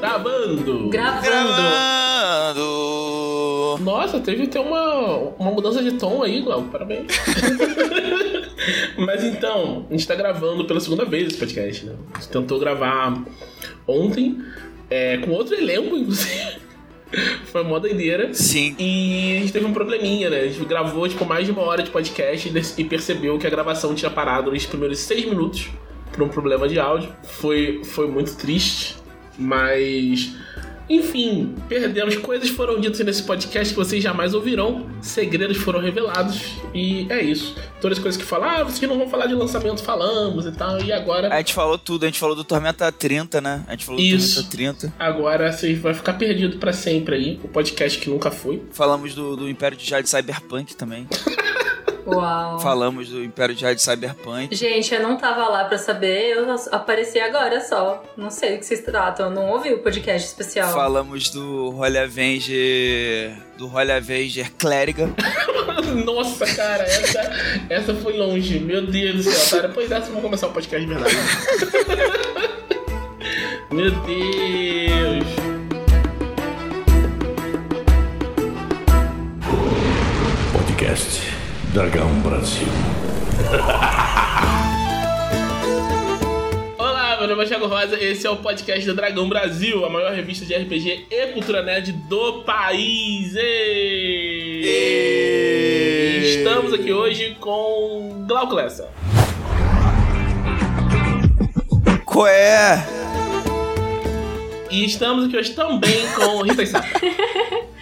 Gravando! 0.00 0.88
Gravando. 0.88 1.22
Gravando! 1.22 2.66
Nossa, 3.80 4.18
teve 4.20 4.44
até 4.44 4.58
uma, 4.58 5.16
uma 5.38 5.50
mudança 5.50 5.82
de 5.82 5.92
tom 5.92 6.22
aí, 6.22 6.40
Glauco. 6.40 6.70
Parabéns. 6.70 7.12
Mas 8.96 9.22
então, 9.24 9.84
a 9.90 9.92
gente 9.92 10.08
tá 10.08 10.14
gravando 10.14 10.64
pela 10.64 10.80
segunda 10.80 11.04
vez 11.04 11.26
esse 11.26 11.36
podcast, 11.36 11.84
né? 11.84 11.94
A 12.14 12.18
gente 12.18 12.30
tentou 12.30 12.58
gravar 12.58 13.22
ontem, 13.86 14.42
é, 14.88 15.18
com 15.18 15.32
outro 15.32 15.54
elenco, 15.54 15.94
inclusive. 15.98 16.65
Foi 17.46 17.62
mó 17.62 17.78
doideira. 17.78 18.32
Sim. 18.34 18.74
E 18.78 19.36
a 19.36 19.40
gente 19.40 19.52
teve 19.52 19.64
um 19.64 19.72
probleminha, 19.72 20.30
né? 20.30 20.40
A 20.40 20.48
gente 20.48 20.64
gravou, 20.64 21.08
tipo, 21.08 21.24
mais 21.24 21.46
de 21.46 21.52
uma 21.52 21.62
hora 21.62 21.82
de 21.82 21.90
podcast 21.90 22.52
e 22.78 22.84
percebeu 22.84 23.38
que 23.38 23.46
a 23.46 23.50
gravação 23.50 23.94
tinha 23.94 24.10
parado 24.10 24.50
nos 24.50 24.66
primeiros 24.66 24.98
seis 24.98 25.24
minutos 25.24 25.70
por 26.12 26.22
um 26.22 26.28
problema 26.28 26.68
de 26.68 26.78
áudio. 26.78 27.10
Foi, 27.22 27.82
foi 27.84 28.08
muito 28.08 28.36
triste, 28.36 28.96
mas... 29.38 30.34
Enfim, 30.88 31.54
perdemos. 31.68 32.16
Coisas 32.16 32.48
foram 32.48 32.80
ditas 32.80 33.00
nesse 33.00 33.22
podcast 33.22 33.74
que 33.74 33.78
vocês 33.78 34.02
jamais 34.02 34.34
ouvirão. 34.34 34.86
Segredos 35.00 35.56
foram 35.56 35.80
revelados. 35.80 36.56
E 36.74 37.06
é 37.10 37.22
isso. 37.22 37.56
Todas 37.80 37.98
as 37.98 38.02
coisas 38.02 38.20
que 38.20 38.26
falar, 38.26 38.60
ah, 38.60 38.64
vocês 38.64 38.88
não 38.88 38.98
vão 38.98 39.08
falar 39.08 39.26
de 39.26 39.34
lançamento, 39.34 39.82
falamos 39.82 40.46
e 40.46 40.52
tal. 40.52 40.80
E 40.82 40.92
agora... 40.92 41.32
A 41.32 41.38
gente 41.38 41.54
falou 41.54 41.76
tudo, 41.76 42.04
a 42.04 42.06
gente 42.06 42.18
falou 42.18 42.36
do 42.36 42.44
Tormenta 42.44 42.90
30, 42.90 43.40
né? 43.40 43.64
A 43.66 43.72
gente 43.72 43.84
falou 43.84 44.00
Isso. 44.00 44.42
do 44.42 44.48
Tormenta 44.48 44.80
30. 44.80 44.94
Agora 44.98 45.52
vocês 45.52 45.78
vai 45.78 45.94
ficar 45.94 46.14
perdido 46.14 46.58
pra 46.58 46.72
sempre 46.72 47.16
aí. 47.16 47.40
O 47.42 47.48
podcast 47.48 47.98
que 47.98 48.08
nunca 48.08 48.30
foi. 48.30 48.62
Falamos 48.70 49.14
do, 49.14 49.36
do 49.36 49.48
Império 49.48 49.76
de 49.76 49.88
Jade 49.88 50.08
Cyberpunk 50.08 50.76
também. 50.76 51.06
Uau. 52.06 52.60
Falamos 52.60 53.08
do 53.08 53.22
Império 53.22 53.54
de 53.54 53.60
Jade 53.60 53.82
Cyberpunk. 53.82 54.54
Gente, 54.54 54.94
eu 54.94 55.02
não 55.02 55.16
tava 55.16 55.48
lá 55.48 55.64
pra 55.64 55.76
saber, 55.76 56.36
eu 56.36 56.46
apareci 56.70 57.18
agora 57.18 57.60
só. 57.60 58.02
Não 58.16 58.30
sei 58.30 58.52
do 58.52 58.58
que 58.60 58.66
vocês 58.66 58.80
tratam, 58.80 59.26
eu 59.26 59.32
não 59.32 59.50
ouvi 59.50 59.72
o 59.72 59.78
podcast 59.78 60.28
especial. 60.28 60.72
Falamos 60.72 61.30
do 61.30 61.76
Holy 61.76 61.98
Avenger. 61.98 63.36
Do 63.58 63.66
Holy 63.66 63.90
Avenger 63.90 64.52
Clériga. 64.56 65.10
Nossa, 66.04 66.46
cara, 66.46 66.84
essa, 66.84 67.20
essa 67.68 67.94
foi 67.94 68.16
longe. 68.16 68.60
Meu 68.60 68.86
Deus 68.86 69.24
do 69.24 69.30
céu, 69.30 69.62
tá? 69.62 69.68
Depois 69.68 69.88
dessa, 69.88 70.06
vamos 70.06 70.22
começar 70.22 70.46
o 70.46 70.52
podcast 70.52 70.86
de 70.86 70.94
verdade. 70.94 71.16
Meu 73.70 73.90
Deus. 73.90 75.26
Podcast 80.52 81.35
Dragão 81.72 82.08
Brasil. 82.20 82.66
Olá, 86.78 87.16
meu 87.18 87.28
nome 87.28 87.44
é 87.44 87.46
Thiago 87.46 87.66
Rosa, 87.66 87.98
esse 88.02 88.26
é 88.26 88.30
o 88.30 88.36
podcast 88.36 88.86
do 88.86 88.94
Dragão 88.94 89.28
Brasil, 89.28 89.84
a 89.84 89.90
maior 89.90 90.12
revista 90.12 90.44
de 90.46 90.54
RPG 90.54 91.06
e 91.10 91.26
cultura 91.28 91.62
nerd 91.62 91.92
do 91.92 92.42
país. 92.44 93.34
Ê! 93.36 94.62
Ê! 94.64 96.36
Estamos 96.38 96.72
aqui 96.72 96.92
hoje 96.92 97.36
com 97.40 98.24
Glauco 98.26 98.54
Lessa. 98.54 98.88
Qual 102.04 102.26
é? 102.26 102.86
E 104.70 104.84
estamos 104.84 105.26
aqui 105.26 105.36
hoje 105.36 105.52
também 105.52 106.06
com 106.14 106.42
Rita 106.42 106.62
Isaka. 106.62 107.00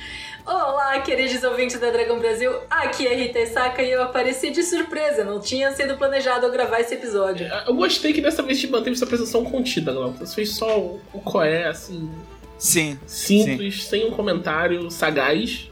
Olá, 0.47 1.01
queridos 1.01 1.43
ouvintes 1.43 1.81
da 1.81 1.91
Dragão 1.91 2.19
Brasil. 2.19 2.53
Aqui 2.69 3.07
é 3.07 3.15
Rita 3.15 3.47
Saka 3.47 3.83
e 3.83 3.91
eu 3.91 4.03
apareci 4.03 4.51
de 4.51 4.63
surpresa. 4.63 5.25
Não 5.25 5.41
tinha 5.41 5.73
sido 5.73 5.97
planejado 5.97 6.45
eu 6.45 6.53
gravar 6.53 6.81
esse 6.81 6.93
episódio. 6.93 7.47
Eu 7.67 7.75
gostei 7.75 8.13
que 8.13 8.21
dessa 8.21 8.43
vez 8.43 8.61
te 8.61 8.67
manteve 8.67 8.95
essa 8.95 9.07
apresentação 9.07 9.43
contida, 9.43 9.91
Glauco. 9.91 10.19
Você 10.19 10.35
fez 10.35 10.51
só 10.51 10.79
o, 10.79 11.01
o 11.15 11.21
coé, 11.21 11.67
assim, 11.67 12.11
Sim. 12.59 12.99
simples, 13.07 13.85
sem 13.85 14.07
um 14.07 14.11
comentário 14.11 14.91
sagaz, 14.91 15.71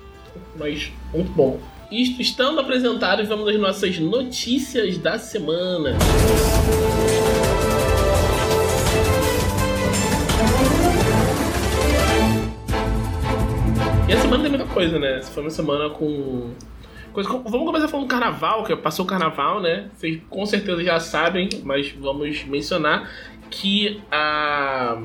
mas 0.56 0.90
muito 1.12 1.30
bom. 1.32 1.60
Isto 1.90 2.22
estando 2.22 2.58
apresentado, 2.58 3.26
vamos 3.26 3.46
às 3.48 3.60
nossas 3.60 3.98
notícias 3.98 4.96
da 4.96 5.18
semana. 5.18 5.98
E 14.12 14.14
a 14.14 14.20
semana 14.20 14.42
tem 14.42 14.50
muita 14.50 14.66
coisa, 14.66 14.98
né? 14.98 15.20
Essa 15.20 15.32
foi 15.32 15.42
uma 15.42 15.48
semana 15.48 15.88
com. 15.88 16.50
Coisa, 17.14 17.30
vamos 17.30 17.64
começar 17.64 17.88
falando 17.88 18.06
do 18.06 18.10
carnaval, 18.10 18.62
que 18.62 18.76
passou 18.76 19.06
o 19.06 19.08
carnaval, 19.08 19.58
né? 19.58 19.88
Vocês 19.94 20.20
com 20.28 20.44
certeza 20.44 20.84
já 20.84 21.00
sabem, 21.00 21.48
mas 21.64 21.90
vamos 21.92 22.44
mencionar 22.44 23.10
que 23.48 24.02
a, 24.10 24.98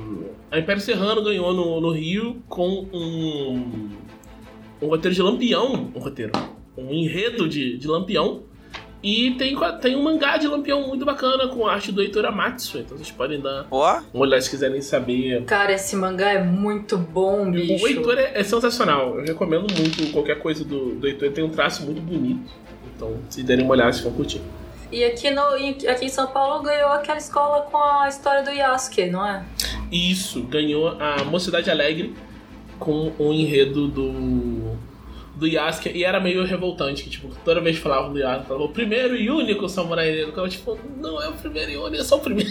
a 0.52 0.60
Império 0.60 0.82
Serrano 0.82 1.24
ganhou 1.24 1.54
no, 1.54 1.80
no 1.80 1.92
Rio 1.92 2.44
com 2.50 2.86
um, 2.92 3.92
um 4.82 4.88
roteiro 4.88 5.16
de 5.16 5.22
Lampião. 5.22 5.90
Um 5.96 6.00
roteiro. 6.00 6.34
Um 6.78 6.92
enredo 6.92 7.48
de, 7.48 7.78
de 7.78 7.88
Lampião. 7.88 8.44
E 9.08 9.32
tem, 9.36 9.56
tem 9.80 9.96
um 9.96 10.04
mangá 10.04 10.36
de 10.36 10.50
Lampião 10.50 10.86
muito 10.86 11.06
bacana 11.06 11.48
com 11.48 11.66
a 11.66 11.76
arte 11.76 11.94
do 11.94 12.02
Heitor 12.02 12.26
Amatsu. 12.26 12.80
Então 12.80 12.98
vocês 12.98 13.10
podem 13.10 13.40
dar 13.40 13.66
Ó, 13.72 14.02
uma 14.14 14.24
olhada 14.24 14.42
se 14.42 14.50
quiserem 14.50 14.82
saber 14.82 15.46
Cara, 15.46 15.72
esse 15.72 15.96
mangá 15.96 16.34
é 16.34 16.44
muito 16.44 16.98
bom, 16.98 17.50
bicho. 17.50 17.86
o 17.86 17.88
Heitor 17.88 18.18
é, 18.18 18.38
é 18.38 18.44
sensacional. 18.44 19.18
Eu 19.18 19.24
recomendo 19.24 19.66
muito 19.74 20.12
qualquer 20.12 20.40
coisa 20.40 20.66
do, 20.66 20.96
do 20.96 21.08
Heitor. 21.08 21.28
Ele 21.28 21.36
tem 21.36 21.44
um 21.46 21.50
traço 21.50 21.84
muito 21.84 22.02
bonito. 22.02 22.52
Então, 22.94 23.14
se 23.30 23.44
derem 23.44 23.64
uma 23.64 23.76
olhada, 23.76 23.94
vocês 23.94 24.04
vão 24.04 24.12
curtir. 24.12 24.42
E 24.92 25.06
aqui, 25.06 25.32
no, 25.32 25.58
e 25.58 25.88
aqui 25.88 26.04
em 26.04 26.10
São 26.10 26.28
Paulo 26.28 26.62
ganhou 26.62 26.90
aquela 26.90 27.18
escola 27.18 27.62
com 27.62 27.78
a 27.78 28.10
história 28.10 28.44
do 28.44 28.50
Yasuke, 28.50 29.06
não 29.06 29.26
é? 29.26 29.46
Isso, 29.90 30.42
ganhou 30.44 30.90
a 31.00 31.24
Mocidade 31.24 31.72
Alegre 31.72 32.14
com 32.78 33.14
o 33.18 33.32
enredo 33.32 33.88
do. 33.88 34.76
Do 35.38 35.48
Yasuke. 35.48 35.90
E 35.96 36.04
era 36.04 36.20
meio 36.20 36.44
revoltante, 36.46 37.04
que 37.04 37.10
tipo, 37.10 37.30
toda 37.46 37.62
vez 37.62 37.78
que 37.78 37.82
falavam 37.84 38.12
do 38.14 38.20
Yasuke, 38.20 38.48
falava 38.48 38.66
o 38.66 38.70
primeiro 38.70 39.16
e 39.16 39.30
único 39.30 39.68
samurai 39.70 40.12
negro. 40.12 40.34
Eu, 40.36 40.50
tipo, 40.50 40.78
não 41.00 41.22
é 41.22 41.30
o 41.30 41.34
primeiro 41.34 41.72
e 41.72 41.78
único, 41.78 42.02
é 42.02 42.04
só 42.04 42.18
o 42.18 42.20
primeiro. 42.22 42.50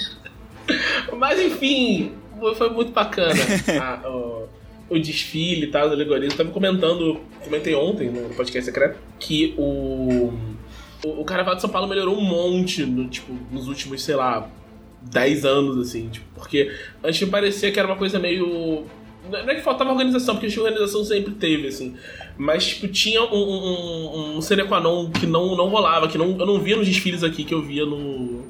Mas 1.18 1.40
enfim, 1.40 2.12
foi- 2.56 2.70
muito 2.70 2.92
bacana 2.92 3.32
a- 3.80 4.08
o, 4.10 4.48
o 4.90 4.98
desfile 4.98 5.64
e 5.66 5.70
tal, 5.70 5.86
as 5.86 5.92
alegorias. 5.92 6.32
Eu 6.32 6.38
tava 6.38 6.50
comentando, 6.50 7.20
comentei 7.44 7.74
ontem 7.74 8.10
no 8.10 8.28
podcast 8.34 8.64
secreto, 8.64 8.98
que 9.18 9.54
o. 9.58 10.32
O, 11.04 11.20
o 11.20 11.24
Carnaval 11.24 11.54
de 11.54 11.60
São 11.60 11.70
Paulo 11.70 11.86
melhorou 11.86 12.16
um 12.16 12.22
monte 12.22 12.84
no, 12.84 13.06
tipo, 13.08 13.32
nos 13.52 13.68
últimos, 13.68 14.02
sei 14.02 14.14
lá, 14.16 14.48
10 15.02 15.44
anos, 15.44 15.78
assim, 15.88 16.08
tipo, 16.08 16.24
porque 16.34 16.72
antes 17.04 17.20
me 17.22 17.30
parecia 17.30 17.70
que 17.70 17.78
era 17.78 17.86
uma 17.86 17.96
coisa 17.96 18.18
meio. 18.18 18.84
Não 19.30 19.50
é 19.50 19.54
que 19.54 19.62
faltava 19.62 19.90
organização, 19.90 20.36
porque 20.36 20.54
a 20.58 20.62
organização 20.62 21.04
sempre 21.04 21.34
teve, 21.34 21.68
assim. 21.68 21.94
Mas, 22.38 22.66
tipo, 22.66 22.88
tinha 22.88 23.22
um, 23.22 23.34
um, 23.34 24.36
um, 24.36 24.38
um 24.38 25.10
que 25.10 25.26
não, 25.26 25.56
não 25.56 25.68
rolava, 25.68 26.08
que 26.08 26.18
não, 26.18 26.38
eu 26.38 26.46
não 26.46 26.60
via 26.60 26.76
nos 26.76 26.86
desfiles 26.86 27.22
aqui 27.22 27.44
que 27.44 27.54
eu 27.54 27.62
via 27.62 27.84
no. 27.84 28.44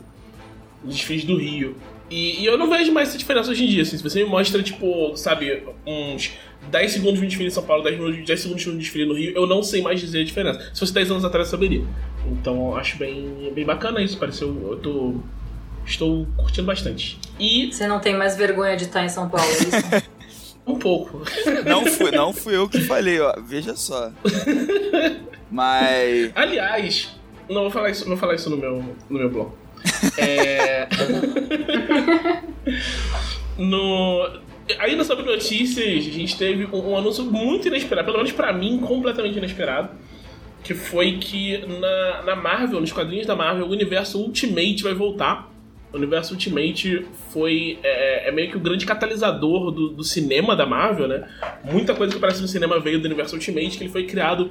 Nos 0.85 0.97
desfiles 0.97 1.25
do 1.25 1.37
Rio. 1.37 1.77
E, 2.11 2.43
e 2.43 2.47
eu 2.47 2.57
não 2.57 2.71
vejo 2.71 2.93
mais 2.93 3.09
essa 3.09 3.19
diferença 3.19 3.51
hoje 3.51 3.65
em 3.65 3.69
dia, 3.69 3.83
assim. 3.83 3.97
Se 3.97 4.03
você 4.03 4.23
me 4.23 4.29
mostra, 4.29 4.63
tipo, 4.63 5.17
sabe, 5.17 5.63
uns 5.87 6.33
10 6.71 6.93
segundos 6.93 7.19
de 7.19 7.25
um 7.25 7.29
desfile 7.29 7.49
em 7.49 7.51
São 7.51 7.65
Paulo, 7.65 7.83
10, 7.83 7.99
minutos, 7.99 8.25
10 8.25 8.41
segundos 8.41 8.63
de 8.63 8.71
um 8.71 8.79
desfile 8.79 9.07
no 9.07 9.15
Rio, 9.15 9.33
eu 9.35 9.47
não 9.47 9.63
sei 9.63 9.83
mais 9.83 10.01
dizer 10.01 10.21
a 10.21 10.25
diferença. 10.25 10.71
Se 10.73 10.81
fosse 10.81 10.93
10 10.93 11.11
anos 11.11 11.25
atrás, 11.25 11.49
eu 11.49 11.51
saberia. 11.51 11.85
Então, 12.31 12.71
eu 12.71 12.77
acho 12.77 12.97
bem, 12.97 13.51
bem 13.55 13.65
bacana 13.65 14.03
isso. 14.03 14.19
Pareceu. 14.19 14.49
Eu 14.71 14.77
tô. 14.77 15.15
Estou 15.85 16.27
curtindo 16.37 16.67
bastante. 16.67 17.17
E 17.39 17.73
Você 17.73 17.87
não 17.87 18.01
tem 18.01 18.17
mais 18.17 18.37
vergonha 18.37 18.77
de 18.77 18.85
estar 18.85 19.05
em 19.05 19.09
São 19.09 19.29
Paulo, 19.29 19.47
é 19.47 19.53
isso? 19.53 20.07
um 20.67 20.79
pouco. 20.79 21.23
não 21.65 21.87
fui, 21.87 22.11
não 22.11 22.33
fui 22.33 22.57
eu 22.57 22.69
que 22.69 22.81
falei, 22.83 23.21
ó. 23.21 23.35
Veja 23.41 23.77
só. 23.77 24.11
Mas. 25.51 26.33
Aliás, 26.35 27.17
não 27.49 27.63
vou 27.63 27.71
falar 27.71 27.91
isso, 27.91 28.03
não 28.03 28.11
vou 28.11 28.19
falar 28.19 28.35
isso 28.35 28.51
no 28.51 28.57
meu, 28.57 28.83
no 29.09 29.19
meu 29.19 29.31
blog. 29.31 29.53
É... 30.19 30.89
no... 33.57 34.29
Ainda 34.81 35.05
sobre 35.05 35.25
notícias, 35.25 35.87
a 35.87 36.11
gente 36.11 36.37
teve 36.37 36.67
um, 36.73 36.97
anúncio 36.97 37.25
muito 37.25 37.69
inesperado, 37.69 38.07
pelo 38.07 38.19
menos 38.19 38.33
pra 38.33 38.53
mim, 38.53 38.79
completamente 38.79 39.39
inesperado. 39.39 39.91
Que 40.65 40.75
foi 40.75 41.19
que 41.19 41.59
na, 41.59 42.23
na 42.23 42.35
Marvel, 42.35 42.81
nos 42.81 42.91
quadrinhos 42.91 43.27
da 43.27 43.37
Marvel, 43.37 43.67
o 43.67 43.71
universo 43.71 44.19
Ultimate 44.19 44.83
vai 44.83 44.95
voltar. 44.95 45.49
O 45.97 45.99
universo 45.99 46.35
Ultimate 46.35 47.07
foi 47.31 47.79
é, 47.83 48.29
é 48.29 48.33
meio 48.33 48.51
que 48.51 48.57
o 48.59 48.61
grande 48.61 48.85
catalisador 48.85 49.71
do, 49.71 49.89
do 49.89 50.05
cinema 50.05 50.55
da 50.55 50.67
Marvel, 50.67 51.09
né? 51.09 51.27
Muita 51.65 51.95
coisa 51.95 52.13
que 52.13 52.19
aparece 52.19 52.43
no 52.43 52.49
cinema 52.49 52.79
veio 52.79 53.01
do 53.01 53.07
universo 53.07 53.35
Ultimate, 53.35 53.79
que 53.79 53.85
ele 53.85 53.91
foi 53.91 54.05
criado 54.05 54.51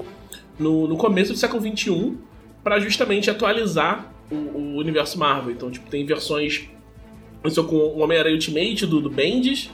no, 0.58 0.88
no 0.88 0.98
começo 0.98 1.34
do 1.34 1.38
século 1.38 1.62
XXI 1.62 2.18
para 2.64 2.80
justamente 2.80 3.30
atualizar 3.30 4.12
o, 4.32 4.36
o 4.36 4.78
universo 4.78 5.20
Marvel. 5.20 5.52
Então, 5.52 5.70
tipo, 5.70 5.88
tem 5.88 6.04
versões. 6.04 6.68
Começou 7.44 7.66
com 7.66 7.76
o 7.76 8.00
Homem-Aranha 8.00 8.34
Ultimate 8.34 8.88
do, 8.88 9.00
do 9.00 9.10
Bendis, 9.12 9.70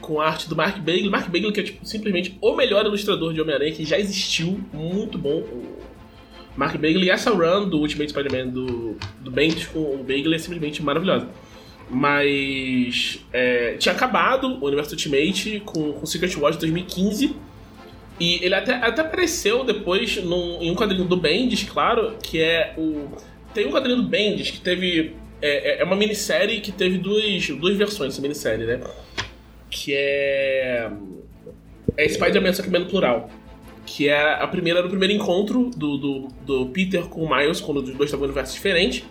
com 0.00 0.20
a 0.20 0.26
arte 0.26 0.48
do 0.48 0.56
Mark 0.56 0.76
Bagley. 0.78 1.08
Mark 1.08 1.26
Bagley, 1.26 1.52
que 1.52 1.60
é 1.60 1.62
tipo, 1.62 1.86
simplesmente 1.86 2.36
o 2.40 2.56
melhor 2.56 2.84
ilustrador 2.84 3.32
de 3.32 3.40
Homem-Aranha 3.40 3.72
que 3.72 3.84
já 3.84 3.96
existiu. 3.96 4.60
Muito 4.72 5.16
bom 5.16 5.44
Mark 6.56 6.74
Bagley 6.74 7.10
essa 7.10 7.30
run 7.30 7.68
do 7.68 7.78
Ultimate 7.78 8.10
Spider-Man 8.10 8.48
do, 8.48 8.96
do 9.20 9.30
Bendis 9.30 9.66
com 9.66 9.78
o 9.78 9.98
Bagley 9.98 10.34
é 10.34 10.38
simplesmente 10.38 10.82
maravilhosa. 10.82 11.28
Mas 11.90 13.20
é, 13.32 13.74
tinha 13.78 13.94
acabado 13.94 14.58
o 14.60 14.66
Universo 14.66 14.92
Ultimate 14.92 15.60
com, 15.64 15.92
com 15.92 16.06
Secret 16.06 16.34
Wars 16.38 16.56
de 16.56 16.60
2015. 16.60 17.36
E 18.20 18.44
ele 18.44 18.54
até, 18.54 18.74
até 18.74 19.00
apareceu 19.02 19.64
depois 19.64 20.16
num, 20.22 20.62
em 20.62 20.70
um 20.70 20.74
quadrinho 20.74 21.04
do 21.04 21.16
Bendis, 21.16 21.64
claro, 21.64 22.16
que 22.22 22.40
é 22.40 22.74
o. 22.76 23.08
Tem 23.52 23.66
um 23.66 23.70
quadrinho 23.70 23.96
do 23.96 24.04
Bendis 24.04 24.50
que 24.50 24.60
teve. 24.60 25.14
É, 25.40 25.78
é- 25.78 25.80
é 25.80 25.84
uma 25.84 25.96
minissérie 25.96 26.60
que 26.60 26.70
teve 26.70 26.98
duas, 26.98 27.48
duas 27.48 27.76
versões 27.76 28.10
dessa 28.10 28.22
minissérie, 28.22 28.64
né? 28.64 28.80
Que 29.70 29.92
é. 29.94 30.90
É 31.96 32.08
Spider-Man, 32.08 32.52
só 32.54 32.62
que 32.62 32.70
menos 32.70 32.88
plural. 32.88 33.28
Que 33.84 34.08
é 34.08 34.34
a 34.34 34.46
primeira 34.46 34.78
era 34.78 34.86
o 34.86 34.90
primeiro 34.90 35.12
encontro 35.14 35.70
do, 35.76 35.96
do, 35.96 36.28
do 36.46 36.66
Peter 36.66 37.02
com 37.06 37.24
o 37.24 37.36
Miles, 37.36 37.60
quando 37.60 37.78
os 37.78 37.84
dois 37.90 38.02
estavam 38.08 38.24
em 38.26 38.28
universos 38.28 38.54
diferentes. 38.54 39.04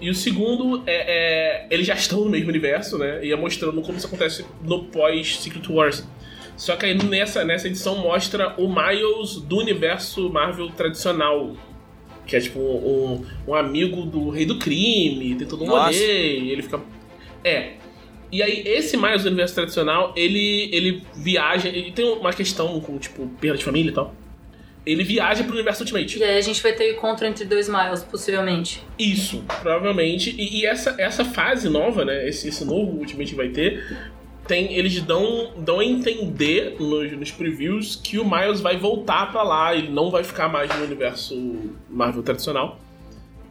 E 0.00 0.10
o 0.10 0.14
segundo 0.14 0.82
é, 0.86 1.64
é- 1.64 1.66
Eles 1.70 1.86
já 1.86 1.94
estão 1.94 2.20
no 2.20 2.30
mesmo 2.30 2.48
universo, 2.48 2.98
né? 2.98 3.24
E 3.24 3.32
é 3.32 3.36
mostrando 3.36 3.80
como 3.80 3.96
isso 3.96 4.06
acontece 4.06 4.44
no 4.62 4.84
pós-Secret 4.84 5.66
Wars. 5.70 6.06
Só 6.56 6.76
que 6.76 6.86
aí 6.86 6.94
nessa, 6.94 7.44
nessa 7.44 7.66
edição 7.66 7.96
mostra 7.98 8.54
o 8.58 8.68
Miles 8.68 9.36
do 9.40 9.56
universo 9.58 10.28
Marvel 10.30 10.68
tradicional. 10.70 11.56
Que 12.26 12.36
é 12.36 12.40
tipo 12.40 12.58
um, 12.58 13.24
um 13.46 13.54
amigo 13.54 14.02
do 14.02 14.30
rei 14.30 14.46
do 14.46 14.58
crime, 14.58 15.34
tem 15.34 15.46
todo 15.46 15.64
um 15.64 15.66
rolê, 15.68 15.94
ele 16.50 16.62
fica. 16.62 16.80
É. 17.42 17.72
E 18.34 18.42
aí, 18.42 18.64
esse 18.66 18.96
Miles 18.96 19.22
do 19.22 19.28
universo 19.28 19.54
tradicional, 19.54 20.12
ele, 20.16 20.68
ele 20.72 21.04
viaja. 21.14 21.68
Ele 21.68 21.92
tem 21.92 22.04
uma 22.04 22.32
questão 22.32 22.80
com, 22.80 22.98
tipo, 22.98 23.28
perda 23.40 23.58
de 23.58 23.64
família 23.64 23.92
e 23.92 23.94
tal. 23.94 24.12
Ele 24.84 25.04
viaja 25.04 25.44
pro 25.44 25.52
universo 25.52 25.84
Ultimate. 25.84 26.18
E 26.18 26.24
aí 26.24 26.36
a 26.36 26.40
gente 26.40 26.60
vai 26.60 26.72
ter 26.72 26.90
o 26.90 26.96
encontro 26.96 27.24
entre 27.28 27.44
dois 27.44 27.68
Miles, 27.68 28.02
possivelmente. 28.02 28.82
Isso, 28.98 29.44
provavelmente. 29.62 30.34
E, 30.36 30.62
e 30.62 30.66
essa, 30.66 30.96
essa 30.98 31.24
fase 31.24 31.68
nova, 31.68 32.04
né? 32.04 32.28
Esse, 32.28 32.48
esse 32.48 32.64
novo 32.64 32.98
Ultimate 32.98 33.30
que 33.30 33.36
vai 33.36 33.50
ter, 33.50 33.84
tem, 34.48 34.74
eles 34.74 35.00
dão, 35.00 35.52
dão 35.56 35.78
a 35.78 35.84
entender 35.84 36.74
nos, 36.80 37.12
nos 37.12 37.30
previews 37.30 37.94
que 37.94 38.18
o 38.18 38.28
Miles 38.28 38.60
vai 38.60 38.76
voltar 38.76 39.30
pra 39.30 39.44
lá, 39.44 39.76
ele 39.76 39.90
não 39.90 40.10
vai 40.10 40.24
ficar 40.24 40.48
mais 40.48 40.76
no 40.76 40.84
universo 40.84 41.70
Marvel 41.88 42.24
tradicional. 42.24 42.80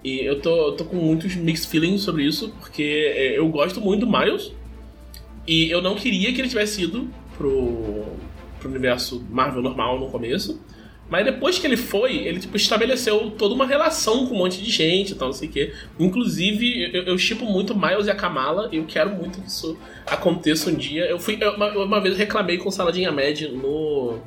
E 0.03 0.19
eu 0.19 0.41
tô, 0.41 0.67
eu 0.67 0.71
tô 0.73 0.83
com 0.83 0.97
muitos 0.97 1.37
mixed 1.37 1.69
feelings 1.69 2.01
sobre 2.01 2.25
isso, 2.25 2.53
porque 2.59 3.13
é, 3.15 3.39
eu 3.39 3.47
gosto 3.47 3.79
muito 3.79 4.05
do 4.05 4.11
Miles. 4.11 4.51
E 5.47 5.69
eu 5.69 5.81
não 5.81 5.95
queria 5.95 6.31
que 6.33 6.39
ele 6.41 6.47
tivesse 6.49 6.83
ido 6.83 7.07
pro, 7.37 8.03
pro 8.59 8.69
universo 8.69 9.25
Marvel 9.29 9.61
normal 9.61 9.99
no 9.99 10.07
começo. 10.07 10.61
Mas 11.09 11.25
depois 11.25 11.59
que 11.59 11.67
ele 11.67 11.77
foi, 11.77 12.15
ele 12.15 12.39
tipo, 12.39 12.55
estabeleceu 12.57 13.29
toda 13.31 13.53
uma 13.53 13.67
relação 13.67 14.25
com 14.25 14.33
um 14.35 14.37
monte 14.39 14.63
de 14.63 14.71
gente 14.71 15.11
e 15.11 15.15
tal, 15.15 15.27
não 15.27 15.33
sei 15.33 15.49
o 15.49 15.51
quê. 15.51 15.73
Inclusive, 15.99 16.89
eu, 17.05 17.17
chipo 17.17 17.45
muito 17.45 17.75
Miles 17.77 18.07
e 18.07 18.09
a 18.09 18.15
Kamala, 18.15 18.69
eu 18.71 18.85
quero 18.85 19.11
muito 19.11 19.39
que 19.41 19.47
isso 19.47 19.77
aconteça 20.07 20.69
um 20.71 20.73
dia. 20.73 21.05
Eu 21.05 21.19
fui. 21.19 21.37
eu- 21.39 21.55
uma, 21.55 21.69
uma 21.83 21.99
vez 22.01 22.13
eu 22.13 22.17
reclamei 22.17 22.57
com 22.57 22.69
o 22.69 22.71
Saladinha 22.71 23.11
Med 23.11 23.47
no. 23.49 24.17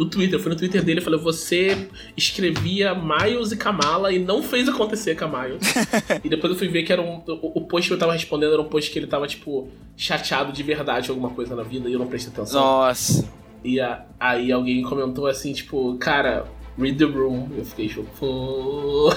No 0.00 0.08
Twitter, 0.08 0.38
eu 0.38 0.42
fui 0.42 0.50
no 0.50 0.56
Twitter 0.56 0.82
dele 0.82 0.98
e 1.00 1.04
falei: 1.04 1.20
Você 1.20 1.88
escrevia 2.16 2.94
Miles 2.94 3.52
e 3.52 3.56
Kamala 3.58 4.10
e 4.10 4.18
não 4.18 4.42
fez 4.42 4.66
acontecer 4.66 5.14
com 5.14 5.26
a 5.26 5.42
Miles. 5.42 5.60
e 6.24 6.28
depois 6.30 6.50
eu 6.54 6.58
fui 6.58 6.68
ver 6.68 6.84
que 6.84 6.90
era 6.92 7.02
um. 7.02 7.22
O, 7.28 7.58
o 7.58 7.60
post 7.66 7.86
que 7.90 7.92
eu 7.94 7.98
tava 7.98 8.14
respondendo 8.14 8.54
era 8.54 8.62
um 8.62 8.68
post 8.68 8.90
que 8.90 8.98
ele 8.98 9.06
tava, 9.06 9.26
tipo, 9.26 9.68
chateado 9.98 10.52
de 10.52 10.62
verdade 10.62 11.10
alguma 11.10 11.28
coisa 11.28 11.54
na 11.54 11.62
vida 11.62 11.86
e 11.86 11.92
eu 11.92 11.98
não 11.98 12.06
prestei 12.06 12.32
atenção. 12.32 12.58
Nossa. 12.58 13.28
E 13.62 13.78
a- 13.78 14.06
aí 14.18 14.50
alguém 14.50 14.82
comentou 14.82 15.26
assim, 15.26 15.52
tipo, 15.52 15.94
cara, 15.98 16.46
read 16.78 16.96
the 16.96 17.04
room. 17.04 17.48
Eu 17.54 17.64
fiquei 17.66 17.86
tipo, 17.86 18.04
pô. 18.18 19.12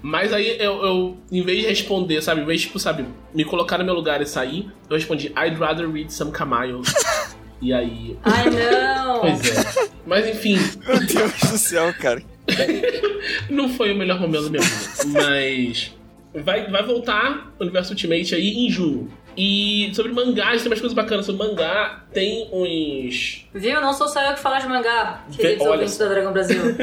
Mas 0.00 0.32
aí 0.32 0.56
eu, 0.60 0.80
eu, 0.84 1.16
em 1.32 1.42
vez 1.42 1.62
de 1.62 1.66
responder, 1.66 2.22
sabe, 2.22 2.42
em 2.42 2.44
vez 2.44 2.60
de, 2.60 2.66
tipo, 2.68 2.78
sabe, 2.78 3.04
me 3.34 3.44
colocar 3.44 3.76
no 3.76 3.84
meu 3.84 3.94
lugar 3.94 4.22
e 4.22 4.26
sair, 4.26 4.70
eu 4.88 4.96
respondi, 4.96 5.26
I'd 5.36 5.56
rather 5.58 5.90
read 5.90 6.12
some 6.14 6.30
Camille. 6.30 6.82
e 7.60 7.72
aí. 7.72 8.16
Ai, 8.22 8.50
não! 8.50 8.98
Pois 9.20 9.50
é. 9.50 9.88
Mas 10.06 10.28
enfim, 10.28 10.58
Meu 10.86 11.00
Deus 11.04 11.32
do 11.50 11.58
céu, 11.58 11.92
cara. 11.94 12.22
não 13.50 13.68
foi 13.68 13.92
o 13.92 13.96
melhor 13.96 14.20
momento 14.20 14.44
da 14.44 14.50
minha 14.50 14.62
vida. 14.62 15.04
Mas. 15.06 15.94
Vai, 16.34 16.70
vai 16.70 16.82
voltar 16.84 17.52
o 17.58 17.62
Universo 17.64 17.92
Ultimate 17.92 18.34
aí 18.34 18.66
em 18.66 18.70
junho. 18.70 19.10
E 19.36 19.90
sobre 19.94 20.12
mangás, 20.12 20.62
tem 20.62 20.70
umas 20.70 20.80
coisas 20.80 20.94
bacanas 20.94 21.26
sobre 21.26 21.46
mangá. 21.46 22.04
Tem 22.12 22.48
uns. 22.52 23.46
Viu? 23.54 23.80
Não 23.80 23.92
sou 23.92 24.08
só 24.08 24.20
eu 24.20 24.34
que 24.34 24.40
falo 24.40 24.58
de 24.60 24.68
mangá, 24.68 25.24
queridos 25.30 25.60
olha 25.62 25.72
ouvintes 25.72 25.96
da 25.96 26.08
Dragão 26.08 26.32
Brasil. 26.32 26.60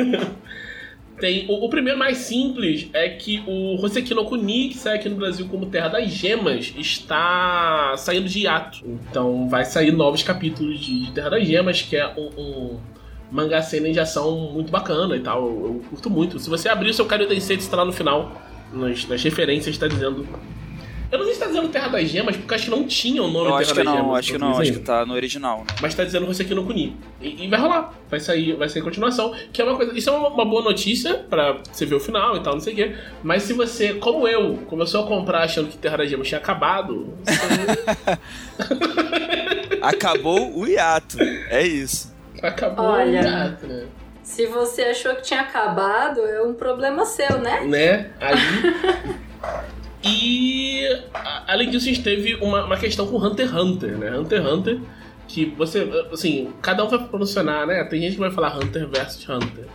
Tem, 1.19 1.45
o, 1.47 1.65
o 1.65 1.69
primeiro 1.69 1.97
mais 1.97 2.17
simples 2.17 2.89
é 2.93 3.09
que 3.09 3.41
o 3.47 3.75
Hoseki 3.81 4.13
no 4.13 4.25
Kuni, 4.25 4.69
que 4.69 4.77
sai 4.77 4.95
aqui 4.95 5.07
no 5.07 5.15
Brasil 5.15 5.47
como 5.47 5.67
Terra 5.67 5.87
das 5.87 6.11
Gemas, 6.11 6.73
está 6.77 7.95
saindo 7.97 8.27
de 8.27 8.41
hiato. 8.41 8.79
Então 8.83 9.47
vai 9.47 9.63
sair 9.63 9.91
novos 9.91 10.23
capítulos 10.23 10.79
de 10.79 11.11
Terra 11.11 11.29
das 11.29 11.47
Gemas, 11.47 11.81
que 11.81 11.95
é 11.95 12.07
um, 12.17 12.29
um 12.37 12.79
mangá 13.31 13.61
cena 13.61 13.89
de 13.91 13.99
ação 13.99 14.51
muito 14.53 14.71
bacana 14.71 15.15
e 15.15 15.21
tal. 15.21 15.45
Eu, 15.47 15.65
eu 15.65 15.83
curto 15.89 16.09
muito. 16.09 16.37
Se 16.39 16.49
você 16.49 16.67
abrir 16.67 16.89
o 16.89 16.93
seu 16.93 17.05
Kario 17.05 17.27
Tensei, 17.27 17.55
está 17.55 17.77
lá 17.77 17.85
no 17.85 17.93
final, 17.93 18.41
nas, 18.73 19.07
nas 19.07 19.23
referências, 19.23 19.75
está 19.75 19.87
dizendo... 19.87 20.27
Eu 21.15 21.19
não 21.19 21.25
sei 21.27 21.35
se 21.35 21.39
está 21.39 21.47
dizendo 21.47 21.69
Terra 21.69 21.87
das 21.87 22.09
Gemas, 22.09 22.35
porque 22.35 22.53
eu 22.53 22.55
acho 22.55 22.65
que 22.65 22.71
não 22.71 22.83
tinha 22.85 23.23
o 23.23 23.27
nome 23.29 23.49
Eu 23.49 23.57
Terra 23.57 23.61
acho 23.61 23.73
que 23.73 23.75
das 23.75 23.85
Gemas. 23.85 24.03
não, 24.05 24.15
acho 24.15 24.31
que 24.33 24.37
não, 24.37 24.59
acho 24.59 24.73
que 24.73 24.79
tá 24.79 25.05
no 25.05 25.13
original, 25.13 25.59
né? 25.59 25.65
Mas 25.81 25.95
tá 25.95 26.03
dizendo 26.03 26.25
você 26.25 26.43
aqui 26.43 26.53
no 26.53 26.65
Kuni. 26.65 26.97
E, 27.21 27.45
e 27.45 27.47
vai 27.47 27.57
rolar. 27.57 27.93
Vai 28.09 28.19
sair, 28.19 28.53
vai 28.57 28.67
sair 28.67 28.81
continuação. 28.81 29.33
Que 29.53 29.61
é 29.61 29.65
uma 29.65 29.77
coisa. 29.77 29.97
Isso 29.97 30.09
é 30.09 30.13
uma, 30.13 30.27
uma 30.27 30.43
boa 30.43 30.61
notícia 30.61 31.13
pra 31.29 31.57
você 31.71 31.85
ver 31.85 31.95
o 31.95 31.99
final 32.01 32.35
e 32.35 32.41
tal, 32.43 32.51
não 32.53 32.59
sei 32.59 32.73
o 32.73 32.75
quê. 32.75 32.95
Mas 33.23 33.43
se 33.43 33.53
você, 33.53 33.93
como 33.93 34.27
eu, 34.27 34.57
começou 34.67 35.05
a 35.05 35.07
comprar 35.07 35.43
achando 35.43 35.69
que 35.69 35.77
Terra 35.77 35.97
das 35.97 36.09
Gemas 36.09 36.27
tinha 36.27 36.39
acabado, 36.39 37.13
Acabou 39.81 40.57
o 40.57 40.67
hiato. 40.67 41.17
É 41.49 41.65
isso. 41.65 42.13
acabou 42.41 42.85
Olha. 42.87 43.21
o 43.21 43.23
gato, 43.23 43.67
né? 43.67 43.85
Se 44.23 44.47
você 44.47 44.83
achou 44.83 45.15
que 45.15 45.21
tinha 45.21 45.41
acabado, 45.41 46.19
é 46.21 46.41
um 46.41 46.53
problema 46.53 47.05
seu, 47.05 47.37
né? 47.37 47.61
né? 47.61 48.09
Aí. 48.19 48.35
e 50.05 50.87
além 51.47 51.69
disso, 51.69 51.85
a 51.85 51.89
gente 51.89 52.03
teve 52.03 52.35
uma, 52.35 52.65
uma 52.65 52.77
questão 52.77 53.07
com 53.07 53.17
Hunter 53.17 53.47
x 53.47 53.55
Hunter, 53.55 53.97
né? 53.97 54.17
Hunter 54.17 54.41
x 54.41 54.51
Hunter, 54.51 54.79
que 55.27 55.45
você, 55.45 55.89
assim, 56.11 56.53
cada 56.61 56.83
um 56.83 56.87
vai 56.87 56.99
pronunciar, 57.07 57.65
né? 57.65 57.83
Tem 57.85 57.99
gente 58.01 58.13
que 58.13 58.19
vai 58.19 58.31
falar 58.31 58.55
Hunter 58.57 58.87
versus 58.87 59.27
Hunter. 59.27 59.65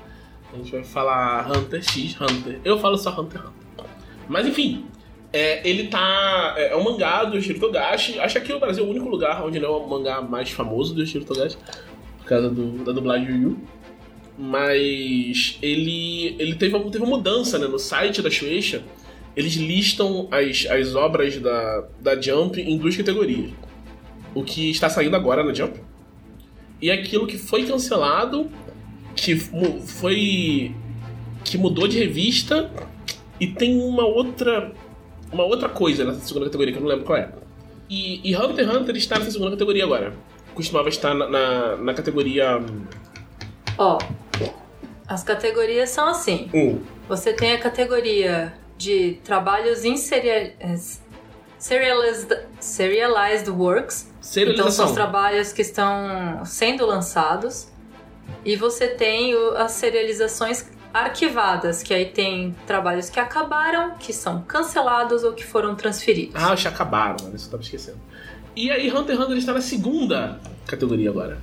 A 0.53 0.57
gente 0.57 0.71
vai 0.71 0.85
falar 0.85 1.51
Hunter 1.51 1.83
x 1.83 2.17
Hunter. 2.21 2.61
Eu 2.65 2.79
falo 2.79 2.97
só 2.97 3.11
Hunter 3.11 3.41
x 3.41 3.51
Hunter. 3.51 3.91
Mas 4.29 4.47
enfim, 4.47 4.87
é, 5.33 5.69
ele 5.69 5.89
tá. 5.89 6.55
É, 6.57 6.73
é 6.73 6.77
um 6.77 6.85
mangá 6.85 7.25
do 7.25 7.37
Yoshiro 7.37 7.59
Togashi. 7.59 8.19
Acho 8.19 8.35
que 8.35 8.39
aqui 8.39 8.53
no 8.53 8.61
Brasil 8.61 8.85
é 8.85 8.87
o 8.87 8.91
único 8.91 9.09
lugar 9.09 9.45
onde 9.45 9.59
não 9.59 9.69
é 9.69 9.77
o 9.77 9.87
mangá 9.89 10.21
mais 10.21 10.51
famoso 10.51 10.95
do 10.95 11.01
Yoshiro 11.01 11.25
Togashi. 11.25 11.57
Por 12.19 12.27
causa 12.27 12.49
do, 12.49 12.85
da 12.85 12.93
dublagem 12.93 13.27
do 13.27 13.33
Yu. 13.33 13.59
Mas 14.39 15.59
ele, 15.61 16.37
ele 16.39 16.55
teve, 16.55 16.79
teve 16.91 17.05
uma 17.05 17.17
mudança 17.17 17.59
né? 17.59 17.67
no 17.67 17.79
site 17.79 18.23
da 18.23 18.31
Shueisha. 18.31 18.83
Eles 19.37 19.55
listam 19.55 20.29
as, 20.31 20.67
as 20.67 20.95
obras 20.95 21.39
da, 21.39 21.85
da 22.01 22.21
Jump 22.21 22.61
em 22.61 22.77
duas 22.77 22.97
categorias. 22.97 23.51
O 24.35 24.43
que 24.45 24.71
está 24.71 24.89
saindo 24.89 25.17
agora 25.17 25.43
na 25.43 25.53
Jump 25.53 25.81
e 26.81 26.91
aquilo 26.91 27.27
que 27.27 27.37
foi 27.37 27.65
cancelado, 27.67 28.51
que 29.15 29.37
foi. 29.37 30.75
que 31.45 31.59
mudou 31.59 31.87
de 31.87 31.99
revista 31.99 32.71
e 33.39 33.47
tem 33.47 33.79
uma 33.79 34.07
outra. 34.07 34.73
uma 35.33 35.45
outra 35.45 35.69
coisa 35.69 36.05
nessa 36.05 36.21
segunda 36.21 36.47
categoria 36.47 36.73
que 36.73 36.79
eu 36.79 36.83
não 36.83 36.89
lembro 36.89 37.05
qual 37.05 37.19
é. 37.19 37.31
E, 37.89 38.21
e 38.25 38.37
Hunter 38.37 38.67
x 38.67 38.77
Hunter 38.77 38.97
está 38.97 39.19
nessa 39.19 39.33
segunda 39.33 39.51
categoria 39.51 39.85
agora. 39.85 40.15
Costumava 40.55 40.89
estar 40.89 41.15
na, 41.15 41.29
na, 41.29 41.77
na 41.77 41.95
categoria 41.95 42.61
Ó, 43.77 43.99
as 45.07 45.23
categorias 45.23 45.91
são 45.91 46.07
assim. 46.09 46.49
1. 46.53 46.81
Você 47.09 47.33
tem 47.33 47.53
a 47.53 47.59
categoria 47.59 48.53
de 48.81 49.19
trabalhos 49.23 49.85
em 49.85 49.97
seria- 49.99 50.55
eh, 50.59 50.77
serialized, 51.59 52.35
serialized 52.59 53.51
works. 53.51 54.11
Então 54.55 54.71
são 54.71 54.87
os 54.87 54.93
trabalhos 54.93 55.53
que 55.53 55.61
estão 55.63 56.43
sendo 56.47 56.87
lançados. 56.87 57.69
E 58.45 58.57
você 58.57 58.89
tem 58.89 59.35
as 59.57 59.73
serializações 59.73 60.65
arquivadas, 60.95 61.83
que 61.83 61.93
aí 61.93 62.07
tem 62.07 62.57
trabalhos 62.67 63.11
que 63.11 63.21
acabaram, 63.21 63.95
que 63.99 64.13
são 64.13 64.43
cancelados 64.43 65.25
ou 65.25 65.33
que 65.35 65.45
foram 65.45 65.75
transferidos. 65.75 66.43
Ah, 66.43 66.57
já 66.57 66.71
acabaram, 66.71 67.17
mano. 67.23 67.37
Isso 67.37 67.47
eu 67.47 67.51
tava 67.51 67.63
esquecendo. 67.63 67.99
E 68.57 68.71
aí, 68.71 68.91
Hunter 68.91 69.15
x 69.17 69.25
Hunter 69.25 69.37
está 69.37 69.53
na 69.53 69.61
segunda 69.61 70.41
categoria 70.67 71.11
agora. 71.11 71.39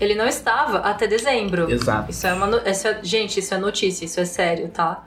Ele 0.00 0.14
não 0.14 0.26
estava 0.26 0.78
até 0.78 1.06
dezembro. 1.06 1.70
Exato. 1.70 2.10
Isso 2.10 2.26
é 2.26 2.32
uma. 2.32 2.46
no- 2.46 2.62
isso 2.66 2.86
é- 2.88 3.00
gente, 3.02 3.40
isso 3.40 3.52
é 3.52 3.58
notícia, 3.58 4.04
isso 4.04 4.18
é 4.20 4.24
sério, 4.24 4.68
tá? 4.68 5.04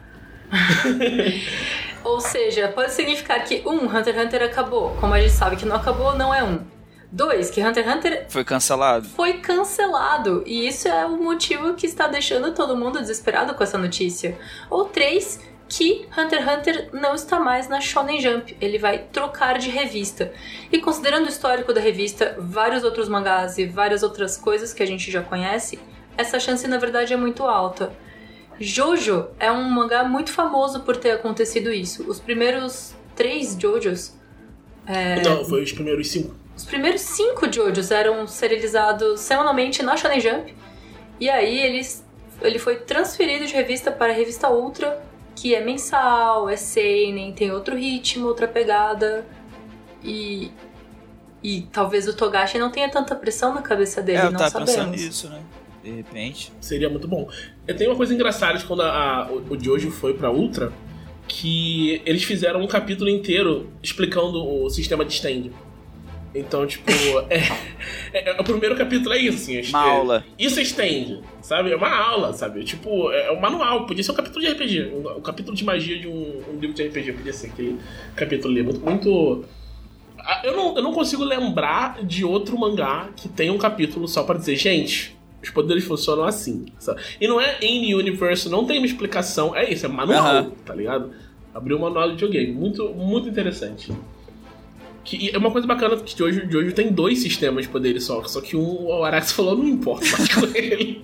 Ou 2.04 2.20
seja, 2.20 2.68
pode 2.68 2.92
significar 2.92 3.44
que 3.44 3.64
um, 3.66 3.86
Hunter 3.86 4.14
x 4.16 4.26
Hunter 4.26 4.44
acabou. 4.44 4.96
Como 5.00 5.14
a 5.14 5.20
gente 5.22 5.34
sabe 5.34 5.56
que 5.56 5.66
não 5.66 5.76
acabou, 5.76 6.16
não 6.16 6.34
é 6.34 6.44
um. 6.44 6.60
Dois, 7.12 7.50
que 7.50 7.62
Hunter 7.64 7.88
x 7.88 7.96
Hunter 7.96 8.26
Foi 8.30 8.44
cancelado. 8.44 9.08
foi 9.10 9.34
cancelado. 9.34 10.44
E 10.46 10.68
isso 10.68 10.88
é 10.88 11.06
o 11.06 11.18
motivo 11.22 11.76
que 11.76 11.86
está 11.86 12.08
deixando 12.08 12.54
todo 12.54 12.76
mundo 12.76 13.00
desesperado 13.00 13.54
com 13.54 13.64
essa 13.64 13.78
notícia. 13.78 14.38
Ou 14.70 14.86
três, 14.86 15.40
que 15.70 16.08
Hunter 16.18 16.42
x 16.42 16.58
Hunter 16.58 16.90
não 16.92 17.16
está 17.16 17.40
mais 17.40 17.70
na 17.70 17.80
Shonen 17.80 18.20
Jump. 18.20 18.58
Ele 18.60 18.78
vai 18.78 18.98
trocar 19.12 19.58
de 19.58 19.70
revista. 19.70 20.34
E 20.72 20.80
considerando 20.80 21.26
o 21.26 21.30
histórico 21.30 21.72
da 21.72 21.80
revista, 21.80 22.36
vários 22.38 22.84
outros 22.84 23.08
mangás 23.08 23.58
e 23.58 23.66
várias 23.66 24.04
outras 24.04 24.36
coisas 24.38 24.74
que 24.74 24.84
a 24.84 24.88
gente 24.88 25.10
já 25.10 25.22
conhece, 25.22 25.80
essa 26.18 26.40
chance 26.40 26.68
na 26.68 26.78
verdade 26.78 27.14
é 27.14 27.18
muito 27.18 27.44
alta. 27.44 27.94
Jojo 28.60 29.28
é 29.40 29.52
um 29.52 29.64
mangá 29.70 30.04
muito 30.04 30.32
famoso 30.32 30.82
por 30.82 30.98
ter 30.98 31.12
acontecido 31.12 31.72
isso. 31.72 32.04
Os 32.10 32.20
primeiros 32.20 32.94
três 33.16 33.58
Jojos 33.60 34.14
Não, 35.24 35.46
foi 35.46 35.64
os 35.64 35.72
primeiros 35.72 36.10
cinco. 36.10 36.36
os 36.56 36.66
primeiros 36.66 37.02
cinco 37.02 37.52
Jojos 37.52 37.92
eram 37.92 38.28
serializados 38.28 39.20
semanalmente 39.22 39.82
na 39.84 39.96
Shonen 39.98 40.20
Jump. 40.20 40.56
E 41.20 41.30
aí 41.30 41.60
eles, 41.60 42.04
ele 42.42 42.60
foi 42.60 42.78
transferido 42.78 43.46
de 43.46 43.54
revista 43.54 43.92
para 43.92 44.12
a 44.12 44.16
revista 44.16 44.50
Ultra, 44.50 45.02
que 45.36 45.56
é 45.56 45.64
mensal, 45.64 46.50
é 46.50 46.56
seinen, 46.56 47.34
tem 47.34 47.52
outro 47.52 47.76
ritmo, 47.76 48.28
outra 48.28 48.48
pegada. 48.48 49.26
E 50.04 50.52
e 51.44 51.64
talvez 51.74 52.08
o 52.08 52.14
Togashi 52.14 52.58
não 52.58 52.72
tenha 52.72 52.90
tanta 52.90 53.14
pressão 53.16 53.54
na 53.54 53.62
cabeça 53.62 54.02
dele, 54.02 54.20
é, 54.20 54.22
eu 54.22 54.32
não 54.32 54.38
tava 54.40 54.50
sabemos. 54.52 54.72
pensando 54.76 54.92
nisso, 54.92 55.30
né? 55.30 55.44
De 55.84 55.92
repente. 55.92 56.52
Seria 56.62 56.90
muito 56.90 57.08
bom. 57.08 57.30
E 57.68 57.74
tem 57.74 57.88
uma 57.88 57.96
coisa 57.96 58.14
engraçada 58.14 58.58
de 58.58 58.66
quando 58.66 58.82
a, 58.82 58.90
a- 59.26 59.32
o, 59.32 59.58
Jojo 59.62 59.92
foi 59.92 60.14
pra 60.14 60.32
Ultra, 60.32 60.72
que 61.28 62.02
eles 62.06 62.24
fizeram 62.24 62.62
um 62.62 62.68
capítulo 62.68 63.10
inteiro 63.10 63.70
explicando 63.82 64.44
o 64.46 64.70
sistema 64.70 65.04
de 65.06 65.14
stand. 65.14 65.52
Então, 66.36 66.66
tipo, 66.66 66.90
é, 67.30 67.38
é- 68.14 68.30
é- 68.32 68.42
o 68.42 68.44
primeiro 68.44 68.76
capítulo 68.76 69.14
é 69.14 69.20
isso, 69.20 69.38
assim. 69.38 69.60
acho 69.60 69.70
Uma 69.70 69.84
que- 69.84 69.90
aula. 69.90 70.26
Isso 70.40 70.60
é 70.60 70.64
stand, 70.64 71.22
sabe? 71.42 71.72
É 71.72 71.76
uma 71.76 71.90
aula, 71.90 72.34
sabe? 72.34 72.64
Tipo, 72.64 73.12
é 73.12 73.32
um 73.32 73.40
manual. 73.40 73.86
Podia 73.86 74.04
ser 74.04 74.12
um 74.12 74.16
capítulo 74.16 74.42
de 74.44 74.52
RPG. 74.52 74.92
Um, 74.94 75.18
um 75.18 75.22
capítulo 75.22 75.56
de 75.56 75.64
magia 75.64 76.00
de 76.00 76.08
um, 76.08 76.42
um 76.54 76.60
livro 76.60 76.76
de 76.76 76.84
RPG. 76.88 77.14
Podia 77.14 77.34
ser 77.34 77.48
aquele 77.48 77.78
capítulo 78.16 78.54
ali. 78.54 78.64
Muito. 78.64 78.80
muito... 78.80 79.46
Ah, 80.20 80.42
Eu 80.46 80.56
não, 80.56 80.76
eu 80.78 80.82
não 80.82 80.94
consigo 80.94 81.24
lembrar 81.24 82.02
de 82.04 82.24
outro 82.24 82.58
mangá 82.58 83.10
que 83.16 83.28
tenha 83.28 83.52
um 83.52 83.58
capítulo 83.58 84.08
só 84.08 84.24
pra 84.24 84.38
dizer, 84.38 84.56
gente, 84.56 85.16
os 85.44 85.50
poderes 85.50 85.84
funcionam 85.84 86.24
assim. 86.24 86.66
sabe? 86.80 87.02
E 87.20 87.28
não 87.28 87.40
é 87.40 87.58
in 87.62 87.94
universe, 87.94 88.50
não 88.50 88.66
tem 88.66 88.78
uma 88.78 88.86
explicação. 88.88 89.56
É 89.56 89.70
isso, 89.72 89.86
é 89.86 89.90
manual, 89.90 90.52
tá 90.66 90.74
ligado? 90.74 91.12
Abriu 91.54 91.78
o 91.78 91.82
manual 91.82 92.08
de 92.08 92.14
videogame. 92.14 92.52
Muito, 92.52 92.90
muito 92.90 93.30
interessante. 93.30 93.92
Que, 95.04 95.18
e 95.18 95.30
é 95.32 95.38
uma 95.38 95.52
coisa 95.52 95.68
bacana 95.68 95.98
que 95.98 96.24
hoje, 96.24 96.46
de 96.48 96.56
hoje 96.56 96.72
tem 96.72 96.92
dois 96.92 97.20
sistemas 97.20 97.66
de 97.66 97.70
poderes 97.70 98.06
só. 98.06 98.24
Só 98.24 98.40
que 98.42 98.56
um, 98.56 98.86
o 98.86 99.04
Arax 99.04 99.34
falou, 99.34 99.58
não 99.58 99.68
importa 99.68 100.06
mais 100.18 100.34
com 100.34 100.46
ele. 100.56 101.04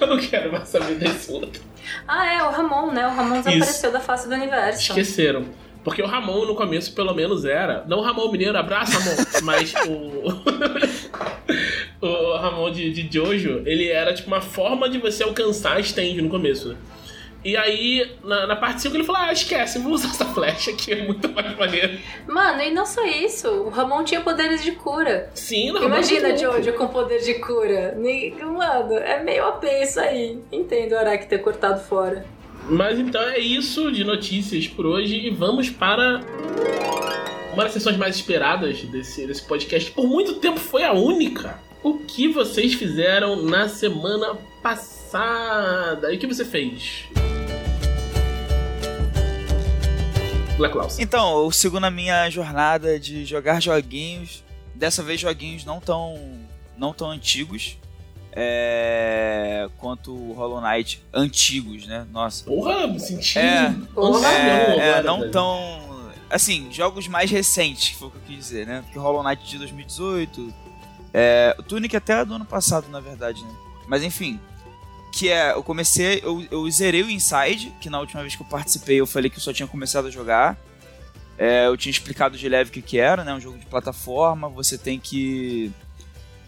Eu 0.00 0.06
não 0.06 0.18
quero 0.18 0.52
mais 0.52 0.68
saber 0.68 0.96
desse 0.96 1.32
outro. 1.32 1.62
Ah, 2.06 2.26
é, 2.26 2.42
o 2.42 2.50
Ramon, 2.50 2.92
né? 2.92 3.06
O 3.06 3.10
Ramon 3.10 3.40
desapareceu 3.40 3.90
da 3.90 4.00
face 4.00 4.28
do 4.28 4.34
universo. 4.34 4.80
Esqueceram. 4.80 5.46
Porque 5.82 6.02
o 6.02 6.06
Ramon 6.06 6.44
no 6.46 6.54
começo 6.54 6.92
pelo 6.94 7.14
menos 7.14 7.44
era. 7.44 7.84
Não 7.86 7.98
o 7.98 8.02
Ramon 8.02 8.30
Mineiro, 8.30 8.58
abraço, 8.58 8.98
Ramon. 8.98 9.16
mas 9.44 9.72
o. 9.86 10.42
o 12.00 12.36
Ramon 12.36 12.70
de, 12.70 12.92
de 12.92 13.08
Jojo, 13.12 13.62
ele 13.64 13.88
era 13.88 14.12
tipo 14.12 14.28
uma 14.28 14.40
forma 14.40 14.88
de 14.88 14.98
você 14.98 15.22
alcançar 15.22 15.76
a 15.76 15.80
stand 15.80 16.14
no 16.22 16.28
começo, 16.28 16.68
né? 16.68 16.76
E 17.44 17.56
aí, 17.56 18.10
na, 18.24 18.44
na 18.48 18.56
parte 18.56 18.82
5, 18.82 18.96
ele 18.96 19.04
falou: 19.04 19.22
Ah, 19.22 19.32
esquece, 19.32 19.78
vou 19.78 19.92
usar 19.92 20.08
essa 20.08 20.24
flecha 20.24 20.72
aqui, 20.72 20.92
é 20.92 21.04
muito 21.04 21.28
mais 21.28 21.56
maneiro. 21.56 21.96
Mano, 22.26 22.60
e 22.60 22.72
não 22.72 22.84
só 22.84 23.04
isso, 23.04 23.48
o 23.48 23.68
Ramon 23.68 24.02
tinha 24.02 24.20
poderes 24.20 24.64
de 24.64 24.72
cura. 24.72 25.30
Sim, 25.32 25.70
não, 25.70 25.84
Imagina. 25.84 26.36
Jojo 26.36 26.72
com 26.72 26.88
poder 26.88 27.20
de 27.20 27.34
cura. 27.34 27.96
Mano, 28.42 28.94
é 28.94 29.22
meio 29.22 29.46
OP 29.48 29.64
isso 29.64 30.00
aí. 30.00 30.40
Entendo 30.50 30.92
o 30.92 30.98
Araki 30.98 31.28
ter 31.28 31.38
cortado 31.38 31.80
fora. 31.80 32.26
Mas 32.68 32.98
então 32.98 33.22
é 33.22 33.38
isso 33.38 33.92
de 33.92 34.02
notícias 34.02 34.66
por 34.66 34.84
hoje 34.84 35.14
e 35.14 35.30
vamos 35.30 35.70
para 35.70 36.20
uma 37.52 37.62
das 37.62 37.72
sessões 37.72 37.96
mais 37.96 38.16
esperadas 38.16 38.82
desse, 38.82 39.24
desse 39.24 39.46
podcast. 39.46 39.92
Por 39.92 40.08
muito 40.08 40.34
tempo 40.40 40.58
foi 40.58 40.82
a 40.82 40.92
única. 40.92 41.64
O 41.86 41.98
que 41.98 42.26
vocês 42.26 42.74
fizeram 42.74 43.44
na 43.44 43.68
semana 43.68 44.36
passada? 44.60 46.12
E 46.12 46.16
o 46.16 46.18
que 46.18 46.26
você 46.26 46.44
fez? 46.44 47.04
Então, 50.98 51.44
eu 51.44 51.50
sigo 51.52 51.78
na 51.78 51.88
minha 51.88 52.28
jornada 52.28 52.98
de 52.98 53.24
jogar 53.24 53.62
joguinhos. 53.62 54.42
Dessa 54.74 55.00
vez 55.00 55.20
joguinhos 55.20 55.64
não 55.64 55.78
tão, 55.78 56.18
não 56.76 56.92
tão 56.92 57.08
antigos. 57.08 57.78
é, 58.32 59.68
quanto 59.78 60.12
o 60.12 60.32
Hollow 60.32 60.60
Knight 60.60 61.00
antigos, 61.14 61.86
né? 61.86 62.04
Nossa. 62.10 62.46
Porra, 62.46 62.88
me 62.88 62.98
senti. 62.98 63.38
É, 63.38 63.72
Porra. 63.94 64.26
É, 64.26 64.78
é, 64.98 65.02
não 65.04 65.20
velho. 65.20 65.30
tão. 65.30 66.10
Assim, 66.28 66.66
jogos 66.72 67.06
mais 67.06 67.30
recentes, 67.30 67.90
que 67.90 67.94
foi 67.94 68.08
o 68.08 68.10
que 68.10 68.16
eu 68.16 68.22
quis 68.26 68.36
dizer, 68.38 68.66
né? 68.66 68.82
Porque 68.82 68.98
Hollow 68.98 69.22
Knight 69.22 69.48
de 69.48 69.58
2018. 69.58 70.65
É, 71.18 71.56
o 71.58 71.62
Tunic 71.62 71.96
até 71.96 72.20
é 72.20 72.24
do 72.26 72.34
ano 72.34 72.44
passado, 72.44 72.88
na 72.90 73.00
verdade, 73.00 73.42
né? 73.42 73.50
Mas 73.88 74.02
enfim. 74.02 74.38
Que 75.12 75.30
é, 75.30 75.52
eu 75.54 75.62
comecei, 75.62 76.20
eu, 76.22 76.46
eu 76.50 76.70
zerei 76.70 77.02
o 77.02 77.08
Inside, 77.08 77.72
que 77.80 77.88
na 77.88 77.98
última 77.98 78.20
vez 78.20 78.36
que 78.36 78.42
eu 78.42 78.46
participei 78.46 79.00
eu 79.00 79.06
falei 79.06 79.30
que 79.30 79.38
eu 79.38 79.42
só 79.42 79.50
tinha 79.50 79.66
começado 79.66 80.08
a 80.08 80.10
jogar. 80.10 80.58
É, 81.38 81.66
eu 81.68 81.76
tinha 81.76 81.90
explicado 81.90 82.36
de 82.36 82.46
leve 82.48 82.68
o 82.68 82.72
que, 82.72 82.82
que 82.82 82.98
era, 82.98 83.24
né? 83.24 83.32
Um 83.32 83.40
jogo 83.40 83.56
de 83.58 83.64
plataforma, 83.64 84.46
você 84.50 84.76
tem 84.76 85.00
que 85.00 85.72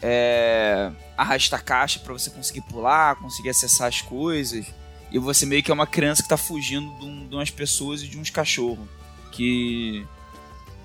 é, 0.03 0.91
arrastar 1.17 1.65
caixa 1.65 1.99
para 2.01 2.13
você 2.13 2.29
conseguir 2.29 2.61
pular, 2.63 3.17
conseguir 3.17 3.49
acessar 3.51 3.89
as 3.89 4.03
coisas. 4.03 4.67
E 5.11 5.19
você 5.19 5.47
meio 5.47 5.63
que 5.63 5.71
é 5.71 5.75
uma 5.75 5.87
criança 5.87 6.23
que 6.23 6.29
tá 6.29 6.37
fugindo 6.37 6.91
de, 6.99 7.07
um- 7.07 7.27
de 7.27 7.35
umas 7.35 7.51
pessoas 7.51 8.03
e 8.03 8.09
de 8.09 8.19
uns 8.19 8.29
cachorros. 8.29 8.87
Que. 9.33 10.07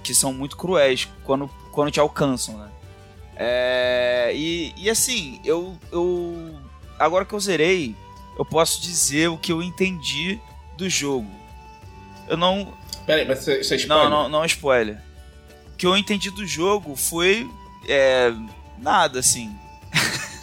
que 0.03 0.13
são 0.13 0.31
muito 0.33 0.55
cruéis 0.55 1.07
quando, 1.25 1.49
quando 1.71 1.91
te 1.91 1.99
alcançam, 1.99 2.57
né? 2.57 2.69
É, 3.35 4.31
e, 4.35 4.73
e 4.77 4.89
assim, 4.89 5.39
eu, 5.43 5.77
eu. 5.91 6.55
Agora 6.99 7.25
que 7.25 7.33
eu 7.33 7.39
zerei, 7.39 7.95
eu 8.37 8.45
posso 8.45 8.81
dizer 8.81 9.27
o 9.29 9.37
que 9.37 9.51
eu 9.51 9.61
entendi 9.63 10.39
do 10.77 10.89
jogo. 10.89 11.29
Eu 12.27 12.37
não. 12.37 12.73
Pera 13.05 13.21
aí, 13.21 13.27
mas 13.27 13.39
isso 13.47 13.49
é- 13.51 13.55
é 13.55 13.59
Não, 13.59 13.75
spoiler? 13.77 14.09
não, 14.09 14.29
não 14.29 14.43
é 14.43 14.47
spoiler. 14.47 15.01
O 15.73 15.75
que 15.77 15.85
eu 15.85 15.97
entendi 15.97 16.29
do 16.31 16.45
jogo 16.45 16.95
foi. 16.95 17.49
É, 17.87 18.31
nada, 18.77 19.19
assim. 19.19 19.53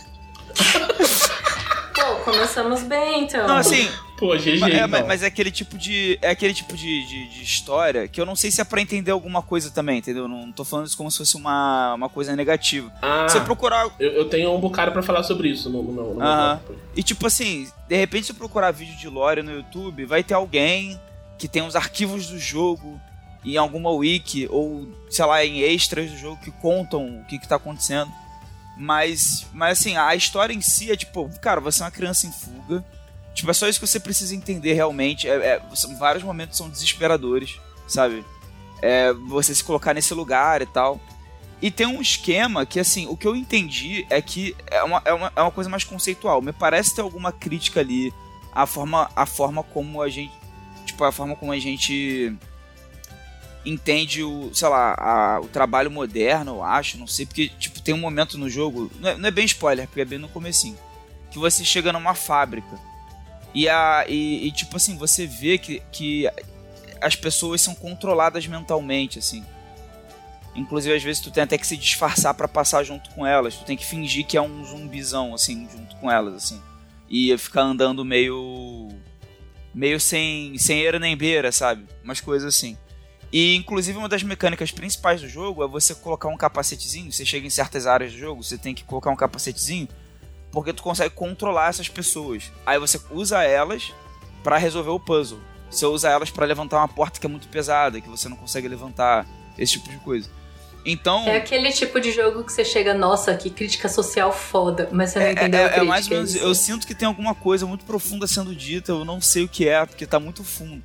Pô, 1.95 2.17
começamos 2.25 2.83
bem 2.83 3.25
então. 3.25 3.47
Não, 3.47 3.57
assim, 3.57 3.89
Pô, 4.21 4.37
GG. 4.37 4.59
Mas 4.59 4.75
é, 4.75 4.87
mas- 4.87 5.23
é 5.23 5.27
aquele 5.27 5.51
tipo 5.51 5.79
de. 5.79 6.19
É 6.21 6.29
aquele 6.29 6.53
tipo 6.53 6.77
de, 6.77 7.07
de, 7.07 7.29
de 7.31 7.43
história 7.43 8.07
que 8.07 8.21
eu 8.21 8.27
não 8.27 8.37
sei 8.37 8.51
se 8.51 8.61
é 8.61 8.65
pra 8.65 8.83
entender 8.83 9.11
alguma 9.11 9.41
coisa 9.41 9.71
também, 9.71 9.97
entendeu? 9.99 10.29
Não 10.29 10.53
tô 10.53 10.63
falando 10.63 10.87
isso 10.87 10.97
como 10.97 11.11
se 11.11 11.17
fosse 11.17 11.37
uma, 11.37 11.95
uma 11.95 12.09
coisa 12.11 12.37
negativa. 12.37 12.93
Ah, 13.01 13.27
Você 13.27 13.41
procurar. 13.41 13.89
eu, 13.99 14.11
eu 14.13 14.29
tenho 14.29 14.55
um 14.55 14.61
bocado 14.61 14.93
pra 14.93 15.03
falar 15.03 15.23
sobre 15.23 15.49
isso 15.49 15.71
no, 15.71 15.83
no, 15.83 16.15
no, 16.15 16.15
meu 16.15 16.79
E 16.95 17.03
tipo 17.03 17.27
assim, 17.27 17.67
de 17.89 17.97
repente 17.97 18.27
se 18.27 18.33
eu 18.33 18.37
procurar 18.37 18.71
vídeo 18.73 18.95
de 18.95 19.09
lore 19.09 19.43
no 19.43 19.53
YouTube, 19.53 20.05
vai 20.05 20.23
ter 20.23 20.35
alguém 20.35 21.01
que 21.39 21.49
tem 21.49 21.63
os 21.63 21.75
arquivos 21.75 22.27
do 22.27 22.39
jogo 22.39 23.01
em 23.43 23.57
alguma 23.57 23.91
wiki, 23.91 24.47
ou 24.51 24.87
sei 25.09 25.25
lá, 25.25 25.43
em 25.43 25.61
extras 25.61 26.11
do 26.11 26.19
jogo 26.19 26.39
que 26.43 26.51
contam 26.51 27.21
o 27.21 27.25
que, 27.25 27.39
que 27.39 27.49
tá 27.49 27.57
acontecendo. 27.57 28.13
Mas, 28.77 29.47
mas 29.53 29.79
assim, 29.79 29.97
a 29.97 30.15
história 30.15 30.53
em 30.53 30.61
si 30.61 30.91
é 30.91 30.97
tipo, 30.97 31.31
cara, 31.41 31.61
você 31.61 31.83
é 31.83 31.85
uma 31.87 31.91
criança 31.91 32.27
em 32.27 32.33
fuga. 32.33 32.85
Tipo, 33.41 33.51
é 33.53 33.55
só 33.55 33.67
isso 33.67 33.81
que 33.81 33.87
você 33.87 33.99
precisa 33.99 34.35
entender 34.37 34.75
realmente. 34.75 35.27
É, 35.27 35.33
é- 35.35 35.63
são- 35.75 35.97
vários 35.97 36.23
momentos 36.23 36.59
são 36.59 36.69
desesperadores, 36.69 37.59
sabe? 37.89 38.23
É, 38.83 39.15
você 39.15 39.55
se 39.55 39.65
colocar 39.65 39.95
nesse 39.95 40.13
lugar 40.13 40.61
e 40.61 40.67
tal. 40.67 41.01
E 41.63 41.71
tem 41.71 41.87
um 41.87 42.03
esquema 42.03 42.67
que, 42.67 42.79
assim, 42.79 43.07
o 43.07 43.17
que 43.17 43.27
eu 43.27 43.35
entendi 43.35 44.07
é 44.11 44.21
que 44.21 44.55
é 44.71 44.83
uma, 44.83 45.01
é 45.07 45.13
uma, 45.15 45.33
é 45.35 45.41
uma 45.41 45.51
coisa 45.51 45.71
mais 45.71 45.85
conceitual. 45.85 46.43
Me 46.43 46.53
parece 46.53 46.95
ter 46.95 47.01
alguma 47.01 47.33
crítica 47.33 47.81
ali 47.81 48.13
à 48.53 48.67
forma, 48.67 49.11
à 49.17 49.25
forma 49.25 49.63
como 49.63 50.03
a 50.03 50.09
gente. 50.11 50.35
Tipo, 50.85 51.03
a 51.05 51.11
forma 51.11 51.35
como 51.35 51.51
a 51.53 51.59
gente 51.59 52.37
entende 53.65 54.23
o, 54.23 54.51
sei 54.55 54.69
lá, 54.69 54.95
a- 54.99 55.41
o 55.41 55.49
trabalho 55.49 55.91
moderno, 55.91 56.57
eu 56.57 56.63
acho, 56.63 56.99
não 56.99 57.07
sei, 57.07 57.25
porque, 57.25 57.49
tipo, 57.59 57.81
tem 57.81 57.95
um 57.95 57.99
momento 57.99 58.37
no 58.37 58.51
jogo, 58.51 58.91
não 59.01 59.09
é, 59.09 59.17
não 59.17 59.29
é 59.29 59.31
bem 59.31 59.47
spoiler, 59.47 59.87
porque 59.87 60.03
é 60.03 60.05
bem 60.05 60.19
no 60.19 60.29
comecinho, 60.29 60.77
que 61.31 61.39
você 61.39 61.65
chega 61.65 61.91
numa 61.91 62.15
fábrica 62.15 62.90
e, 63.55 63.69
a, 63.69 64.05
e, 64.09 64.47
e, 64.47 64.53
tipo 64.53 64.77
assim, 64.77 64.97
você 64.97 65.27
vê 65.27 65.59
que, 65.59 65.83
que 65.91 66.29
as 67.01 67.17
pessoas 67.17 67.61
são 67.61 67.75
controladas 67.75 68.47
mentalmente, 68.47 69.19
assim. 69.19 69.45
Inclusive, 70.55 70.95
às 70.95 71.03
vezes, 71.03 71.23
tu 71.23 71.31
tem 71.31 71.43
até 71.43 71.57
que 71.57 71.67
se 71.67 71.77
disfarçar 71.77 72.35
pra 72.35 72.49
passar 72.49 72.83
junto 72.85 73.11
com 73.11 73.27
elas. 73.27 73.57
Tu 73.57 73.65
tem 73.65 73.77
que 73.77 73.87
fingir 73.87 74.27
que 74.27 74.37
é 74.37 74.43
um 74.43 74.65
zumbizão, 74.65 75.35
assim, 75.35 75.69
junto 75.71 75.97
com 75.97 76.11
elas, 76.11 76.35
assim. 76.35 76.61
E 77.09 77.37
ficar 77.39 77.63
andando 77.63 78.05
meio. 78.05 78.89
meio 79.75 79.99
sem, 79.99 80.57
sem 80.59 80.81
eira 80.81 80.99
nem 80.99 81.17
beira, 81.17 81.51
sabe? 81.51 81.87
Umas 82.05 82.21
coisas 82.21 82.55
assim. 82.55 82.77
E 83.33 83.55
inclusive 83.55 83.97
uma 83.97 84.09
das 84.09 84.25
mecânicas 84.25 84.73
principais 84.73 85.21
do 85.21 85.29
jogo 85.29 85.63
é 85.63 85.69
você 85.69 85.95
colocar 85.95 86.29
um 86.29 86.37
capacetezinho. 86.37 87.13
Você 87.13 87.25
chega 87.25 87.47
em 87.47 87.51
certas 87.51 87.87
áreas 87.87 88.13
do 88.13 88.19
jogo, 88.19 88.43
você 88.43 88.59
tem 88.59 88.75
que 88.75 88.85
colocar 88.85 89.11
um 89.11 89.17
capacetezinho, 89.17 89.89
porque 90.51 90.73
tu 90.73 90.83
consegue 90.83 91.15
controlar 91.15 91.69
essas 91.69 91.89
pessoas. 91.89 92.51
Aí 92.67 92.79
você 92.79 93.01
usa 93.11 93.43
elas 93.43 93.93
para 94.43 94.57
resolver 94.57 94.91
o 94.91 95.01
puzzle. 95.01 95.41
Você 95.71 95.87
usa 95.87 96.09
elas 96.09 96.31
para 96.31 96.45
levantar 96.47 96.79
uma 96.79 96.89
porta 96.89 97.21
que 97.21 97.27
é 97.27 97.29
muito 97.29 97.49
pesada, 97.49 98.01
que 98.01 98.09
você 98.09 98.29
não 98.29 98.37
consegue 98.37 98.67
levantar, 98.67 99.27
esse 99.57 99.73
tipo 99.73 99.89
de 99.89 99.99
coisa. 99.99 100.29
Então. 100.85 101.27
É 101.27 101.37
aquele 101.37 101.71
tipo 101.71 102.01
de 102.01 102.11
jogo 102.11 102.43
que 102.43 102.53
você 102.53 102.65
chega, 102.65 102.95
nossa, 102.95 103.35
que 103.35 103.51
crítica 103.51 103.89
social 103.89 104.33
foda, 104.33 104.89
mas 104.91 105.11
você 105.11 105.19
não 105.19 105.27
é, 105.27 105.33
entendeu 105.33 105.61
é, 105.61 105.65
a 105.65 105.69
crítica. 105.69 105.85
é 105.85 105.89
mais 105.89 106.07
ou 106.07 106.15
menos. 106.15 106.35
isso. 106.35 106.45
Eu 106.45 106.55
sinto 106.55 106.87
que 106.87 106.95
tem 106.95 107.07
alguma 107.07 107.35
coisa 107.35 107.67
muito 107.67 107.85
profunda 107.85 108.27
sendo 108.27 108.55
dita, 108.55 108.93
eu 108.93 109.05
não 109.05 109.21
sei 109.21 109.45
o 109.45 109.49
que 109.49 109.69
é, 109.69 109.85
porque 109.85 110.07
tá 110.07 110.19
muito 110.19 110.43
fundo. 110.45 110.83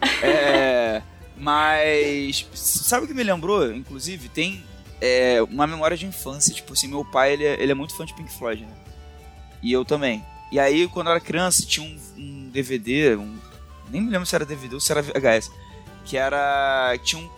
É. 0.22 1.02
Mas. 1.36 2.46
Sabe 2.54 3.04
o 3.04 3.08
que 3.08 3.14
me 3.14 3.22
lembrou, 3.22 3.72
inclusive? 3.72 4.28
Tem 4.28 4.62
é, 5.00 5.42
uma 5.42 5.66
memória 5.66 5.96
de 5.96 6.06
infância. 6.06 6.54
Tipo 6.54 6.72
assim, 6.74 6.88
meu 6.88 7.04
pai 7.04 7.32
ele 7.32 7.44
é, 7.44 7.62
ele 7.62 7.72
é 7.72 7.74
muito 7.74 7.96
fã 7.96 8.04
de 8.04 8.14
Pink 8.14 8.32
Floyd, 8.32 8.62
né? 8.62 8.83
E 9.64 9.72
eu 9.72 9.82
também. 9.82 10.22
E 10.52 10.60
aí, 10.60 10.86
quando 10.86 11.06
eu 11.06 11.12
era 11.12 11.20
criança, 11.20 11.64
tinha 11.66 11.84
um, 11.84 11.98
um 12.18 12.50
DVD, 12.50 13.16
um, 13.16 13.34
nem 13.90 14.02
me 14.02 14.10
lembro 14.10 14.26
se 14.26 14.34
era 14.34 14.44
DVD 14.44 14.74
ou 14.74 14.80
se 14.80 14.92
era 14.92 15.00
VHS, 15.00 15.50
que 16.04 16.18
era. 16.18 16.94
Tinha 17.02 17.22
um. 17.22 17.30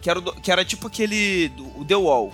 Que 0.00 0.08
era, 0.08 0.20
que 0.20 0.52
era 0.52 0.64
tipo 0.64 0.86
aquele. 0.86 1.48
Do, 1.48 1.80
o 1.80 1.84
The 1.84 1.96
Wall, 1.96 2.32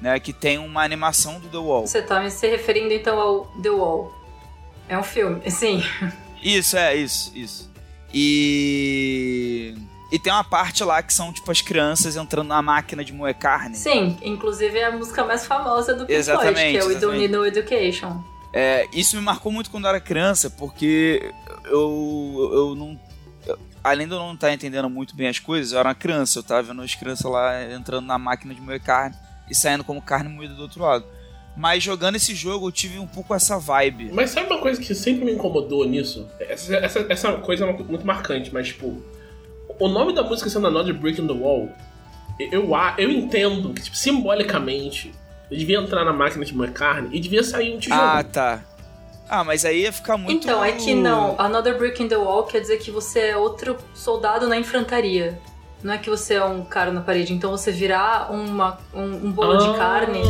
né? 0.00 0.20
Que 0.20 0.32
tem 0.32 0.56
uma 0.58 0.84
animação 0.84 1.40
do 1.40 1.48
The 1.48 1.58
Wall. 1.58 1.86
Você 1.86 2.00
tá 2.00 2.30
se 2.30 2.46
referindo 2.46 2.94
então 2.94 3.18
ao 3.18 3.46
The 3.60 3.70
Wall. 3.70 4.14
É 4.88 4.96
um 4.96 5.02
filme, 5.02 5.42
sim. 5.50 5.82
Isso, 6.40 6.76
é, 6.76 6.94
isso, 6.94 7.32
isso. 7.34 7.70
E. 8.12 9.74
E 10.12 10.18
tem 10.18 10.32
uma 10.32 10.44
parte 10.44 10.84
lá 10.84 11.02
que 11.02 11.12
são, 11.12 11.32
tipo, 11.32 11.50
as 11.50 11.60
crianças 11.60 12.14
entrando 12.14 12.46
na 12.46 12.62
máquina 12.62 13.04
de 13.04 13.12
moer 13.12 13.34
carne. 13.34 13.74
Sim, 13.74 14.16
inclusive 14.22 14.78
é 14.78 14.84
a 14.84 14.92
música 14.92 15.24
mais 15.24 15.44
famosa 15.44 15.92
do 15.92 16.06
Pink 16.06 16.22
Floyd, 16.22 16.54
que 16.54 16.76
é 16.76 16.84
o 16.84 16.86
We 16.86 16.94
Don't. 16.94 17.18
Need 17.18 17.32
No 17.32 17.44
Education. 17.44 18.22
É, 18.56 18.86
isso 18.92 19.16
me 19.16 19.22
marcou 19.22 19.50
muito 19.50 19.68
quando 19.68 19.84
eu 19.84 19.88
era 19.90 20.00
criança, 20.00 20.48
porque 20.48 21.32
eu, 21.64 22.50
eu 22.52 22.74
não. 22.76 22.98
além 23.82 24.06
de 24.06 24.12
eu 24.14 24.18
não 24.20 24.34
estar 24.34 24.52
entendendo 24.52 24.88
muito 24.88 25.16
bem 25.16 25.26
as 25.26 25.40
coisas, 25.40 25.72
eu 25.72 25.80
era 25.80 25.88
uma 25.88 25.94
criança, 25.94 26.38
eu 26.38 26.42
tava 26.44 26.62
vendo 26.62 26.80
as 26.82 26.94
crianças 26.94 27.28
lá 27.30 27.64
entrando 27.72 28.06
na 28.06 28.16
máquina 28.16 28.54
de 28.54 28.60
moer 28.60 28.80
carne 28.80 29.16
e 29.50 29.54
saindo 29.56 29.82
como 29.82 30.00
carne 30.00 30.28
moída 30.28 30.54
do 30.54 30.62
outro 30.62 30.82
lado. 30.82 31.04
Mas 31.56 31.82
jogando 31.82 32.14
esse 32.16 32.34
jogo 32.34 32.68
eu 32.68 32.72
tive 32.72 32.98
um 32.98 33.06
pouco 33.08 33.34
essa 33.34 33.58
vibe. 33.58 34.10
Mas 34.12 34.30
sabe 34.30 34.46
uma 34.46 34.60
coisa 34.60 34.80
que 34.80 34.94
sempre 34.94 35.24
me 35.24 35.32
incomodou 35.32 35.84
nisso? 35.84 36.28
Essa, 36.40 36.76
essa, 36.76 37.06
essa 37.08 37.32
coisa 37.34 37.64
é 37.64 37.72
muito 37.82 38.06
marcante, 38.06 38.52
mas 38.54 38.68
tipo, 38.68 39.02
o 39.80 39.88
nome 39.88 40.12
da 40.14 40.22
música 40.22 40.48
sendo 40.48 40.68
Another 40.68 40.94
Brick 40.94 41.20
in 41.20 41.26
the 41.26 41.32
Wall, 41.32 41.68
eu, 42.52 42.74
a- 42.74 42.94
eu 42.98 43.10
entendo 43.10 43.72
que, 43.74 43.82
tipo, 43.82 43.96
simbolicamente, 43.96 45.12
devia 45.56 45.78
entrar 45.78 46.04
na 46.04 46.12
máquina 46.12 46.44
de 46.44 46.54
moer 46.54 46.72
carne 46.72 47.08
e 47.12 47.20
devia 47.20 47.42
sair 47.42 47.74
um 47.74 47.78
tijolo. 47.78 48.00
Ah, 48.00 48.22
tá. 48.24 48.64
Ah, 49.28 49.42
mas 49.42 49.64
aí 49.64 49.82
ia 49.82 49.92
ficar 49.92 50.16
muito. 50.16 50.44
Então, 50.44 50.64
é 50.64 50.72
que 50.72 50.94
não. 50.94 51.34
Another 51.38 51.76
Brick 51.78 52.02
in 52.02 52.08
the 52.08 52.16
Wall 52.16 52.44
quer 52.44 52.60
dizer 52.60 52.78
que 52.78 52.90
você 52.90 53.20
é 53.20 53.36
outro 53.36 53.76
soldado 53.94 54.46
na 54.48 54.56
infantaria. 54.56 55.38
Não 55.82 55.92
é 55.92 55.98
que 55.98 56.08
você 56.08 56.34
é 56.34 56.44
um 56.44 56.64
cara 56.64 56.90
na 56.92 57.00
parede. 57.00 57.32
Então, 57.32 57.50
você 57.50 57.70
virar 57.70 58.30
uma, 58.32 58.78
um, 58.94 59.26
um 59.26 59.32
bolo 59.32 59.56
de 59.58 59.68
Ah. 59.68 59.74
carne 59.74 60.20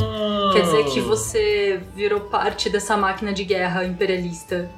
quer 0.53 0.63
dizer 0.63 0.85
que 0.87 1.01
você 1.01 1.81
virou 1.95 2.21
parte 2.21 2.69
dessa 2.71 2.97
máquina 2.97 3.33
de 3.33 3.45
guerra 3.45 3.85
imperialista. 3.85 4.71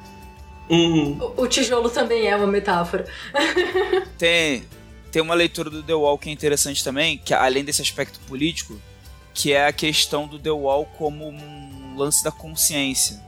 Uhum. 0.68 1.18
O, 1.36 1.42
o 1.42 1.46
tijolo 1.46 1.88
também 1.88 2.26
é 2.26 2.36
uma 2.36 2.46
metáfora. 2.46 3.06
Tem, 4.18 4.64
tem 5.12 5.22
uma 5.22 5.34
leitura 5.34 5.70
do 5.70 5.82
The 5.82 5.94
Wall 5.94 6.18
que 6.18 6.28
é 6.28 6.32
interessante 6.32 6.82
também, 6.82 7.18
que 7.18 7.32
além 7.32 7.64
desse 7.64 7.80
aspecto 7.82 8.18
político, 8.20 8.78
que 9.37 9.52
é 9.52 9.66
a 9.66 9.73
questão 9.73 10.26
do 10.26 10.38
The 10.38 10.50
Wall 10.50 10.87
como 10.97 11.28
um 11.28 11.95
lance 11.97 12.25
da 12.25 12.31
consciência. 12.33 13.21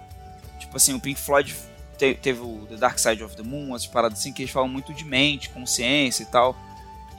Tipo 0.59 0.77
assim, 0.79 0.95
o 0.95 1.00
Pink 1.00 1.21
Floyd 1.21 1.55
te- 1.99 2.15
teve 2.15 2.41
o 2.41 2.67
The 2.69 2.77
Dark 2.77 2.99
Side 2.99 3.23
of 3.23 3.37
the 3.37 3.43
Moon, 3.43 3.77
essas 3.77 3.87
paradas 3.87 4.19
assim, 4.19 4.33
que 4.33 4.41
eles 4.43 4.50
falam 4.53 4.69
muito 4.71 4.95
de 4.95 5.05
mente, 5.05 5.50
consciência 5.50 6.23
e 6.23 6.27
tal. 6.27 6.57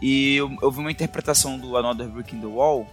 E 0.01 0.36
eu, 0.38 0.58
eu 0.62 0.72
vi 0.72 0.79
uma 0.79 0.91
interpretação 0.91 1.58
do 1.60 1.77
Another 1.77 2.08
Brick 2.08 2.36
in 2.36 2.39
the 2.41 2.47
Wall, 2.47 2.88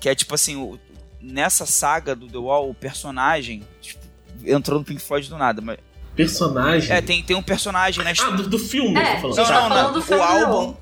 que 0.00 0.08
é 0.08 0.14
tipo 0.16 0.34
assim, 0.34 0.56
o- 0.56 0.78
nessa 1.20 1.64
saga 1.64 2.16
do 2.16 2.26
The 2.26 2.38
Wall, 2.38 2.68
o 2.68 2.74
personagem 2.74 3.62
tipo, 3.80 4.00
entrou 4.44 4.80
no 4.80 4.84
Pink 4.84 5.00
Floyd 5.00 5.28
do 5.28 5.38
nada, 5.38 5.60
mas 5.62 5.78
Personagem. 6.16 6.90
é, 6.92 7.00
tem, 7.00 7.22
tem 7.22 7.36
um 7.36 7.42
personagem 7.42 8.02
na 8.02 8.10
Ah, 8.10 8.30
do, 8.30 8.48
do 8.48 8.58
filme, 8.58 8.98
É, 8.98 9.14
tá 9.14 9.20
falando. 9.20 9.36
Não, 9.36 9.44
não, 9.44 9.68
tá 9.68 9.82
não, 9.84 9.92
do 9.92 9.98
O 10.00 10.02
filme 10.02 10.22
álbum, 10.22 10.66
não. 10.66 10.76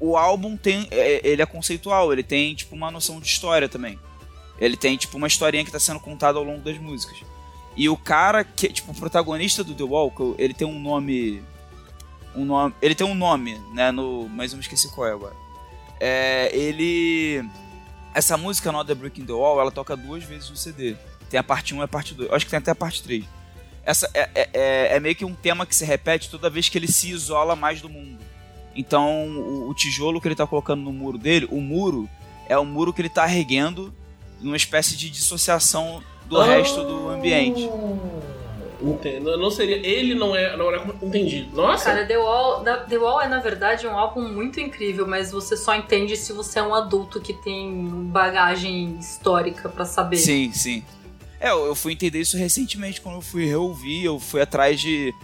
O 0.00 0.16
álbum 0.16 0.56
tem, 0.56 0.88
é, 0.90 1.20
ele 1.22 1.42
é 1.42 1.46
conceitual, 1.46 2.12
ele 2.12 2.22
tem 2.22 2.54
tipo 2.54 2.74
uma 2.74 2.90
noção 2.90 3.20
de 3.20 3.26
história 3.26 3.68
também. 3.68 3.98
Ele 4.58 4.76
tem 4.76 4.96
tipo 4.96 5.16
uma 5.16 5.26
historinha 5.26 5.64
que 5.64 5.70
tá 5.70 5.78
sendo 5.78 6.00
contada 6.00 6.38
ao 6.38 6.44
longo 6.44 6.60
das 6.62 6.78
músicas. 6.78 7.18
E 7.76 7.88
o 7.88 7.96
cara 7.96 8.42
que, 8.44 8.68
tipo, 8.68 8.90
o 8.92 8.94
protagonista 8.94 9.62
do 9.62 9.74
The 9.74 9.84
eu- 9.84 10.34
ele 10.38 10.52
tem 10.54 10.66
um 10.66 10.78
nome 10.80 11.42
um 12.34 12.44
nome, 12.44 12.74
ele 12.80 12.94
tem 12.94 13.06
um 13.06 13.14
nome, 13.14 13.58
né, 13.74 13.90
no, 13.90 14.28
mas 14.28 14.52
eu 14.52 14.56
me 14.56 14.62
esqueci 14.62 14.88
qual 14.94 15.06
é 15.08 15.12
agora. 15.12 15.34
É, 15.98 16.50
ele 16.56 17.44
essa 18.14 18.36
música 18.36 18.68
Another 18.70 18.96
Brick 18.96 19.20
in 19.20 19.26
the 19.26 19.32
Wall, 19.32 19.60
ela 19.60 19.70
toca 19.70 19.96
duas 19.96 20.22
vezes 20.24 20.48
no 20.50 20.56
CD. 20.56 20.96
Tem 21.28 21.38
a 21.38 21.44
parte 21.44 21.74
1 21.74 21.80
e 21.80 21.82
a 21.84 21.88
parte 21.88 22.14
2. 22.14 22.28
Eu 22.28 22.34
acho 22.36 22.44
que 22.44 22.50
tem 22.50 22.58
até 22.58 22.70
a 22.70 22.74
parte 22.74 23.02
3. 23.02 23.24
Essa 23.84 24.10
é, 24.14 24.28
é, 24.34 24.50
é- 24.52 24.96
é 24.96 25.00
meio 25.00 25.14
que 25.14 25.24
um 25.24 25.34
tema 25.34 25.64
que 25.64 25.74
se 25.74 25.84
repete 25.84 26.28
toda 26.28 26.50
vez 26.50 26.68
que 26.68 26.76
ele 26.76 26.88
se 26.90 27.08
isola 27.10 27.54
mais 27.56 27.80
do 27.80 27.88
mundo. 27.88 28.18
Então, 28.74 29.26
o, 29.28 29.68
o 29.68 29.74
tijolo 29.74 30.20
que 30.20 30.28
ele 30.28 30.34
tá 30.34 30.46
colocando 30.46 30.82
no 30.82 30.92
muro 30.92 31.18
dele, 31.18 31.48
o 31.50 31.60
muro 31.60 32.08
é 32.48 32.56
o 32.58 32.64
muro 32.64 32.92
que 32.92 33.00
ele 33.02 33.08
tá 33.08 33.24
erguendo 33.32 33.92
numa 34.40 34.56
espécie 34.56 34.96
de 34.96 35.10
dissociação 35.10 36.02
do 36.26 36.40
Ah. 36.40 36.46
resto 36.46 36.82
do 36.84 37.08
ambiente. 37.08 37.68
Entendo. 38.82 39.36
Não 39.36 39.50
seria. 39.50 39.76
Ele 39.86 40.14
não 40.14 40.34
é. 40.34 40.56
Não 40.56 40.68
era. 40.72 40.82
Entendi. 41.02 41.46
Nossa! 41.52 41.84
Cara, 41.84 42.06
The 42.06 42.16
Wall, 42.16 42.64
The 42.88 42.96
Wall 42.96 43.20
é, 43.20 43.28
na 43.28 43.38
verdade, 43.38 43.86
um 43.86 43.90
álbum 43.98 44.26
muito 44.26 44.58
incrível, 44.58 45.06
mas 45.06 45.30
você 45.30 45.54
só 45.54 45.74
entende 45.74 46.16
se 46.16 46.32
você 46.32 46.60
é 46.60 46.62
um 46.62 46.74
adulto 46.74 47.20
que 47.20 47.34
tem 47.34 47.84
bagagem 48.10 48.96
histórica 48.98 49.68
pra 49.68 49.84
saber. 49.84 50.16
Sim, 50.16 50.50
sim. 50.54 50.82
É, 51.38 51.50
eu 51.50 51.74
fui 51.74 51.92
entender 51.92 52.20
isso 52.20 52.38
recentemente 52.38 53.00
quando 53.02 53.16
eu 53.16 53.20
fui 53.20 53.44
reouvir, 53.44 54.04
eu 54.04 54.18
fui 54.18 54.40
atrás 54.40 54.80
de, 54.80 55.14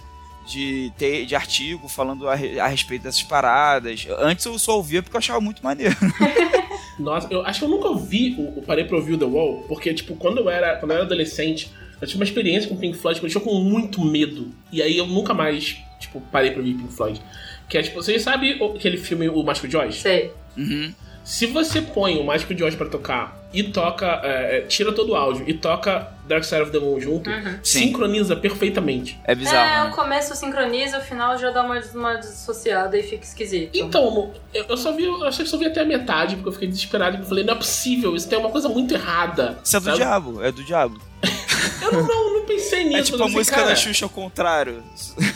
de, 0.46 0.92
ter, 0.96 1.26
de 1.26 1.34
artigo 1.34 1.88
falando 1.88 2.28
a, 2.28 2.32
a 2.34 2.66
respeito 2.68 3.02
dessas 3.02 3.22
paradas. 3.22 4.06
Antes 4.20 4.44
eu 4.46 4.58
só 4.58 4.76
ouvia 4.76 5.02
porque 5.02 5.16
eu 5.16 5.18
achava 5.18 5.40
muito 5.40 5.62
maneiro. 5.62 5.94
Nossa, 6.98 7.28
eu 7.30 7.44
acho 7.44 7.58
que 7.60 7.64
eu 7.64 7.68
nunca 7.68 7.88
ouvi 7.88 8.34
o, 8.38 8.58
o 8.58 8.62
parei 8.62 8.84
pra 8.84 8.96
ouvir 8.96 9.14
o 9.14 9.18
The 9.18 9.24
Wall, 9.26 9.64
porque, 9.68 9.92
tipo, 9.92 10.16
quando 10.16 10.38
eu 10.38 10.48
era, 10.48 10.76
quando 10.76 10.92
eu 10.92 10.96
era 10.96 11.04
adolescente, 11.04 11.70
eu 12.00 12.06
tive 12.06 12.18
uma 12.18 12.24
experiência 12.24 12.68
com 12.68 12.76
Pink 12.76 12.96
Floyd 12.96 13.20
que 13.20 13.26
eu 13.26 13.30
tinha 13.30 13.40
com 13.42 13.54
muito 13.60 14.02
medo. 14.04 14.50
E 14.72 14.80
aí 14.82 14.96
eu 14.96 15.06
nunca 15.06 15.34
mais, 15.34 15.76
tipo, 16.00 16.20
parei 16.32 16.50
pra 16.50 16.60
ouvir 16.60 16.74
Pink 16.74 16.92
Floyd. 16.94 17.20
Que 17.68 17.78
é, 17.78 17.82
tipo, 17.82 17.96
vocês 17.96 18.22
sabem 18.22 18.60
o- 18.62 18.76
aquele 18.76 18.96
filme 18.96 19.28
O 19.28 19.42
Mágico 19.42 19.68
de 19.68 19.76
Oz? 19.76 19.96
Sei. 19.96 20.30
Uhum. 20.56 20.92
Se 21.24 21.46
você 21.46 21.82
põe 21.82 22.16
o 22.18 22.24
Mágico 22.24 22.54
de 22.54 22.62
Oz 22.64 22.74
pra 22.74 22.86
tocar 22.88 23.45
e 23.58 23.62
toca, 23.64 24.20
é, 24.22 24.58
é, 24.58 24.60
tira 24.62 24.92
todo 24.92 25.12
o 25.12 25.16
áudio 25.16 25.44
e 25.48 25.54
toca 25.54 26.12
Dark 26.28 26.44
Side 26.44 26.62
of 26.62 26.70
the 26.72 26.78
Moon 26.78 27.00
junto, 27.00 27.30
Uhum. 27.30 27.58
Sim. 27.62 27.78
sincroniza 27.86 28.36
perfeitamente. 28.36 29.18
É 29.24 29.34
bizarro. 29.34 29.86
é, 29.88 29.90
o 29.90 29.94
começo 29.94 30.34
sincroniza, 30.36 30.98
o 30.98 31.00
final 31.00 31.38
já 31.38 31.50
dá 31.50 31.62
uma, 31.62 31.80
uma 31.94 32.14
dissociada 32.16 32.98
e 32.98 33.02
fica 33.02 33.24
esquisito. 33.24 33.70
Então, 33.74 34.32
eu, 34.52 34.64
eu 34.68 34.76
só 34.76 34.92
vi, 34.92 35.04
eu 35.04 35.24
achei 35.24 35.44
que 35.44 35.50
só 35.50 35.56
vi 35.56 35.66
até 35.66 35.80
a 35.80 35.84
metade, 35.84 36.36
porque 36.36 36.48
eu 36.48 36.52
fiquei 36.52 36.68
desesperado 36.68 37.22
e 37.22 37.26
falei, 37.26 37.44
não 37.44 37.54
é 37.54 37.56
possível, 37.56 38.14
isso 38.14 38.28
tem 38.28 38.38
uma 38.38 38.50
coisa 38.50 38.68
muito 38.68 38.92
errada. 38.92 39.58
Isso 39.64 39.76
é 39.76 39.80
do 39.80 39.84
sabe? 39.86 39.96
diabo, 39.96 40.42
é 40.42 40.52
do 40.52 40.62
diabo. 40.62 41.00
Eu 41.82 41.92
não, 41.92 42.02
não, 42.06 42.34
não 42.34 42.44
pensei 42.44 42.84
nisso. 42.84 42.98
É 42.98 43.02
tipo 43.02 43.22
a 43.22 43.28
música 43.28 43.56
cara, 43.56 43.68
da 43.68 43.76
Xuxa 43.76 44.04
ao 44.06 44.10
contrário. 44.10 44.82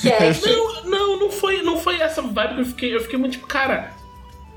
Que 0.00 0.09
é 0.09 0.33
Não, 0.46 0.85
não, 0.85 1.20
não 1.20 1.30
foi, 1.30 1.62
não 1.62 1.78
foi 1.78 2.00
essa 2.00 2.20
vibe 2.22 2.54
que 2.54 2.61
eu 2.61 2.64
fiquei. 2.66 2.96
Eu 2.96 3.00
fiquei 3.00 3.18
muito 3.18 3.33
tipo, 3.33 3.46
cara. 3.46 3.92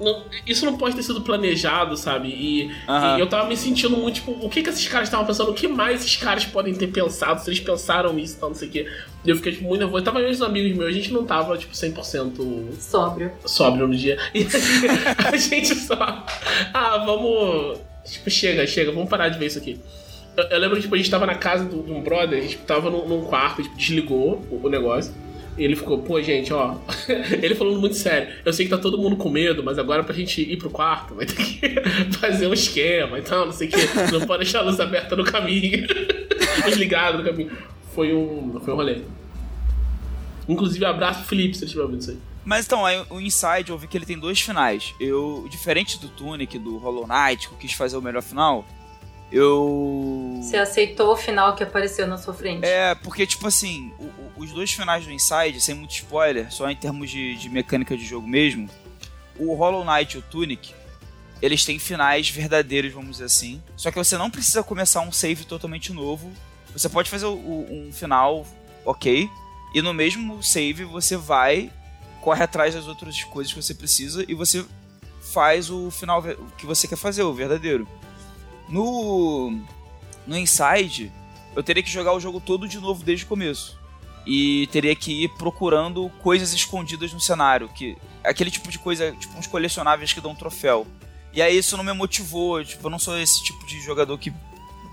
Não- 0.03 0.23
isso 0.45 0.65
não 0.65 0.77
pode 0.77 0.95
ter 0.95 1.03
sido 1.03 1.21
planejado, 1.21 1.95
sabe? 1.97 2.27
E, 2.29 2.71
Aham. 2.87 3.17
e 3.17 3.19
eu 3.21 3.27
tava 3.27 3.47
me 3.47 3.55
sentindo 3.57 3.95
muito, 3.97 4.15
tipo, 4.15 4.31
o 4.31 4.49
que 4.49 4.61
que 4.61 4.69
esses 4.69 4.87
caras 4.87 5.07
estavam 5.07 5.25
pensando? 5.25 5.51
O 5.51 5.53
que 5.53 5.67
mais 5.67 6.01
esses 6.01 6.15
caras 6.17 6.45
podem 6.45 6.73
ter 6.75 6.87
pensado? 6.87 7.41
Se 7.41 7.49
eles 7.49 7.59
pensaram 7.59 8.17
isso 8.19 8.35
e 8.35 8.39
tal, 8.39 8.49
não 8.49 8.55
sei 8.55 8.67
o 8.67 8.71
quê. 8.71 8.87
E 9.25 9.29
eu 9.29 9.35
fiquei, 9.37 9.53
tipo, 9.53 9.63
muito 9.65 9.79
nervoso. 9.79 10.03
Tava 10.03 10.19
eu 10.19 10.27
e 10.29 10.31
os 10.31 10.41
amigos 10.41 10.77
meus, 10.77 10.89
a 10.89 10.91
gente 10.93 11.11
não 11.13 11.23
tava, 11.25 11.57
tipo, 11.57 11.73
100% 11.73 12.73
sóbrio. 12.79 13.31
sóbrio 13.45 13.87
no 13.87 13.95
dia. 13.95 14.17
E 14.33 14.45
a 15.25 15.37
gente 15.37 15.73
só. 15.75 16.25
Ah, 16.73 16.97
vamos. 17.05 17.79
Tipo, 18.05 18.29
chega, 18.29 18.67
chega, 18.67 18.91
vamos 18.91 19.09
parar 19.09 19.29
de 19.29 19.39
ver 19.39 19.45
isso 19.47 19.57
aqui. 19.59 19.79
Eu, 20.35 20.43
eu 20.45 20.59
lembro 20.59 20.75
que 20.75 20.81
tipo, 20.83 20.95
a 20.95 20.97
gente 20.97 21.09
tava 21.09 21.25
na 21.25 21.35
casa 21.35 21.63
do- 21.63 21.83
de 21.83 21.91
um 21.91 22.01
brother, 22.01 22.39
a 22.39 22.41
gente 22.41 22.57
tava 22.57 22.89
num, 22.89 23.07
num 23.07 23.21
quarto, 23.21 23.61
tipo, 23.63 23.75
desligou 23.77 24.41
o, 24.51 24.59
o 24.65 24.69
negócio. 24.69 25.13
Ele 25.57 25.75
ficou, 25.75 25.99
pô, 25.99 26.21
gente, 26.21 26.51
ó. 26.51 26.75
ele 27.41 27.53
falando 27.53 27.79
muito 27.79 27.95
sério. 27.95 28.33
Eu 28.43 28.51
sei 28.51 28.65
que 28.65 28.71
tá 28.71 28.77
todo 28.77 28.97
mundo 28.97 29.15
com 29.15 29.29
medo, 29.29 29.63
mas 29.63 29.77
agora 29.77 30.03
pra 30.03 30.15
gente 30.15 30.41
ir 30.41 30.57
pro 30.57 30.69
quarto, 30.69 31.15
vai 31.15 31.25
ter 31.25 31.35
que 31.35 31.69
fazer 32.19 32.47
um 32.47 32.53
esquema 32.53 33.19
e 33.19 33.21
tal, 33.21 33.45
não 33.45 33.53
sei 33.53 33.67
o 33.67 33.71
quê. 33.71 33.77
Não 34.11 34.25
pode 34.25 34.43
deixar 34.43 34.59
a 34.59 34.63
luz 34.63 34.79
aberta 34.79 35.15
no 35.15 35.23
caminho. 35.23 35.85
luz 36.65 36.75
ligada 36.75 37.17
no 37.17 37.23
caminho. 37.23 37.51
Foi 37.93 38.13
um, 38.15 38.59
foi 38.63 38.73
um 38.73 38.77
rolê. 38.77 39.01
Inclusive, 40.47 40.83
abraço 40.85 41.19
pro 41.19 41.29
Felipe, 41.29 41.55
se 41.55 41.61
ele 41.61 41.65
estiver 41.65 41.83
ouvindo 41.83 42.01
isso 42.01 42.11
aí. 42.11 42.17
Mas 42.43 42.65
então, 42.65 42.85
aí, 42.85 43.01
o 43.09 43.21
Inside 43.21 43.69
eu 43.69 43.77
vi 43.77 43.87
que 43.87 43.97
ele 43.97 44.05
tem 44.05 44.19
dois 44.19 44.41
finais. 44.41 44.93
Eu, 44.99 45.47
diferente 45.49 45.99
do 45.99 46.09
Tunic, 46.09 46.59
do 46.59 46.77
Hollow 46.77 47.07
Knight, 47.07 47.47
que 47.47 47.53
eu 47.53 47.57
quis 47.57 47.71
fazer 47.73 47.95
o 47.95 48.01
melhor 48.01 48.21
final, 48.21 48.65
eu. 49.33 50.39
Você 50.41 50.57
aceitou 50.57 51.13
o 51.13 51.15
final 51.15 51.55
que 51.55 51.63
apareceu 51.63 52.05
na 52.05 52.17
sua 52.17 52.33
frente. 52.33 52.65
É, 52.65 52.93
porque, 52.93 53.25
tipo 53.25 53.47
assim, 53.47 53.91
o, 53.97 54.03
os 54.43 54.51
dois 54.51 54.71
finais 54.71 55.05
do 55.05 55.11
Inside, 55.11 55.59
sem 55.59 55.75
muito 55.75 55.91
spoiler, 55.91 56.51
só 56.51 56.69
em 56.69 56.75
termos 56.75 57.09
de, 57.09 57.35
de 57.35 57.49
mecânica 57.49 57.97
de 57.97 58.05
jogo 58.05 58.27
mesmo, 58.27 58.69
o 59.37 59.53
Hollow 59.55 59.83
Knight 59.83 60.15
e 60.15 60.19
o 60.19 60.21
Tunic, 60.21 60.73
eles 61.41 61.65
têm 61.65 61.79
finais 61.79 62.29
verdadeiros, 62.29 62.93
vamos 62.93 63.11
dizer 63.11 63.25
assim. 63.25 63.61
Só 63.75 63.91
que 63.91 63.97
você 63.97 64.17
não 64.17 64.29
precisa 64.29 64.63
começar 64.63 65.01
um 65.01 65.11
save 65.11 65.43
totalmente 65.43 65.91
novo. 65.91 66.31
Você 66.71 66.87
pode 66.87 67.09
fazer 67.09 67.25
o, 67.25 67.67
um 67.69 67.91
final 67.91 68.45
ok, 68.85 69.29
e 69.73 69.81
no 69.81 69.93
mesmo 69.93 70.41
save 70.41 70.83
você 70.83 71.17
vai 71.17 71.71
corre 72.21 72.41
atrás 72.41 72.73
das 72.73 72.87
outras 72.87 73.21
coisas 73.23 73.51
que 73.51 73.61
você 73.61 73.73
precisa 73.73 74.23
e 74.27 74.33
você 74.33 74.65
faz 75.33 75.69
o 75.69 75.91
final 75.91 76.23
que 76.57 76.65
você 76.65 76.87
quer 76.87 76.95
fazer, 76.95 77.23
o 77.23 77.33
verdadeiro. 77.33 77.85
No 78.69 79.59
no 80.25 80.37
Inside, 80.37 81.11
eu 81.53 81.61
teria 81.61 81.83
que 81.83 81.91
jogar 81.91 82.13
o 82.13 82.19
jogo 82.19 82.39
todo 82.39 82.67
de 82.67 82.79
novo 82.79 83.03
desde 83.03 83.25
o 83.25 83.27
começo. 83.27 83.77
E 84.25 84.67
teria 84.71 84.95
que 84.95 85.25
ir 85.25 85.29
procurando 85.37 86.09
coisas 86.21 86.53
escondidas 86.53 87.11
no 87.11 87.19
cenário, 87.19 87.67
que 87.69 87.97
aquele 88.23 88.49
tipo 88.49 88.71
de 88.71 88.79
coisa, 88.79 89.11
tipo 89.19 89.37
uns 89.37 89.47
colecionáveis 89.47 90.13
que 90.13 90.21
dão 90.21 90.31
um 90.31 90.35
troféu. 90.35 90.87
E 91.33 91.41
aí 91.41 91.57
isso 91.57 91.75
não 91.75 91.83
me 91.83 91.93
motivou, 91.93 92.63
tipo, 92.63 92.85
eu 92.85 92.91
não 92.91 92.99
sou 92.99 93.17
esse 93.17 93.43
tipo 93.43 93.65
de 93.65 93.81
jogador 93.81 94.17
que 94.17 94.31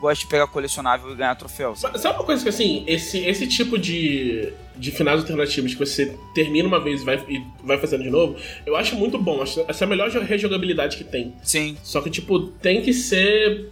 gosta 0.01 0.25
de 0.25 0.31
pegar 0.31 0.47
colecionável 0.47 1.12
e 1.12 1.14
ganhar 1.14 1.35
troféu. 1.35 1.77
Sabe, 1.77 2.01
sabe 2.01 2.19
uma 2.19 2.25
coisa 2.25 2.43
que, 2.43 2.49
assim, 2.49 2.83
esse, 2.87 3.19
esse 3.19 3.47
tipo 3.47 3.79
de, 3.79 4.53
de 4.75 4.90
finais 4.90 5.21
alternativos 5.21 5.75
que 5.75 5.79
você 5.79 6.16
termina 6.35 6.66
uma 6.66 6.81
vez 6.81 7.03
e 7.03 7.05
vai, 7.05 7.16
e 7.29 7.43
vai 7.62 7.79
fazendo 7.79 8.03
de 8.03 8.11
novo, 8.11 8.37
eu 8.64 8.75
acho 8.75 8.97
muito 8.97 9.19
bom. 9.19 9.43
Acho, 9.43 9.62
essa 9.69 9.85
é 9.85 9.87
a 9.87 9.88
melhor 9.88 10.11
rejogabilidade 10.11 10.97
que 10.97 11.05
tem. 11.05 11.35
Sim. 11.43 11.77
Só 11.83 12.01
que, 12.01 12.11
tipo, 12.11 12.40
tem 12.40 12.83
que 12.83 12.95
ser. 12.95 13.71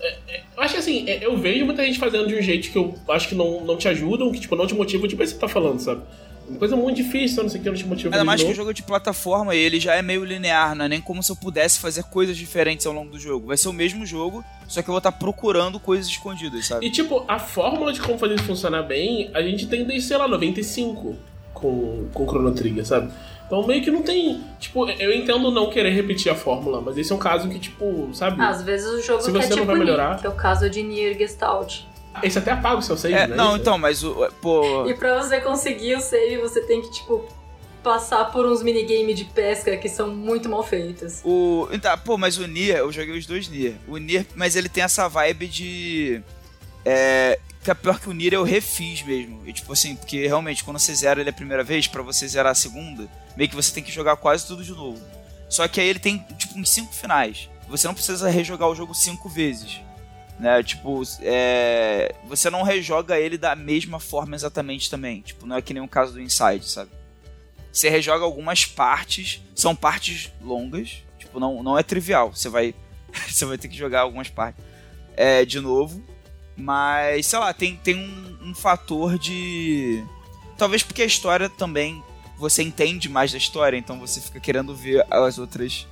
É, 0.00 0.16
é, 0.28 0.42
eu 0.56 0.62
acho 0.62 0.74
que 0.74 0.80
assim, 0.80 1.08
é, 1.08 1.24
eu 1.24 1.36
vejo 1.36 1.64
muita 1.64 1.84
gente 1.84 1.98
fazendo 1.98 2.26
de 2.26 2.34
um 2.34 2.42
jeito 2.42 2.70
que 2.70 2.78
eu 2.78 2.94
acho 3.08 3.28
que 3.28 3.34
não, 3.34 3.64
não 3.64 3.76
te 3.76 3.88
ajudam, 3.88 4.32
que 4.32 4.40
tipo, 4.40 4.56
não 4.56 4.66
te 4.66 4.74
motivam, 4.74 5.06
tipo, 5.06 5.24
você 5.24 5.34
tá 5.34 5.48
falando, 5.48 5.78
sabe? 5.80 6.02
Uma 6.48 6.58
coisa 6.58 6.74
muito 6.74 6.96
difícil, 6.96 7.44
não 7.44 7.50
sei 7.50 7.60
o 7.60 7.62
que, 7.62 7.70
não 7.70 7.76
te 7.76 7.86
motiva. 7.86 8.14
Ainda 8.14 8.24
mais 8.24 8.42
que 8.42 8.50
o 8.50 8.54
jogo 8.54 8.74
de 8.74 8.82
plataforma, 8.82 9.54
ele 9.54 9.78
já 9.78 9.94
é 9.94 10.02
meio 10.02 10.24
linear, 10.24 10.74
não 10.74 10.86
é 10.86 10.88
nem 10.88 11.00
como 11.00 11.22
se 11.22 11.30
eu 11.30 11.36
pudesse 11.36 11.78
fazer 11.78 12.02
coisas 12.04 12.36
diferentes 12.36 12.84
ao 12.86 12.92
longo 12.92 13.12
do 13.12 13.20
jogo. 13.20 13.46
Vai 13.46 13.56
ser 13.56 13.68
o 13.68 13.72
mesmo 13.72 14.04
jogo, 14.04 14.44
só 14.66 14.82
que 14.82 14.88
eu 14.88 14.92
vou 14.92 14.98
estar 14.98 15.12
procurando 15.12 15.78
coisas 15.78 16.08
escondidas, 16.08 16.66
sabe? 16.66 16.84
E 16.86 16.90
tipo, 16.90 17.24
a 17.28 17.38
fórmula 17.38 17.92
de 17.92 18.00
como 18.00 18.18
fazer 18.18 18.34
isso 18.34 18.44
funcionar 18.44 18.82
bem, 18.82 19.30
a 19.32 19.40
gente 19.42 19.68
tem 19.68 19.84
desde, 19.84 20.08
sei 20.08 20.16
lá, 20.16 20.26
95 20.26 21.16
com, 21.54 22.08
com 22.12 22.26
Chrono 22.26 22.52
Trigger, 22.52 22.84
sabe? 22.84 23.12
Então 23.50 23.66
meio 23.66 23.82
que 23.82 23.90
não 23.90 24.02
tem. 24.02 24.44
Tipo, 24.60 24.88
eu 24.88 25.12
entendo 25.12 25.50
não 25.50 25.68
querer 25.70 25.90
repetir 25.90 26.30
a 26.30 26.36
fórmula, 26.36 26.80
mas 26.80 26.96
esse 26.96 27.10
é 27.10 27.14
um 27.16 27.18
caso 27.18 27.48
que, 27.48 27.58
tipo, 27.58 28.08
sabe? 28.14 28.40
Às 28.40 28.62
vezes 28.62 28.86
o 28.86 29.02
jogo 29.02 29.20
Se 29.22 29.32
quer 29.32 29.42
você 29.42 29.48
não 29.50 29.56
tipo 29.56 29.66
vai 29.66 29.76
melhorar- 29.76 30.08
Nier, 30.10 30.20
que 30.20 30.26
é 30.26 30.30
o 30.30 30.34
caso 30.36 30.70
de 30.70 30.82
Nier 30.84 31.18
Gestalt. 31.18 31.80
Esse 32.22 32.38
até 32.38 32.52
apaga 32.52 32.76
o 32.76 32.82
seu 32.82 32.96
save, 32.96 33.14
É, 33.14 33.26
né? 33.26 33.34
não, 33.34 33.50
Isso. 33.52 33.56
então, 33.62 33.76
mas 33.76 34.04
o. 34.04 34.14
Pô. 34.40 34.86
E 34.88 34.94
pra 34.94 35.20
você 35.20 35.40
conseguir 35.40 35.96
o 35.96 36.00
save, 36.00 36.36
você 36.38 36.60
tem 36.60 36.80
que, 36.80 36.92
tipo, 36.92 37.24
passar 37.82 38.30
por 38.30 38.46
uns 38.46 38.62
minigame 38.62 39.14
de 39.14 39.24
pesca 39.24 39.76
que 39.76 39.88
são 39.88 40.08
muito 40.14 40.48
mal 40.48 40.62
feitos. 40.62 41.20
O. 41.24 41.66
Então, 41.72 41.96
pô, 41.98 42.16
mas 42.16 42.38
o 42.38 42.46
Nier, 42.46 42.78
eu 42.78 42.92
joguei 42.92 43.18
os 43.18 43.26
dois 43.26 43.48
Nier. 43.48 43.74
O 43.88 43.96
Nier, 43.96 44.24
mas 44.36 44.54
ele 44.54 44.68
tem 44.68 44.84
essa 44.84 45.08
vibe 45.08 45.48
de. 45.48 46.22
É. 46.84 47.38
Que 47.62 47.70
é 47.70 47.74
pior 47.74 48.00
que 48.00 48.08
o 48.08 48.12
Nier 48.12 48.32
eu 48.32 48.42
refiz 48.42 49.02
mesmo. 49.02 49.46
E 49.46 49.52
tipo 49.52 49.72
assim, 49.72 49.94
porque 49.94 50.26
realmente 50.26 50.64
quando 50.64 50.78
você 50.78 50.94
zera 50.94 51.20
ele 51.20 51.30
a 51.30 51.32
primeira 51.32 51.62
vez, 51.62 51.86
pra 51.86 52.02
você 52.02 52.26
zerar 52.26 52.52
a 52.52 52.54
segunda, 52.54 53.08
meio 53.36 53.50
que 53.50 53.56
você 53.56 53.72
tem 53.72 53.82
que 53.82 53.92
jogar 53.92 54.16
quase 54.16 54.46
tudo 54.46 54.64
de 54.64 54.72
novo. 54.72 55.00
Só 55.48 55.66
que 55.66 55.80
aí 55.80 55.88
ele 55.88 55.98
tem, 55.98 56.18
tipo, 56.38 56.58
uns 56.58 56.70
cinco 56.70 56.94
finais. 56.94 57.50
Você 57.68 57.86
não 57.86 57.94
precisa 57.94 58.30
rejogar 58.30 58.68
o 58.68 58.74
jogo 58.74 58.94
cinco 58.94 59.28
vezes. 59.28 59.80
Né? 60.38 60.62
Tipo, 60.62 61.02
é... 61.20 62.14
você 62.24 62.48
não 62.48 62.62
rejoga 62.62 63.18
ele 63.18 63.36
da 63.36 63.54
mesma 63.54 64.00
forma 64.00 64.34
exatamente 64.34 64.88
também. 64.88 65.20
Tipo, 65.20 65.46
não 65.46 65.56
é 65.56 65.62
que 65.62 65.74
nem 65.74 65.82
o 65.82 65.88
caso 65.88 66.12
do 66.12 66.20
Inside, 66.20 66.66
sabe? 66.66 66.90
Você 67.72 67.88
rejoga 67.88 68.24
algumas 68.24 68.64
partes, 68.64 69.42
são 69.54 69.76
partes 69.76 70.32
longas, 70.40 71.04
tipo, 71.18 71.38
não, 71.38 71.62
não 71.62 71.78
é 71.78 71.82
trivial. 71.82 72.34
Você 72.34 72.48
vai, 72.48 72.74
você 73.28 73.44
vai 73.44 73.58
ter 73.58 73.68
que 73.68 73.76
jogar 73.76 74.00
algumas 74.00 74.28
partes 74.28 74.64
é, 75.16 75.44
de 75.44 75.60
novo. 75.60 76.02
Mas, 76.60 77.26
sei 77.26 77.38
lá, 77.38 77.52
tem, 77.52 77.76
tem 77.76 77.96
um, 77.96 78.50
um 78.50 78.54
fator 78.54 79.18
de. 79.18 80.04
Talvez 80.56 80.82
porque 80.82 81.02
a 81.02 81.06
história 81.06 81.48
também. 81.48 82.02
Você 82.38 82.62
entende 82.62 83.06
mais 83.06 83.32
da 83.32 83.36
história, 83.36 83.76
então 83.76 84.00
você 84.00 84.18
fica 84.18 84.40
querendo 84.40 84.74
ver 84.74 85.04
as 85.10 85.38
outras. 85.38 85.86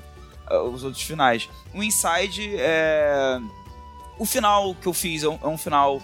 os 0.73 0.83
outros 0.83 1.03
finais. 1.03 1.49
O 1.75 1.83
Inside 1.83 2.57
é. 2.57 3.39
O 4.19 4.25
final 4.25 4.75
que 4.75 4.87
eu 4.87 4.95
fiz 4.95 5.23
é 5.23 5.29
um, 5.29 5.39
é 5.43 5.47
um 5.47 5.59
final. 5.59 6.01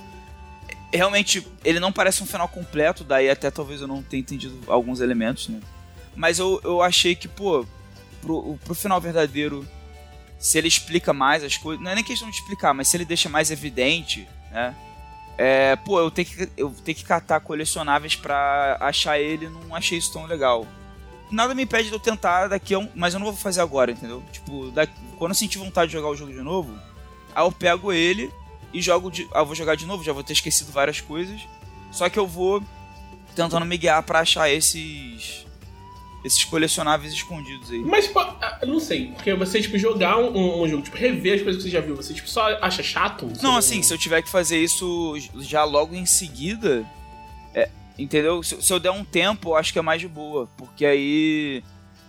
Realmente, 0.92 1.46
ele 1.64 1.80
não 1.80 1.90
parece 1.90 2.22
um 2.22 2.26
final 2.26 2.46
completo, 2.46 3.02
daí 3.02 3.28
até 3.28 3.50
talvez 3.50 3.80
eu 3.80 3.88
não 3.88 4.02
tenha 4.02 4.20
entendido 4.20 4.56
alguns 4.66 5.00
elementos, 5.00 5.48
né? 5.48 5.60
Mas 6.14 6.38
eu, 6.38 6.60
eu 6.62 6.80
achei 6.80 7.16
que, 7.16 7.26
pô, 7.26 7.66
pro, 8.20 8.58
pro 8.64 8.74
final 8.74 9.00
verdadeiro, 9.00 9.66
se 10.38 10.58
ele 10.58 10.68
explica 10.68 11.12
mais 11.12 11.42
as 11.42 11.56
coisas. 11.56 11.82
Não 11.82 11.90
é 11.90 11.94
nem 11.94 12.04
questão 12.04 12.28
de 12.28 12.36
explicar, 12.36 12.74
mas 12.74 12.88
se 12.88 12.96
ele 12.96 13.04
deixa 13.04 13.28
mais 13.28 13.50
evidente, 13.50 14.28
né? 14.54 14.74
É, 15.36 15.74
pô, 15.76 15.98
eu 15.98 16.10
tenho 16.10 16.28
que, 16.28 16.48
eu 16.56 16.70
tenho 16.84 16.96
que 16.96 17.04
catar 17.04 17.40
colecionáveis 17.40 18.14
pra 18.14 18.78
achar 18.80 19.18
ele, 19.18 19.48
não 19.48 19.74
achei 19.74 19.98
isso 19.98 20.12
tão 20.12 20.26
legal. 20.26 20.66
Nada 21.30 21.54
me 21.54 21.64
impede 21.64 21.88
de 21.88 21.94
eu 21.94 21.98
tentar 21.98 22.46
daqui 22.46 22.74
a 22.74 22.78
um. 22.78 22.88
Mas 22.94 23.14
eu 23.14 23.20
não 23.20 23.26
vou 23.26 23.36
fazer 23.36 23.60
agora, 23.60 23.90
entendeu? 23.90 24.22
Tipo, 24.30 24.70
daqui, 24.70 24.92
quando 25.18 25.32
eu 25.32 25.34
sentir 25.34 25.58
vontade 25.58 25.88
de 25.88 25.94
jogar 25.94 26.08
o 26.08 26.16
jogo 26.16 26.32
de 26.32 26.40
novo, 26.40 26.78
aí 27.34 27.44
eu 27.44 27.50
pego 27.50 27.92
ele 27.92 28.32
e 28.72 28.80
jogo 28.80 29.10
de. 29.10 29.28
Ah, 29.34 29.40
eu 29.40 29.46
vou 29.46 29.54
jogar 29.54 29.74
de 29.74 29.86
novo, 29.86 30.04
já 30.04 30.12
vou 30.12 30.22
ter 30.22 30.34
esquecido 30.34 30.70
várias 30.70 31.00
coisas. 31.00 31.40
Só 31.90 32.08
que 32.08 32.18
eu 32.18 32.26
vou 32.26 32.62
tentando 33.34 33.66
me 33.66 33.76
guiar 33.76 34.02
pra 34.04 34.20
achar 34.20 34.48
esses. 34.48 35.43
Esses 36.24 36.42
colecionáveis 36.44 37.12
escondidos 37.12 37.70
aí. 37.70 37.80
Mas, 37.80 38.10
eu 38.62 38.68
não 38.68 38.80
sei, 38.80 39.08
porque 39.08 39.34
você, 39.34 39.60
tipo, 39.60 39.76
jogar 39.78 40.16
um, 40.18 40.62
um- 40.62 40.66
jogo, 40.68 40.82
tipo, 40.82 40.96
rever 40.96 41.34
as 41.34 41.42
coisas 41.42 41.62
que 41.62 41.68
você 41.68 41.74
já 41.74 41.80
viu, 41.82 41.94
você, 41.94 42.14
tipo, 42.14 42.28
só 42.28 42.46
acha 42.62 42.82
chato? 42.82 43.26
Você 43.28 43.42
Não, 43.42 43.56
assim, 43.58 43.82
se 43.82 43.92
eu 43.92 43.98
tiver 43.98 44.22
que 44.22 44.30
fazer 44.30 44.58
isso 44.58 45.14
já 45.40 45.64
logo 45.64 45.94
em 45.94 46.06
seguida, 46.06 46.82
é, 47.54 47.68
entendeu? 47.98 48.42
Se, 48.42 48.60
se 48.62 48.72
eu 48.72 48.80
der 48.80 48.90
um 48.90 49.04
tempo, 49.04 49.50
eu 49.50 49.56
acho 49.56 49.70
que 49.70 49.78
é 49.78 49.82
mais 49.82 50.00
de 50.00 50.08
boa, 50.08 50.48
porque 50.56 50.86
aí, 50.86 51.62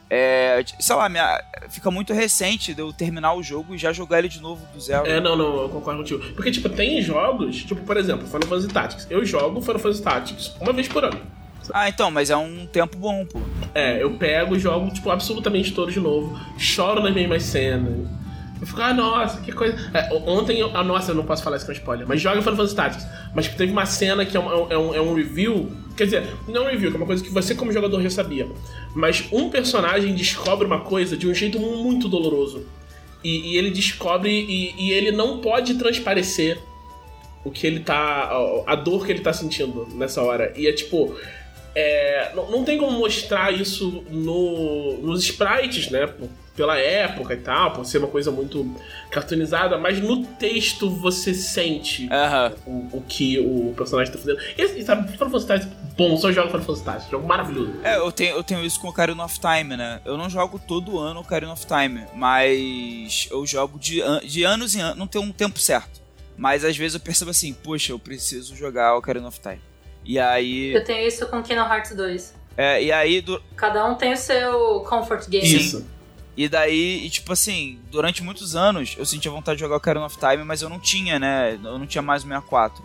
é, 0.09 0.63
sei 0.79 0.95
lá, 0.95 1.09
minha- 1.09 1.43
fica 1.69 1.91
muito 1.91 2.13
recente 2.13 2.73
de 2.73 2.81
eu 2.81 2.93
terminar 2.93 3.33
o 3.33 3.43
jogo 3.43 3.75
e 3.75 3.77
já 3.77 3.91
jogar 3.91 4.19
ele 4.19 4.29
de 4.29 4.39
novo 4.39 4.65
do 4.73 4.79
zero. 4.79 5.05
É, 5.07 5.19
não, 5.19 5.35
não, 5.35 5.63
eu 5.63 5.67
concordo 5.69 5.99
contigo. 6.03 6.23
Porque, 6.35 6.51
tipo, 6.51 6.69
tem 6.69 7.01
jogos, 7.01 7.63
tipo, 7.65 7.81
por 7.81 7.97
exemplo, 7.97 8.25
Final 8.27 8.43
Fantasy 8.47 8.67
Tactics. 8.69 9.07
Eu 9.09 9.25
jogo 9.25 9.59
Final 9.59 9.79
Fantasy 9.79 10.01
Tactics 10.01 10.51
uma 10.61 10.71
vez 10.71 10.87
por 10.87 11.03
ano. 11.03 11.19
Ah, 11.73 11.89
então, 11.89 12.11
mas 12.11 12.29
é 12.29 12.37
um 12.37 12.65
tempo 12.65 12.97
bom, 12.97 13.25
pô. 13.25 13.39
É, 13.73 14.01
eu 14.01 14.11
pego 14.11 14.55
e 14.55 14.59
jogo, 14.59 14.93
tipo, 14.93 15.09
absolutamente 15.09 15.73
todo 15.73 15.91
de 15.91 15.99
novo. 15.99 16.39
Choro 16.57 17.01
nas 17.01 17.13
mesmas 17.13 17.43
cenas. 17.43 18.07
Eu 18.59 18.65
fico, 18.65 18.81
ah, 18.81 18.93
nossa, 18.93 19.41
que 19.41 19.51
coisa. 19.51 19.75
É, 19.93 20.13
ontem, 20.25 20.59
eu, 20.59 20.71
ah, 20.73 20.83
nossa, 20.83 21.11
eu 21.11 21.15
não 21.15 21.25
posso 21.25 21.43
falar 21.43 21.57
isso 21.57 21.65
com 21.65 21.71
spoiler, 21.71 22.07
mas 22.07 22.21
joga 22.21 22.41
Final 22.41 22.55
Fantasy 22.55 22.75
Tactics. 22.75 23.07
Mas 23.33 23.47
teve 23.49 23.71
uma 23.71 23.85
cena 23.85 24.25
que 24.25 24.37
é 24.37 24.39
um, 24.39 24.71
é, 24.71 24.77
um, 24.77 24.95
é 24.95 25.01
um 25.01 25.13
review. 25.13 25.71
Quer 25.95 26.05
dizer, 26.05 26.27
não 26.47 26.63
é 26.63 26.67
um 26.67 26.71
review, 26.71 26.89
que 26.89 26.95
é 26.95 26.99
uma 26.99 27.05
coisa 27.05 27.23
que 27.23 27.29
você, 27.29 27.53
como 27.53 27.71
jogador, 27.71 28.01
já 28.01 28.09
sabia. 28.09 28.47
Mas 28.95 29.25
um 29.31 29.49
personagem 29.49 30.15
descobre 30.15 30.65
uma 30.65 30.81
coisa 30.81 31.17
de 31.17 31.27
um 31.27 31.33
jeito 31.33 31.59
muito 31.59 32.07
doloroso. 32.07 32.65
E, 33.23 33.53
e 33.53 33.57
ele 33.57 33.71
descobre 33.71 34.29
e, 34.29 34.73
e 34.77 34.91
ele 34.91 35.11
não 35.11 35.39
pode 35.39 35.73
transparecer 35.75 36.59
o 37.43 37.51
que 37.51 37.67
ele 37.67 37.81
tá. 37.81 38.31
a 38.65 38.75
dor 38.75 39.05
que 39.05 39.11
ele 39.11 39.21
tá 39.21 39.33
sentindo 39.33 39.87
nessa 39.93 40.21
hora. 40.21 40.53
E 40.55 40.67
é 40.67 40.73
tipo. 40.73 41.15
É, 41.75 42.31
não, 42.33 42.49
não 42.49 42.63
tem 42.63 42.77
como 42.77 42.97
mostrar 42.97 43.51
isso 43.53 44.03
no, 44.09 44.97
nos 45.01 45.23
sprites, 45.23 45.89
né? 45.91 46.07
por- 46.07 46.29
Pela 46.55 46.77
época 46.79 47.33
e 47.33 47.37
tal, 47.37 47.73
por 47.73 47.85
ser 47.85 47.97
uma 47.97 48.07
coisa 48.07 48.31
muito 48.31 48.65
cartoonizada, 49.11 49.77
mas 49.77 49.99
no 49.99 50.25
texto 50.25 50.89
você 50.89 51.33
sente 51.33 52.07
o, 52.65 52.97
o 52.97 53.01
que 53.05 53.37
o 53.39 53.73
personagem 53.75 54.13
tá 54.13 54.17
fazendo. 54.17 54.39
E, 54.57 54.61
e 54.79 54.85
sabe, 54.85 55.11
Final 55.11 55.29
Fantasy 55.31 55.47
Tactics, 55.47 55.73
bom, 55.97 56.15
só 56.15 56.31
jogo 56.31 56.47
Final 56.47 56.63
Fantasy 56.63 56.85
Tactics, 56.85 57.11
jogo 57.11 57.27
maravilhoso. 57.27 57.73
É, 57.83 57.97
eu 57.97 58.09
tenho, 58.09 58.37
eu 58.37 58.41
tenho 58.41 58.63
isso 58.63 58.79
com 58.79 58.87
o 58.87 58.89
Ocarina 58.91 59.25
of 59.25 59.37
Time, 59.37 59.75
né? 59.75 59.99
Eu 60.05 60.15
não 60.17 60.29
jogo 60.29 60.57
todo 60.57 60.97
ano 60.97 61.19
o 61.19 61.23
Ocarina 61.23 61.51
of 61.51 61.65
Time, 61.67 62.05
mas 62.15 63.27
eu 63.31 63.45
jogo 63.45 63.77
de, 63.77 64.01
an- 64.01 64.21
de 64.23 64.43
anos 64.43 64.75
em 64.75 64.81
anos, 64.81 64.97
não 64.97 65.07
tem 65.07 65.21
um 65.21 65.33
tempo 65.33 65.59
certo. 65.59 66.01
Mas 66.37 66.63
às 66.63 66.77
vezes 66.77 66.95
eu 66.95 67.01
percebo 67.01 67.31
assim, 67.31 67.51
poxa, 67.53 67.91
eu 67.91 67.99
preciso 67.99 68.55
jogar 68.55 68.95
o 68.95 68.99
Ocarina 68.99 69.27
of 69.27 69.39
Time. 69.41 69.59
E 70.05 70.19
aí. 70.19 70.71
Eu 70.73 70.83
tenho 70.83 71.07
isso 71.07 71.25
com 71.27 71.41
Kingdom 71.41 71.65
Hearts 71.67 71.95
2. 71.95 72.33
É, 72.57 72.81
e 72.83 72.91
aí, 72.91 73.21
du- 73.21 73.41
Cada 73.55 73.85
um 73.85 73.95
tem 73.95 74.13
o 74.13 74.17
seu 74.17 74.81
comfort 74.87 75.27
game. 75.27 75.45
Isso. 75.45 75.85
E 76.37 76.47
daí, 76.49 77.05
e 77.05 77.09
tipo 77.09 77.31
assim, 77.33 77.79
durante 77.89 78.21
muitos 78.21 78.55
anos 78.57 78.93
eu 78.97 79.05
sentia 79.05 79.31
vontade 79.31 79.55
de 79.57 79.61
jogar 79.61 79.75
o 79.75 79.77
Ocarina 79.77 80.05
of 80.05 80.17
Time, 80.17 80.43
mas 80.43 80.61
eu 80.61 80.67
não 80.69 80.79
tinha, 80.79 81.17
né? 81.17 81.57
Eu 81.63 81.79
não 81.79 81.87
tinha 81.87 82.01
mais 82.01 82.23
o 82.23 82.27
64. 82.27 82.83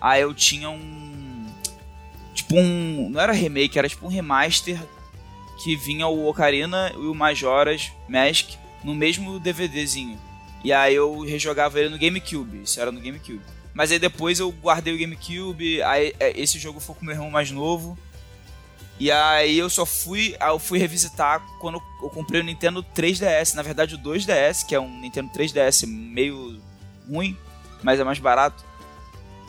Aí 0.00 0.20
eu 0.22 0.34
tinha 0.34 0.68
um. 0.68 1.46
Tipo 2.34 2.56
um. 2.56 3.08
Não 3.10 3.20
era 3.20 3.32
remake, 3.32 3.78
era 3.78 3.88
tipo 3.88 4.04
um 4.06 4.08
remaster 4.08 4.78
que 5.62 5.74
vinha 5.76 6.06
o 6.06 6.28
Ocarina 6.28 6.92
e 6.94 6.98
o 7.06 7.14
Majora's 7.14 7.90
Mask 8.08 8.50
no 8.84 8.94
mesmo 8.94 9.38
DVDzinho. 9.40 10.18
E 10.64 10.72
aí 10.72 10.94
eu 10.94 11.20
rejogava 11.20 11.78
ele 11.80 11.88
no 11.88 11.98
GameCube, 11.98 12.62
isso 12.62 12.80
era 12.80 12.90
no 12.92 13.00
GameCube. 13.00 13.40
Mas 13.74 13.92
aí 13.92 13.98
depois 13.98 14.40
eu 14.40 14.50
guardei 14.50 14.94
o 14.94 14.98
GameCube, 14.98 15.82
aí 15.82 16.14
é, 16.18 16.38
esse 16.40 16.58
jogo 16.58 16.80
foi 16.80 16.94
com 16.94 17.04
meu 17.04 17.14
irmão 17.14 17.30
mais 17.30 17.50
novo. 17.50 17.96
E 19.00 19.12
aí 19.12 19.56
eu 19.56 19.70
só 19.70 19.86
fui, 19.86 20.34
eu 20.40 20.58
fui 20.58 20.78
revisitar 20.78 21.40
quando 21.60 21.80
eu 22.02 22.10
comprei 22.10 22.40
o 22.40 22.44
Nintendo 22.44 22.84
3DS, 22.96 23.54
na 23.54 23.62
verdade 23.62 23.94
o 23.94 23.98
2DS, 23.98 24.66
que 24.66 24.74
é 24.74 24.80
um 24.80 25.00
Nintendo 25.00 25.30
3DS 25.30 25.86
meio 25.86 26.60
ruim, 27.08 27.36
mas 27.82 28.00
é 28.00 28.04
mais 28.04 28.18
barato. 28.18 28.64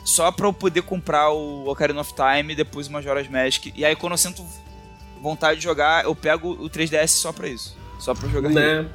Só 0.04 0.30
pra 0.30 0.46
eu 0.46 0.52
poder 0.52 0.82
comprar 0.82 1.30
o 1.30 1.68
Ocarina 1.68 2.00
of 2.00 2.14
Time 2.14 2.52
e 2.52 2.56
depois 2.56 2.86
o 2.86 2.92
Majora's 2.92 3.28
Mask. 3.28 3.66
E 3.74 3.84
aí 3.84 3.96
quando 3.96 4.12
eu 4.12 4.18
sinto 4.18 4.46
vontade 5.20 5.58
de 5.58 5.64
jogar, 5.64 6.04
eu 6.04 6.14
pego 6.14 6.52
o 6.52 6.70
3DS 6.70 7.08
só 7.08 7.32
pra 7.32 7.48
isso. 7.48 7.76
Só 7.98 8.14
pra 8.14 8.28
jogar. 8.28 8.48
Né? 8.50 8.88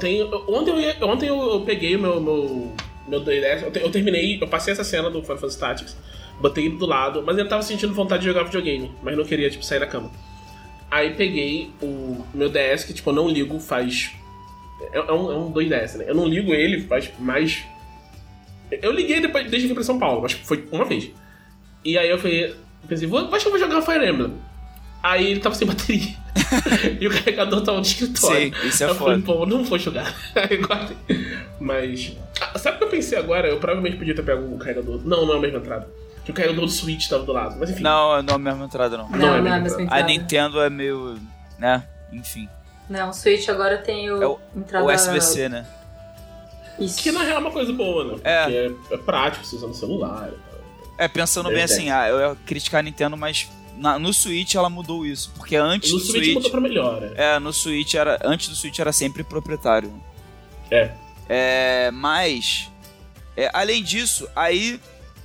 Tem, 0.00 0.22
ontem 0.48 0.78
eu, 0.80 1.08
ontem 1.08 1.26
eu 1.26 1.62
peguei 1.66 1.96
o 1.96 2.00
meu, 2.00 2.20
meu, 2.20 2.72
meu 3.08 3.20
2DS, 3.24 3.62
eu, 3.62 3.82
eu 3.82 3.90
terminei, 3.90 4.38
eu 4.40 4.46
passei 4.46 4.72
essa 4.72 4.84
cena 4.84 5.10
do 5.10 5.22
Final 5.22 5.38
Fantasy 5.38 5.58
Tactics 5.58 5.96
botei 6.40 6.66
ele 6.66 6.76
do 6.76 6.86
lado, 6.86 7.22
mas 7.24 7.36
eu 7.36 7.48
tava 7.48 7.62
sentindo 7.62 7.92
vontade 7.92 8.22
de 8.22 8.28
jogar 8.28 8.44
videogame, 8.44 8.92
mas 9.02 9.16
não 9.16 9.24
queria, 9.24 9.50
tipo, 9.50 9.64
sair 9.64 9.80
da 9.80 9.86
cama. 9.86 10.10
Aí 10.90 11.14
peguei 11.14 11.70
o 11.82 12.24
meu 12.32 12.48
DS, 12.48 12.84
que, 12.84 12.94
tipo, 12.94 13.10
eu 13.10 13.14
não 13.14 13.28
ligo 13.28 13.58
faz. 13.60 14.12
É, 14.92 14.98
é 14.98 15.12
um, 15.12 15.32
é 15.32 15.36
um 15.36 15.52
2DS, 15.52 15.96
né? 15.96 16.04
Eu 16.08 16.14
não 16.14 16.26
ligo 16.26 16.54
ele 16.54 16.82
faz 16.82 17.10
mais. 17.18 17.62
Eu 18.70 18.92
liguei 18.92 19.20
depois, 19.20 19.50
desde 19.50 19.68
que 19.68 19.72
eu 19.72 19.74
pra 19.74 19.84
São 19.84 19.98
Paulo, 19.98 20.22
mas 20.22 20.32
foi 20.32 20.66
uma 20.70 20.84
vez. 20.84 21.10
E 21.84 21.98
aí 21.98 22.08
eu 22.08 22.18
falei, 22.18 22.54
pensei, 22.86 23.06
vou, 23.06 23.20
acho 23.34 23.44
que 23.44 23.46
eu 23.46 23.50
vou 23.50 23.58
jogar 23.58 23.82
Fire 23.82 24.08
Emblem. 24.08 24.34
Aí 25.02 25.30
ele 25.30 25.40
tava 25.40 25.54
sem 25.54 25.66
bateria. 25.68 26.16
e 27.00 27.06
o 27.06 27.10
carregador 27.10 27.60
tava 27.62 27.78
no 27.78 27.82
escritório. 27.82 28.54
Sim, 28.54 28.68
isso 28.68 28.84
é 28.84 28.86
eu 28.90 28.94
foda. 28.94 29.10
falei, 29.10 29.22
pô, 29.22 29.46
não 29.46 29.64
vou 29.64 29.78
jogar. 29.78 30.14
Mas. 31.60 32.16
ah, 32.40 32.58
Sabe 32.58 32.76
o 32.76 32.78
que 32.78 32.84
eu 32.84 32.88
pensei 32.90 33.18
agora? 33.18 33.48
Eu 33.48 33.58
provavelmente 33.58 33.96
podia 33.96 34.14
ter 34.14 34.22
pego 34.22 34.54
o 34.54 34.58
carregador. 34.58 35.00
Não, 35.04 35.26
não 35.26 35.34
é 35.34 35.38
a 35.38 35.40
mesma 35.40 35.58
entrada. 35.58 35.88
Que 36.24 36.30
o 36.30 36.34
carregador 36.34 36.64
do 36.64 36.70
Switch 36.70 37.08
tava 37.08 37.24
do 37.24 37.32
lado. 37.32 37.56
Mas 37.58 37.70
enfim. 37.70 37.82
Não, 37.82 38.22
não 38.22 38.32
é 38.34 38.36
a 38.36 38.38
mesma 38.38 38.64
entrada, 38.64 38.96
não. 38.96 39.08
Não, 39.08 39.18
Não 39.18 39.42
não, 39.42 39.46
é 39.46 39.50
é 39.50 39.58
a 39.58 39.60
mesma 39.60 39.78
A 39.78 39.82
entrada. 39.82 40.02
Nintendo 40.06 40.60
é 40.60 40.70
meio. 40.70 41.18
né? 41.58 41.84
Enfim. 42.12 42.48
Não, 42.88 43.10
o 43.10 43.12
Switch 43.12 43.48
agora 43.48 43.78
tem 43.78 44.10
o, 44.10 44.22
É 44.22 44.26
o 44.26 44.38
entrada... 44.56 44.84
USB-C, 44.86 45.48
né? 45.48 45.66
Isso. 46.78 47.02
Que 47.02 47.10
na 47.10 47.20
real 47.22 47.38
é 47.38 47.40
uma 47.40 47.50
coisa 47.50 47.72
boa, 47.72 48.04
né? 48.04 48.18
É. 48.24 48.42
Porque 48.44 48.92
é, 48.92 48.94
é 48.94 48.98
prático, 48.98 49.44
você 49.44 49.56
usando 49.56 49.74
celular 49.74 50.28
e 50.28 50.30
tal. 50.32 50.60
É, 50.96 51.08
pensando 51.08 51.48
bem 51.48 51.62
assim, 51.62 51.90
ah, 51.90 52.08
eu 52.08 52.18
ia 52.20 52.36
criticar 52.46 52.80
a 52.80 52.82
Nintendo, 52.82 53.16
mas 53.16 53.48
na- 53.78 53.98
no 53.98 54.12
Switch 54.12 54.54
ela 54.54 54.68
mudou 54.68 55.06
isso. 55.06 55.32
Porque 55.36 55.56
antes 55.56 55.90
No 55.92 55.98
do 55.98 56.04
Switch, 56.04 56.22
Switch. 56.24 56.34
mudou 56.34 56.50
pra 56.50 56.60
melhor, 56.60 57.00
né? 57.00 57.12
É, 57.16 57.38
no 57.38 57.52
Switch 57.52 57.94
era. 57.94 58.18
Antes 58.24 58.48
do 58.48 58.54
Switch 58.56 58.78
era 58.78 58.92
sempre 58.92 59.22
proprietário. 59.24 59.92
É. 60.70 60.92
É, 61.28 61.90
mas. 61.92 62.70
é, 63.36 63.50
além 63.52 63.82
disso, 63.82 64.28
aí. 64.36 64.80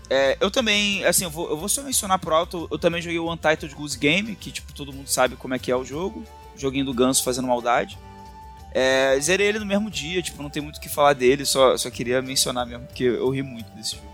é, 0.09 0.37
eu 0.39 0.51
também, 0.51 1.03
assim, 1.05 1.23
eu 1.23 1.29
vou, 1.29 1.49
eu 1.49 1.57
vou 1.57 1.67
só 1.69 1.81
mencionar 1.81 2.19
pro 2.19 2.35
alto, 2.35 2.67
eu 2.71 2.77
também 2.77 3.01
joguei 3.01 3.17
o 3.19 3.31
Untitled 3.31 3.73
Goose 3.73 3.97
Game, 3.97 4.35
que, 4.35 4.51
tipo, 4.51 4.71
todo 4.73 4.93
mundo 4.93 5.07
sabe 5.07 5.35
como 5.35 5.53
é 5.55 5.59
que 5.59 5.71
é 5.71 5.75
o 5.75 5.83
jogo. 5.83 6.23
Joguinho 6.55 6.85
do 6.85 6.93
Ganso 6.93 7.23
fazendo 7.23 7.47
maldade. 7.47 7.97
É, 8.75 9.17
zerei 9.19 9.47
ele 9.47 9.59
no 9.59 9.65
mesmo 9.65 9.89
dia, 9.89 10.21
tipo, 10.21 10.41
não 10.41 10.49
tem 10.49 10.61
muito 10.61 10.77
o 10.77 10.79
que 10.81 10.89
falar 10.89 11.13
dele, 11.13 11.45
só, 11.45 11.77
só 11.77 11.89
queria 11.89 12.21
mencionar 12.21 12.65
mesmo, 12.65 12.85
porque 12.87 13.03
eu 13.03 13.29
ri 13.29 13.41
muito 13.43 13.69
desse 13.71 13.95
jogo. 13.95 14.07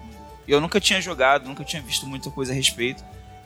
E 0.48 0.52
eu 0.52 0.60
nunca 0.60 0.80
tinha 0.82 1.00
jogado, 1.02 1.48
nunca 1.48 1.64
tinha 1.64 1.82
visto 1.82 2.06
muita 2.08 2.30
coisa 2.30 2.52
a 2.52 2.56
respeito. 2.56 3.04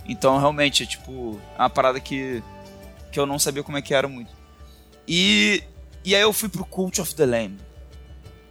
Então, 0.07 0.37
realmente, 0.37 0.83
é 0.83 0.85
tipo, 0.85 1.39
é 1.57 1.61
uma 1.61 1.69
parada 1.69 1.99
que, 1.99 2.43
que 3.11 3.19
eu 3.19 3.25
não 3.25 3.39
sabia 3.39 3.63
como 3.63 3.77
é 3.77 3.81
que 3.81 3.93
era 3.93 4.07
muito. 4.07 4.31
E, 5.07 5.63
e 6.03 6.15
aí 6.15 6.21
eu 6.21 6.33
fui 6.33 6.49
pro 6.49 6.65
Cult 6.65 6.99
of 7.01 7.15
the 7.15 7.25
Lamb. 7.25 7.57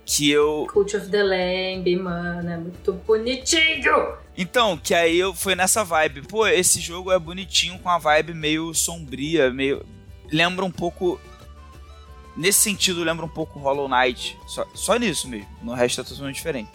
Que 0.05 0.31
eu. 0.31 0.67
Cult 0.73 0.97
of 0.97 1.09
the 1.11 1.23
Lamb, 1.23 1.97
mano, 1.97 2.51
é 2.51 2.57
muito 2.57 2.93
bonitinho! 2.93 4.17
Então, 4.37 4.77
que 4.77 4.95
aí 4.95 5.19
eu 5.19 5.35
fui 5.35 5.55
nessa 5.55 5.85
vibe. 5.85 6.23
Pô, 6.23 6.47
esse 6.47 6.81
jogo 6.81 7.13
é 7.13 7.19
bonitinho 7.19 7.79
com 7.79 7.89
a 7.89 7.99
vibe 7.99 8.35
meio 8.35 8.75
sombria, 8.75 9.51
meio. 9.51 9.85
Lembra 10.31 10.65
um 10.65 10.71
pouco. 10.71 11.21
Nesse 12.35 12.61
sentido, 12.61 13.05
lembra 13.05 13.27
um 13.27 13.29
pouco 13.29 13.59
Hollow 13.59 13.89
Knight. 13.89 14.39
Só, 14.47 14.67
só 14.75 14.97
nisso 14.97 15.29
mesmo. 15.29 15.49
No 15.63 15.75
resto 15.75 16.01
é 16.01 16.05
totalmente 16.05 16.37
diferente. 16.37 16.71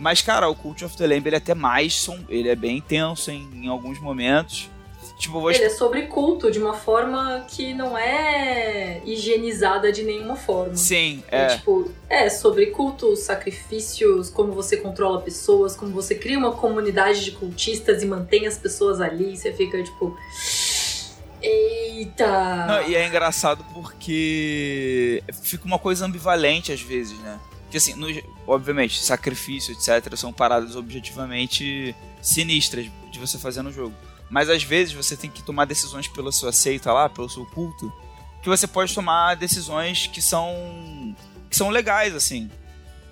Mas, 0.00 0.22
cara, 0.22 0.48
o 0.48 0.54
Cult 0.54 0.82
of 0.82 0.96
the 0.96 1.06
Lamb 1.06 1.26
ele 1.26 1.36
é 1.36 1.38
até 1.38 1.54
mais. 1.54 1.94
Som... 1.94 2.18
Ele 2.30 2.48
é 2.48 2.56
bem 2.56 2.78
intenso 2.78 3.30
em, 3.30 3.46
em 3.52 3.68
alguns 3.68 4.00
momentos. 4.00 4.70
Tipo, 5.18 5.40
vou. 5.40 5.50
Ele 5.50 5.64
é 5.64 5.68
sobre 5.68 6.06
culto 6.06 6.50
de 6.50 6.58
uma 6.58 6.72
forma 6.72 7.44
que 7.46 7.74
não 7.74 7.98
é 7.98 9.02
higienizada 9.04 9.92
de 9.92 10.02
nenhuma 10.02 10.36
forma. 10.36 10.74
Sim, 10.74 11.22
É, 11.30 11.42
é. 11.42 11.56
tipo, 11.56 11.90
é 12.08 12.30
sobre 12.30 12.66
cultos, 12.68 13.20
sacrifícios, 13.20 14.30
como 14.30 14.52
você 14.52 14.78
controla 14.78 15.20
pessoas, 15.20 15.76
como 15.76 15.92
você 15.92 16.14
cria 16.14 16.38
uma 16.38 16.52
comunidade 16.52 17.22
de 17.22 17.32
cultistas 17.32 18.02
e 18.02 18.06
mantém 18.06 18.46
as 18.46 18.56
pessoas 18.56 19.02
ali. 19.02 19.36
Você 19.36 19.52
fica 19.52 19.82
tipo. 19.82 20.16
Eita! 21.42 22.66
Não, 22.66 22.88
e 22.88 22.96
é 22.96 23.06
engraçado 23.06 23.62
porque 23.74 25.22
fica 25.42 25.66
uma 25.66 25.78
coisa 25.78 26.06
ambivalente 26.06 26.72
às 26.72 26.80
vezes, 26.80 27.18
né? 27.18 27.38
Porque 27.70 27.78
assim, 27.78 27.94
no- 27.94 28.08
obviamente, 28.48 29.00
sacrifício, 29.00 29.72
etc., 29.72 30.16
são 30.16 30.32
paradas 30.32 30.74
objetivamente 30.74 31.94
sinistras 32.20 32.90
de 33.12 33.18
você 33.20 33.38
fazer 33.38 33.62
no 33.62 33.70
jogo. 33.72 33.94
Mas 34.28 34.50
às 34.50 34.64
vezes 34.64 34.92
você 34.92 35.16
tem 35.16 35.30
que 35.30 35.40
tomar 35.40 35.66
decisões 35.66 36.08
pela 36.08 36.32
sua 36.32 36.50
seita 36.50 36.92
lá, 36.92 37.08
pelo 37.08 37.30
seu 37.30 37.46
culto, 37.46 37.92
que 38.42 38.48
você 38.48 38.66
pode 38.66 38.92
tomar 38.92 39.36
decisões 39.36 40.08
que 40.08 40.20
são 40.20 41.14
que 41.48 41.54
são 41.56 41.70
legais, 41.70 42.12
assim. 42.12 42.50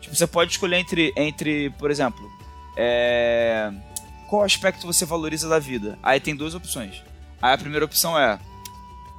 Tipo, 0.00 0.16
você 0.16 0.26
pode 0.26 0.50
escolher 0.50 0.78
entre, 0.78 1.12
entre 1.16 1.70
por 1.78 1.88
exemplo, 1.88 2.28
é, 2.76 3.70
qual 4.28 4.42
aspecto 4.42 4.88
você 4.88 5.04
valoriza 5.04 5.48
da 5.48 5.60
vida. 5.60 5.96
Aí 6.02 6.18
tem 6.18 6.34
duas 6.34 6.52
opções. 6.56 7.00
Aí 7.40 7.52
a 7.54 7.58
primeira 7.58 7.84
opção 7.84 8.18
é 8.18 8.40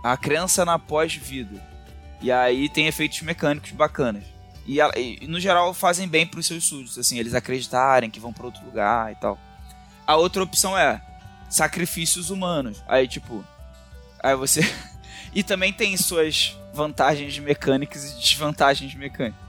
a 0.04 0.18
crença 0.18 0.66
na 0.66 0.78
pós-vida. 0.78 1.66
E 2.22 2.30
aí 2.30 2.68
tem 2.68 2.88
efeitos 2.88 3.22
mecânicos 3.22 3.72
bacanas. 3.72 4.26
E, 4.70 4.80
e, 5.24 5.28
no 5.28 5.40
geral 5.40 5.74
fazem 5.74 6.08
bem 6.08 6.28
pros 6.28 6.46
seus 6.46 6.64
súditos, 6.64 7.00
assim, 7.00 7.18
eles 7.18 7.34
acreditarem 7.34 8.08
que 8.08 8.20
vão 8.20 8.32
para 8.32 8.46
outro 8.46 8.64
lugar 8.64 9.12
e 9.12 9.16
tal. 9.16 9.36
A 10.06 10.16
outra 10.16 10.44
opção 10.44 10.78
é 10.78 11.02
sacrifícios 11.50 12.30
humanos. 12.30 12.84
Aí 12.88 13.08
tipo, 13.08 13.44
aí 14.22 14.36
você 14.36 14.62
e 15.34 15.42
também 15.42 15.74
tem 15.74 15.98
suas 15.98 16.56
vantagens 16.72 17.40
mecânicas 17.40 18.12
e 18.12 18.20
desvantagens 18.20 18.94
mecânicas. 18.94 19.42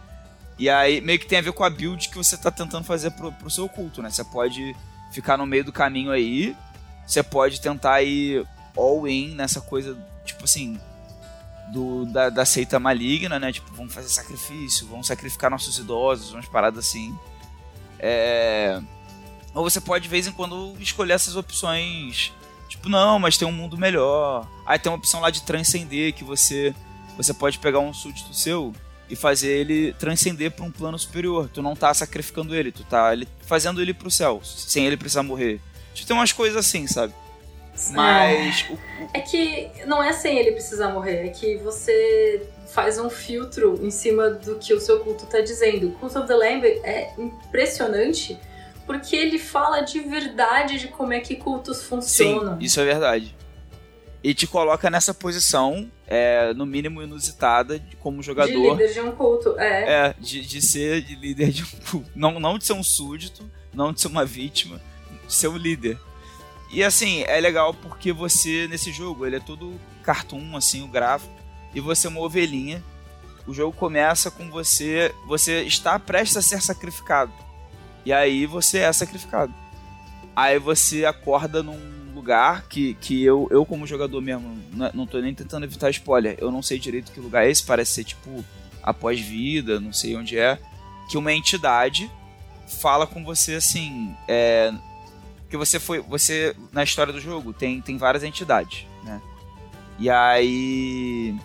E 0.58 0.70
aí 0.70 1.02
meio 1.02 1.18
que 1.18 1.26
tem 1.26 1.38
a 1.38 1.42
ver 1.42 1.52
com 1.52 1.64
a 1.64 1.68
build 1.68 2.08
que 2.08 2.16
você 2.16 2.34
tá 2.34 2.50
tentando 2.50 2.84
fazer 2.84 3.10
pro, 3.10 3.30
pro 3.30 3.50
seu 3.50 3.68
culto, 3.68 4.00
né? 4.00 4.08
Você 4.08 4.24
pode 4.24 4.74
ficar 5.12 5.36
no 5.36 5.44
meio 5.44 5.64
do 5.64 5.72
caminho 5.72 6.10
aí, 6.10 6.56
você 7.06 7.22
pode 7.22 7.60
tentar 7.60 8.00
ir 8.00 8.46
all 8.74 9.06
in 9.06 9.34
nessa 9.34 9.60
coisa, 9.60 9.98
tipo 10.24 10.44
assim, 10.44 10.80
do, 11.72 12.06
da, 12.06 12.30
da 12.30 12.44
seita 12.44 12.78
maligna, 12.78 13.38
né? 13.38 13.52
Tipo, 13.52 13.72
vamos 13.74 13.92
fazer 13.92 14.08
sacrifício, 14.08 14.86
vamos 14.86 15.06
sacrificar 15.06 15.50
nossos 15.50 15.78
idosos, 15.78 16.32
umas 16.32 16.46
paradas 16.46 16.86
assim. 16.86 17.16
É... 17.98 18.80
Ou 19.54 19.68
você 19.68 19.80
pode, 19.80 20.04
de 20.04 20.08
vez 20.08 20.26
em 20.26 20.32
quando, 20.32 20.74
escolher 20.78 21.14
essas 21.14 21.36
opções. 21.36 22.32
Tipo, 22.68 22.88
não, 22.88 23.18
mas 23.18 23.36
tem 23.36 23.46
um 23.46 23.52
mundo 23.52 23.76
melhor. 23.76 24.48
Aí 24.64 24.78
tem 24.78 24.90
uma 24.90 24.98
opção 24.98 25.20
lá 25.20 25.30
de 25.30 25.42
transcender, 25.42 26.14
que 26.14 26.24
você, 26.24 26.74
você 27.16 27.34
pode 27.34 27.58
pegar 27.58 27.80
um 27.80 27.92
súdito 27.92 28.32
seu 28.32 28.72
e 29.08 29.16
fazer 29.16 29.48
ele 29.48 29.92
transcender 29.94 30.52
para 30.52 30.64
um 30.64 30.70
plano 30.70 30.98
superior. 30.98 31.50
Tu 31.52 31.60
não 31.60 31.74
tá 31.74 31.92
sacrificando 31.92 32.54
ele, 32.54 32.70
tu 32.70 32.84
tá 32.84 33.12
ele, 33.12 33.28
fazendo 33.44 33.82
ele 33.82 33.92
pro 33.92 34.10
céu, 34.10 34.40
sem 34.44 34.86
ele 34.86 34.96
precisar 34.96 35.24
morrer. 35.24 35.60
Tipo, 35.92 36.06
tem 36.08 36.16
umas 36.16 36.32
coisas 36.32 36.56
assim, 36.56 36.86
sabe? 36.86 37.12
Mas 37.90 38.66
o- 38.68 38.74
o- 38.74 38.78
É 39.14 39.20
que 39.20 39.70
não 39.86 40.02
é 40.02 40.12
sem 40.12 40.38
ele 40.38 40.52
precisar 40.52 40.88
morrer, 40.90 41.26
é 41.26 41.28
que 41.28 41.56
você 41.58 42.46
faz 42.68 42.98
um 42.98 43.08
filtro 43.10 43.78
em 43.82 43.90
cima 43.90 44.30
do 44.30 44.56
que 44.56 44.72
o 44.74 44.80
seu 44.80 45.00
culto 45.00 45.26
tá 45.26 45.40
dizendo. 45.40 45.88
O 45.88 45.92
Cult 45.92 46.16
of 46.18 46.26
the 46.28 46.34
Lamb 46.34 46.64
é 46.84 47.12
impressionante 47.18 48.38
porque 48.86 49.14
ele 49.16 49.38
fala 49.38 49.80
de 49.80 50.00
verdade 50.00 50.78
de 50.78 50.88
como 50.88 51.12
é 51.12 51.20
que 51.20 51.36
cultos 51.36 51.78
Sim, 51.78 51.84
funcionam. 51.84 52.58
isso 52.60 52.80
é 52.80 52.84
verdade. 52.84 53.34
E 54.22 54.34
te 54.34 54.46
coloca 54.46 54.90
nessa 54.90 55.14
posição, 55.14 55.90
é, 56.06 56.52
no 56.52 56.66
mínimo 56.66 57.00
inusitada, 57.02 57.78
de- 57.78 57.96
como 57.96 58.20
de 58.20 58.26
jogador. 58.26 58.52
líder 58.72 58.92
de 58.92 59.00
um 59.00 59.12
culto. 59.12 59.58
É. 59.58 60.08
É, 60.08 60.14
de, 60.18 60.42
de 60.42 60.60
ser 60.60 61.00
de 61.02 61.14
líder 61.16 61.50
de 61.50 61.62
um 61.62 61.66
culto. 61.90 62.10
Não, 62.14 62.38
não 62.38 62.58
de 62.58 62.66
ser 62.66 62.74
um 62.74 62.82
súdito, 62.82 63.48
não 63.72 63.92
de 63.92 64.00
ser 64.00 64.08
uma 64.08 64.24
vítima, 64.26 64.78
de 65.26 65.32
ser 65.32 65.48
um 65.48 65.56
líder. 65.56 65.98
E 66.70 66.84
assim, 66.84 67.22
é 67.22 67.40
legal 67.40 67.74
porque 67.74 68.12
você, 68.12 68.68
nesse 68.68 68.92
jogo, 68.92 69.26
ele 69.26 69.36
é 69.36 69.40
todo 69.40 69.78
cartoon, 70.02 70.56
assim, 70.56 70.82
o 70.82 70.88
gráfico, 70.88 71.34
e 71.74 71.80
você 71.80 72.06
é 72.06 72.10
uma 72.10 72.20
ovelhinha. 72.20 72.82
O 73.46 73.52
jogo 73.52 73.76
começa 73.76 74.30
com 74.30 74.50
você. 74.50 75.14
Você 75.26 75.62
está 75.62 75.98
prestes 75.98 76.36
a 76.36 76.42
ser 76.42 76.60
sacrificado. 76.62 77.32
E 78.04 78.12
aí 78.12 78.46
você 78.46 78.78
é 78.78 78.92
sacrificado. 78.92 79.52
Aí 80.34 80.58
você 80.58 81.04
acorda 81.04 81.62
num 81.62 82.14
lugar 82.14 82.66
que, 82.68 82.94
que 82.94 83.22
eu, 83.22 83.48
eu, 83.50 83.64
como 83.64 83.86
jogador 83.86 84.20
mesmo, 84.20 84.56
não, 84.72 84.90
não 84.94 85.06
tô 85.06 85.18
nem 85.20 85.34
tentando 85.34 85.64
evitar 85.64 85.90
spoiler. 85.90 86.36
Eu 86.38 86.50
não 86.50 86.62
sei 86.62 86.78
direito 86.78 87.12
que 87.12 87.20
lugar 87.20 87.46
é 87.46 87.50
esse, 87.50 87.64
parece 87.64 87.92
ser 87.92 88.04
tipo 88.04 88.44
após 88.82 89.20
vida, 89.20 89.80
não 89.80 89.92
sei 89.92 90.16
onde 90.16 90.38
é. 90.38 90.58
Que 91.10 91.18
uma 91.18 91.32
entidade 91.32 92.10
fala 92.80 93.06
com 93.06 93.24
você 93.24 93.54
assim. 93.54 94.14
É, 94.28 94.72
que 95.50 95.56
você 95.56 95.80
foi. 95.80 96.00
Você. 96.00 96.54
Na 96.72 96.84
história 96.84 97.12
do 97.12 97.20
jogo 97.20 97.52
tem, 97.52 97.80
tem 97.80 97.98
várias 97.98 98.22
entidades, 98.22 98.86
né? 99.02 99.20
E 99.98 100.08
aí. 100.08 101.36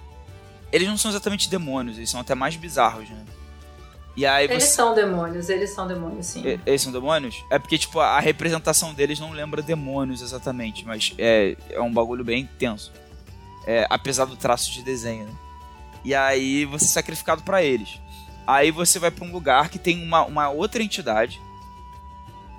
Eles 0.71 0.87
não 0.87 0.97
são 0.97 1.09
exatamente 1.09 1.49
demônios, 1.49 1.97
eles 1.97 2.09
são 2.09 2.19
até 2.19 2.35
mais 2.35 2.55
bizarros, 2.55 3.09
né? 3.09 3.25
E 4.15 4.25
aí 4.25 4.45
eles 4.45 4.63
você... 4.63 4.69
são 4.71 4.93
demônios, 4.93 5.49
eles 5.49 5.71
são 5.71 5.87
demônios, 5.87 6.25
sim. 6.25 6.41
E, 6.45 6.59
eles 6.65 6.81
são 6.81 6.91
demônios? 6.91 7.43
É 7.49 7.59
porque, 7.59 7.77
tipo, 7.77 7.99
a 7.99 8.19
representação 8.19 8.93
deles 8.93 9.19
não 9.19 9.31
lembra 9.31 9.61
demônios 9.61 10.21
exatamente, 10.21 10.85
mas 10.85 11.13
é, 11.17 11.55
é 11.69 11.81
um 11.81 11.91
bagulho 11.91 12.23
bem 12.23 12.43
intenso. 12.43 12.93
É, 13.67 13.85
apesar 13.89 14.25
do 14.25 14.35
traço 14.35 14.71
de 14.71 14.83
desenho, 14.83 15.25
né? 15.25 15.33
E 16.03 16.13
aí 16.13 16.65
você 16.65 16.85
é 16.85 16.89
sacrificado 16.89 17.41
para 17.41 17.63
eles. 17.63 17.99
Aí 18.45 18.69
você 18.69 18.99
vai 18.99 19.09
para 19.09 19.25
um 19.25 19.31
lugar 19.31 19.69
que 19.69 19.79
tem 19.79 20.01
uma, 20.03 20.23
uma 20.23 20.49
outra 20.49 20.83
entidade, 20.83 21.41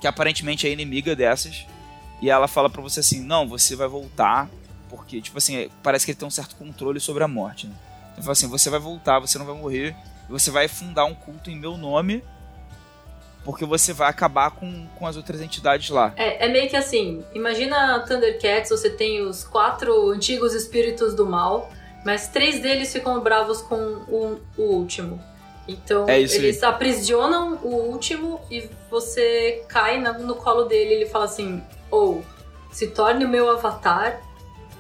que 0.01 0.07
aparentemente 0.07 0.67
é 0.67 0.71
inimiga 0.71 1.17
dessas, 1.17 1.67
e 2.21 2.31
ela 2.31 2.49
fala 2.49 2.71
para 2.71 2.83
você 2.83 3.01
assim: 3.01 3.21
não, 3.21 3.49
você 3.49 3.77
vai 3.77 3.89
voltar, 3.89 4.49
porque, 4.89 5.21
tipo 5.21 5.39
assim, 5.39 5.71
parece 5.83 6.05
que 6.05 6.13
ele 6.13 6.19
tem 6.19 6.29
um 6.29 6.31
certo 6.31 6.57
controle 6.57 7.01
sobre 7.01 7.25
a 7.25 7.29
morte, 7.29 7.67
né? 7.67 7.75
Ele 8.15 8.23
fala 8.23 8.33
assim: 8.33 8.49
você 8.49 8.71
vai 8.71 8.81
voltar, 8.81 9.19
você 9.19 9.39
não 9.39 9.47
vai 9.47 9.55
morrer 9.55 9.95
você 10.29 10.51
vai 10.51 10.69
fundar 10.69 11.05
um 11.05 11.15
culto 11.15 11.51
em 11.51 11.57
meu 11.57 11.77
nome, 11.77 12.23
porque 13.45 13.65
você 13.65 13.93
vai 13.93 14.09
acabar 14.09 14.51
com, 14.51 14.87
com 14.97 15.07
as 15.07 15.17
outras 15.17 15.41
entidades 15.41 15.89
lá. 15.91 16.13
É, 16.17 16.47
é 16.47 16.49
meio 16.49 16.69
que 16.69 16.77
assim, 16.77 17.25
imagina 17.33 18.01
Thundercats, 18.01 18.71
você 18.71 18.91
tem 18.91 19.23
os 19.23 19.45
quatro 19.45 20.11
antigos 20.11 20.53
espíritos 20.53 21.15
do 21.15 21.25
mal, 21.27 21.71
mas 22.05 22.29
três 22.29 22.61
deles 22.61 22.93
ficam 22.93 23.21
bravos 23.21 23.63
com 23.63 23.77
o, 23.77 24.41
o 24.59 24.63
último. 24.63 25.23
Então 25.69 26.09
É 26.09 26.21
eles 26.21 26.63
aprisionam 26.63 27.59
o 27.63 27.75
último 27.91 28.41
e 28.51 28.69
você 28.91 29.65
cai 29.69 29.99
no 30.01 30.35
colo 30.37 30.65
dele 30.65 30.91
e 30.91 30.95
ele 30.95 31.07
fala 31.07 31.25
assim: 31.25 31.63
ou 31.91 32.25
se 32.71 32.89
torne 32.89 33.25
o 33.25 33.29
meu 33.29 33.49
avatar, 33.51 34.21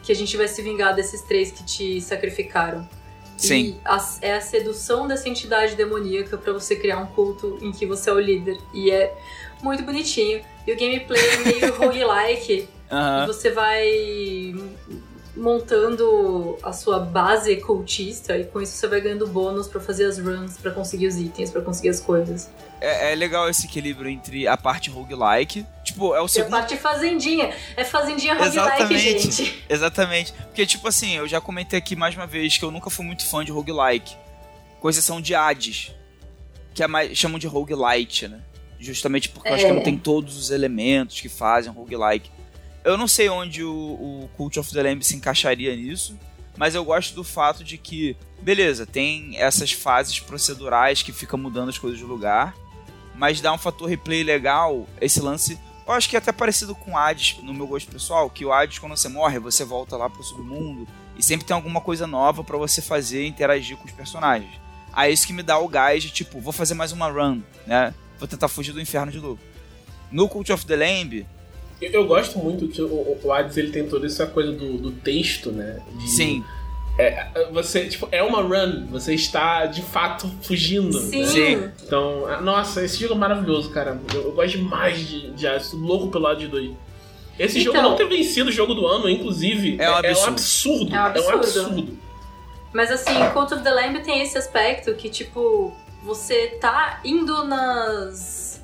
que 0.03 0.12
a 0.12 0.14
gente 0.14 0.37
vai 0.37 0.46
se 0.46 0.62
vingar 0.62 0.94
desses 0.94 1.22
três 1.22 1.51
que 1.51 1.64
te 1.64 2.01
sacrificaram. 2.01 2.88
Sim. 3.37 3.79
A- 3.85 4.16
é 4.22 4.35
a 4.35 4.40
sedução 4.40 5.07
dessa 5.07 5.29
entidade 5.29 5.75
demoníaca 5.75 6.38
pra 6.38 6.53
você 6.53 6.75
criar 6.77 6.99
um 6.99 7.07
culto 7.07 7.59
em 7.61 7.70
que 7.72 7.85
você 7.85 8.09
é 8.09 8.12
o 8.12 8.18
líder. 8.20 8.57
E 8.72 8.90
é 8.90 9.12
muito 9.62 9.83
bonitinho. 9.83 10.40
E 10.66 10.72
o 10.72 10.77
gameplay 10.79 11.20
é 11.20 11.37
meio 11.38 11.75
roguelike. 11.77 12.68
Aham. 12.90 13.25
E 13.25 13.27
você 13.27 13.51
vai 13.51 14.55
montando 15.37 16.59
a 16.62 16.72
sua 16.72 16.99
base 16.99 17.55
cultista 17.57 18.37
e 18.37 18.44
com 18.44 18.61
isso 18.61 18.72
você 18.72 18.87
vai 18.88 19.01
ganhando 19.01 19.27
bônus 19.27 19.68
pra 19.68 19.81
fazer 19.81 20.07
as 20.07 20.18
runs, 20.18 20.57
pra 20.57 20.70
conseguir 20.70 21.07
os 21.07 21.16
itens, 21.16 21.51
pra 21.51 21.61
conseguir 21.61 21.90
as 21.90 22.01
coisas. 22.01 22.51
É, 22.81 23.12
é 23.12 23.14
legal 23.14 23.49
esse 23.49 23.66
equilíbrio 23.66 24.11
entre 24.11 24.46
a 24.49 24.57
parte 24.57 24.90
roguelike. 24.90 25.64
Tipo, 25.85 26.14
é 26.14 26.20
o 26.20 26.25
E 26.25 26.27
a 26.27 26.29
segundo. 26.29 26.51
parte 26.51 26.77
fazendinha. 26.77 27.55
É 27.77 27.85
fazendinha 27.85 28.35
roguelike, 28.35 28.59
Exatamente. 28.59 29.33
gente. 29.33 29.64
Exatamente. 29.68 30.33
Porque, 30.33 30.66
tipo 30.66 30.88
assim, 30.88 31.16
eu 31.16 31.29
já 31.29 31.40
comentei 31.40 31.79
aqui 31.79 31.94
mais 31.94 32.14
uma 32.14 32.27
vez 32.27 32.59
que 32.59 32.64
eu 32.64 32.70
nunca 32.70 32.90
fui 32.90 33.05
muito 33.05 33.25
fã 33.29 33.44
de 33.44 33.53
roguelike. 33.53 34.16
Com 34.81 34.90
exceção 34.90 35.20
de 35.20 35.35
Hades. 35.35 35.92
Que 36.75 36.83
é 36.83 36.87
mais, 36.87 37.16
chamam 37.16 37.38
de 37.38 37.46
roguelite, 37.46 38.29
né? 38.29 38.40
Justamente 38.79 39.31
porque 39.31 39.49
eu 39.49 39.55
acho 39.55 39.64
que 39.64 39.70
É. 39.70 39.75
não 39.75 39.83
tem 39.83 39.96
todos 39.96 40.37
os 40.37 40.51
elementos 40.51 41.18
que 41.20 41.29
fazem 41.31 41.72
roguelike. 41.72 42.31
Eu 42.87 42.96
não 42.96 43.09
sei 43.09 43.29
onde 43.29 43.64
o, 43.64 43.75
o 43.75 44.31
Cult 44.37 44.61
of 44.61 44.72
the 44.72 44.81
Lamb 44.83 45.05
se 45.05 45.16
encaixaria 45.16 45.75
nisso. 45.75 46.16
Mas 46.57 46.75
eu 46.75 46.83
gosto 46.85 47.14
do 47.14 47.22
fato 47.22 47.62
de 47.62 47.77
que, 47.77 48.16
beleza, 48.40 48.87
tem 48.87 49.37
essas 49.37 49.72
fases 49.72 50.20
procedurais 50.20 51.03
que 51.03 51.12
fica 51.12 51.37
mudando 51.37 51.68
as 51.68 51.77
coisas 51.77 51.99
de 51.99 52.05
lugar. 52.05 52.55
Mas 53.14 53.42
dá 53.42 53.53
um 53.53 53.59
fator 53.59 53.88
replay 53.88 54.22
legal, 54.22 54.87
esse 55.01 55.20
lance 55.20 55.59
eu 55.87 55.92
acho 55.92 56.09
que 56.09 56.16
é 56.16 56.18
até 56.18 56.33
parecido 56.33 56.75
com 56.75 56.99
Hades, 56.99 57.37
no 57.42 57.55
meu 57.55 57.66
gosto 57.66 57.90
pessoal, 57.90 58.29
que 58.29 58.44
o 58.44 58.53
Hades, 58.53 58.81
quando 58.81 58.96
você 58.96 59.09
morre, 59.09 59.38
você 59.38 59.64
volta 59.64 59.96
lá 59.96 60.11
pro 60.11 60.22
submundo 60.22 60.87
e 61.16 61.22
sempre 61.22 61.46
tem 61.46 61.55
alguma 61.55 61.81
coisa 61.81 62.09
nova 62.09 62.42
pra 62.42 62.57
você 62.57 62.83
fazer 62.83 63.22
e 63.22 63.29
interagir 63.29 63.77
com 63.77 63.85
os 63.85 63.92
personagens. 63.92 64.51
Aí 64.92 65.11
é 65.11 65.12
isso 65.14 65.27
que 65.27 65.33
me 65.33 65.44
dá 65.44 65.59
o 65.59 65.68
gás 65.68 66.03
de, 66.03 66.11
tipo, 66.11 66.40
vou 66.40 66.53
fazer 66.53 66.75
mais 66.75 66.90
uma 66.90 67.09
run, 67.09 67.40
né? 67.66 67.94
Vou 68.18 68.27
tentar 68.27 68.49
fugir 68.49 68.72
do 68.72 68.81
inferno 68.81 69.12
de 69.12 69.20
novo. 69.20 69.38
No 70.11 70.29
Cult 70.29 70.51
of 70.53 70.66
the 70.66 70.75
Lamb, 70.75 71.25
Eu, 71.80 71.90
eu 71.92 72.06
gosto 72.06 72.38
muito 72.38 72.68
que 72.68 72.80
o, 72.80 73.18
o 73.22 73.32
Hades 73.32 73.56
ele 73.56 73.70
tem 73.70 73.86
toda 73.86 74.06
essa 74.06 74.26
coisa 74.26 74.52
do, 74.52 74.78
do 74.78 74.90
texto, 74.92 75.50
né? 75.52 75.80
De- 75.98 76.08
sim, 76.10 76.42
É, 76.98 77.48
você, 77.52 77.86
tipo, 77.86 78.08
é 78.10 78.22
uma 78.22 78.40
run, 78.40 78.86
você 78.86 79.12
está 79.14 79.66
de 79.66 79.82
fato 79.82 80.26
fugindo. 80.42 80.98
Sim. 80.98 81.20
né? 81.20 81.26
Sim. 81.26 81.70
Então, 81.84 82.40
nossa, 82.42 82.82
esse 82.82 82.98
jogo 82.98 83.14
é 83.14 83.18
maravilhoso, 83.18 83.68
cara. 83.70 84.00
Eu, 84.14 84.22
eu 84.22 84.32
gosto 84.32 84.56
demais 84.56 84.98
de, 85.06 85.30
de 85.32 85.46
Hades, 85.46 85.70
tô 85.70 85.76
louco 85.76 86.08
pelo 86.10 86.24
lado 86.24 86.38
de 86.40 86.48
dois. 86.48 86.70
Esse 87.38 87.60
jogo 87.60 87.76
Então- 87.76 87.90
não 87.90 87.96
ter 87.98 88.08
vencido 88.08 88.48
o 88.48 88.52
jogo 88.52 88.72
do 88.74 88.86
ano, 88.86 89.10
inclusive, 89.10 89.76
É 89.78 89.90
um 89.90 89.92
é, 89.92 89.96
um 89.96 89.98
absurdo. 89.98 90.94
absurdo. 90.94 90.94
É 90.94 90.98
um 90.98 91.04
É 91.04 91.06
um 91.06 91.08
absurdo. 91.36 91.36
absurdo. 91.68 91.98
Mas 92.72 92.90
assim, 92.90 93.12
Cult 93.34 93.52
of 93.52 93.62
the 93.62 93.70
Lamb 93.70 94.00
tem 94.02 94.22
esse 94.22 94.38
aspecto 94.38 94.94
que, 94.94 95.10
tipo, 95.10 95.76
você 96.02 96.56
tá 96.60 97.00
indo 97.04 97.44
nas. 97.44 98.62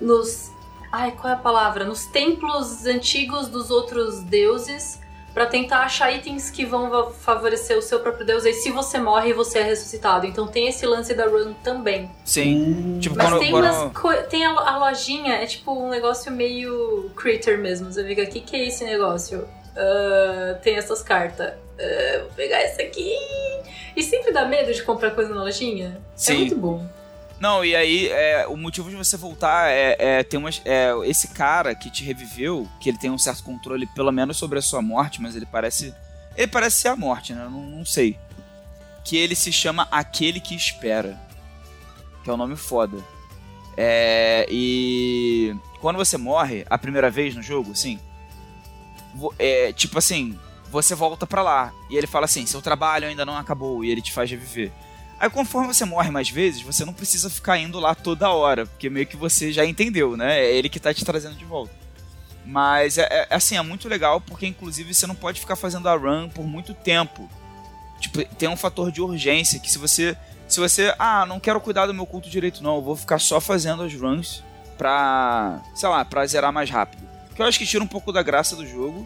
nos. 0.00 0.50
Ai, 0.92 1.12
qual 1.12 1.32
é 1.32 1.36
a 1.36 1.38
palavra? 1.38 1.84
Nos 1.84 2.06
templos 2.06 2.86
antigos 2.86 3.48
dos 3.48 3.70
outros 3.70 4.20
deuses 4.22 5.00
pra 5.34 5.44
tentar 5.44 5.80
achar 5.80 6.10
itens 6.12 6.50
que 6.50 6.64
vão 6.64 7.12
favorecer 7.12 7.76
o 7.76 7.82
seu 7.82 8.00
próprio 8.00 8.24
deus. 8.24 8.44
E 8.46 8.54
se 8.54 8.70
você 8.70 8.98
morre, 8.98 9.34
você 9.34 9.58
é 9.58 9.62
ressuscitado. 9.62 10.24
Então 10.26 10.46
tem 10.46 10.66
esse 10.68 10.86
lance 10.86 11.12
da 11.12 11.26
run 11.26 11.52
também. 11.62 12.10
sim. 12.24 12.98
Tipo, 13.00 13.16
Mas 13.16 13.28
quando, 13.28 13.40
tem 13.40 13.50
quando- 13.50 13.64
umas 13.64 13.92
coi- 13.92 14.22
tem 14.24 14.46
a, 14.46 14.50
a 14.52 14.78
lojinha, 14.78 15.34
é 15.34 15.44
tipo 15.46 15.72
um 15.72 15.90
negócio 15.90 16.32
meio 16.32 17.10
critter 17.14 17.58
mesmo. 17.58 17.92
Você 17.92 18.02
fica, 18.06 18.22
o 18.22 18.26
que, 18.26 18.40
que 18.40 18.56
é 18.56 18.66
esse 18.66 18.84
negócio? 18.84 19.46
Ah, 19.76 20.54
tem 20.62 20.76
essas 20.76 21.02
cartas. 21.02 21.52
Ah, 21.78 22.18
vou 22.20 22.30
pegar 22.34 22.60
essa 22.62 22.80
aqui. 22.80 23.12
E 23.94 24.02
sempre 24.02 24.32
dá 24.32 24.46
medo 24.46 24.72
de 24.72 24.82
comprar 24.82 25.10
coisa 25.10 25.34
na 25.34 25.42
lojinha. 25.42 25.98
É 25.98 26.00
Sim. 26.16 26.36
muito 26.38 26.56
bom. 26.56 26.86
Não, 27.38 27.64
e 27.64 27.76
aí 27.76 28.08
é, 28.08 28.46
o 28.46 28.56
motivo 28.56 28.88
de 28.88 28.96
você 28.96 29.16
voltar 29.16 29.70
é, 29.70 29.96
é 29.98 30.38
umas, 30.38 30.62
é 30.64 30.90
esse 31.04 31.28
cara 31.28 31.74
que 31.74 31.90
te 31.90 32.02
reviveu, 32.02 32.66
que 32.80 32.88
ele 32.88 32.98
tem 32.98 33.10
um 33.10 33.18
certo 33.18 33.42
controle, 33.42 33.86
pelo 33.88 34.10
menos 34.10 34.38
sobre 34.38 34.58
a 34.58 34.62
sua 34.62 34.80
morte, 34.80 35.20
mas 35.20 35.36
ele 35.36 35.46
parece. 35.46 35.94
Ele 36.34 36.46
parece 36.46 36.80
ser 36.80 36.88
a 36.88 36.96
morte, 36.96 37.34
né? 37.34 37.44
Não, 37.44 37.62
não 37.62 37.84
sei. 37.84 38.18
Que 39.04 39.16
ele 39.16 39.34
se 39.34 39.52
chama 39.52 39.86
Aquele 39.90 40.40
que 40.40 40.54
Espera. 40.54 41.20
Que 42.24 42.30
é 42.30 42.32
um 42.32 42.36
nome 42.36 42.56
foda. 42.56 42.98
É, 43.76 44.46
e 44.50 45.54
quando 45.80 45.96
você 45.96 46.16
morre, 46.16 46.64
a 46.68 46.78
primeira 46.78 47.10
vez 47.10 47.34
no 47.34 47.42
jogo, 47.42 47.72
assim. 47.72 47.98
É, 49.38 49.72
tipo 49.72 49.98
assim, 49.98 50.38
você 50.70 50.94
volta 50.94 51.26
pra 51.26 51.42
lá. 51.42 51.72
E 51.90 51.96
ele 51.96 52.06
fala 52.06 52.24
assim: 52.24 52.46
seu 52.46 52.62
trabalho 52.62 53.06
ainda 53.06 53.26
não 53.26 53.36
acabou. 53.36 53.84
E 53.84 53.90
ele 53.90 54.00
te 54.00 54.12
faz 54.12 54.30
reviver. 54.30 54.72
Aí 55.18 55.30
conforme 55.30 55.72
você 55.72 55.84
morre 55.84 56.10
mais 56.10 56.28
vezes, 56.28 56.60
você 56.60 56.84
não 56.84 56.92
precisa 56.92 57.30
ficar 57.30 57.58
indo 57.58 57.80
lá 57.80 57.94
toda 57.94 58.28
hora, 58.30 58.66
porque 58.66 58.90
meio 58.90 59.06
que 59.06 59.16
você 59.16 59.50
já 59.52 59.64
entendeu, 59.64 60.16
né? 60.16 60.38
É 60.40 60.52
ele 60.54 60.68
que 60.68 60.78
tá 60.78 60.92
te 60.92 61.04
trazendo 61.04 61.36
de 61.36 61.44
volta. 61.44 61.72
Mas 62.44 62.98
é, 62.98 63.06
é- 63.10 63.34
assim, 63.34 63.56
é 63.56 63.62
muito 63.62 63.88
legal 63.88 64.20
porque 64.20 64.46
inclusive 64.46 64.92
você 64.94 65.06
não 65.06 65.14
pode 65.14 65.40
ficar 65.40 65.56
fazendo 65.56 65.88
a 65.88 65.96
run 65.96 66.28
por 66.28 66.44
muito 66.46 66.74
tempo. 66.74 67.28
Tipo, 67.98 68.24
tem 68.36 68.48
um 68.48 68.56
fator 68.56 68.92
de 68.92 69.00
urgência 69.00 69.58
que 69.58 69.70
se 69.70 69.78
você 69.78 70.16
se 70.46 70.60
você, 70.60 70.94
ah, 70.96 71.26
não 71.26 71.40
quero 71.40 71.60
cuidar 71.60 71.86
do 71.86 71.94
meu 71.94 72.06
culto 72.06 72.30
direito 72.30 72.62
não, 72.62 72.76
eu 72.76 72.82
vou 72.82 72.94
ficar 72.94 73.18
só 73.18 73.40
fazendo 73.40 73.82
as 73.82 73.92
runs 73.92 74.44
pra, 74.78 75.60
sei 75.74 75.88
lá, 75.88 76.04
pra 76.04 76.24
zerar 76.26 76.52
mais 76.52 76.70
rápido. 76.70 77.02
Que 77.34 77.42
eu 77.42 77.46
acho 77.46 77.58
que 77.58 77.66
tira 77.66 77.82
um 77.82 77.86
pouco 77.88 78.12
da 78.12 78.22
graça 78.22 78.54
do 78.54 78.64
jogo. 78.66 79.04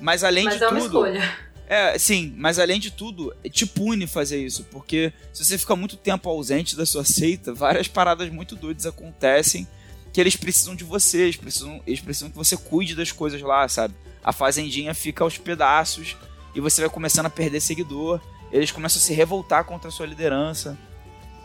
Mas 0.00 0.22
além 0.22 0.44
Mas 0.44 0.58
de 0.58 0.64
é 0.64 0.68
uma 0.68 0.78
tudo, 0.78 1.06
escolha. 1.06 1.36
É, 1.66 1.98
sim, 1.98 2.32
mas 2.36 2.58
além 2.58 2.78
de 2.78 2.90
tudo, 2.90 3.34
te 3.50 3.66
pune 3.66 4.06
fazer 4.06 4.44
isso, 4.44 4.64
porque 4.64 5.12
se 5.32 5.44
você 5.44 5.58
fica 5.58 5.74
muito 5.74 5.96
tempo 5.96 6.28
ausente 6.28 6.76
da 6.76 6.86
sua 6.86 7.04
seita, 7.04 7.52
várias 7.52 7.88
paradas 7.88 8.30
muito 8.30 8.54
doidas 8.54 8.86
acontecem 8.86 9.66
que 10.12 10.20
eles 10.20 10.36
precisam 10.36 10.74
de 10.74 10.82
você, 10.82 11.22
eles 11.22 11.36
precisam, 11.36 11.80
eles 11.86 12.00
precisam 12.00 12.30
que 12.30 12.36
você 12.36 12.56
cuide 12.56 12.94
das 12.94 13.12
coisas 13.12 13.40
lá, 13.42 13.68
sabe? 13.68 13.94
A 14.24 14.32
fazendinha 14.32 14.94
fica 14.94 15.22
aos 15.22 15.36
pedaços 15.36 16.16
e 16.54 16.60
você 16.60 16.80
vai 16.80 16.88
começando 16.88 17.26
a 17.26 17.30
perder 17.30 17.60
seguidor, 17.60 18.20
eles 18.50 18.70
começam 18.70 18.98
a 18.98 19.02
se 19.02 19.12
revoltar 19.12 19.64
contra 19.64 19.88
a 19.88 19.92
sua 19.92 20.06
liderança. 20.06 20.78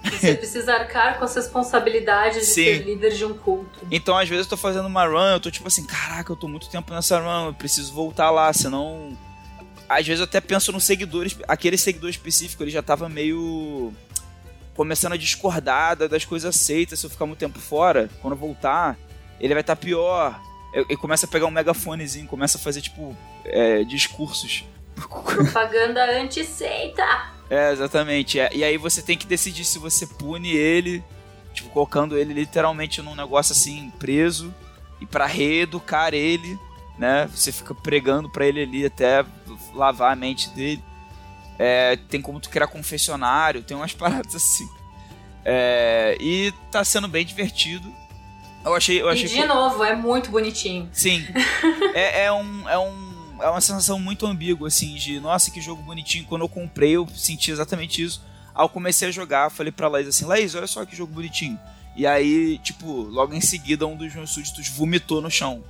Você 0.03 0.35
precisa 0.35 0.73
arcar 0.73 1.19
com 1.19 1.25
as 1.25 1.35
responsabilidades 1.35 2.39
de 2.39 2.45
Sim. 2.45 2.63
ser 2.63 2.85
líder 2.85 3.13
de 3.13 3.25
um 3.25 3.33
culto. 3.33 3.85
Então, 3.91 4.17
às 4.17 4.27
vezes, 4.27 4.45
eu 4.45 4.49
tô 4.51 4.57
fazendo 4.57 4.87
uma 4.87 5.05
run, 5.05 5.33
eu 5.33 5.39
tô 5.39 5.51
tipo 5.51 5.67
assim, 5.67 5.85
caraca, 5.85 6.31
eu 6.31 6.35
tô 6.35 6.47
muito 6.47 6.69
tempo 6.69 6.93
nessa 6.93 7.19
run, 7.19 7.47
eu 7.47 7.53
preciso 7.53 7.93
voltar 7.93 8.31
lá, 8.31 8.51
senão. 8.53 9.17
Às 9.99 10.07
vezes 10.07 10.19
eu 10.19 10.25
até 10.25 10.39
penso 10.41 10.71
nos 10.71 10.83
seguidores, 10.83 11.35
aquele 11.47 11.77
seguidor 11.77 12.09
específico, 12.09 12.63
ele 12.63 12.71
já 12.71 12.81
tava 12.81 13.07
meio. 13.09 13.93
começando 14.73 15.13
a 15.13 15.17
discordar 15.17 15.95
da- 15.97 16.07
das 16.07 16.23
coisas 16.25 16.55
aceitas. 16.55 16.97
Se 16.99 17.05
eu 17.05 17.09
ficar 17.09 17.25
muito 17.25 17.37
tempo 17.39 17.59
fora, 17.59 18.09
quando 18.21 18.33
eu 18.33 18.39
voltar, 18.39 18.97
ele 19.39 19.53
vai 19.53 19.61
estar 19.61 19.75
pior. 19.75 20.39
e 20.89 20.95
começa 20.95 21.25
a 21.25 21.29
pegar 21.29 21.45
um 21.47 21.51
megafonezinho, 21.51 22.25
começa 22.27 22.57
a 22.57 22.61
fazer, 22.61 22.79
tipo, 22.81 23.15
é, 23.43 23.83
discursos. 23.83 24.63
Propaganda 24.95 26.01
anti-seita! 26.21 27.03
É, 27.49 27.73
exatamente. 27.73 28.39
É, 28.39 28.49
e 28.55 28.63
aí 28.63 28.77
você 28.77 29.01
tem 29.01 29.17
que 29.17 29.27
decidir 29.27 29.65
se 29.65 29.77
você 29.77 30.07
pune 30.07 30.49
ele, 30.55 31.03
tipo, 31.53 31.69
colocando 31.71 32.17
ele 32.17 32.33
literalmente 32.33 33.01
num 33.01 33.13
negócio 33.15 33.51
assim, 33.51 33.91
preso, 33.99 34.55
e 35.01 35.05
para 35.05 35.25
reeducar 35.25 36.13
ele, 36.13 36.57
né? 37.01 37.27
Você 37.33 37.51
fica 37.51 37.73
pregando 37.73 38.29
para 38.29 38.45
ele 38.45 38.61
ali 38.61 38.85
até 38.85 39.25
lavar 39.73 40.13
a 40.13 40.15
mente 40.15 40.51
dele. 40.51 40.83
É, 41.57 41.95
tem 41.95 42.21
como 42.21 42.39
tu 42.39 42.47
criar 42.47 42.67
confessionário, 42.67 43.63
tem 43.63 43.75
umas 43.75 43.91
paradas 43.91 44.35
assim. 44.35 44.69
É, 45.43 46.15
e 46.21 46.53
tá 46.71 46.83
sendo 46.83 47.07
bem 47.07 47.25
divertido. 47.25 47.91
Eu 48.63 48.75
achei. 48.75 49.01
Eu 49.01 49.09
achei 49.09 49.25
e 49.25 49.29
de 49.29 49.35
que... 49.35 49.45
novo, 49.45 49.83
é 49.83 49.95
muito 49.95 50.29
bonitinho. 50.29 50.87
Sim. 50.93 51.25
é, 51.95 52.25
é, 52.25 52.31
um, 52.31 52.69
é, 52.69 52.77
um, 52.77 53.37
é 53.41 53.49
uma 53.49 53.61
sensação 53.61 53.99
muito 53.99 54.27
ambígua, 54.27 54.67
assim, 54.67 54.93
de 54.93 55.19
nossa, 55.19 55.49
que 55.49 55.59
jogo 55.59 55.81
bonitinho. 55.81 56.25
Quando 56.25 56.43
eu 56.43 56.49
comprei, 56.49 56.91
eu 56.91 57.07
senti 57.15 57.49
exatamente 57.49 58.03
isso. 58.03 58.23
Eu 58.55 58.69
comecei 58.69 59.07
a 59.07 59.11
jogar, 59.11 59.49
falei 59.49 59.71
pra 59.71 59.87
Laís 59.87 60.07
assim, 60.07 60.25
Laís, 60.25 60.53
olha 60.53 60.67
só 60.67 60.85
que 60.85 60.95
jogo 60.95 61.11
bonitinho. 61.11 61.59
E 61.95 62.05
aí, 62.05 62.59
tipo, 62.59 62.85
logo 62.85 63.33
em 63.33 63.41
seguida 63.41 63.87
um 63.87 63.95
dos 63.95 64.13
meus 64.13 64.29
súditos 64.29 64.67
vomitou 64.67 65.19
no 65.19 65.31
chão. 65.31 65.63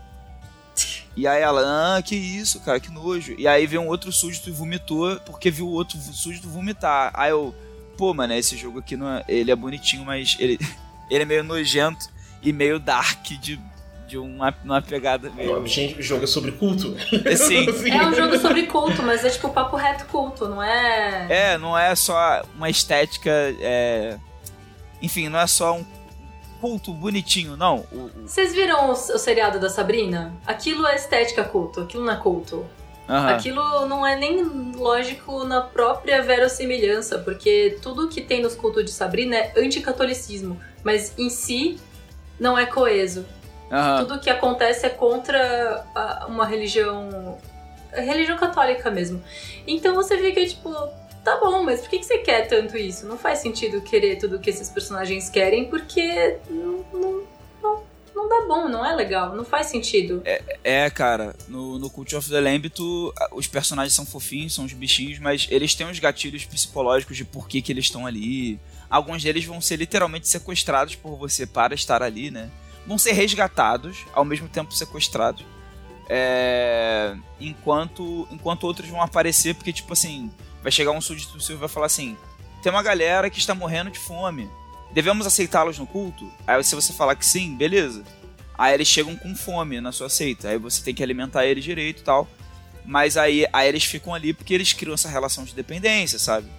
E 1.16 1.28
aí 1.28 1.42
ela, 1.42 1.98
ah, 1.98 2.02
que 2.02 2.16
isso, 2.16 2.60
cara, 2.62 2.80
que 2.80 2.92
nojo. 2.92 3.36
E 3.38 3.48
aí 3.48 3.68
veio 3.68 3.82
um 3.82 3.88
outro 3.88 4.12
súdito 4.12 4.50
e 4.50 4.52
vomitou 4.52 5.20
porque 5.26 5.52
viu 5.52 5.68
o 5.68 5.72
outro 5.72 5.98
súdito 6.00 6.48
vomitar. 6.48 7.12
Aí 7.14 7.32
eu, 7.32 7.54
pô, 7.98 8.14
mano, 8.14 8.34
esse 8.34 8.56
jogo 8.56 8.80
aqui 8.80 8.96
não 8.96 9.10
é, 9.10 9.24
ele 9.28 9.52
é 9.52 9.56
bonitinho, 9.56 10.06
mas 10.06 10.38
ele, 10.40 10.58
ele 11.10 11.24
é 11.24 11.26
meio 11.26 11.44
nojento 11.44 12.06
e 12.42 12.54
meio 12.54 12.80
dark 12.80 13.24
de, 13.24 13.60
de 14.08 14.18
uma, 14.18 14.56
uma 14.64 14.82
pegada 14.82 15.30
meio. 15.32 15.68
Gente, 15.68 16.00
o 16.00 16.02
jogo 16.02 16.24
é 16.24 16.28
sobre 16.28 16.54
culto. 16.54 16.96
É, 17.26 17.36
sim. 17.36 17.66
é 17.92 18.08
um 18.08 18.14
jogo 18.14 18.40
sobre 18.40 18.64
culto, 18.64 19.04
mas 19.04 19.26
é 19.26 19.30
tipo 19.30 19.50
papo 19.50 19.76
reto 19.76 20.06
culto, 20.06 20.48
não 20.48 20.64
é. 20.64 21.28
É, 21.30 21.58
não 21.58 21.78
é 21.78 21.94
só 21.94 22.42
uma 22.56 22.70
estética. 22.70 23.32
É... 23.60 24.18
Enfim, 25.02 25.28
não 25.28 25.40
é 25.40 25.48
só 25.48 25.76
um 25.76 25.84
culto 26.62 26.94
bonitinho, 26.94 27.58
não. 27.58 27.84
Vocês 28.22 28.54
viram 28.54 28.90
o, 28.90 28.92
o, 28.92 29.18
seriado 29.18 29.60
da 29.60 29.68
Sabrina? 29.68 30.32
Aquilo 30.46 30.86
é 30.86 30.96
estética 30.96 31.44
culto, 31.44 31.82
aquilo 31.82 32.06
não 32.06 32.14
é 32.14 32.18
culto. 32.18 32.66
Uhum. 33.10 33.28
Aquilo 33.28 33.86
não 33.88 34.06
é 34.06 34.16
nem 34.16 34.44
lógico 34.76 35.44
na 35.44 35.62
própria 35.62 36.22
verossimilhança, 36.22 37.18
porque 37.18 37.80
tudo 37.82 38.08
que 38.08 38.22
tem 38.22 38.42
nos 38.42 38.54
cultos 38.54 38.86
de 38.86 38.92
Sabrina 38.92 39.36
é 39.36 39.54
anticatolicismo, 39.58 40.58
mas 40.84 41.18
em 41.18 41.30
si 41.30 41.80
não 42.40 42.58
é 42.58 42.68
coeso. 42.68 43.26
Uhum. 43.72 44.06
Tudo 44.06 44.20
que 44.20 44.30
acontece 44.30 44.86
é 44.86 44.90
contra 44.90 45.84
uma 46.28 46.46
religião. 46.46 47.40
religião 47.92 48.38
católica 48.38 48.92
mesmo. 48.92 49.22
Então 49.66 49.96
você 49.96 50.18
fica 50.18 50.46
tipo, 50.46 50.70
tá 51.24 51.40
bom, 51.40 51.64
mas 51.64 51.82
por 51.82 51.90
que, 51.90 52.00
que 52.00 52.06
você 52.06 52.18
quer 52.20 52.48
tanto 52.48 52.78
isso? 52.78 53.06
Não 53.06 53.18
faz 53.18 53.40
sentido 53.40 53.82
querer 53.82 54.18
tudo 54.18 54.40
que 54.40 54.50
esses 54.50 54.70
personagens 54.70 55.30
querem, 55.30 55.70
porque 55.70 56.38
não, 56.50 56.86
não, 56.94 57.24
não, 57.62 57.84
não 58.16 58.30
dá 58.30 58.46
bom, 58.48 58.68
não 58.68 58.86
é 58.86 58.96
legal, 58.96 59.36
não 59.36 59.46
faz 59.46 59.68
sentido. 59.68 60.22
É, 60.26 60.42
é 60.64 60.90
cara, 60.90 61.36
no, 61.48 61.78
no 61.78 61.90
Cult 61.90 62.16
of 62.16 62.30
the 62.30 62.40
Lamb, 62.40 62.70
tu, 62.70 63.14
os 63.32 63.48
personagens 63.48 63.94
são 63.94 64.06
fofinhos, 64.06 64.54
são 64.54 64.66
os 64.66 64.74
bichinhos, 64.74 65.20
mas 65.20 65.48
eles 65.50 65.76
têm 65.76 65.88
uns 65.88 66.00
gatilhos 66.00 66.46
psicológicos 66.46 67.16
de 67.18 67.26
por 67.26 67.48
que, 67.48 67.62
que 67.62 67.72
eles 67.72 67.86
estão 67.86 68.06
ali. 68.08 68.60
Alguns 68.90 69.24
deles 69.24 69.46
vão 69.46 69.62
ser 69.62 69.78
literalmente 69.78 70.28
sequestrados 70.28 70.96
por 70.96 71.16
você 71.16 71.46
para 71.46 71.74
estar 71.74 72.04
ali, 72.04 72.30
né? 72.30 72.50
Vão 72.86 72.98
ser 72.98 73.12
resgatados, 73.14 74.06
ao 74.12 74.26
mesmo 74.26 74.50
tempo 74.50 74.74
sequestrados. 74.74 75.46
É... 76.14 77.16
Enquanto, 77.40 78.28
enquanto 78.30 78.66
outros 78.66 78.90
vão 78.90 79.02
aparecer, 79.02 79.56
porque, 79.56 79.72
tipo 79.72 79.94
assim, 79.94 80.30
vai 80.62 80.70
chegar 80.70 80.92
um 80.92 81.00
súdito 81.00 81.40
seu 81.40 81.56
e 81.56 81.60
vai 81.60 81.70
falar 81.70 81.86
assim: 81.86 82.18
tem 82.62 82.70
uma 82.70 82.84
galera 82.84 83.30
que 83.30 83.40
está 83.40 83.56
morrendo 83.56 83.90
de 83.90 83.98
fome. 83.98 84.50
Devemos 84.92 85.26
aceitá-los 85.26 85.80
no 85.80 85.88
culto? 85.88 86.30
Aí 86.46 86.62
se 86.66 86.76
você 86.76 86.92
falar 86.92 87.16
que 87.16 87.26
sim, 87.26 87.56
beleza. 87.56 88.04
Aí 88.58 88.74
eles 88.74 88.90
chegam 88.90 89.16
com 89.16 89.34
fome 89.34 89.80
na 89.80 89.94
sua 89.94 90.10
seita. 90.10 90.50
Aí 90.50 90.58
você 90.58 90.84
tem 90.84 90.94
que 90.94 91.02
alimentar 91.02 91.46
eles 91.46 91.64
direito 91.64 92.02
e 92.02 92.04
tal. 92.04 92.28
Mas 92.86 93.16
aí, 93.16 93.48
aí 93.54 93.70
eles 93.70 93.86
ficam 93.86 94.14
ali 94.14 94.34
porque 94.34 94.54
eles 94.54 94.74
criam 94.74 94.94
essa 94.94 95.08
relação 95.08 95.46
de 95.46 95.56
dependência, 95.56 96.20
sabe? 96.20 96.50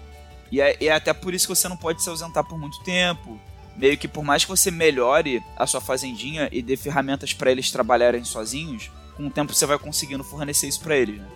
E 0.50 0.62
é, 0.62 0.76
é 0.82 0.90
até 0.90 1.12
por 1.12 1.34
isso 1.34 1.46
que 1.46 1.54
você 1.54 1.68
não 1.68 1.76
pode 1.76 2.02
se 2.02 2.08
ausentar 2.08 2.42
por 2.42 2.58
muito 2.58 2.82
tempo. 2.84 3.38
Meio 3.76 3.98
que 3.98 4.08
por 4.08 4.24
mais 4.24 4.44
que 4.44 4.50
você 4.50 4.70
melhore 4.70 5.42
a 5.58 5.66
sua 5.66 5.80
fazendinha 5.82 6.48
e 6.50 6.62
dê 6.62 6.74
ferramentas 6.74 7.34
para 7.34 7.50
eles 7.50 7.70
trabalharem 7.70 8.24
sozinhos, 8.24 8.90
com 9.16 9.26
o 9.26 9.30
tempo 9.30 9.52
você 9.54 9.66
vai 9.66 9.78
conseguindo 9.78 10.24
fornecer 10.24 10.68
isso 10.68 10.80
para 10.80 10.96
eles, 10.96 11.20
né? 11.20 11.28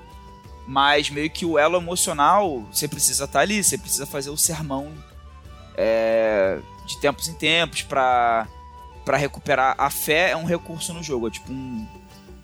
Mas 0.66 1.10
meio 1.10 1.30
que 1.30 1.46
o 1.46 1.58
elo 1.58 1.76
emocional, 1.76 2.66
você 2.72 2.88
precisa 2.88 3.24
estar 3.24 3.38
tá 3.38 3.42
ali, 3.42 3.62
você 3.62 3.78
precisa 3.78 4.04
fazer 4.04 4.30
o 4.30 4.36
sermão 4.36 4.92
é, 5.76 6.58
de 6.86 6.98
tempos 7.00 7.28
em 7.28 7.34
tempos 7.34 7.82
para 7.82 8.48
para 9.04 9.16
recuperar. 9.16 9.76
A 9.78 9.88
fé 9.88 10.30
é 10.30 10.36
um 10.36 10.44
recurso 10.44 10.92
no 10.92 11.00
jogo, 11.00 11.28
é 11.28 11.30
tipo 11.30 11.52
um, 11.52 11.86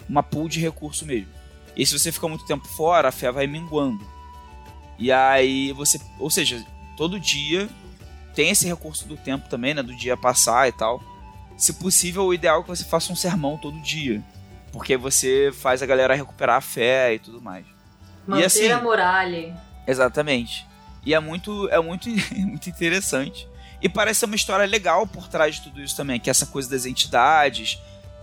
uma 0.08 0.22
pool 0.22 0.48
de 0.48 0.60
recurso 0.60 1.04
mesmo. 1.04 1.28
E 1.76 1.84
se 1.84 1.98
você 1.98 2.12
ficar 2.12 2.28
muito 2.28 2.46
tempo 2.46 2.68
fora, 2.68 3.08
a 3.08 3.12
fé 3.12 3.32
vai 3.32 3.48
minguando. 3.48 4.06
E 4.96 5.10
aí 5.10 5.72
você, 5.72 6.00
ou 6.20 6.30
seja, 6.30 6.64
todo 6.96 7.18
dia 7.18 7.68
tem 8.32 8.50
esse 8.50 8.66
recurso 8.66 9.08
do 9.08 9.16
tempo 9.16 9.48
também, 9.48 9.74
né, 9.74 9.82
do 9.82 9.94
dia 9.94 10.16
passar 10.16 10.68
e 10.68 10.72
tal. 10.72 11.02
Se 11.56 11.72
possível, 11.72 12.24
o 12.26 12.34
ideal 12.34 12.60
é 12.60 12.62
que 12.62 12.68
você 12.68 12.84
faça 12.84 13.12
um 13.12 13.16
sermão 13.16 13.58
todo 13.58 13.80
dia, 13.80 14.22
porque 14.72 14.96
você 14.96 15.52
faz 15.52 15.82
a 15.82 15.86
galera 15.86 16.14
recuperar 16.14 16.56
a 16.56 16.60
fé 16.60 17.14
e 17.14 17.18
tudo 17.18 17.40
mais. 17.40 17.66
Manter 18.26 18.42
e 18.42 18.44
assim, 18.46 18.70
a 18.70 18.80
moral. 18.80 19.26
Exatamente. 19.86 20.66
E 21.04 21.14
é 21.14 21.20
muito, 21.20 21.68
é 21.68 21.80
muito, 21.80 22.08
muito 22.34 22.68
interessante. 22.68 23.48
E 23.82 23.88
parece 23.88 24.20
ser 24.20 24.26
uma 24.26 24.36
história 24.36 24.64
legal 24.64 25.06
por 25.06 25.28
trás 25.28 25.56
de 25.56 25.62
tudo 25.62 25.82
isso 25.82 25.96
também, 25.96 26.18
que 26.18 26.30
é 26.30 26.32
essa 26.32 26.46
coisa 26.46 26.70
das 26.70 26.86
entidades 26.86 27.78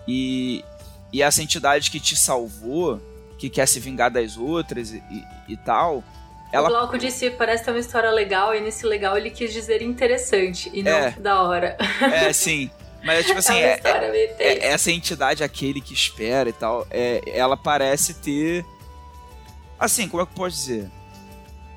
e, 0.07 0.63
e 1.11 1.21
essa 1.21 1.43
entidade 1.43 1.91
que 1.91 1.99
te 1.99 2.15
salvou, 2.15 2.99
que 3.37 3.49
quer 3.49 3.67
se 3.67 3.79
vingar 3.79 4.09
das 4.09 4.37
outras 4.37 4.91
e, 4.91 5.03
e, 5.11 5.53
e 5.53 5.57
tal. 5.57 6.03
Ela... 6.51 6.67
O 6.67 6.71
Glauco 6.71 6.97
disse 6.97 7.29
parece 7.29 7.63
ter 7.63 7.71
uma 7.71 7.79
história 7.79 8.09
legal, 8.09 8.55
e 8.55 8.61
nesse 8.61 8.85
legal 8.85 9.17
ele 9.17 9.29
quis 9.29 9.53
dizer 9.53 9.81
interessante 9.81 10.71
e 10.73 10.81
não 10.81 10.91
é, 10.91 11.11
da 11.11 11.43
hora. 11.43 11.77
É, 12.01 12.31
sim. 12.33 12.71
Mas, 13.03 13.25
tipo 13.25 13.39
assim, 13.39 13.57
é, 13.57 13.79
é, 13.83 14.37
é 14.39 14.67
essa 14.67 14.91
entidade, 14.91 15.43
aquele 15.43 15.79
que 15.79 15.93
espera 15.93 16.49
e 16.49 16.53
tal, 16.53 16.85
é, 16.91 17.21
ela 17.27 17.55
parece 17.55 18.15
ter 18.15 18.65
Assim, 19.79 20.09
como 20.09 20.21
é 20.21 20.25
que 20.25 20.33
eu 20.33 20.35
posso 20.35 20.57
dizer? 20.57 20.91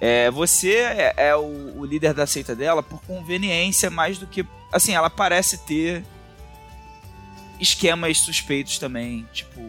É, 0.01 0.29
você 0.33 0.75
é, 0.75 1.15
é 1.17 1.37
o, 1.37 1.79
o, 1.79 1.85
líder 1.85 2.13
da 2.13 2.27
seita 2.27 2.57
dela 2.57 2.83
por 2.83 3.01
conveniência 3.03 3.89
mais 3.89 4.19
do 4.19 4.27
que. 4.27 4.45
Assim, 4.73 4.93
ela 4.93 5.09
parece 5.09 5.59
ter 5.59 6.05
esquemas 7.61 8.19
suspeitos 8.19 8.79
também. 8.79 9.25
Tipo, 9.33 9.61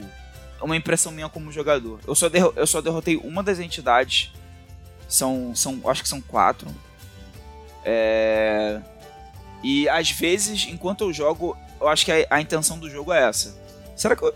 uma 0.59 0.75
impressão 0.75 1.11
minha 1.11 1.29
como 1.29 1.51
jogador. 1.51 1.99
Eu 2.07 2.15
só, 2.15 2.27
eu 2.55 2.65
só 2.65 2.81
derrotei 2.81 3.17
uma 3.17 3.43
das 3.43 3.59
entidades. 3.59 4.31
São, 5.07 5.55
são. 5.55 5.79
Acho 5.85 6.01
que 6.01 6.09
são 6.09 6.19
quatro. 6.19 6.67
É... 7.85 8.81
E 9.63 9.87
às 9.87 10.11
vezes, 10.11 10.67
enquanto 10.69 11.05
eu 11.05 11.13
jogo, 11.13 11.57
eu 11.79 11.87
acho 11.87 12.05
que 12.05 12.11
a, 12.11 12.27
a 12.29 12.41
intenção 12.41 12.77
do 12.77 12.89
jogo 12.89 13.13
é 13.13 13.27
essa. 13.27 13.55
Será 13.95 14.15
que 14.15 14.23
eu, 14.23 14.33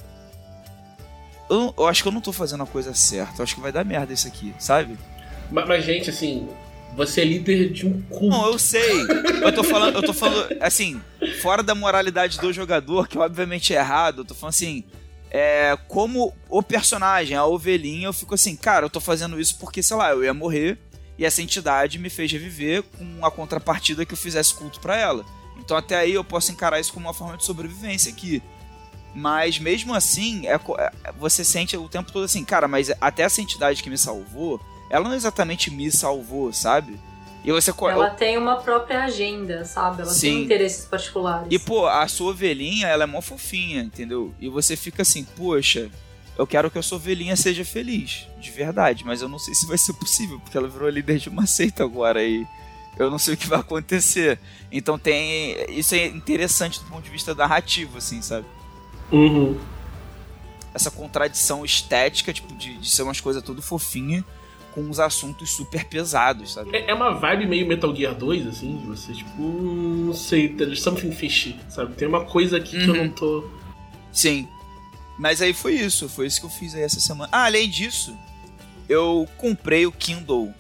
eu, 1.49 1.73
eu, 1.77 1.87
acho 1.87 2.01
que 2.01 2.07
eu 2.07 2.13
não 2.13 2.21
tô 2.21 2.31
fazendo 2.31 2.63
a 2.63 2.67
coisa 2.67 2.93
certa. 2.93 3.39
Eu 3.39 3.43
acho 3.43 3.55
que 3.55 3.61
vai 3.61 3.71
dar 3.71 3.83
merda 3.83 4.13
isso 4.13 4.27
aqui, 4.27 4.53
sabe? 4.57 4.97
Mas, 5.51 5.67
mas 5.67 5.83
gente, 5.83 6.09
assim, 6.09 6.47
você 6.95 7.21
é 7.21 7.25
líder 7.25 7.71
de 7.71 7.85
um 7.85 8.01
culto. 8.03 8.27
Não, 8.27 8.47
eu 8.47 8.57
sei. 8.57 9.01
Eu 9.41 9.53
tô 9.53 9.63
falando, 9.63 9.95
eu 9.95 10.03
tô 10.03 10.13
falando, 10.13 10.57
assim, 10.61 11.01
fora 11.41 11.61
da 11.61 11.75
moralidade 11.75 12.39
do 12.39 12.51
jogador, 12.51 13.07
que 13.07 13.17
obviamente 13.17 13.73
é 13.73 13.77
errado, 13.77 14.21
eu 14.21 14.25
tô 14.25 14.33
falando 14.33 14.53
assim. 14.53 14.83
É, 15.29 15.77
como 15.89 16.33
o 16.49 16.63
personagem, 16.63 17.35
a 17.35 17.45
ovelhinha, 17.45 18.07
eu 18.07 18.13
fico 18.13 18.33
assim, 18.33 18.55
cara, 18.55 18.85
eu 18.85 18.89
tô 18.89 19.01
fazendo 19.01 19.37
isso 19.37 19.57
porque, 19.59 19.83
sei 19.83 19.97
lá, 19.97 20.11
eu 20.11 20.23
ia 20.23 20.33
morrer 20.33 20.77
e 21.17 21.25
essa 21.25 21.41
entidade 21.41 21.97
me 21.97 22.09
fez 22.09 22.31
reviver 22.31 22.83
com 22.83 23.25
a 23.25 23.31
contrapartida 23.31 24.05
que 24.05 24.13
eu 24.13 24.17
fizesse 24.17 24.53
culto 24.53 24.79
para 24.79 24.95
ela. 24.95 25.25
Então 25.57 25.75
até 25.75 25.97
aí 25.97 26.13
eu 26.13 26.23
posso 26.23 26.51
encarar 26.51 26.79
isso 26.79 26.93
como 26.93 27.07
uma 27.07 27.13
forma 27.13 27.37
de 27.37 27.43
sobrevivência 27.43 28.11
aqui. 28.11 28.41
Mas 29.15 29.57
mesmo 29.57 29.93
assim, 29.95 30.47
é, 30.47 30.53
é, 30.55 31.11
você 31.17 31.43
sente 31.43 31.75
o 31.75 31.89
tempo 31.89 32.11
todo 32.11 32.25
assim, 32.25 32.43
cara, 32.43 32.67
mas 32.67 32.91
até 33.01 33.23
essa 33.23 33.41
entidade 33.41 33.81
que 33.81 33.89
me 33.89 33.97
salvou, 33.97 34.61
ela 34.91 35.09
não 35.09 35.15
exatamente 35.15 35.71
me 35.71 35.91
salvou, 35.91 36.53
sabe? 36.53 36.99
E 37.43 37.51
você 37.51 37.71
Ela 37.79 38.09
tem 38.09 38.37
uma 38.37 38.57
própria 38.57 39.05
agenda, 39.05 39.63
sabe? 39.63 40.01
Ela 40.01 40.11
Sim. 40.11 40.33
tem 40.33 40.43
interesses 40.43 40.85
particulares. 40.85 41.47
E, 41.49 41.57
pô, 41.57 41.87
a 41.87 42.05
sua 42.07 42.31
ovelhinha, 42.31 42.87
ela 42.87 43.05
é 43.05 43.07
mó 43.07 43.21
fofinha, 43.21 43.81
entendeu? 43.81 44.33
E 44.37 44.49
você 44.49 44.75
fica 44.75 45.03
assim, 45.03 45.23
poxa, 45.23 45.89
eu 46.37 46.45
quero 46.47 46.69
que 46.69 46.77
a 46.77 46.81
sua 46.81 46.97
ovelhinha 46.97 47.35
seja 47.35 47.65
feliz, 47.65 48.27
de 48.39 48.51
verdade, 48.51 49.03
mas 49.05 49.21
eu 49.21 49.27
não 49.29 49.39
sei 49.39 49.53
se 49.55 49.65
vai 49.65 49.77
ser 49.77 49.93
possível, 49.93 50.39
porque 50.39 50.57
ela 50.57 50.67
virou 50.67 50.87
líder 50.89 51.17
de 51.19 51.29
uma 51.29 51.45
seita 51.47 51.83
agora 51.83 52.23
e 52.23 52.45
eu 52.97 53.09
não 53.11 53.17
sei 53.17 53.33
o 53.33 53.37
que 53.37 53.47
vai 53.47 53.59
acontecer. 53.59 54.39
Então 54.71 54.97
tem. 54.97 55.55
Isso 55.69 55.93
é 55.95 56.05
interessante 56.07 56.79
do 56.79 56.85
ponto 56.85 57.03
de 57.03 57.09
vista 57.09 57.33
narrativo, 57.35 57.97
assim, 57.97 58.21
sabe? 58.21 58.45
Uhum. 59.11 59.57
essa 60.73 60.91
contradição 60.91 61.63
estética, 61.65 62.31
tipo, 62.33 62.53
de, 62.55 62.77
de 62.77 62.89
ser 62.89 63.01
umas 63.03 63.19
coisas 63.21 63.41
tudo 63.41 63.61
fofinha, 63.61 64.23
com 64.75 64.81
uns 64.81 64.99
assuntos 64.99 65.51
super 65.55 65.85
pesados, 65.85 66.53
sabe? 66.53 66.75
É, 66.75 66.91
é 66.91 66.93
uma 66.93 67.13
vibe 67.15 67.47
meio 67.47 67.65
Metal 67.67 67.95
Gear 67.95 68.13
2, 68.13 68.45
assim, 68.47 68.77
de 68.77 68.85
você, 68.85 69.13
tipo, 69.13 69.41
hum, 69.41 70.05
não 70.07 70.13
sei, 70.13 70.49
there's 70.49 70.81
something 70.81 71.11
fishy, 71.11 71.55
sabe? 71.69 71.95
Tem 71.95 72.07
uma 72.07 72.25
coisa 72.25 72.57
aqui 72.57 72.77
que 72.77 72.85
eu 72.89 72.93
Uhum. 72.93 73.05
não 73.05 73.09
tô. 73.09 73.49
Sim. 74.11 74.47
Mas 75.17 75.41
aí 75.41 75.53
foi 75.53 75.73
isso, 75.73 76.07
foi 76.07 76.27
isso 76.27 76.39
que 76.39 76.45
eu 76.45 76.49
fiz 76.49 76.75
aí 76.75 76.81
essa 76.81 76.99
semana. 76.99 77.29
Ah, 77.31 77.45
além 77.45 77.69
disso, 77.69 78.15
eu 78.87 79.27
comprei 79.37 79.85
o 79.85 79.91
Kindle 79.91 80.53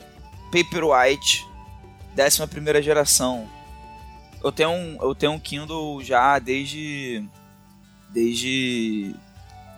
Paperwhite, 0.51 1.45
11 2.17 2.47
primeira 2.47 2.81
geração. 2.81 3.47
Eu 4.43 4.51
tenho 4.51 4.69
um, 4.69 4.97
eu 5.01 5.13
tenho 5.13 5.31
um 5.33 5.39
Kindle 5.39 6.03
já 6.03 6.39
desde 6.39 7.23
desde 8.09 9.15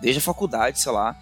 desde 0.00 0.18
a 0.18 0.22
faculdade, 0.22 0.80
sei 0.80 0.92
lá, 0.92 1.16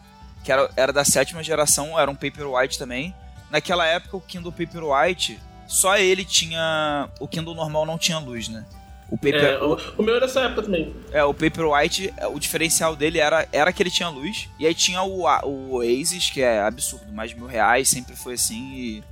que 0.45 0.53
era, 0.53 0.71
era 0.77 0.93
da 0.93 1.05
sétima 1.05 1.43
geração, 1.43 1.99
era 1.99 2.11
um 2.11 2.15
Paperwhite 2.15 2.79
também. 2.79 3.15
Naquela 3.51 3.87
época 3.87 4.17
o 4.17 4.21
Kindle 4.21 4.53
Paperwhite, 4.53 5.41
só 5.67 5.97
ele 5.99 6.25
tinha, 6.25 7.09
o 7.19 7.27
Kindle 7.27 7.55
normal 7.55 7.85
não 7.85 7.99
tinha 7.99 8.19
luz, 8.19 8.49
né? 8.49 8.65
O 9.11 9.17
Paper, 9.17 9.43
É, 9.43 9.63
o, 9.63 9.79
o 9.97 10.03
meu 10.03 10.17
era 10.17 10.27
dessa 10.27 10.41
época 10.43 10.63
também. 10.65 10.95
é, 11.11 11.25
o 11.25 11.33
Paperwhite, 11.33 12.13
o 12.31 12.39
diferencial 12.39 12.95
dele 12.95 13.19
era, 13.19 13.49
era 13.51 13.73
que 13.73 13.83
ele 13.83 13.91
tinha 13.91 14.09
luz. 14.11 14.49
E 14.59 14.67
aí 14.67 14.75
tinha 14.75 15.03
o, 15.03 15.27
A- 15.27 15.41
o 15.47 15.77
Oasis, 15.77 16.29
que 16.31 16.43
é 16.43 16.61
absurdo, 16.61 17.11
mais 17.13 17.31
de 17.31 17.37
mil 17.37 17.47
reais, 17.47 17.89
sempre 17.89 18.15
foi 18.15 18.35
assim 18.35 18.71
e 18.75 19.05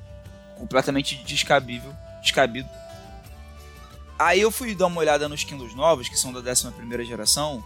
completamente 0.58 1.16
descabível, 1.24 1.92
descabido. 2.20 2.68
Aí 4.18 4.40
eu 4.40 4.50
fui 4.50 4.74
dar 4.74 4.86
uma 4.86 5.00
olhada 5.00 5.28
nos 5.28 5.44
Kindles 5.44 5.74
novos, 5.74 6.08
que 6.08 6.18
são 6.18 6.32
da 6.32 6.40
11 6.50 6.70
primeira 6.72 7.04
geração, 7.04 7.62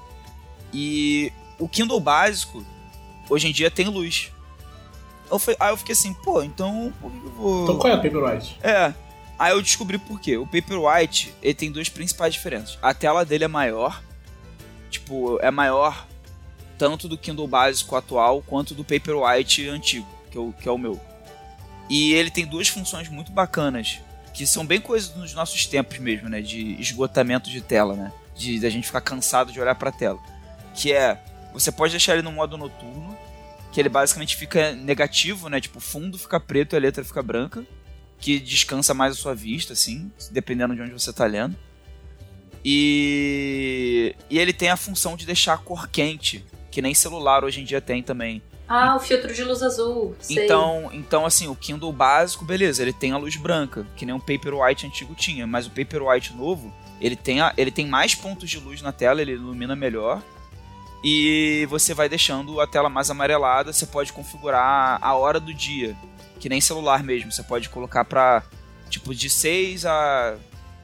e 0.72 1.33
o 1.59 1.68
Kindle 1.68 2.01
básico, 2.01 2.64
hoje 3.28 3.49
em 3.49 3.53
dia 3.53 3.70
tem 3.70 3.87
luz. 3.89 4.33
Eu 5.31 5.39
fui- 5.39 5.57
aí 5.61 5.70
eu 5.72 5.76
fiquei 5.76 5.93
assim, 5.93 6.12
pô, 6.12 6.43
então 6.43 6.93
eu 7.03 7.11
vou... 7.37 7.62
Então 7.64 7.78
qual 7.78 7.93
é 7.93 7.97
o 7.97 8.03
Paperwhite? 8.03 8.59
É. 8.62 8.93
Aí 9.41 9.53
eu 9.53 9.62
descobri 9.62 9.97
por 9.97 10.20
quê. 10.20 10.36
O 10.36 10.47
Paperwhite, 10.47 11.34
ele 11.43 11.55
tem 11.55 11.72
duas 11.72 11.88
principais 11.88 12.34
diferenças. 12.34 12.78
A 12.82 12.93
tela 12.93 13.24
dele 13.24 13.45
é 13.45 13.49
maior. 13.49 14.03
Tipo, 14.91 15.38
é 15.41 15.51
maior 15.51 16.07
tanto 16.76 17.09
do 17.09 17.16
Kindle 17.16 17.49
básico 17.49 17.97
atual 17.97 18.43
quanto 18.43 18.74
do 18.74 18.84
Paperwhite 18.84 19.66
antigo, 19.66 20.07
que 20.30 20.36
é 20.36 20.41
o, 20.41 20.53
que 20.53 20.68
é 20.68 20.70
o 20.70 20.76
meu. 20.76 21.01
E 21.88 22.12
ele 22.12 22.30
tem 22.30 22.45
duas 22.45 22.68
funções 22.68 23.09
muito 23.09 23.32
bacanas, 23.32 24.01
que 24.34 24.47
são 24.47 24.66
bem 24.66 24.78
coisas 24.78 25.09
dos 25.09 25.32
nossos 25.32 25.64
tempos 25.64 25.99
mesmo, 25.99 26.28
né? 26.28 26.43
De 26.43 26.78
esgotamento 26.78 27.49
de 27.49 27.62
tela, 27.62 27.97
né? 27.97 28.12
De 28.36 28.61
da 28.61 28.68
gente 28.68 28.88
ficar 28.88 29.01
cansado 29.01 29.53
de 29.53 29.59
olhar 29.59 29.74
pra 29.74 29.91
tela. 29.91 30.18
Que 30.74 30.93
é, 30.93 31.18
você 31.55 31.72
pode 31.72 31.93
deixar 31.93 32.12
ele 32.12 32.22
no 32.22 32.32
modo 32.32 32.59
noturno, 32.59 33.16
que 33.72 33.80
ele 33.80 33.88
basicamente 33.88 34.36
fica 34.36 34.72
negativo, 34.72 35.49
né? 35.49 35.62
Tipo, 35.62 35.78
o 35.78 35.80
fundo 35.80 36.18
fica 36.18 36.38
preto 36.38 36.74
e 36.74 36.76
a 36.76 36.80
letra 36.80 37.03
fica 37.03 37.22
branca 37.22 37.64
que 38.21 38.39
descansa 38.39 38.93
mais 38.93 39.14
a 39.14 39.16
sua 39.16 39.35
vista, 39.35 39.73
assim, 39.73 40.11
dependendo 40.31 40.75
de 40.75 40.83
onde 40.83 40.93
você 40.93 41.12
tá 41.12 41.25
lendo. 41.25 41.57
E, 42.64 44.14
e 44.29 44.39
ele 44.39 44.53
tem 44.53 44.68
a 44.68 44.77
função 44.77 45.16
de 45.16 45.25
deixar 45.25 45.55
a 45.55 45.59
cor 45.59 45.89
quente, 45.89 46.45
que 46.71 46.83
nem 46.83 46.95
celular 46.95 47.43
hoje 47.43 47.61
em 47.61 47.64
dia 47.64 47.81
tem 47.81 48.03
também. 48.03 48.43
Ah, 48.68 48.95
o 48.95 49.01
filtro 49.01 49.35
de 49.35 49.43
luz 49.43 49.62
azul. 49.62 50.14
Sei. 50.21 50.45
Então, 50.45 50.91
então, 50.93 51.27
assim, 51.27 51.49
o 51.49 51.57
Kindle 51.57 51.93
básico, 51.93 52.45
beleza, 52.45 52.83
ele 52.83 52.93
tem 52.93 53.11
a 53.11 53.16
luz 53.16 53.35
branca, 53.35 53.85
que 53.97 54.07
nem 54.07 54.14
um 54.14 54.21
Paperwhite 54.21 54.87
antigo 54.87 55.14
tinha, 55.14 55.47
mas 55.47 55.66
o 55.66 55.71
Paperwhite 55.71 56.35
novo, 56.35 56.73
ele 57.01 57.16
tem, 57.16 57.41
a, 57.41 57.53
ele 57.57 57.73
tem 57.73 57.87
mais 57.87 58.14
pontos 58.14 58.49
de 58.49 58.61
luz 58.61 58.81
na 58.81 58.93
tela, 58.93 59.21
ele 59.21 59.33
ilumina 59.33 59.75
melhor. 59.75 60.23
E 61.03 61.66
você 61.71 61.95
vai 61.95 62.09
deixando 62.09 62.61
a 62.61 62.66
tela 62.66 62.91
mais 62.91 63.11
amarelada, 63.11 63.73
você 63.73 63.87
pode 63.87 64.12
configurar 64.12 64.99
a 65.01 65.14
hora 65.14 65.41
do 65.41 65.53
dia, 65.53 65.97
que 66.41 66.49
nem 66.49 66.61
celular 66.61 67.05
mesmo, 67.05 67.30
você 67.30 67.43
pode 67.45 67.68
colocar 67.68 68.05
pra, 68.05 68.43
tipo, 68.88 69.14
de 69.14 69.30
6 69.30 69.86
a 69.86 70.36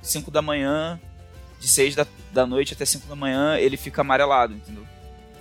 5 0.02 0.30
da 0.30 0.40
manhã, 0.40 1.00
de 1.58 1.66
6 1.66 1.96
da, 1.96 2.06
da 2.32 2.46
noite 2.46 2.74
até 2.74 2.84
5 2.84 3.06
da 3.08 3.16
manhã, 3.16 3.56
ele 3.56 3.76
fica 3.76 4.02
amarelado, 4.02 4.52
entendeu? 4.54 4.86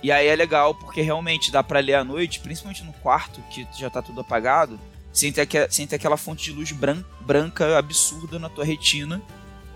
E 0.02 0.10
aí 0.10 0.26
é 0.26 0.34
legal 0.34 0.74
porque 0.74 1.00
realmente 1.02 1.52
dá 1.52 1.62
pra 1.62 1.80
ler 1.80 1.94
à 1.94 2.02
noite, 2.04 2.40
principalmente 2.40 2.82
no 2.82 2.92
quarto, 2.94 3.40
que 3.50 3.66
já 3.78 3.88
tá 3.90 4.00
tudo 4.02 4.20
apagado, 4.20 4.80
sem 5.12 5.32
ter, 5.32 5.42
aque- 5.42 5.68
sem 5.70 5.86
ter 5.86 5.96
aquela 5.96 6.16
fonte 6.16 6.44
de 6.44 6.52
luz 6.52 6.72
bran- 6.72 7.04
branca 7.20 7.78
absurda 7.78 8.38
na 8.38 8.48
tua 8.48 8.64
retina. 8.64 9.20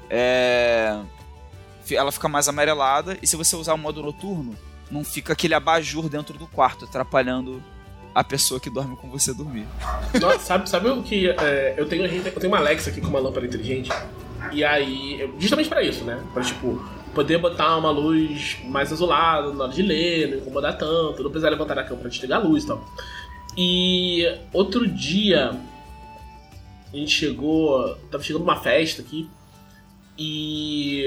É, 0.08 1.00
Ela 1.92 2.12
fica 2.12 2.28
mais 2.28 2.46
amarelada, 2.48 3.18
e 3.20 3.26
se 3.26 3.34
você 3.36 3.56
usar 3.56 3.74
o 3.74 3.78
modo 3.78 4.00
noturno, 4.02 4.56
não 4.90 5.02
fica 5.02 5.32
aquele 5.32 5.54
abajur 5.54 6.08
dentro 6.08 6.38
do 6.38 6.46
quarto, 6.46 6.84
atrapalhando 6.84 7.60
a 8.14 8.24
pessoa 8.24 8.58
que 8.58 8.70
dorme 8.70 8.96
com 8.96 9.08
você 9.08 9.32
dormir. 9.32 9.66
Nossa, 10.20 10.38
sabe, 10.38 10.68
sabe 10.68 10.88
o 10.88 11.02
que? 11.02 11.28
é, 11.28 11.74
eu, 11.76 11.86
tenho, 11.86 12.04
eu 12.04 12.32
tenho 12.32 12.52
uma 12.52 12.58
Alexa 12.58 12.90
aqui 12.90 13.00
com 13.00 13.08
uma 13.08 13.20
lâmpada 13.20 13.46
inteligente. 13.46 13.90
E 14.52 14.64
aí, 14.64 15.30
justamente 15.38 15.68
pra 15.68 15.82
isso, 15.82 16.04
né? 16.04 16.22
Pra, 16.32 16.42
tipo, 16.42 16.82
poder 17.14 17.38
botar 17.38 17.76
uma 17.76 17.90
luz 17.90 18.58
mais 18.64 18.92
azulada 18.92 19.52
na 19.52 19.64
hora 19.64 19.72
de 19.72 19.82
ler, 19.82 20.28
não 20.28 20.38
incomodar 20.38 20.76
tanto, 20.76 21.22
não 21.22 21.30
precisar 21.30 21.50
levantar 21.50 21.74
da 21.74 21.84
cama 21.84 22.00
pra 22.00 22.10
desligar 22.10 22.40
a 22.40 22.42
luz 22.42 22.64
e 22.64 22.66
tal. 22.66 22.84
E 23.56 24.38
outro 24.52 24.86
dia, 24.86 25.52
a 26.92 26.96
gente 26.96 27.12
chegou. 27.12 27.96
Tava 28.10 28.22
chegando 28.22 28.42
uma 28.42 28.56
festa 28.56 29.02
aqui. 29.02 29.28
E 30.18 31.06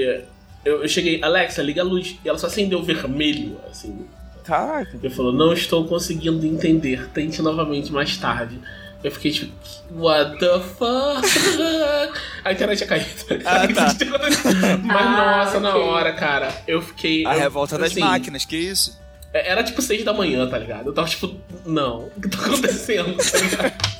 eu, 0.64 0.82
eu 0.82 0.88
cheguei, 0.88 1.22
Alexa, 1.22 1.62
liga 1.62 1.82
a 1.82 1.84
luz. 1.84 2.18
E 2.24 2.28
ela 2.28 2.38
só 2.38 2.46
acendeu 2.46 2.82
vermelho, 2.82 3.58
assim. 3.70 4.06
Caraca. 4.44 4.96
Ele 5.02 5.12
falou, 5.14 5.32
não 5.32 5.52
estou 5.52 5.86
conseguindo 5.86 6.44
entender, 6.46 7.08
tente 7.10 7.40
novamente 7.42 7.90
mais 7.92 8.16
tarde. 8.16 8.60
Eu 9.02 9.10
fiquei 9.10 9.32
tipo, 9.32 9.52
what 9.92 10.38
the 10.38 10.60
fuck? 10.60 11.26
A 12.44 12.52
internet 12.52 12.78
tinha 12.78 12.88
caído. 12.88 13.08
Ah, 13.44 13.66
tá. 13.68 13.94
Mas 14.82 15.06
Ah, 15.06 15.36
nossa, 15.44 15.60
na 15.60 15.70
ok. 15.76 15.82
hora, 15.82 16.12
cara, 16.14 16.54
eu 16.66 16.80
fiquei. 16.80 17.26
A 17.26 17.34
eu- 17.34 17.40
revolta 17.40 17.76
das 17.76 17.90
assim, 17.92 18.00
máquinas, 18.00 18.44
que 18.46 18.56
isso? 18.56 18.98
é- 19.32 19.50
Era 19.50 19.62
tipo 19.62 19.82
seis 19.82 20.04
da 20.04 20.12
manhã, 20.14 20.46
tá 20.48 20.56
ligado? 20.58 20.86
Eu 20.88 20.92
tava 20.94 21.08
tipo, 21.08 21.34
não, 21.66 22.10
o 22.16 22.20
que 22.20 22.28
tá 22.30 22.38
acontecendo, 22.46 23.14
tá 23.30 23.38
ligado? 23.38 23.94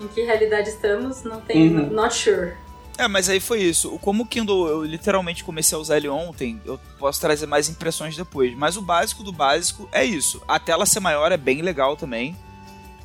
Em 0.00 0.08
que 0.08 0.22
realidade 0.22 0.68
estamos, 0.70 1.24
não 1.24 1.40
tem. 1.40 1.68
Uhum. 1.76 1.90
Not 1.90 2.14
sure. 2.14 2.52
É, 2.98 3.06
mas 3.06 3.28
aí 3.28 3.38
foi 3.38 3.62
isso. 3.62 3.96
Como 4.00 4.24
o 4.24 4.26
Kindle 4.26 4.66
eu 4.66 4.84
literalmente 4.84 5.44
comecei 5.44 5.78
a 5.78 5.80
usar 5.80 5.98
ele 5.98 6.08
ontem, 6.08 6.60
eu 6.64 6.80
posso 6.98 7.20
trazer 7.20 7.46
mais 7.46 7.68
impressões 7.68 8.16
depois. 8.16 8.52
Mas 8.56 8.76
o 8.76 8.82
básico 8.82 9.22
do 9.22 9.30
básico 9.30 9.88
é 9.92 10.04
isso. 10.04 10.42
A 10.48 10.58
tela 10.58 10.84
ser 10.84 10.98
maior 10.98 11.30
é 11.30 11.36
bem 11.36 11.62
legal 11.62 11.96
também. 11.96 12.36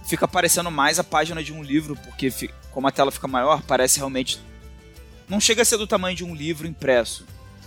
Fica 0.04 0.28
parecendo 0.28 0.72
mais 0.72 0.98
a 0.98 1.04
página 1.04 1.44
de 1.44 1.54
um 1.54 1.62
livro, 1.62 1.96
porque 1.96 2.50
como 2.72 2.88
a 2.88 2.92
tela 2.92 3.12
fica 3.12 3.28
maior, 3.28 3.62
parece 3.62 3.98
realmente. 4.00 4.42
Não 5.30 5.40
chega 5.40 5.62
a 5.62 5.66
ser 5.66 5.78
do 5.78 5.86
tamanho 5.86 6.18
de 6.18 6.24
um 6.24 6.34
livro 6.34 6.68
impresso. 6.68 7.24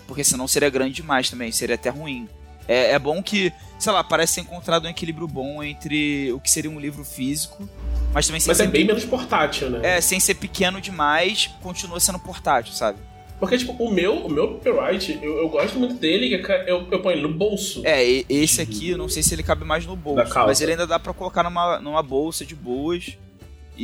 Porque 0.09 0.24
senão 0.24 0.49
seria 0.49 0.68
grande 0.68 0.97
demais 0.97 1.31
também, 1.31 1.53
seria 1.53 1.77
até 1.77 1.91
ruim. 1.91 2.29
É, 2.69 2.93
é 2.93 2.99
bom 2.99 3.23
que, 3.23 3.53
sei 3.79 3.93
lá, 3.93 4.03
parece 4.03 4.37
ter 4.37 4.41
encontrado 4.43 4.87
um 4.87 4.89
equilíbrio 4.89 5.27
bom 5.29 5.62
entre 5.62 6.33
o 6.33 6.41
que 6.41 6.51
seria 6.51 6.71
um 6.71 6.81
livro 6.81 7.05
físico, 7.05 7.69
mas 8.12 8.27
também 8.27 8.41
sem 8.41 8.49
Mas 8.49 8.57
ser 8.57 8.64
é 8.64 8.67
bem 8.67 8.85
menos 8.85 9.05
portátil, 9.05 9.71
né? 9.71 9.97
é, 9.97 10.01
sem 10.01 10.19
ser 10.19 10.35
pequeno 10.35 10.81
demais, 10.81 11.49
continua 11.62 12.01
sendo 12.01 12.19
portátil, 12.19 12.73
sabe? 12.73 12.99
Porque, 13.39 13.59
tipo, 13.59 13.73
o 13.75 13.91
meu, 13.93 14.14
o 14.25 14.31
meu 14.31 14.55
Paperwhite, 14.55 15.19
eu, 15.23 15.37
eu 15.39 15.49
gosto 15.51 15.79
muito 15.79 15.95
dele, 15.97 16.39
que 16.43 16.51
é- 16.51 16.64
eu, 16.71 16.89
eu 16.91 17.01
ponho 17.03 17.17
ele 17.17 17.23
no 17.23 17.33
bolso. 17.35 17.83
É, 17.85 18.03
esse 18.31 18.62
aqui, 18.62 18.91
eu 18.91 18.99
não 18.99 19.11
sei 19.11 19.23
se 19.23 19.35
ele 19.35 19.43
cabe 19.43 19.62
mais 19.62 19.85
no 19.85 19.95
bolso, 19.95 20.33
mas 20.47 20.61
ele 20.62 20.73
ainda 20.73 20.87
dá 20.87 20.99
pra 20.99 21.12
colocar 21.12 21.43
numa, 21.43 21.79
numa 21.79 22.03
bolsa 22.03 22.47
de 22.47 22.55
boas. 22.55 23.17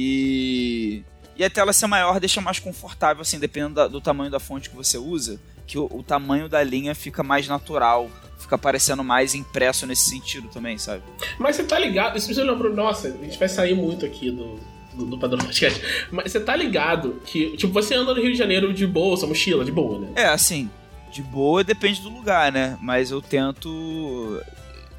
E. 0.06 1.02
E 1.36 1.44
a 1.44 1.48
tela 1.50 1.72
ser 1.72 1.86
maior 1.86 2.20
deixa 2.20 2.40
mais 2.40 2.58
confortável, 2.58 3.22
assim, 3.22 3.38
dependendo 3.38 3.74
da- 3.74 3.88
do 3.88 4.00
tamanho 4.00 4.30
da 4.30 4.38
fonte 4.38 4.68
que 4.68 4.76
você 4.76 4.98
usa, 4.98 5.40
que 5.66 5.78
o, 5.78 5.86
o 5.90 6.02
tamanho 6.02 6.46
da 6.48 6.62
linha 6.62 6.94
fica 6.94 7.22
mais 7.22 7.48
natural, 7.48 8.10
fica 8.42 8.58
parecendo 8.58 9.02
mais 9.02 9.34
impresso 9.34 9.86
nesse 9.86 10.10
sentido 10.10 10.48
também, 10.48 10.76
sabe? 10.78 11.02
Mas 11.38 11.56
você 11.56 11.64
tá 11.64 11.78
ligado, 11.78 12.18
isso 12.18 12.28
me 12.28 12.34
lembrou, 12.34 12.74
nossa, 12.74 13.08
a 13.08 13.24
gente 13.24 13.38
vai 13.38 13.48
sair 13.48 13.74
muito 13.74 14.04
aqui 14.04 14.30
do, 14.30 14.60
do, 14.94 15.06
do 15.06 15.18
padrão 15.18 15.38
podcast. 15.38 15.80
Mas 16.10 16.32
você 16.32 16.40
tá 16.40 16.54
ligado 16.54 17.20
que, 17.24 17.56
tipo, 17.56 17.72
você 17.72 17.94
anda 17.94 18.14
no 18.14 18.20
Rio 18.20 18.32
de 18.32 18.38
Janeiro 18.38 18.72
de 18.72 18.86
bolsa, 18.86 19.26
mochila, 19.26 19.64
de 19.64 19.72
boa, 19.72 19.98
né? 19.98 20.08
É, 20.16 20.26
assim, 20.26 20.70
de 21.10 21.22
boa 21.22 21.64
depende 21.64 22.00
do 22.00 22.08
lugar, 22.08 22.52
né? 22.52 22.76
Mas 22.80 23.10
eu 23.10 23.20
tento. 23.20 24.40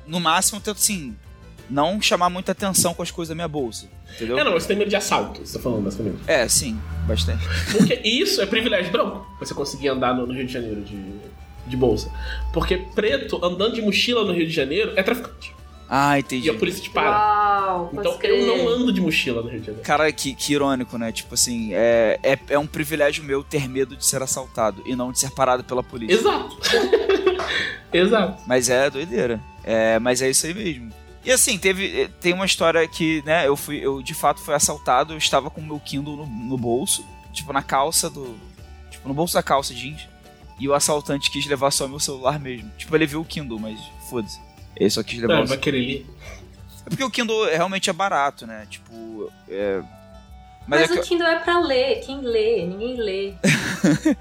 No 0.06 0.20
máximo, 0.20 0.58
eu 0.58 0.62
tento, 0.62 0.78
assim, 0.78 1.16
não 1.70 2.02
chamar 2.02 2.30
muita 2.30 2.52
atenção 2.52 2.94
com 2.94 3.02
as 3.02 3.12
coisas 3.12 3.30
da 3.30 3.36
minha 3.36 3.48
bolsa, 3.48 3.88
entendeu? 4.16 4.38
É, 4.38 4.44
não, 4.44 4.52
você 4.52 4.68
tem 4.68 4.78
medo 4.78 4.89
de 4.89 4.96
assalto, 4.96 5.46
você 5.46 5.58
tá 5.58 5.64
falando, 5.64 5.84
basicamente. 5.84 6.20
É, 6.28 6.48
sim, 6.48 6.80
bastante. 7.08 7.44
Porque 7.72 8.02
isso 8.04 8.41
é 8.41 8.46
privilégio 8.46 8.91
branco, 8.91 9.26
você 9.39 9.54
conseguir 9.54 9.89
andar 9.89 10.14
no, 10.14 10.28
no 10.28 10.34
Rio 10.34 10.46
de 10.46 10.54
Janeiro 10.54 10.82
de, 10.82 10.96
de 11.68 11.78
bolsa. 11.78 12.11
Porque 12.51 12.78
preto 12.78 13.43
andando 13.43 13.76
de 13.76 13.82
mochila 13.82 14.24
no 14.24 14.34
Rio 14.34 14.45
de 14.47 14.53
Janeiro 14.53 14.93
é 14.95 15.03
traficante. 15.03 15.53
Ah, 15.89 16.18
E 16.18 16.22
entendi. 16.22 16.49
a 16.49 16.53
polícia 16.55 16.82
te 16.82 16.89
para. 16.89 17.09
Uau, 17.11 17.89
Então 17.93 18.18
crer. 18.18 18.39
eu 18.39 18.47
não 18.47 18.68
ando 18.68 18.91
de 18.91 18.99
mochila 18.99 19.41
no 19.43 19.49
Rio 19.49 19.59
de 19.59 19.66
Janeiro. 19.68 19.86
Cara, 19.86 20.11
que, 20.11 20.34
que 20.34 20.53
irônico, 20.53 20.97
né? 20.97 21.11
Tipo 21.11 21.36
assim, 21.36 21.70
é, 21.74 22.20
é, 22.24 22.39
é 22.49 22.57
um 22.57 22.66
privilégio 22.66 23.24
meu 23.24 23.43
ter 23.43 23.68
medo 23.70 23.95
de 23.95 24.03
ser 24.05 24.22
assaltado 24.22 24.82
e 24.86 24.95
não 24.95 25.11
de 25.11 25.20
ser 25.20 25.32
parado 25.32 25.64
pela 25.64 25.84
polícia. 25.84 26.16
Exato. 26.16 26.57
Exato. 27.93 28.41
Mas 28.47 28.70
é 28.70 28.89
doideira. 28.89 29.39
É, 29.64 29.99
mas 29.99 30.22
é 30.22 30.30
isso 30.30 30.45
aí 30.47 30.53
mesmo. 30.53 30.89
E 31.24 31.32
assim, 31.32 31.57
teve, 31.57 32.01
eh, 32.01 32.09
tem 32.20 32.34
uma 32.34 32.45
história 32.45 32.86
que, 32.88 33.22
né, 33.26 33.47
eu 33.47 33.55
fui, 33.55 33.78
eu 33.78 34.01
de 34.01 34.14
fato 34.14 34.41
fui 34.41 34.53
assaltado, 34.53 35.14
eu 35.14 35.18
estava 35.18 35.49
com 35.49 35.61
o 35.61 35.64
meu 35.64 35.80
Kindle 35.80 36.18
no, 36.18 36.26
no 36.26 36.57
bolso, 36.57 37.05
tipo, 37.32 37.53
na 37.53 37.61
calça 37.61 38.09
do. 38.09 38.36
Tipo, 38.91 39.07
no 39.07 39.14
bolso 39.14 39.34
da 39.36 39.43
calça 39.43 39.74
jeans. 39.74 40.07
E 40.60 40.68
o 40.68 40.74
assaltante 40.74 41.32
quis 41.32 41.45
levar 41.45 41.72
só 41.72 41.88
meu 41.88 41.99
celular 41.99 42.39
mesmo. 42.39 42.70
Tipo, 42.78 42.95
ele 42.95 43.06
viu 43.06 43.22
o 43.22 43.26
Kindle, 43.26 43.60
mas 43.60 43.80
foda-se. 44.10 44.39
Ele 44.76 44.89
só 44.89 45.04
quis 45.04 45.20
levar 45.20 45.36
Não, 45.36 45.43
o 45.43 45.47
vai 45.47 45.58
querer 45.58 45.80
ler. 45.80 46.08
É 46.86 46.89
porque 46.89 47.04
o 47.04 47.10
Kindle 47.10 47.45
realmente 47.49 47.89
é 47.89 47.93
barato, 47.93 48.45
né? 48.45 48.68
Tipo. 48.70 49.32
É... 49.49 49.82
Mas, 50.68 50.82
é 50.82 50.93
o 50.93 51.01
que- 51.01 51.10
Kindle 51.10 51.28
é 51.28 51.39
pra 51.39 51.60
ler. 51.60 52.01
Quem 52.01 52.22
lê? 52.22 52.66
Ninguém 52.66 52.95
lê. 52.97 53.34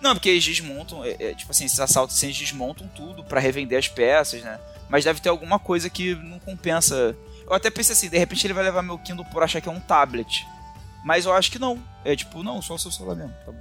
Não, 0.00 0.14
porque 0.14 0.28
eles 0.28 0.44
desmontam, 0.44 1.04
é, 1.04 1.16
é, 1.18 1.34
tipo 1.34 1.50
assim, 1.50 1.64
esses 1.64 1.80
assaltos 1.80 2.16
assim, 2.16 2.26
eles 2.26 2.38
desmontam 2.38 2.86
tudo 2.94 3.24
pra 3.24 3.40
revender 3.40 3.76
as 3.78 3.88
peças, 3.88 4.42
né? 4.42 4.58
Mas 4.88 5.04
deve 5.04 5.20
ter 5.20 5.28
alguma 5.28 5.58
coisa 5.58 5.90
que 5.90 6.14
não 6.14 6.38
compensa. 6.38 7.16
Eu 7.44 7.52
até 7.52 7.68
pensei 7.68 7.94
assim, 7.94 8.08
de 8.08 8.16
repente 8.16 8.46
ele 8.46 8.54
vai 8.54 8.62
levar 8.62 8.80
meu 8.82 8.96
Kindle 8.98 9.24
por 9.24 9.42
achar 9.42 9.60
que 9.60 9.68
é 9.68 9.72
um 9.72 9.80
tablet. 9.80 10.46
Mas 11.04 11.24
eu 11.26 11.32
acho 11.32 11.50
que 11.50 11.58
não. 11.58 11.82
É 12.04 12.14
tipo, 12.14 12.42
não, 12.44 12.62
só 12.62 12.74
o 12.74 12.78
seu 12.78 12.90
celular 12.92 13.16
mesmo, 13.16 13.34
tá 13.44 13.50
bom. 13.50 13.58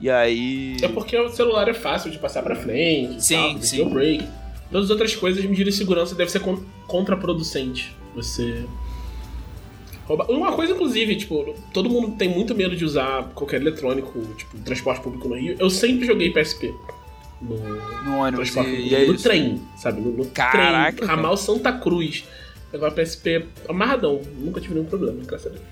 E 0.00 0.08
aí. 0.08 0.76
É 0.82 0.88
porque 0.88 1.16
o 1.18 1.28
celular 1.30 1.68
é 1.68 1.74
fácil 1.74 2.10
de 2.10 2.18
passar 2.18 2.42
pra 2.42 2.54
frente, 2.54 3.22
Sim, 3.24 3.54
tal, 3.54 3.62
sim. 3.62 3.88
break. 3.88 4.24
Todas 4.70 4.84
as 4.86 4.90
outras 4.90 5.16
coisas, 5.16 5.42
medida 5.44 5.70
de 5.70 5.76
segurança 5.76 6.14
deve 6.14 6.30
ser 6.30 6.40
con- 6.40 6.62
contraproducente. 6.86 7.94
Você. 8.14 8.64
Uma 10.28 10.52
coisa, 10.52 10.72
inclusive, 10.72 11.16
tipo, 11.16 11.54
todo 11.72 11.90
mundo 11.90 12.16
tem 12.16 12.28
muito 12.30 12.54
medo 12.54 12.74
de 12.74 12.82
usar 12.84 13.24
qualquer 13.34 13.60
eletrônico, 13.60 14.18
tipo, 14.36 14.56
transporte 14.58 15.02
público 15.02 15.28
no 15.28 15.34
Rio. 15.34 15.56
Eu 15.58 15.68
sempre 15.68 16.06
joguei 16.06 16.30
PSP. 16.30 16.72
No 17.42 17.56
No 18.04 18.18
ônibus. 18.18 18.48
E, 18.48 18.52
público. 18.52 18.76
e 18.82 18.94
é 18.94 19.06
no 19.06 19.14
isso. 19.14 19.22
trem, 19.24 19.60
sabe? 19.76 20.00
No, 20.00 20.10
no 20.12 20.24
Caraca, 20.26 20.96
trem. 20.96 21.08
Ramal 21.08 21.36
Santa 21.36 21.72
Cruz. 21.72 22.24
Levar 22.72 22.90
PSP 22.92 23.46
amarradão. 23.68 24.20
Nunca 24.38 24.60
tive 24.60 24.74
nenhum 24.74 24.86
problema, 24.86 25.18
graças 25.26 25.46
a 25.46 25.50
Deus. 25.50 25.62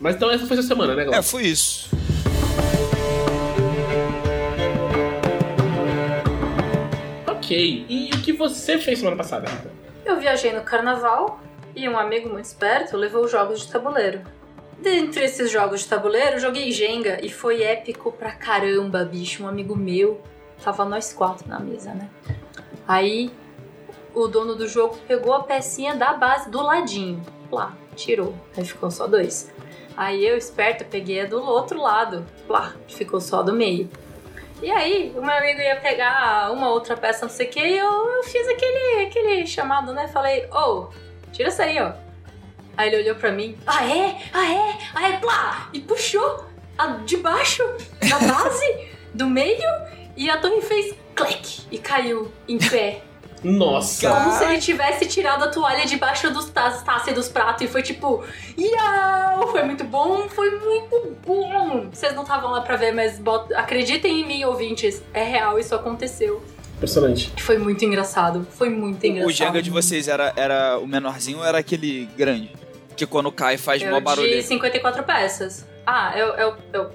Mas 0.00 0.16
então 0.16 0.30
essa 0.30 0.46
foi 0.46 0.56
essa 0.58 0.66
semana, 0.66 0.94
né, 0.94 1.02
É, 1.02 1.04
galera? 1.04 1.22
foi 1.22 1.44
isso. 1.46 1.88
E 7.54 8.10
o 8.14 8.22
que 8.22 8.32
você 8.32 8.78
fez 8.78 8.98
semana 8.98 9.16
passada? 9.16 9.50
Eu 10.04 10.18
viajei 10.18 10.52
no 10.52 10.62
carnaval 10.62 11.40
e 11.74 11.88
um 11.88 11.98
amigo 11.98 12.28
muito 12.28 12.44
esperto 12.44 12.96
levou 12.96 13.26
jogos 13.26 13.60
de 13.60 13.72
tabuleiro. 13.72 14.20
Dentre 14.78 15.24
esses 15.24 15.50
jogos 15.50 15.80
de 15.80 15.88
tabuleiro, 15.88 16.38
joguei 16.38 16.70
Jenga 16.72 17.18
e 17.24 17.28
foi 17.28 17.62
épico 17.62 18.12
pra 18.12 18.32
caramba, 18.32 19.04
bicho. 19.04 19.44
Um 19.44 19.48
amigo 19.48 19.76
meu, 19.76 20.20
tava 20.62 20.84
nós 20.84 21.12
quatro 21.12 21.48
na 21.48 21.58
mesa, 21.58 21.92
né? 21.92 22.08
Aí 22.88 23.30
o 24.14 24.26
dono 24.26 24.54
do 24.54 24.66
jogo 24.66 24.96
pegou 25.06 25.34
a 25.34 25.42
pecinha 25.42 25.94
da 25.94 26.12
base 26.14 26.50
do 26.50 26.62
ladinho. 26.62 27.20
Lá, 27.50 27.76
tirou. 27.94 28.34
Aí 28.56 28.64
ficou 28.64 28.90
só 28.90 29.06
dois. 29.06 29.52
Aí 29.96 30.24
eu, 30.26 30.36
esperto, 30.36 30.84
peguei 30.84 31.20
a 31.22 31.26
do 31.26 31.42
outro 31.42 31.80
lado. 31.80 32.24
Lá, 32.48 32.74
ficou 32.88 33.20
só 33.20 33.42
do 33.42 33.52
meio. 33.52 33.88
E 34.62 34.70
aí, 34.70 35.12
o 35.16 35.22
meu 35.22 35.34
amigo 35.34 35.60
ia 35.60 35.76
pegar 35.76 36.52
uma 36.52 36.68
outra 36.68 36.96
peça, 36.96 37.24
não 37.24 37.32
sei 37.32 37.46
o 37.46 37.50
que, 37.50 37.60
e 37.60 37.78
eu, 37.78 37.86
eu 37.86 38.22
fiz 38.24 38.46
aquele, 38.46 39.06
aquele 39.06 39.46
chamado, 39.46 39.92
né? 39.94 40.06
Falei, 40.08 40.46
ô, 40.52 40.88
tira 41.32 41.48
isso 41.48 41.62
aí, 41.62 41.80
ó. 41.80 41.92
Aí 42.76 42.88
ele 42.88 43.02
olhou 43.02 43.16
pra 43.16 43.32
mim, 43.32 43.58
ah 43.66 43.84
é? 43.84 44.18
Ah 44.32 44.52
é? 44.52 44.78
Ah 44.94 45.08
é? 45.08 45.16
Plá! 45.18 45.68
E 45.72 45.80
puxou 45.80 46.44
a 46.76 46.86
de 46.88 47.16
baixo 47.16 47.62
da 48.08 48.18
base, 48.18 48.88
do 49.14 49.26
meio, 49.26 49.68
e 50.16 50.28
a 50.28 50.38
torre 50.38 50.60
fez 50.60 50.94
clec 51.14 51.62
e 51.70 51.78
caiu 51.78 52.30
em 52.46 52.58
pé. 52.58 53.02
Nossa! 53.42 54.10
Como 54.10 54.32
se 54.32 54.44
ele 54.44 54.58
tivesse 54.58 55.06
tirado 55.06 55.44
a 55.44 55.48
toalha 55.48 55.86
debaixo 55.86 56.30
dos 56.30 56.50
tas- 56.50 56.82
taças 56.82 57.08
e 57.08 57.12
dos 57.12 57.28
pratos 57.28 57.62
e 57.62 57.68
foi 57.68 57.82
tipo, 57.82 58.22
iau! 58.58 59.48
Foi 59.48 59.62
muito 59.62 59.84
bom, 59.84 60.28
foi 60.28 60.50
muito 60.58 61.16
bom! 61.26 61.88
Vocês 61.92 62.14
não 62.14 62.22
estavam 62.22 62.50
lá 62.50 62.60
pra 62.60 62.76
ver, 62.76 62.92
mas 62.92 63.18
bota- 63.18 63.56
acreditem 63.58 64.20
em 64.20 64.26
mim, 64.26 64.44
ouvintes, 64.44 65.02
é 65.14 65.22
real, 65.24 65.58
isso 65.58 65.74
aconteceu. 65.74 66.42
Impressionante. 66.76 67.32
Foi 67.38 67.58
muito 67.58 67.84
engraçado, 67.84 68.46
foi 68.50 68.70
muito 68.70 69.04
engraçado. 69.04 69.28
O 69.28 69.32
Jenga 69.32 69.62
de 69.62 69.70
vocês 69.70 70.08
era, 70.08 70.32
era 70.36 70.78
o 70.78 70.86
menorzinho 70.86 71.38
ou 71.38 71.44
era 71.44 71.58
aquele 71.58 72.06
grande? 72.16 72.50
Que 72.96 73.06
quando 73.06 73.30
cai 73.32 73.56
faz 73.56 73.82
É 73.82 73.88
mó 73.90 73.96
o 73.96 73.98
de 73.98 74.04
barulho. 74.04 74.42
54 74.42 75.02
peças. 75.04 75.66
Ah, 75.86 76.12
o- 76.14 76.18
é, 76.40 76.46
o- 76.46 76.90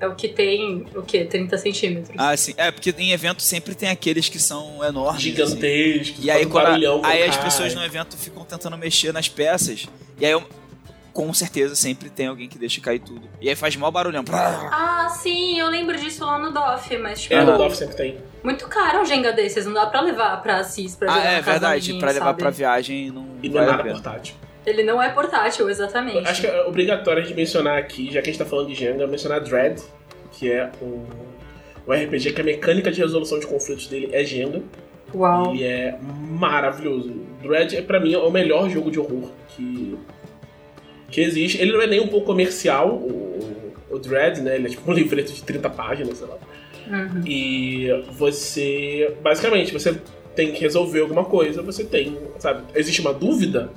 é, 0.00 0.06
o- 0.08 0.14
que 0.14 0.28
tem, 0.28 0.86
o 0.94 1.02
quê? 1.02 1.24
30 1.24 1.56
centímetros. 1.58 2.14
Ah, 2.18 2.36
sim. 2.36 2.54
É, 2.56 2.70
porque 2.70 2.94
em 2.98 3.12
evento 3.12 3.42
sempre 3.42 3.74
tem 3.74 3.88
aqueles 3.90 4.28
que 4.28 4.38
são 4.38 4.82
enormes. 4.84 5.16
assim. 5.16 5.30
Gigantesco. 5.30 6.18
E 6.20 6.30
aí, 6.30 6.46
um 6.46 6.48
quando 6.48 6.64
a- 6.66 6.70
barulhão 6.70 7.00
aí 7.04 7.22
as 7.22 7.36
pessoas 7.36 7.74
no 7.74 7.84
evento 7.84 8.16
ficam 8.16 8.44
tentando 8.44 8.76
mexer 8.78 9.12
nas 9.12 9.28
peças. 9.28 9.86
E 10.18 10.24
aí, 10.26 10.32
eu- 10.32 10.42
com 11.12 11.32
certeza, 11.34 11.74
sempre 11.74 12.08
tem 12.08 12.28
alguém 12.28 12.48
que 12.48 12.56
deixa 12.56 12.80
cair 12.80 13.00
tudo. 13.00 13.28
E 13.40 13.48
aí 13.48 13.56
faz 13.56 13.74
mó 13.76 13.90
barulhão. 13.90 14.24
Ah, 14.32 15.08
sim, 15.20 15.58
eu 15.58 15.68
lembro 15.68 15.98
disso 15.98 16.24
lá 16.24 16.38
no 16.38 16.52
DOF, 16.52 16.96
mas 16.98 17.20
tipo, 17.22 17.34
É, 17.34 17.44
no. 17.44 17.58
DOF 17.58 17.76
sempre 17.76 17.96
tem. 17.96 18.18
muito 18.44 18.66
caro 18.68 19.00
um 19.00 19.04
Jenga 19.04 19.32
desses, 19.32 19.66
não 19.66 19.72
dá 19.74 19.86
pra 19.86 20.00
levar 20.00 20.40
pra 20.40 20.58
Assis 20.58 20.94
pra 20.94 21.12
Ah, 21.12 21.24
é 21.32 21.40
verdade. 21.42 21.94
Pra 21.94 22.12
levar 22.12 22.26
sabe? 22.26 22.38
pra 22.38 22.50
viagem 22.50 23.10
não 23.10 23.26
E 23.42 23.48
não 23.48 23.60
é 23.60 23.66
nada 23.66 23.82
portátil. 23.84 24.34
Ele 24.66 24.82
não 24.82 25.02
é 25.02 25.08
portátil, 25.10 25.70
exatamente. 25.70 26.28
Acho 26.28 26.42
que 26.42 26.46
é 26.46 26.62
obrigatório 26.64 27.22
a 27.22 27.24
gente 27.24 27.34
mencionar 27.34 27.78
aqui, 27.78 28.12
já 28.12 28.20
que 28.20 28.28
a 28.28 28.32
gente 28.32 28.38
tá 28.38 28.44
falando 28.44 28.68
de 28.68 28.74
Jenga, 28.74 29.06
mencionar 29.06 29.40
Dread, 29.40 29.80
que 30.32 30.50
é 30.50 30.70
um, 30.82 31.06
um 31.86 31.92
RPG 31.92 32.32
que 32.32 32.40
a 32.40 32.44
mecânica 32.44 32.90
de 32.90 33.00
resolução 33.00 33.38
de 33.38 33.46
conflitos 33.46 33.86
dele 33.86 34.10
é 34.12 34.22
Jenga. 34.24 34.62
Uau. 35.14 35.54
E 35.54 35.64
é 35.64 35.98
maravilhoso. 36.00 37.10
Dread, 37.42 37.76
é, 37.76 37.82
pra 37.82 37.98
mim, 37.98 38.12
é 38.12 38.18
o 38.18 38.30
melhor 38.30 38.68
jogo 38.68 38.90
de 38.90 39.00
horror 39.00 39.30
que, 39.48 39.98
que 41.10 41.20
existe. 41.20 41.60
Ele 41.60 41.72
não 41.72 41.80
é 41.80 41.86
nem 41.86 42.00
um 42.00 42.08
pouco 42.08 42.26
comercial, 42.26 42.94
o, 42.94 43.72
o 43.90 43.98
Dread, 43.98 44.40
né? 44.42 44.56
Ele 44.56 44.66
é 44.66 44.70
tipo 44.70 44.88
um 44.90 44.94
livreto 44.94 45.32
de 45.32 45.42
30 45.42 45.70
páginas, 45.70 46.18
sei 46.18 46.26
lá. 46.26 46.36
Uhum. 46.90 47.22
E 47.26 47.88
você, 48.12 49.14
basicamente, 49.22 49.72
você 49.72 49.96
tem 50.34 50.52
que 50.52 50.60
resolver 50.60 51.00
alguma 51.00 51.24
coisa, 51.24 51.62
você 51.62 51.84
tem, 51.84 52.16
sabe, 52.38 52.62
existe 52.74 53.00
uma 53.00 53.12
dúvida 53.12 53.70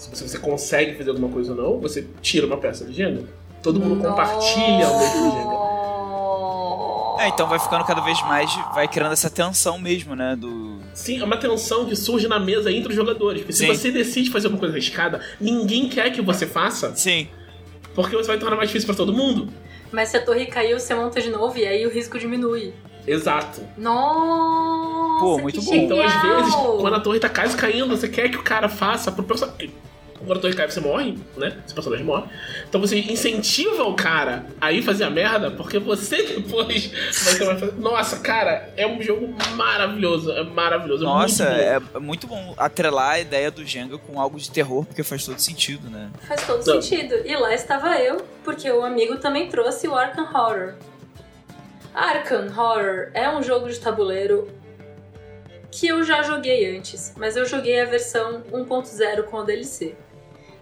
se 0.00 0.28
você 0.28 0.38
consegue 0.38 0.96
fazer 0.96 1.10
alguma 1.10 1.28
coisa 1.28 1.52
ou 1.52 1.56
não, 1.56 1.80
você 1.80 2.06
tira 2.22 2.46
uma 2.46 2.56
peça 2.56 2.84
de 2.84 2.92
Jenga. 2.92 3.24
Todo 3.62 3.78
mundo 3.78 4.02
compartilha 4.02 4.88
o 4.88 4.98
mesmo 4.98 5.30
Jenga. 5.30 5.70
É, 7.20 7.28
então 7.28 7.46
vai 7.46 7.58
ficando 7.58 7.84
cada 7.84 8.00
vez 8.00 8.20
mais. 8.22 8.50
Vai 8.74 8.88
criando 8.88 9.12
essa 9.12 9.28
tensão 9.28 9.78
mesmo, 9.78 10.16
né? 10.16 10.34
Do. 10.34 10.78
Sim, 10.94 11.20
é 11.20 11.24
uma 11.24 11.36
tensão 11.36 11.84
que 11.84 11.94
surge 11.94 12.26
na 12.26 12.40
mesa 12.40 12.72
entre 12.72 12.88
os 12.88 12.94
jogadores. 12.94 13.42
Porque 13.42 13.52
se 13.52 13.66
Sim. 13.66 13.66
você 13.66 13.90
decide 13.90 14.30
fazer 14.30 14.46
alguma 14.46 14.60
coisa 14.60 14.74
arriscada, 14.74 15.20
ninguém 15.38 15.86
quer 15.86 16.10
que 16.10 16.22
você 16.22 16.46
faça, 16.46 16.94
Sim. 16.96 17.28
porque 17.94 18.16
você 18.16 18.28
vai 18.28 18.38
tornar 18.38 18.56
mais 18.56 18.70
difícil 18.70 18.86
pra 18.86 18.96
todo 18.96 19.12
mundo. 19.12 19.52
Mas 19.92 20.08
se 20.08 20.16
a 20.16 20.24
torre 20.24 20.46
caiu, 20.46 20.80
você 20.80 20.94
monta 20.94 21.20
de 21.20 21.28
novo 21.28 21.58
e 21.58 21.66
aí 21.66 21.86
o 21.86 21.90
risco 21.90 22.18
diminui. 22.18 22.72
Exato. 23.06 23.60
Nossa! 23.76 24.99
Pô, 25.20 25.38
muito 25.38 25.60
que 25.60 25.66
bom. 25.66 25.74
Então, 25.74 26.00
às 26.00 26.22
vezes, 26.22 26.54
quando 26.54 26.94
a 26.94 27.00
torre 27.00 27.20
tá 27.20 27.28
quase 27.28 27.56
caindo, 27.56 27.88
você 27.96 28.08
quer 28.08 28.28
que 28.30 28.36
o 28.36 28.42
cara 28.42 28.68
faça 28.68 29.12
pro 29.12 29.22
personagem. 29.22 29.72
Quando 30.26 30.36
a 30.36 30.40
torre 30.42 30.52
cai, 30.54 30.70
você 30.70 30.80
morre, 30.80 31.18
né? 31.36 31.56
Esse 31.64 31.74
personagem 31.74 32.04
morre. 32.04 32.24
Então 32.68 32.78
você 32.78 32.98
incentiva 32.98 33.84
o 33.84 33.94
cara 33.94 34.44
a 34.60 34.70
ir 34.70 34.82
fazer 34.82 35.04
a 35.04 35.10
merda, 35.10 35.50
porque 35.50 35.78
você 35.78 36.22
depois 36.36 36.92
vai 37.24 37.34
ter 37.36 37.44
mais. 37.46 37.78
Nossa, 37.78 38.18
cara, 38.18 38.70
é 38.76 38.86
um 38.86 39.00
jogo 39.00 39.34
maravilhoso. 39.56 40.30
É 40.32 40.44
maravilhoso. 40.44 41.04
Nossa, 41.04 41.44
é 41.44 41.78
muito 41.78 41.86
bom. 41.90 41.96
é 41.96 42.00
muito 42.00 42.26
bom 42.26 42.54
atrelar 42.58 43.12
a 43.12 43.20
ideia 43.20 43.50
do 43.50 43.64
Jenga 43.64 43.96
com 43.96 44.20
algo 44.20 44.38
de 44.38 44.50
terror, 44.50 44.84
porque 44.84 45.02
faz 45.02 45.24
todo 45.24 45.38
sentido, 45.38 45.88
né? 45.88 46.10
Faz 46.28 46.46
todo 46.46 46.58
Não. 46.66 46.82
sentido. 46.82 47.14
E 47.24 47.34
lá 47.36 47.54
estava 47.54 47.98
eu, 47.98 48.22
porque 48.44 48.70
o 48.70 48.84
amigo 48.84 49.16
também 49.16 49.48
trouxe 49.48 49.88
o 49.88 49.94
Arkham 49.96 50.28
Horror. 50.34 50.74
Arkham 51.94 52.46
Horror 52.56 53.08
é 53.14 53.28
um 53.30 53.42
jogo 53.42 53.70
de 53.70 53.78
tabuleiro 53.80 54.48
que 55.70 55.86
eu 55.86 56.02
já 56.02 56.22
joguei 56.22 56.76
antes, 56.76 57.14
mas 57.16 57.36
eu 57.36 57.46
joguei 57.46 57.80
a 57.80 57.84
versão 57.84 58.42
1.0 58.52 59.24
com 59.24 59.38
a 59.38 59.44
DLC. 59.44 59.94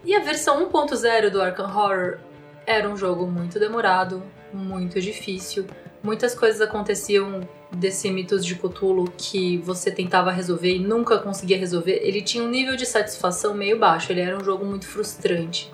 E 0.04 0.14
a 0.14 0.20
versão 0.20 0.70
1.0 0.70 1.30
do 1.30 1.40
Arkham 1.40 1.66
Horror 1.66 2.18
era 2.66 2.88
um 2.88 2.96
jogo 2.96 3.26
muito 3.26 3.59
demorado, 3.59 4.22
muito 4.52 5.00
difícil. 5.00 5.66
Muitas 6.02 6.34
coisas 6.34 6.61
aconteciam 6.61 7.40
desse 7.72 8.11
mitos 8.11 8.44
de 8.44 8.54
Cthulhu 8.54 9.12
que 9.16 9.59
você 9.59 9.90
tentava 9.90 10.30
resolver 10.30 10.76
e 10.76 10.78
nunca 10.78 11.18
conseguia 11.18 11.59
resolver. 11.59 12.00
Ele 12.02 12.22
tinha 12.22 12.44
um 12.44 12.48
nível 12.48 12.76
de 12.76 12.86
satisfação 12.86 13.54
meio 13.54 13.78
baixo, 13.78 14.12
ele 14.12 14.20
era 14.20 14.36
um 14.36 14.44
jogo 14.44 14.64
muito 14.64 14.86
frustrante. 14.86 15.70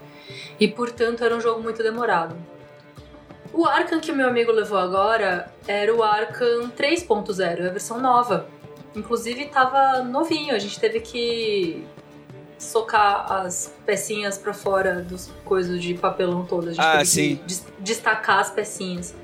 E 0.59 0.67
portanto 0.69 1.23
era 1.23 1.37
um 1.37 1.41
jogo 1.41 1.63
muito 1.63 1.83
demorado. 1.83 2.37
O 3.53 3.67
Arkham 3.67 4.01
que 4.01 4.11
o 4.11 4.17
meu 4.17 4.29
amigo 4.29 4.51
levou 4.51 4.79
agora 4.79 5.53
era 5.67 5.95
o 5.95 6.03
Arkham 6.03 6.71
3.0, 6.71 7.67
a 7.67 7.71
versão 7.71 8.01
nova. 8.01 8.49
Inclusive 8.95 9.47
tava 9.47 10.03
novinho, 10.03 10.55
a 10.55 10.59
gente 10.59 10.79
teve 10.79 11.01
que 11.01 11.85
socar 12.59 13.31
as 13.33 13.75
pecinhas 13.85 14.39
pra 14.39 14.55
fora 14.55 15.03
dos 15.03 15.31
coisas 15.45 15.83
de 15.83 15.95
papelão 15.95 16.45
todas. 16.47 16.71
A 16.71 16.73
gente 16.73 16.81
Ah, 16.85 16.93
teve 16.99 17.07
sim. 17.07 17.37
que 17.37 17.43
des- 17.45 17.67
destacar 17.81 18.39
as 18.39 18.51
pecinhas. 18.51 19.15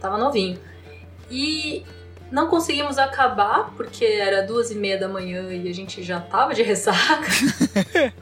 Tava 0.00 0.18
novinho. 0.18 0.58
E 1.30 1.84
Não 2.28 2.48
conseguimos 2.48 2.98
acabar 2.98 3.70
porque 3.76 4.04
era 4.04 4.42
duas 4.42 4.72
e 4.72 4.74
meia 4.74 4.98
da 4.98 5.06
manhã 5.08 5.48
e 5.52 5.68
a 5.68 5.72
gente 5.72 6.02
já 6.02 6.20
tava 6.20 6.54
de 6.54 6.62
ressaca. 6.64 7.24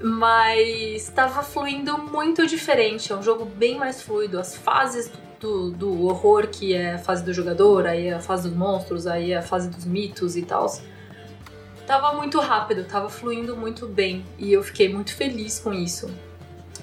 Mas 0.00 1.02
estava 1.08 1.42
fluindo 1.42 1.98
muito 1.98 2.46
diferente. 2.46 3.12
É 3.12 3.16
um 3.16 3.22
jogo 3.22 3.44
bem 3.44 3.76
mais 3.76 4.00
fluido. 4.00 4.38
As 4.38 4.54
fases 4.56 5.08
do, 5.08 5.18
do 5.40 6.06
horror, 6.06 6.48
que 6.48 6.74
é 6.74 6.94
a 6.94 6.98
fase 6.98 7.24
do 7.24 7.32
jogador, 7.32 7.86
aí 7.86 8.08
é 8.08 8.14
a 8.14 8.20
fase 8.20 8.48
dos 8.48 8.56
monstros, 8.56 9.06
aí 9.06 9.32
é 9.32 9.38
a 9.38 9.42
fase 9.42 9.68
dos 9.68 9.84
mitos 9.84 10.36
e 10.36 10.42
tal. 10.42 10.66
Tava 11.86 12.12
muito 12.12 12.38
rápido, 12.38 12.84
tava 12.84 13.08
fluindo 13.08 13.56
muito 13.56 13.86
bem. 13.86 14.24
E 14.38 14.52
eu 14.52 14.62
fiquei 14.62 14.88
muito 14.88 15.14
feliz 15.14 15.58
com 15.58 15.72
isso. 15.72 16.10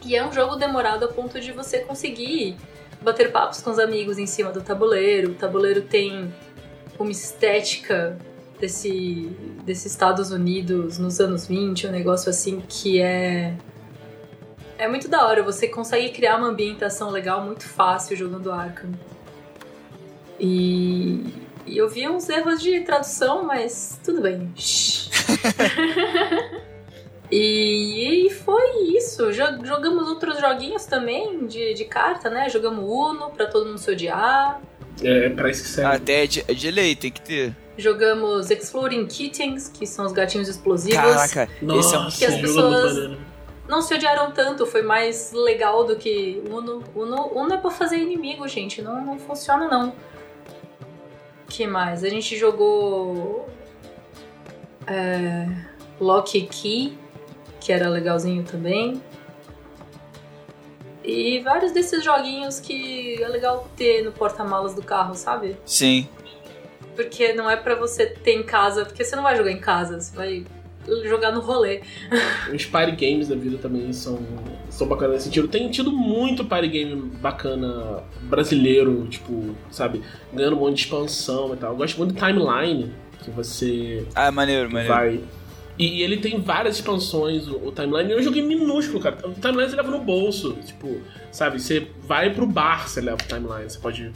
E 0.04 0.16
é 0.16 0.26
um 0.26 0.32
jogo 0.32 0.56
demorado 0.56 1.06
a 1.06 1.08
ponto 1.08 1.40
de 1.40 1.52
você 1.52 1.80
conseguir 1.80 2.58
bater 3.02 3.32
papos 3.32 3.62
com 3.62 3.70
os 3.70 3.80
amigos 3.80 4.18
em 4.18 4.26
cima 4.26 4.52
do 4.52 4.62
tabuleiro. 4.62 5.32
O 5.32 5.36
tabuleiro 5.36 5.84
tem 5.84 6.34
uma 6.98 7.12
estética 7.12 8.18
desse, 8.60 9.30
desse 9.64 9.88
Estados 9.88 10.32
Unidos 10.32 10.98
nos 10.98 11.20
anos 11.20 11.46
20, 11.46 11.88
um 11.88 11.92
negócio 11.92 12.30
assim 12.30 12.62
que 12.68 13.02
é. 13.02 13.56
É 14.78 14.88
muito 14.88 15.08
da 15.08 15.26
hora, 15.26 15.42
você 15.42 15.68
consegue 15.68 16.10
criar 16.10 16.38
uma 16.38 16.48
ambientação 16.48 17.10
legal 17.10 17.42
muito 17.42 17.68
fácil 17.68 18.16
jogando 18.16 18.52
Arkham. 18.52 18.92
E, 20.40 21.24
e 21.66 21.78
eu 21.78 21.90
vi 21.90 22.08
uns 22.10 22.28
erros 22.28 22.62
de 22.62 22.82
tradução, 22.82 23.44
mas 23.44 24.00
tudo 24.04 24.22
bem. 24.22 24.54
E, 27.32 28.28
e, 28.28 28.30
foi 28.30 28.84
isso. 28.96 29.32
Jogamos 29.32 30.08
outros 30.08 30.40
joguinhos 30.40 30.86
também 30.86 31.48
de, 31.48 31.74
de 31.74 31.86
carta, 31.86 32.30
né? 32.30 32.50
Jogamos 32.50 32.86
Uno 32.88 33.32
pra 33.32 33.48
todo 33.48 33.66
mundo 33.66 33.80
se 33.80 33.90
odiar. 33.90 34.62
É, 35.04 35.30
parece 35.30 35.64
que 35.64 35.70
serve. 35.70 35.96
Até 35.96 36.24
é 36.24 36.28
de, 36.28 36.46
é 36.48 36.54
de 36.54 36.72
lei, 36.72 36.96
tem 36.96 37.12
que 37.12 37.22
ter. 37.22 37.56
Jogamos 37.78 38.50
Exploding 38.50 39.06
Kittens, 39.08 39.68
que 39.68 39.86
são 39.86 40.06
os 40.06 40.14
gatinhos 40.14 40.48
explosivos. 40.48 40.96
Caraca, 40.96 41.50
Nossa, 41.62 41.80
esse 41.80 41.96
é 41.96 42.00
um 42.00 42.10
que 42.10 42.26
as 42.26 42.42
pessoas 42.42 43.18
não 43.68 43.82
se 43.82 43.94
odiaram 43.94 44.32
tanto, 44.32 44.66
foi 44.66 44.82
mais 44.82 45.32
legal 45.32 45.84
do 45.84 45.96
que 45.96 46.44
Uno. 46.50 46.84
Uno, 46.96 47.32
Uno 47.34 47.54
é 47.54 47.58
pra 47.58 47.72
fazer 47.72 47.98
inimigo, 47.98 48.48
gente, 48.48 48.82
não, 48.82 49.04
não 49.04 49.20
funciona 49.20 49.68
não. 49.68 49.94
que 51.48 51.66
mais? 51.66 52.04
A 52.04 52.10
gente 52.10 52.38
jogou 52.38 53.48
é, 54.88 55.48
Lock 56.00 56.42
Key, 56.48 56.98
que 57.60 57.72
era 57.72 57.90
legalzinho 57.90 58.44
também. 58.44 59.02
E 61.04 61.40
vários 61.40 61.72
desses 61.72 62.04
joguinhos 62.04 62.60
que 62.60 63.22
é 63.22 63.28
legal 63.28 63.68
ter 63.76 64.04
no 64.04 64.12
porta-malas 64.12 64.74
do 64.74 64.82
carro, 64.82 65.14
sabe? 65.14 65.56
Sim. 65.66 66.10
Porque 66.96 67.34
não 67.34 67.50
é 67.50 67.56
para 67.56 67.76
você 67.76 68.08
ter 68.08 68.34
em 68.34 68.44
casa, 68.44 68.86
porque 68.86 69.04
você 69.04 69.16
não 69.16 69.22
vai 69.22 69.36
jogar 69.36 69.52
em 69.52 69.60
casa, 69.60 70.00
você 70.00 70.16
vai 70.16 70.46
jogar 71.06 71.32
no 71.32 71.42
rolê. 71.42 71.82
Os 72.54 72.66
party 72.66 72.96
games 72.96 73.28
da 73.28 73.36
vida 73.36 73.58
também 73.58 73.92
são, 73.94 74.20
são 74.70 74.88
bacanas 74.88 75.16
nesse 75.16 75.26
sentido. 75.26 75.48
Tem 75.48 75.70
tido 75.70 75.92
muito 75.92 76.46
party 76.46 76.68
game 76.68 76.96
bacana 77.22 78.04
brasileiro, 78.24 79.08
tipo, 79.08 79.56
sabe, 79.72 80.02
ganhando 80.34 80.56
um 80.56 80.60
monte 80.60 80.76
de 80.76 80.82
expansão 80.82 81.54
e 81.54 81.58
tal. 81.58 81.72
Eu 81.72 81.78
gosto 81.78 81.98
muito 81.98 82.14
do 82.14 82.20
timeline, 82.20 82.92
que 83.24 83.32
você. 83.32 84.06
Ah, 84.16 84.32
maneiro, 84.32 84.72
maneiro. 84.72 84.94
Vai. 84.94 85.20
E, 85.78 86.02
ele 86.02 86.18
tem 86.18 86.40
várias 86.40 86.76
expansões, 86.76 87.48
o, 87.48 87.68
o 87.68 87.72
timeline. 87.72 88.12
Eu 88.12 88.22
joguei 88.24 88.42
minúsculo, 88.42 89.00
cara. 89.00 89.18
O 89.26 89.34
timeline 89.34 89.70
você 89.70 89.76
leva 89.76 89.92
no 89.92 90.00
bolso. 90.00 90.54
Tipo, 90.66 91.02
sabe, 91.32 91.60
você 91.62 91.88
vai 92.04 92.34
pro 92.34 92.46
bar, 92.46 92.88
você 92.88 93.02
leva 93.02 93.18
o 93.22 93.28
timeline. 93.28 93.70
Você 93.70 93.80
pode 93.80 94.12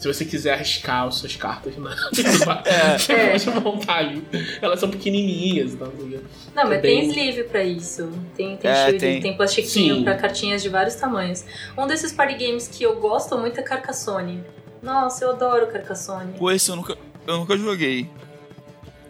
se 0.00 0.08
você 0.08 0.24
quiser 0.24 0.54
arriscar 0.54 1.06
as 1.06 1.16
suas 1.16 1.36
cartas 1.36 1.76
na 1.78 1.92
é. 2.64 2.98
você 2.98 3.12
é. 3.12 3.38
pode 3.38 3.60
montar 3.60 3.98
ali. 3.98 4.24
Elas 4.62 4.80
são 4.80 4.90
pequenininhas, 4.90 5.74
então. 5.74 5.92
Não, 6.54 6.66
mas 6.66 6.80
bem... 6.80 7.00
tem 7.00 7.10
sleeve 7.10 7.44
pra 7.44 7.62
isso. 7.62 8.10
Tem, 8.34 8.56
tem 8.56 8.70
é, 8.70 8.74
shield, 8.86 8.98
tem, 8.98 9.20
tem 9.20 9.36
plastiquinho 9.36 9.96
Sim. 9.96 10.04
pra 10.04 10.14
cartinhas 10.14 10.62
de 10.62 10.70
vários 10.70 10.94
tamanhos. 10.94 11.44
Um 11.76 11.86
desses 11.86 12.12
party 12.12 12.34
games 12.34 12.66
que 12.66 12.82
eu 12.82 12.98
gosto 12.98 13.36
muito 13.36 13.60
é 13.60 13.62
Carcassonne. 13.62 14.42
Nossa, 14.82 15.26
eu 15.26 15.32
adoro 15.32 15.66
Carcassonne. 15.66 16.32
Pô, 16.38 16.50
esse 16.50 16.70
eu 16.70 16.76
nunca, 16.76 16.96
eu 17.26 17.36
nunca 17.36 17.54
joguei. 17.58 18.08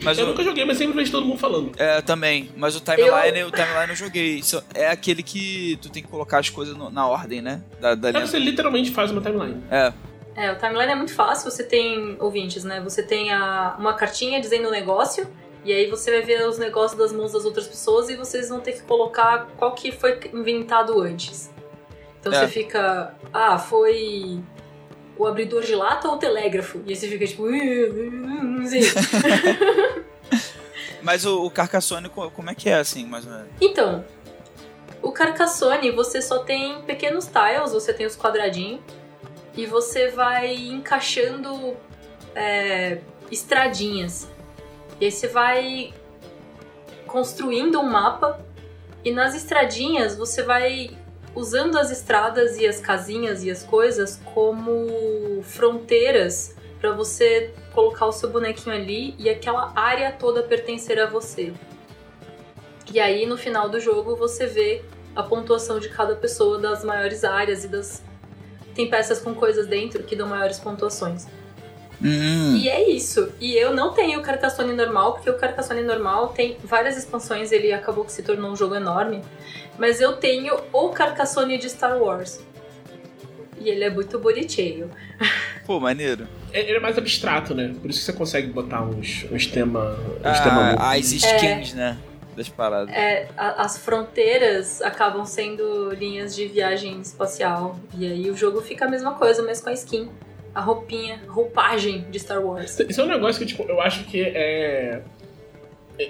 Mas 0.03 0.19
eu, 0.19 0.25
eu 0.25 0.31
nunca 0.31 0.43
joguei, 0.43 0.65
mas 0.65 0.77
sempre 0.77 0.97
vejo 0.97 1.13
todo 1.13 1.25
mundo 1.25 1.39
falando. 1.39 1.71
É, 1.79 2.01
também. 2.01 2.51
Mas 2.57 2.75
o 2.75 2.81
timeline, 2.81 3.39
eu... 3.39 3.49
o 3.49 3.51
timeline 3.51 3.91
eu 3.91 3.97
joguei. 3.97 4.39
Isso 4.39 4.61
é 4.75 4.89
aquele 4.89 5.23
que 5.23 5.79
tu 5.81 5.89
tem 5.89 6.03
que 6.03 6.09
colocar 6.09 6.39
as 6.39 6.51
coisas 6.51 6.77
no, 6.77 6.91
na 6.91 7.07
ordem, 7.07 7.41
né? 7.41 7.63
Da, 7.81 7.95
da 7.95 8.09
é, 8.09 8.21
você 8.21 8.41
literalmente 8.41 8.91
faz 8.91 9.13
uma 9.13 9.21
timeline. 9.21 9.63
É. 9.71 9.93
É, 10.41 10.51
o 10.51 10.57
timeline 10.57 10.93
é 10.93 10.95
muito 10.95 11.13
fácil, 11.13 11.51
você 11.51 11.63
tem 11.63 12.17
ouvintes, 12.19 12.65
né? 12.65 12.81
Você 12.81 13.03
tem 13.03 13.31
a, 13.31 13.77
uma 13.79 13.93
cartinha 13.93 14.41
dizendo 14.41 14.69
o 14.69 14.71
negócio, 14.71 15.29
e 15.63 15.71
aí 15.71 15.87
você 15.91 16.11
vai 16.11 16.23
ver 16.23 16.49
os 16.49 16.57
negócios 16.57 16.99
das 16.99 17.13
mãos 17.13 17.33
das 17.33 17.45
outras 17.45 17.69
pessoas 17.69 18.09
e 18.09 18.17
vocês 18.17 18.49
vão 18.49 18.59
ter 18.59 18.73
que 18.73 18.81
colocar 18.81 19.49
qual 19.59 19.75
que 19.75 19.93
foi 19.93 20.19
inventado 20.33 20.99
antes. 20.99 21.51
Então 22.19 22.33
é. 22.33 22.39
você 22.39 22.49
fica, 22.49 23.15
ah, 23.35 23.59
foi 23.59 24.43
o 25.19 25.27
abridor 25.27 25.63
de 25.63 25.75
lata 25.75 26.09
ou 26.09 26.15
o 26.15 26.19
telégrafo? 26.19 26.81
E 26.87 26.91
aí 26.91 26.97
você 26.97 27.07
fica 27.07 27.27
tipo, 27.27 27.47
não 27.47 28.67
sei. 28.67 28.81
Mas 31.03 31.27
o, 31.27 31.45
o 31.45 31.51
Carcassonne, 31.51 32.09
como 32.09 32.49
é 32.49 32.55
que 32.55 32.71
é 32.71 32.77
assim, 32.77 33.05
mais 33.05 33.27
ou 33.27 33.33
menos? 33.33 33.49
Então, 33.61 34.07
o 35.03 35.13
Carcassonne, 35.13 35.91
você 35.91 36.23
só 36.23 36.39
tem 36.39 36.81
pequenos 36.81 37.27
tiles, 37.27 37.73
você 37.73 37.93
tem 37.93 38.07
os 38.07 38.17
quadradinhos, 38.17 38.81
e 39.57 39.67
você 39.67 40.09
vai 40.09 40.55
encaixando 40.55 41.77
é, 42.35 42.99
estradinhas. 43.31 44.29
E 45.01 45.07
aí 45.07 45.13
você 45.13 45.29
vai 45.29 45.95
construindo 47.07 47.81
um 47.81 47.91
mapa 47.91 48.41
e 49.05 49.11
nas 49.11 49.35
estradinhas 49.35 50.17
você 50.17 50.43
vai 50.43 50.91
usando 51.35 51.79
as 51.79 51.91
estradas 51.91 52.59
e 52.59 52.67
as 52.67 52.81
casinhas 52.81 53.45
e 53.45 53.51
as 53.51 53.63
coisas 53.63 54.21
como 54.35 55.43
fronteiras 55.43 56.57
para 56.81 56.93
você 56.93 57.53
colocar 57.73 58.07
o 58.07 58.13
seu 58.13 58.31
bonequinho 58.31 58.75
ali 58.75 59.15
e 59.19 59.29
aquela 59.29 59.73
área 59.77 60.13
toda 60.13 60.43
pertencer 60.43 60.99
a 60.99 61.07
você. 61.07 61.53
E 62.93 62.99
aí 62.99 63.27
no 63.27 63.37
final 63.37 63.69
do 63.69 63.79
jogo 63.79 64.17
você 64.17 64.47
vê 64.47 64.83
a 65.15 65.23
pontuação 65.23 65.79
de 65.79 65.89
cada 65.89 66.17
pessoa 66.17 66.59
das 66.59 66.85
maiores 66.85 67.25
áreas 67.25 67.65
e 67.65 67.69
das 67.69 68.03
tem 68.81 68.89
peças 68.89 69.21
com 69.21 69.35
coisas 69.35 69.67
dentro 69.67 70.03
que 70.03 70.17
dão 70.17 70.27
maiores 70.27 70.59
pontuações. 70.59 71.27
Hum. 72.03 72.57
E 72.57 72.69
é 72.69 72.89
isso. 72.89 73.31
E 73.39 73.55
eu 73.55 73.75
não 73.75 73.93
tenho 73.93 74.21
o 74.21 74.23
Carcassonne 74.23 74.73
normal, 74.73 75.15
porque 75.15 75.29
o 75.29 75.37
Carcassonne 75.37 75.83
normal 75.83 76.29
tem 76.29 76.57
várias 76.65 76.97
expansões, 76.97 77.53
ele 77.53 77.73
acabou 77.73 78.05
que 78.05 78.13
se 78.13 78.23
tornou 78.23 78.51
um 78.51 78.57
jogo 78.57 78.75
enorme. 78.75 79.23
Mas 79.79 80.01
eu 80.01 80.15
tenho 80.15 80.59
o 80.73 80.89
Carcassonne 80.89 81.59
de 81.59 81.69
Star 81.69 81.99
Wars. 81.99 82.41
E 83.59 83.69
ele 83.69 83.85
é 83.85 83.91
muito 83.91 84.19
bonitinho. 84.19 84.91
Pô, 85.67 85.79
maneiro. 85.79 86.27
É, 86.51 86.61
ele 86.61 86.79
é 86.79 86.81
mais 86.81 86.97
abstrato, 86.97 87.55
né? 87.55 87.75
Por 87.79 87.91
isso 87.91 88.01
que 88.01 88.07
você 88.07 88.13
consegue 88.15 88.47
botar 88.49 88.83
uns, 88.83 89.27
uns 89.31 89.47
temas. 89.47 89.99
Uns 89.99 90.25
ah, 90.25 90.43
tema 90.43 90.71
as 90.73 91.13
skins, 91.13 91.75
é. 91.75 91.77
né? 91.77 91.99
Das 92.37 92.49
paradas. 92.49 92.95
É, 92.95 93.29
a, 93.37 93.63
as 93.63 93.79
fronteiras 93.79 94.81
acabam 94.83 95.25
sendo 95.25 95.91
linhas 95.91 96.35
de 96.35 96.47
viagem 96.47 97.01
espacial. 97.01 97.79
E 97.99 98.07
aí 98.07 98.31
o 98.31 98.37
jogo 98.37 98.61
fica 98.61 98.87
a 98.87 98.89
mesma 98.89 99.15
coisa, 99.15 99.43
mas 99.43 99.61
com 99.61 99.71
a 99.71 99.73
skin. 99.73 100.09
A 100.53 100.61
roupinha, 100.61 101.21
roupagem 101.29 102.07
de 102.11 102.19
Star 102.19 102.45
Wars. 102.45 102.79
Isso 102.81 103.01
é 103.01 103.05
um 103.05 103.09
negócio 103.09 103.39
que, 103.39 103.47
tipo, 103.47 103.63
eu 103.71 103.81
acho 103.81 104.05
que 104.05 104.21
é. 104.21 105.01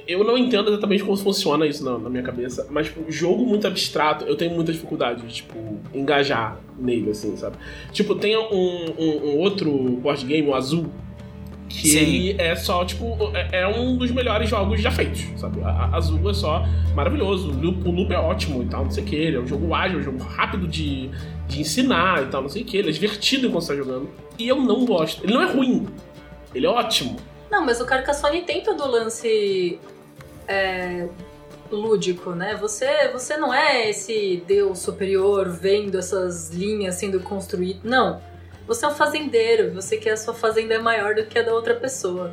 Eu 0.07 0.23
não 0.23 0.39
entendo 0.39 0.71
exatamente 0.71 1.03
como 1.03 1.16
funciona 1.16 1.66
isso 1.66 1.85
na, 1.85 1.99
na 1.99 2.09
minha 2.09 2.23
cabeça, 2.23 2.66
mas, 2.71 2.87
tipo, 2.87 3.11
jogo 3.11 3.45
muito 3.45 3.66
abstrato, 3.66 4.25
eu 4.25 4.37
tenho 4.37 4.53
muita 4.53 4.73
dificuldade 4.73 5.23
de, 5.23 5.35
tipo, 5.35 5.59
engajar 5.93 6.59
nele, 6.79 7.11
assim, 7.11 7.37
sabe? 7.37 7.57
Tipo, 7.93 8.14
tem 8.14 8.37
um, 8.37 8.95
um, 8.97 9.31
um 9.31 9.39
outro 9.39 9.71
board 9.71 10.25
game, 10.25 10.49
o 10.49 10.55
Azul, 10.55 10.87
que 11.71 11.89
Sim. 11.89 11.99
ele 11.99 12.37
é 12.37 12.57
só, 12.57 12.85
tipo, 12.85 13.16
é, 13.33 13.61
é, 13.61 13.66
um 13.68 13.97
dos 13.97 14.11
melhores 14.11 14.51
jogos 14.51 14.81
já 14.81 14.91
feitos, 14.91 15.25
sabe? 15.37 15.62
A, 15.62 15.68
a 15.68 15.97
Azul 15.97 16.29
é 16.29 16.35
só 16.35 16.66
maravilhoso, 16.97 17.53
o 17.53 17.55
loop, 17.55 17.89
o 17.89 17.93
loop 17.93 18.12
é 18.12 18.18
ótimo 18.18 18.64
e 18.64 18.66
tal, 18.66 18.85
não 18.85 18.91
sei 18.91 19.05
o 19.05 19.07
que, 19.07 19.14
ele 19.14 19.37
é 19.37 19.41
um 19.41 19.47
jogo 19.47 19.73
ágil, 19.73 19.99
é 19.99 20.01
um 20.01 20.05
jogo 20.05 20.23
rápido 20.25 20.66
de, 20.66 21.09
de 21.47 21.61
ensinar 21.61 22.25
e 22.25 22.27
tal, 22.27 22.43
não 22.43 22.49
sei 22.49 22.62
o 22.62 22.64
que, 22.64 22.77
ele 22.77 22.91
é 22.91 22.93
divertido 22.93 23.47
enquanto 23.47 23.62
você 23.62 23.73
tá 23.73 23.79
jogando. 23.79 24.11
E 24.37 24.49
eu 24.49 24.57
não 24.57 24.85
gosto. 24.85 25.25
Ele 25.25 25.33
não 25.33 25.43
é 25.43 25.53
ruim, 25.53 25.87
ele 26.53 26.66
é 26.66 26.68
ótimo. 26.68 27.16
Não, 27.49 27.64
mas 27.64 27.81
o 27.81 27.87
Carcassonne 27.87 28.43
tem 28.43 28.62
todo 28.62 28.83
o 28.83 28.89
lance 28.89 29.79
é, 30.49 31.09
lúdico, 31.71 32.33
né? 32.33 32.57
Você, 32.57 33.09
você 33.12 33.37
não 33.37 33.55
é 33.55 33.89
esse 33.89 34.43
deus 34.45 34.81
superior 34.81 35.49
vendo 35.49 35.97
essas 35.97 36.51
linhas 36.51 36.97
sendo 36.97 37.21
construídas. 37.21 37.83
Não 37.85 38.30
você 38.71 38.85
é 38.85 38.89
um 38.89 38.95
fazendeiro, 38.95 39.75
você 39.75 39.97
quer 39.97 40.12
a 40.12 40.16
sua 40.16 40.33
fazenda 40.33 40.75
é 40.75 40.79
maior 40.79 41.12
do 41.12 41.27
que 41.27 41.37
a 41.37 41.43
da 41.43 41.53
outra 41.53 41.75
pessoa. 41.75 42.33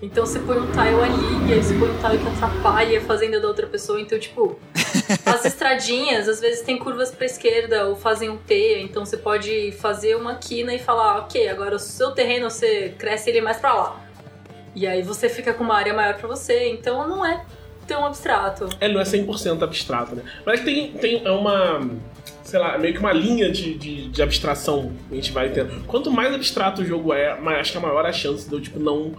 Então 0.00 0.24
você 0.24 0.38
põe 0.38 0.58
um 0.58 0.70
tile 0.70 1.02
ali, 1.02 1.50
e 1.50 1.54
aí 1.54 1.60
você 1.60 1.74
põe 1.74 1.90
um 1.90 1.98
tile 1.98 2.18
que 2.18 2.28
atrapalha 2.28 2.98
a 2.98 3.02
fazenda 3.02 3.40
da 3.40 3.48
outra 3.48 3.66
pessoa, 3.66 4.00
então, 4.00 4.16
tipo, 4.16 4.56
As 5.26 5.44
estradinhas, 5.44 6.28
às 6.28 6.40
vezes 6.40 6.62
tem 6.62 6.78
curvas 6.78 7.10
pra 7.10 7.26
esquerda 7.26 7.88
ou 7.88 7.96
fazem 7.96 8.30
um 8.30 8.36
T, 8.36 8.80
então 8.80 9.04
você 9.04 9.16
pode 9.16 9.72
fazer 9.72 10.14
uma 10.14 10.36
quina 10.36 10.72
e 10.72 10.78
falar, 10.78 11.18
ok, 11.18 11.48
agora 11.48 11.74
o 11.74 11.78
seu 11.80 12.12
terreno 12.12 12.48
você 12.48 12.94
cresce 12.96 13.30
ele 13.30 13.40
mais 13.40 13.56
pra 13.56 13.74
lá. 13.74 14.00
E 14.72 14.86
aí 14.86 15.02
você 15.02 15.28
fica 15.28 15.52
com 15.52 15.64
uma 15.64 15.74
área 15.74 15.92
maior 15.92 16.14
pra 16.14 16.28
você, 16.28 16.68
então 16.68 17.08
não 17.08 17.26
é 17.26 17.44
tão 17.88 18.06
abstrato. 18.06 18.68
É, 18.80 18.88
não 18.88 19.00
é 19.00 19.04
100% 19.04 19.62
abstrato, 19.62 20.14
né? 20.14 20.22
Mas 20.44 20.60
tem, 20.60 20.92
tem 20.92 21.22
é 21.24 21.30
uma, 21.30 21.80
sei 22.42 22.58
lá, 22.58 22.78
meio 22.78 22.94
que 22.94 23.00
uma 23.00 23.12
linha 23.12 23.50
de, 23.50 23.74
de, 23.74 24.08
de 24.08 24.22
abstração 24.22 24.92
que 25.08 25.14
a 25.14 25.16
gente 25.16 25.32
vai 25.32 25.48
tendo. 25.50 25.84
Quanto 25.86 26.10
mais 26.10 26.34
abstrato 26.34 26.82
o 26.82 26.84
jogo 26.84 27.12
é, 27.12 27.38
mais, 27.40 27.60
acho 27.60 27.72
que 27.72 27.78
a 27.78 27.80
maior 27.80 28.04
a 28.04 28.12
chance 28.12 28.48
de 28.48 28.54
eu, 28.54 28.60
tipo, 28.60 28.78
não... 28.78 29.12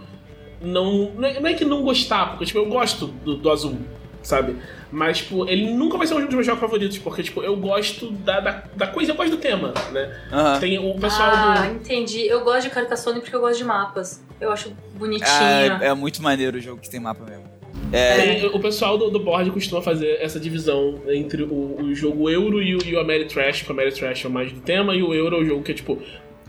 Não, 0.60 1.12
não 1.12 1.28
é, 1.28 1.38
não 1.38 1.48
é 1.48 1.54
que 1.54 1.64
não 1.64 1.82
gostar, 1.82 2.30
porque, 2.30 2.46
tipo, 2.46 2.58
eu 2.58 2.66
gosto 2.66 3.06
do, 3.06 3.36
do 3.36 3.48
azul, 3.48 3.78
sabe? 4.24 4.56
Mas, 4.90 5.18
tipo, 5.18 5.48
ele 5.48 5.72
nunca 5.72 5.96
vai 5.96 6.06
ser 6.06 6.14
um 6.14 6.24
dos 6.24 6.34
meus 6.34 6.46
jogos 6.46 6.60
favoritos, 6.60 6.98
porque, 6.98 7.22
tipo, 7.22 7.42
eu 7.42 7.54
gosto 7.56 8.10
da, 8.10 8.40
da, 8.40 8.64
da 8.74 8.86
coisa, 8.88 9.12
eu 9.12 9.14
gosto 9.14 9.30
do 9.30 9.36
tema, 9.36 9.72
né? 9.92 10.20
Aham. 10.32 10.58
Tem 10.58 10.78
o 10.78 10.98
pessoal 10.98 11.30
ah, 11.32 11.60
do... 11.60 11.74
entendi. 11.74 12.26
Eu 12.26 12.42
gosto 12.42 12.64
de 12.64 12.70
Carcassonne 12.70 13.20
porque 13.20 13.36
eu 13.36 13.40
gosto 13.40 13.58
de 13.58 13.64
mapas. 13.64 14.20
Eu 14.40 14.50
acho 14.50 14.72
bonitinho. 14.96 15.28
Ah, 15.30 15.84
é, 15.84 15.86
é 15.88 15.94
muito 15.94 16.22
maneiro 16.22 16.56
o 16.56 16.60
jogo 16.60 16.80
que 16.80 16.90
tem 16.90 16.98
mapa 16.98 17.24
mesmo. 17.24 17.57
É, 17.92 18.34
Tem- 18.40 18.46
o 18.46 18.60
pessoal 18.60 18.98
do, 18.98 19.10
do 19.10 19.18
board 19.18 19.50
costuma 19.50 19.80
fazer 19.80 20.18
essa 20.20 20.38
divisão 20.38 21.00
entre 21.08 21.42
o, 21.42 21.80
o 21.80 21.94
jogo 21.94 22.28
Euro 22.28 22.62
e 22.62 22.76
o, 22.76 22.78
e 22.84 22.94
o 22.94 23.00
Ameritrash, 23.00 23.62
que 23.62 23.70
o 23.70 23.72
Ameritrash 23.72 24.24
é 24.24 24.28
o 24.28 24.30
mais 24.30 24.52
do 24.52 24.60
tema, 24.60 24.94
e 24.94 25.02
o 25.02 25.14
Euro 25.14 25.36
é 25.36 25.40
o 25.40 25.44
jogo 25.44 25.62
que 25.62 25.72
é 25.72 25.74
tipo 25.74 25.98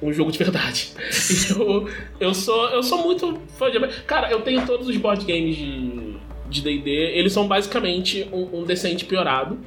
um 0.01 0.11
jogo 0.13 0.31
de 0.31 0.37
verdade. 0.37 0.91
E 0.99 1.51
eu, 1.59 1.89
eu, 2.19 2.33
sou, 2.33 2.69
eu 2.69 2.83
sou 2.83 3.03
muito 3.03 3.39
fã 3.57 3.69
de. 3.71 3.79
Cara, 4.03 4.31
eu 4.31 4.41
tenho 4.41 4.65
todos 4.65 4.87
os 4.87 4.97
board 4.97 5.25
games 5.25 5.55
de 5.55 6.19
de 6.49 6.61
D&D, 6.61 6.89
eles 6.89 7.31
são 7.31 7.47
basicamente 7.47 8.27
um, 8.33 8.61
um 8.61 8.63
decente 8.63 9.05
piorado. 9.05 9.59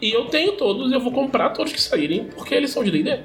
E 0.00 0.12
eu 0.12 0.26
tenho 0.26 0.52
todos, 0.52 0.90
eu 0.92 1.00
vou 1.00 1.12
comprar 1.12 1.50
todos 1.50 1.72
que 1.72 1.80
saírem, 1.80 2.24
porque 2.24 2.54
eles 2.54 2.70
são 2.70 2.82
de 2.82 2.90
D&D. 2.90 3.20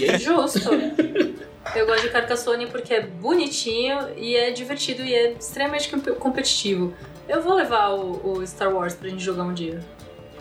E 0.00 0.04
é. 0.04 0.18
Justo. 0.18 0.60
Eu 1.74 1.86
gosto 1.86 2.02
de 2.02 2.08
Carcassonne 2.10 2.66
porque 2.66 2.94
é 2.94 3.00
bonitinho 3.02 3.98
e 4.16 4.34
é 4.36 4.50
divertido 4.50 5.02
e 5.02 5.14
é 5.14 5.32
extremamente 5.32 5.88
comp- 5.88 6.08
competitivo. 6.18 6.94
Eu 7.28 7.42
vou 7.42 7.54
levar 7.54 7.90
o, 7.90 8.38
o 8.38 8.46
Star 8.46 8.74
Wars 8.74 8.94
pra 8.94 9.08
gente 9.08 9.22
jogar 9.22 9.44
um 9.44 9.54
dia. 9.54 9.80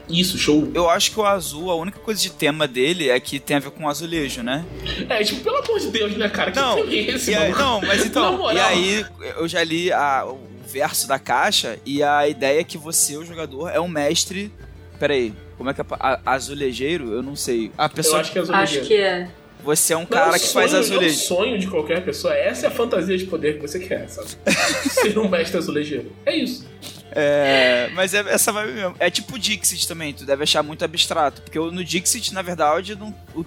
Isso, 0.10 0.40
show. 0.40 0.72
eu 0.74 0.90
acho 0.90 1.12
que 1.12 1.20
o 1.20 1.24
azul, 1.26 1.70
a 1.70 1.76
única 1.76 2.00
coisa 2.00 2.20
de 2.20 2.32
tema 2.32 2.68
dele 2.68 3.10
é 3.10 3.20
que 3.20 3.40
tem 3.40 3.58
a 3.58 3.60
ver 3.60 3.70
com 3.70 3.84
o 3.84 3.88
azulejo, 3.88 4.42
né? 4.42 4.66
É, 5.08 5.24
tipo, 5.24 5.42
pelo 5.44 5.58
amor 5.58 5.80
de 5.80 5.88
Deus, 5.92 6.18
né, 6.18 6.28
cara? 6.30 6.52
Que 6.52 6.60
Não, 6.60 6.80
é 6.80 6.82
esse, 6.96 7.30
E 7.30 7.36
aí, 7.36 7.52
não, 7.52 7.80
mas 7.82 8.04
então, 8.08 8.36
moral. 8.38 8.56
e 8.56 8.60
aí 8.60 9.06
eu 9.38 9.48
já 9.48 9.64
li 9.64 9.92
a- 9.94 10.26
o 10.26 10.40
verso 10.68 11.08
da 11.08 11.20
caixa 11.20 11.78
e 11.86 12.02
a 12.02 12.28
ideia 12.28 12.62
é 12.62 12.64
que 12.64 12.76
você, 12.78 13.18
o 13.18 13.24
jogador, 13.26 13.70
é 13.70 13.80
um 13.80 13.88
mestre. 13.88 14.52
Peraí, 15.00 15.32
como 15.58 15.70
é 15.70 15.74
que 15.76 15.82
é? 15.82 15.86
a- 16.00 16.20
Azulejeiro? 16.26 17.14
Eu 17.14 17.22
não 17.22 17.36
sei. 17.36 17.72
A 17.78 17.86
Eu 17.86 17.90
pessoa. 17.92 18.20
acho 18.22 18.32
que 18.32 18.40
é 18.40 18.42
Acho 18.42 18.52
azulejo. 18.56 18.88
que 18.88 18.96
é. 18.98 19.30
Você 19.64 19.94
é 19.94 19.98
um 19.98 20.02
Não, 20.02 20.08
cara 20.08 20.40
que 20.40 20.46
o 20.46 20.50
faz 20.52 20.72
sonho- 20.72 20.82
azulejo. 20.84 21.06
É 21.06 21.18
o 21.18 21.20
sonho 21.28 21.60
de 21.60 21.68
qualquer 21.68 22.04
pessoa. 22.04 22.34
Essa 22.34 22.68
é 22.68 22.70
a 22.70 22.72
fantasia 22.72 23.18
de 23.18 23.26
poder 23.26 23.56
que 23.56 23.62
você 23.62 23.80
quer, 23.80 24.08
sabe? 24.10 24.30
Ser 24.90 25.18
um 25.20 25.28
mestre 25.28 25.58
azulejeiro. 25.58 26.12
É 26.26 26.36
isso. 26.36 26.66
É, 27.12 27.90
mas 27.94 28.14
é 28.14 28.20
essa 28.20 28.52
vibe 28.52 28.72
mesmo. 28.74 28.96
É 29.00 29.10
tipo 29.10 29.38
Dixit 29.38 29.88
também, 29.88 30.14
tu 30.14 30.24
deve 30.26 30.44
achar 30.44 30.64
muito 30.64 30.86
abstrato. 30.86 31.42
Porque 31.42 31.60
no 31.60 31.84
Dixit, 31.84 32.34
na 32.34 32.42
verdade, 32.42 32.96
não- 32.96 33.14
o- 33.36 33.46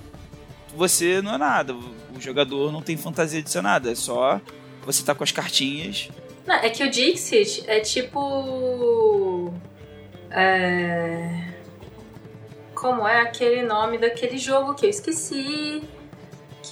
você 0.77 1.23
não 1.23 1.35
é 1.35 1.39
nada. 1.39 1.73
O, 1.75 1.79
o 2.17 2.21
jogador 2.21 2.71
não 2.73 2.83
tem 2.83 2.97
fantasia 2.97 3.43
de 3.43 3.49
ser 3.51 3.63
nada. 3.63 3.91
É 3.91 3.95
só 3.95 4.41
você 4.85 5.03
tá 5.03 5.15
com 5.15 5.25
as 5.25 5.33
cartinhas. 5.33 6.09
Não, 6.47 6.57
é 6.57 6.69
que 6.71 6.83
o 6.85 6.91
Dixit 6.91 7.65
é 7.67 7.81
tipo. 7.81 9.55
É. 10.31 11.49
Como 12.75 13.07
é 13.07 13.21
aquele 13.21 13.63
nome 13.63 13.97
daquele 13.97 14.37
jogo 14.39 14.75
que 14.75 14.87
eu 14.87 14.91
esqueci? 14.91 15.83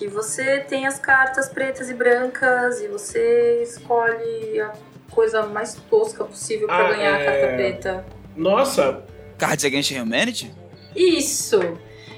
Que 0.00 0.08
você 0.08 0.60
tem 0.60 0.86
as 0.86 0.98
cartas 0.98 1.50
pretas 1.50 1.90
e 1.90 1.94
brancas 1.94 2.80
e 2.80 2.88
você 2.88 3.62
escolhe 3.62 4.58
a 4.58 4.72
coisa 5.10 5.44
mais 5.44 5.74
tosca 5.90 6.24
possível 6.24 6.66
pra 6.66 6.86
Ah, 6.88 6.92
ganhar 6.94 7.14
a 7.16 7.18
é. 7.20 7.24
carta 7.26 7.54
preta. 7.54 8.06
Nossa, 8.34 9.04
Cards 9.36 9.62
Against 9.62 9.90
Humanity? 9.90 10.54
Isso! 10.96 11.60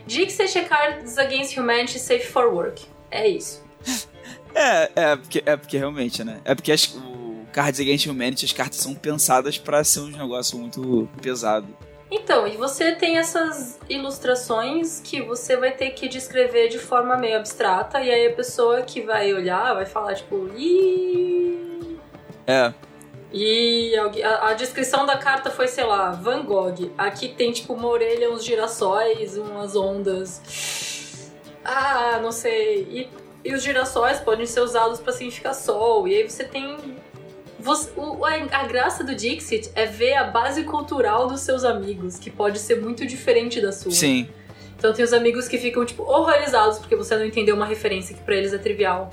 Dixit 0.06 0.58
é 0.58 0.62
Cards 0.62 1.18
Against 1.18 1.56
Humanity 1.56 1.98
Safe 1.98 2.24
for 2.24 2.54
Work. 2.54 2.84
É 3.10 3.26
isso. 3.26 3.60
É, 4.54 4.90
é 4.94 5.16
porque, 5.16 5.42
é 5.46 5.56
porque 5.56 5.78
realmente, 5.78 6.22
né? 6.22 6.38
É 6.44 6.54
porque 6.54 6.70
as, 6.72 6.94
o 6.94 7.46
Cards 7.54 7.80
Against 7.80 8.04
Humanity, 8.06 8.44
as 8.44 8.52
cartas 8.52 8.76
são 8.80 8.94
pensadas 8.94 9.56
pra 9.56 9.82
ser 9.82 10.00
um 10.00 10.08
negócio 10.08 10.58
muito 10.58 11.08
pesado. 11.22 11.66
Então, 12.14 12.46
e 12.46 12.58
você 12.58 12.92
tem 12.92 13.16
essas 13.16 13.80
ilustrações 13.88 15.00
que 15.00 15.22
você 15.22 15.56
vai 15.56 15.72
ter 15.72 15.92
que 15.92 16.08
descrever 16.08 16.68
de 16.68 16.78
forma 16.78 17.16
meio 17.16 17.38
abstrata, 17.38 18.02
e 18.02 18.10
aí 18.10 18.26
a 18.26 18.34
pessoa 18.34 18.82
que 18.82 19.00
vai 19.00 19.32
olhar 19.32 19.72
vai 19.74 19.86
falar, 19.86 20.14
tipo, 20.14 20.50
Ih... 20.54 21.98
É, 22.46 22.74
E 23.32 23.94
a, 23.96 24.48
a 24.48 24.52
descrição 24.52 25.06
da 25.06 25.16
carta 25.16 25.50
foi, 25.50 25.66
sei 25.66 25.84
lá, 25.84 26.10
Van 26.10 26.44
Gogh. 26.44 26.92
Aqui 26.98 27.28
tem, 27.28 27.50
tipo, 27.50 27.72
uma 27.72 27.88
orelha, 27.88 28.30
uns 28.30 28.44
girassóis, 28.44 29.38
umas 29.38 29.74
ondas. 29.74 31.32
Ah, 31.64 32.18
não 32.22 32.30
sei. 32.30 32.82
E, 32.90 33.10
e 33.42 33.54
os 33.54 33.62
girassóis 33.62 34.20
podem 34.20 34.44
ser 34.44 34.60
usados 34.60 35.00
pra 35.00 35.12
significar 35.12 35.54
sol. 35.54 36.06
E 36.06 36.14
aí 36.14 36.28
você 36.28 36.44
tem. 36.44 36.76
Você- 37.62 37.90
o- 37.96 38.24
a, 38.24 38.32
a 38.34 38.66
graça 38.66 39.02
do 39.04 39.14
Dixit 39.14 39.70
é 39.74 39.86
ver 39.86 40.14
a 40.14 40.24
base 40.24 40.64
cultural 40.64 41.26
dos 41.28 41.40
seus 41.40 41.64
amigos, 41.64 42.18
que 42.18 42.30
pode 42.30 42.58
ser 42.58 42.80
muito 42.80 43.06
diferente 43.06 43.60
da 43.60 43.72
sua. 43.72 43.92
sim. 43.92 44.28
Então 44.76 44.92
tem 44.92 45.04
os 45.04 45.12
amigos 45.12 45.46
que 45.46 45.58
ficam, 45.58 45.84
tipo, 45.84 46.02
horrorizados 46.02 46.80
porque 46.80 46.96
você 46.96 47.14
não 47.16 47.24
entendeu 47.24 47.54
uma 47.54 47.64
referência 47.66 48.16
que 48.16 48.20
pra 48.22 48.34
eles 48.34 48.52
é 48.52 48.58
trivial. 48.58 49.12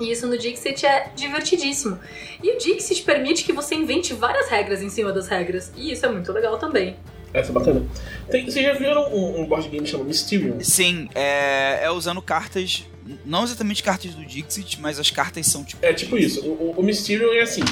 E 0.00 0.10
isso 0.10 0.26
no 0.26 0.36
Dixit 0.36 0.84
é 0.84 1.10
divertidíssimo. 1.14 1.96
E 2.42 2.50
o 2.50 2.58
Dixit 2.58 3.02
permite 3.04 3.44
que 3.44 3.52
você 3.52 3.76
invente 3.76 4.12
várias 4.12 4.48
regras 4.48 4.82
em 4.82 4.88
cima 4.90 5.12
das 5.12 5.28
regras. 5.28 5.70
E 5.76 5.92
isso 5.92 6.04
é 6.04 6.08
muito 6.10 6.32
legal 6.32 6.58
também. 6.58 6.96
essa 7.32 7.52
é 7.52 7.54
bacana. 7.54 7.86
Tem, 8.28 8.44
vocês 8.44 8.66
já 8.66 8.72
viram 8.72 9.02
um, 9.14 9.42
um 9.42 9.46
board 9.46 9.68
game 9.68 9.86
chamado 9.86 10.08
Mysterium? 10.08 10.58
Sim, 10.60 11.08
é, 11.14 11.84
é 11.84 11.90
usando 11.92 12.20
cartas. 12.20 12.84
Não 13.24 13.44
exatamente 13.44 13.82
cartas 13.82 14.14
do 14.14 14.24
Dixit, 14.24 14.80
mas 14.80 14.98
as 14.98 15.10
cartas 15.10 15.46
são 15.46 15.64
tipo. 15.64 15.84
É 15.84 15.92
tipo 15.92 16.16
isso. 16.16 16.40
O, 16.46 16.80
o, 16.80 17.34
é 17.34 17.40
assim. 17.40 17.62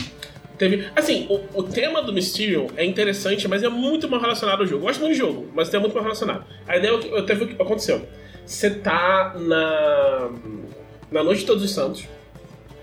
Teve, 0.58 0.86
assim, 0.94 1.26
o, 1.28 1.60
o 1.60 1.62
tema 1.62 2.02
do 2.02 2.12
Mysterium 2.12 2.68
é 2.76 2.84
interessante, 2.84 3.48
mas 3.48 3.62
é 3.62 3.68
muito 3.68 4.08
mal 4.08 4.20
relacionado 4.20 4.60
ao 4.60 4.66
jogo. 4.66 4.82
Eu 4.82 4.86
gosto 4.88 5.00
muito 5.00 5.14
do 5.14 5.18
jogo, 5.18 5.50
mas 5.54 5.72
é 5.72 5.78
muito 5.78 5.94
mal 5.94 6.02
relacionado. 6.02 6.44
A 6.68 6.76
ideia 6.76 6.90
é 6.90 6.94
o 6.94 7.00
que 7.00 7.08
eu 7.08 7.26
teve 7.26 7.44
o 7.44 7.48
que 7.48 7.60
aconteceu. 7.60 8.06
Você 8.44 8.70
tá 8.70 9.34
na 9.38 10.30
na 11.10 11.22
noite 11.22 11.40
de 11.40 11.46
Todos 11.46 11.62
os 11.62 11.70
Santos 11.70 12.04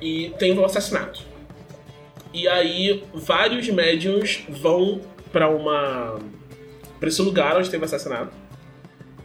e 0.01 0.33
tem 0.37 0.57
um 0.57 0.65
assassinato. 0.65 1.21
E 2.33 2.47
aí 2.47 3.03
vários 3.13 3.67
médiums 3.69 4.43
vão 4.49 5.01
pra 5.31 5.49
uma 5.49 6.19
para 6.99 7.07
esse 7.07 7.21
lugar 7.21 7.57
onde 7.57 7.69
teve 7.69 7.83
o 7.83 7.85
assassinato. 7.85 8.31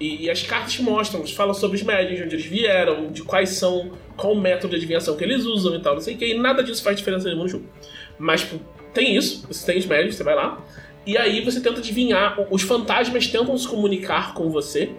E, 0.04 0.24
e 0.24 0.30
as 0.30 0.42
cartas 0.42 0.78
mostram, 0.80 1.26
falam 1.26 1.54
sobre 1.54 1.78
os 1.78 1.82
médiums, 1.82 2.18
de 2.18 2.24
onde 2.24 2.34
eles 2.34 2.44
vieram, 2.44 3.10
de 3.10 3.22
quais 3.22 3.50
são, 3.50 3.92
qual 4.18 4.34
o 4.34 4.40
método 4.40 4.68
de 4.72 4.76
adivinhação 4.76 5.16
que 5.16 5.24
eles 5.24 5.46
usam 5.46 5.74
e 5.74 5.80
tal, 5.80 5.94
não 5.94 6.02
sei 6.02 6.14
o 6.14 6.18
que, 6.18 6.26
e 6.26 6.38
nada 6.38 6.62
disso 6.62 6.82
faz 6.82 6.98
diferença 6.98 7.24
nenhuma 7.24 7.44
no 7.44 7.48
jogo. 7.48 7.64
Mas 8.18 8.42
tipo, 8.42 8.60
tem 8.92 9.16
isso, 9.16 9.46
você 9.48 9.64
tem 9.64 9.78
os 9.78 9.86
médiums, 9.86 10.16
você 10.16 10.22
vai 10.22 10.34
lá, 10.34 10.62
e 11.06 11.16
aí 11.16 11.42
você 11.42 11.58
tenta 11.58 11.78
adivinhar, 11.78 12.38
os 12.50 12.60
fantasmas 12.60 13.26
tentam 13.28 13.56
se 13.56 13.66
comunicar 13.66 14.34
com 14.34 14.50
você 14.50 14.90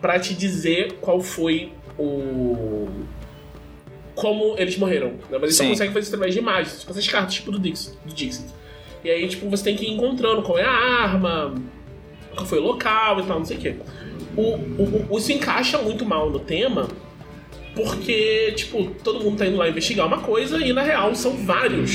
pra 0.00 0.18
te 0.18 0.32
dizer 0.32 0.94
qual 0.94 1.20
foi 1.20 1.70
o. 1.98 2.88
como 4.14 4.54
eles 4.56 4.78
morreram. 4.78 5.08
Né? 5.08 5.18
Mas 5.32 5.42
eles 5.42 5.56
só 5.56 5.64
Sim. 5.64 5.70
conseguem 5.70 5.92
fazer 5.92 6.04
isso 6.04 6.14
através 6.14 6.34
de 6.34 6.40
imagens, 6.40 6.84
com 6.84 6.90
essas 6.90 7.06
cartas, 7.06 7.34
tipo 7.34 7.50
do 7.50 7.58
Dixit. 7.58 7.98
Do 8.02 8.14
Dixit. 8.14 8.48
E 9.04 9.10
aí, 9.10 9.28
tipo, 9.28 9.48
você 9.50 9.64
tem 9.64 9.76
que 9.76 9.84
ir 9.84 9.90
encontrando 9.90 10.40
qual 10.40 10.58
é 10.58 10.64
a 10.64 10.70
arma, 10.70 11.54
qual 12.34 12.46
foi 12.46 12.58
o 12.58 12.62
local 12.62 13.20
e 13.20 13.22
tal, 13.24 13.38
não 13.38 13.44
sei 13.44 13.58
o 13.58 13.60
quê. 13.60 13.76
O, 14.40 15.12
o, 15.14 15.18
isso 15.18 15.32
encaixa 15.32 15.78
muito 15.78 16.04
mal 16.04 16.30
no 16.30 16.38
tema, 16.38 16.88
porque, 17.74 18.52
tipo, 18.56 18.86
todo 19.02 19.22
mundo 19.22 19.38
tá 19.38 19.46
indo 19.46 19.56
lá 19.56 19.68
investigar 19.68 20.06
uma 20.06 20.18
coisa 20.20 20.64
e 20.64 20.72
na 20.72 20.82
real 20.82 21.14
são 21.14 21.36
vários. 21.36 21.90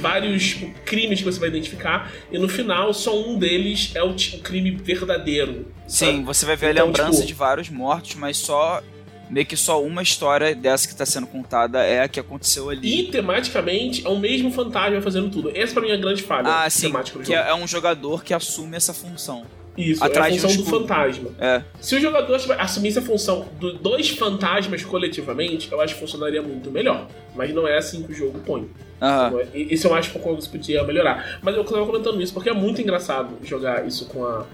Vários 0.00 0.50
tipo, 0.50 0.70
crimes 0.84 1.18
que 1.20 1.24
você 1.24 1.40
vai 1.40 1.48
identificar, 1.48 2.12
e 2.30 2.38
no 2.38 2.48
final 2.48 2.92
só 2.92 3.18
um 3.18 3.38
deles 3.38 3.90
é 3.94 4.02
o, 4.02 4.10
o 4.10 4.38
crime 4.40 4.70
verdadeiro. 4.70 5.66
Sim, 5.88 6.06
sabe? 6.06 6.22
você 6.22 6.46
vai 6.46 6.56
ver 6.56 6.66
a 6.66 6.70
Então, 6.72 6.86
lembrança 6.86 7.12
tipo- 7.12 7.26
de 7.26 7.34
vários 7.34 7.68
mortos, 7.70 8.14
mas 8.14 8.36
só. 8.36 8.82
Meio 9.28 9.44
que 9.44 9.56
só 9.56 9.82
uma 9.82 10.02
história 10.04 10.54
dessa 10.54 10.86
que 10.86 10.94
tá 10.94 11.04
sendo 11.04 11.26
contada 11.26 11.82
é 11.82 12.02
a 12.02 12.08
que 12.08 12.20
aconteceu 12.20 12.70
ali. 12.70 13.00
E 13.00 13.10
tematicamente 13.10 14.06
é 14.06 14.08
o 14.08 14.16
mesmo 14.16 14.52
fantasma 14.52 15.02
fazendo 15.02 15.28
tudo. 15.28 15.50
Essa 15.52 15.72
pra 15.72 15.82
mim 15.82 15.88
é 15.88 15.94
a 15.94 15.96
grande 15.96 16.22
falha 16.22 16.46
ah, 16.48 16.70
sim. 16.70 16.92
Que 17.24 17.34
é 17.34 17.48
é 17.48 17.54
um 17.54 17.66
jogador 17.66 18.22
que 18.22 18.32
assume 18.32 18.76
essa 18.76 18.94
função. 18.94 19.44
Isso, 19.76 20.02
Atrás 20.02 20.32
é 20.34 20.38
a 20.38 20.40
função 20.40 20.56
do 20.56 20.62
escudo. 20.64 20.86
fantasma. 20.88 21.30
É. 21.38 21.62
Se 21.80 21.96
o 21.96 22.00
jogador 22.00 22.40
assumisse 22.58 22.98
a 22.98 23.02
função 23.02 23.46
do- 23.60 23.74
dos 23.74 24.08
fantasmas 24.10 24.82
coletivamente, 24.84 25.70
eu 25.70 25.80
acho 25.80 25.94
que 25.94 26.00
funcionaria 26.00 26.40
muito 26.42 26.70
melhor. 26.70 27.06
Mas 27.34 27.52
não 27.52 27.68
é 27.68 27.76
assim 27.76 28.02
que 28.02 28.12
o 28.12 28.14
jogo 28.14 28.38
põe. 28.46 28.68
É- 29.00 29.46
e- 29.58 29.74
Isso 29.74 29.86
eu 29.86 29.94
acho 29.94 30.10
que 30.10 30.16
o 30.18 30.20
Congress 30.20 30.48
podia 30.48 30.82
melhorar. 30.84 31.38
Mas 31.42 31.54
eu 31.54 31.62
tava 31.64 31.84
comentando 31.84 32.20
isso 32.22 32.32
porque 32.32 32.48
é 32.48 32.54
muito 32.54 32.80
engraçado 32.80 33.36
jogar 33.44 33.86
isso 33.86 34.06
com 34.06 34.24
a, 34.24 34.46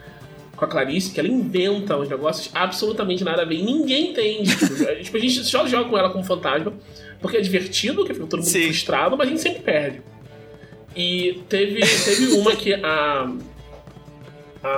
com 0.56 0.64
a 0.64 0.68
Clarice, 0.68 1.12
que 1.12 1.20
ela 1.20 1.28
inventa 1.28 1.96
uns 1.96 2.08
negócios 2.08 2.50
absolutamente 2.52 3.22
nada 3.22 3.42
a 3.42 3.44
ver. 3.44 3.54
E 3.56 3.62
ninguém 3.62 4.10
entende. 4.10 4.50
tipo, 4.58 4.82
a- 4.90 4.94
tipo, 4.96 5.16
a 5.16 5.20
gente 5.20 5.44
só 5.44 5.66
joga 5.68 5.88
com 5.88 5.96
ela 5.96 6.10
como 6.10 6.24
fantasma, 6.24 6.72
porque 7.20 7.36
é 7.36 7.40
divertido, 7.40 8.04
que 8.04 8.12
fica 8.12 8.26
todo 8.26 8.40
mundo 8.40 8.48
Sim. 8.50 8.64
frustrado, 8.64 9.16
mas 9.16 9.28
a 9.28 9.30
gente 9.30 9.40
sempre 9.40 9.62
perde. 9.62 10.02
E 10.94 11.40
teve, 11.48 11.80
teve 12.04 12.26
uma 12.34 12.54
que 12.56 12.74
a- 12.74 13.32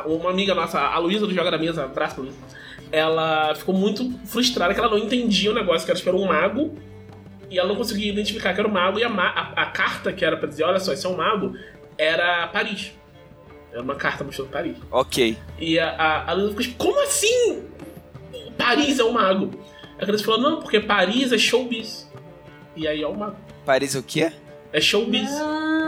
Uma 0.06 0.30
amiga 0.30 0.54
nossa, 0.54 0.80
a 0.80 0.98
Luísa 0.98 1.26
do 1.26 1.34
Joga 1.34 1.50
da 1.50 1.58
Mesa, 1.58 1.84
abraço 1.84 2.14
pra 2.14 2.24
Luísa, 2.24 2.38
ela 2.92 3.54
ficou 3.54 3.74
muito 3.74 4.10
frustrada 4.26 4.72
que 4.72 4.80
ela 4.80 4.88
não 4.90 4.98
entendia 4.98 5.50
o 5.50 5.54
negócio, 5.54 5.84
que 5.84 5.90
ela 5.90 5.98
esperou 5.98 6.22
um 6.22 6.26
mago 6.28 6.74
e 7.50 7.58
ela 7.58 7.68
não 7.68 7.76
conseguia 7.76 8.10
identificar 8.10 8.54
que 8.54 8.60
era 8.60 8.68
o 8.68 8.72
mago, 8.72 8.98
e 8.98 9.04
a, 9.04 9.08
ma- 9.08 9.28
a- 9.30 9.62
a 9.62 9.66
carta 9.66 10.12
que 10.12 10.24
era 10.24 10.36
pra 10.36 10.48
dizer, 10.48 10.64
olha 10.64 10.80
só, 10.80 10.92
esse 10.92 11.04
é 11.06 11.08
um 11.08 11.16
mago, 11.16 11.54
era 11.98 12.46
Paris. 12.48 12.92
Era 13.72 13.82
uma 13.82 13.94
carta 13.96 14.22
mostrando 14.24 14.50
Paris. 14.50 14.76
Ok. 14.90 15.36
E 15.58 15.78
a, 15.78 15.90
a, 15.90 16.30
a 16.30 16.32
Luísa 16.32 16.48
ficou 16.50 16.62
tipo, 16.64 16.76
como 16.84 17.00
assim? 17.02 17.62
Paris 18.56 18.98
é 18.98 19.04
um 19.04 19.12
mago. 19.12 19.50
A 19.98 20.04
Clarice 20.04 20.24
falou, 20.24 20.40
não, 20.40 20.60
porque 20.60 20.80
Paris 20.80 21.32
é 21.32 21.38
showbiz. 21.38 22.10
E 22.76 22.86
aí 22.88 23.02
é 23.02 23.06
o 23.06 23.14
mago. 23.16 23.36
Paris 23.64 23.94
é 23.94 23.98
o 23.98 24.02
quê? 24.02 24.32
É 24.72 24.80
showbiz. 24.80 25.30
Não, 25.30 25.83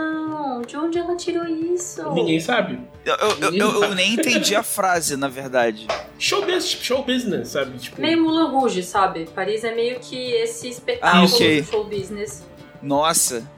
de 0.67 0.77
onde 0.77 0.97
ela 0.99 1.15
tirou 1.15 1.45
isso? 1.47 2.03
Ninguém 2.13 2.39
sabe. 2.39 2.79
Eu, 3.05 3.15
eu, 3.15 3.53
eu- 3.53 3.83
eu 3.85 3.95
nem 3.95 4.13
entendi 4.13 4.53
a 4.55 4.61
frase, 4.61 5.15
na 5.17 5.27
verdade. 5.27 5.87
Showbiz, 6.19 6.65
show 6.69 7.03
business, 7.03 7.49
sabe? 7.49 7.77
Tipo, 7.79 8.01
Meio 8.01 8.21
Moulin 8.21 8.51
Rouge, 8.51 8.83
sabe? 8.83 9.27
Paris 9.33 9.63
é 9.63 9.73
meio 9.73 9.99
que 9.99 10.15
esse 10.33 10.67
espetáculo 10.69 11.23
Ah, 11.23 11.25
ok. 11.25 11.61
do 11.61 11.67
show 11.67 11.83
business. 11.85 12.43
Nossa. 12.81 13.49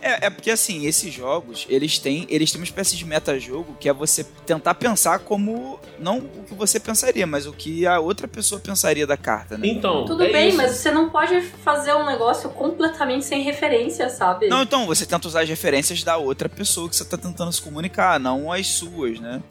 É, 0.00 0.26
é 0.26 0.30
porque 0.30 0.50
assim, 0.50 0.86
esses 0.86 1.12
jogos, 1.12 1.66
eles 1.68 1.98
têm, 1.98 2.26
eles 2.30 2.50
têm 2.50 2.60
uma 2.60 2.64
espécie 2.64 2.96
de 2.96 3.04
metajogo 3.04 3.76
que 3.80 3.88
é 3.88 3.92
você 3.92 4.24
tentar 4.46 4.74
pensar 4.74 5.18
como 5.20 5.80
não 5.98 6.18
o 6.18 6.44
que 6.44 6.54
você 6.54 6.78
pensaria, 6.78 7.26
mas 7.26 7.46
o 7.46 7.52
que 7.52 7.86
a 7.86 7.98
outra 7.98 8.28
pessoa 8.28 8.60
pensaria 8.60 9.06
da 9.06 9.16
carta, 9.16 9.58
né? 9.58 9.66
Então, 9.66 10.04
Tudo 10.04 10.22
é 10.22 10.30
bem, 10.32 10.48
isso. 10.48 10.56
mas 10.56 10.70
você 10.72 10.90
não 10.90 11.10
pode 11.10 11.40
fazer 11.40 11.94
um 11.94 12.06
negócio 12.06 12.48
completamente 12.50 13.24
sem 13.24 13.42
referência, 13.42 14.08
sabe? 14.08 14.48
Não, 14.48 14.62
então, 14.62 14.86
você 14.86 15.04
tenta 15.04 15.26
usar 15.26 15.42
as 15.42 15.48
referências 15.48 16.02
da 16.02 16.16
outra 16.16 16.48
pessoa 16.48 16.88
que 16.88 16.94
você 16.96 17.04
tá 17.04 17.16
tentando 17.16 17.52
se 17.52 17.60
comunicar, 17.60 18.20
não 18.20 18.52
as 18.52 18.66
suas, 18.68 19.18
né? 19.18 19.42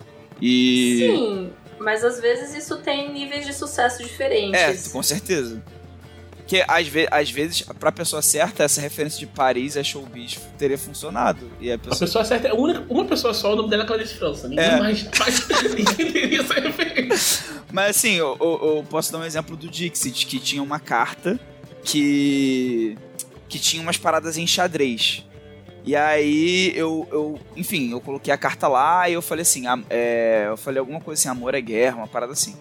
E. 0.42 0.98
Sim, 1.00 1.54
mas 1.80 2.04
às 2.04 2.20
vezes 2.20 2.56
isso 2.56 2.78
tem 2.78 3.12
níveis 3.12 3.46
de 3.46 3.54
sucesso 3.54 4.02
É, 4.02 4.06
diferentes. 4.06 4.88
com 4.88 5.04
certeza. 5.04 5.62
Porque 6.48 6.64
às, 6.66 6.88
ve 6.88 7.06
às 7.12 7.30
vezes, 7.30 7.62
pra 7.78 7.92
pessoa 7.92 8.22
certa, 8.22 8.64
essa 8.64 8.80
referência 8.80 9.20
de 9.20 9.26
Paris 9.28 9.76
é 9.76 9.84
showbiz 9.84 10.40
teria 10.58 10.78
funcionado. 10.78 11.52
E 11.60 11.70
a 11.70 11.76
A 11.76 11.78
pessoa. 11.78 12.00
pessoa 12.00 12.24
certa 12.24 12.48
é 12.48 12.52
a 12.52 12.56
única, 12.56 12.86
uma 12.90 13.04
pessoa 13.04 13.34
só, 13.34 13.52
o 13.52 13.56
nome 13.58 13.70
dela 13.70 13.84
é 13.84 13.86
Clarice 13.86 14.14
França. 14.14 14.48
Ninguém 14.48 14.64
É. 14.64 14.78
mais 14.80 15.02
faz. 15.14 15.46
Ninguém 15.76 16.10
teria 16.14 16.40
essa 16.40 16.54
referência. 16.54 17.44
Mas 17.70 17.98
assim, 17.98 18.14
eu, 18.14 18.38
eu- 18.40 18.76
eu 18.78 18.86
posso 18.90 19.12
dar 19.12 19.18
um 19.20 19.26
exemplo 19.26 19.58
do 19.58 19.68
Dixit, 19.68 20.26
que 20.26 20.40
tinha 20.40 20.64
uma 20.64 20.80
carta 20.80 21.38
que. 21.84 22.98
que 23.50 23.60
tinha 23.60 23.82
umas 23.82 23.98
paradas 23.98 24.38
em 24.38 24.48
xadrez. 24.48 25.26
E 25.86 25.96
aí 25.96 26.72
eu, 26.76 27.08
eu 27.12 27.40
enfim, 27.58 27.92
eu 27.92 28.00
coloquei 28.02 28.34
a 28.34 28.38
carta 28.38 28.68
lá 28.68 29.10
e 29.10 29.14
eu 29.14 29.22
falei 29.22 29.42
assim, 29.44 29.64
é, 29.90 30.46
eu 30.48 30.58
falei 30.58 30.80
alguma 30.80 31.00
coisa 31.00 31.20
assim, 31.20 31.30
amor 31.30 31.56
é 31.56 31.62
guerra, 31.62 31.98
uma 31.98 32.08
parada 32.08 32.34
assim. 32.34 32.56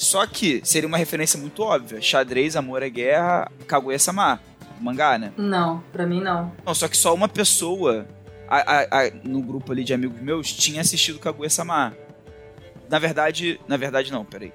Só 0.00 0.26
que 0.26 0.62
seria 0.64 0.88
uma 0.88 0.96
referência 0.96 1.38
muito 1.38 1.62
óbvia. 1.62 2.00
Xadrez, 2.00 2.56
amor 2.56 2.82
é 2.82 2.88
guerra, 2.88 3.52
Kaguya-sama. 3.66 4.40
Mangá, 4.80 5.18
né? 5.18 5.30
Não, 5.36 5.84
pra 5.92 6.06
mim 6.06 6.22
não. 6.22 6.50
Não, 6.64 6.74
só 6.74 6.88
que 6.88 6.96
só 6.96 7.12
uma 7.14 7.28
pessoa 7.28 8.06
a- 8.48 8.78
a- 8.78 9.02
a- 9.02 9.10
no 9.22 9.42
grupo 9.42 9.70
ali 9.72 9.84
de 9.84 9.92
amigos 9.92 10.18
meus 10.22 10.50
tinha 10.54 10.80
assistido 10.80 11.18
Kaguya-sama. 11.18 11.94
Na 12.88 12.98
verdade, 12.98 13.60
na 13.68 13.76
verdade 13.76 14.10
não, 14.10 14.24
peraí. 14.24 14.54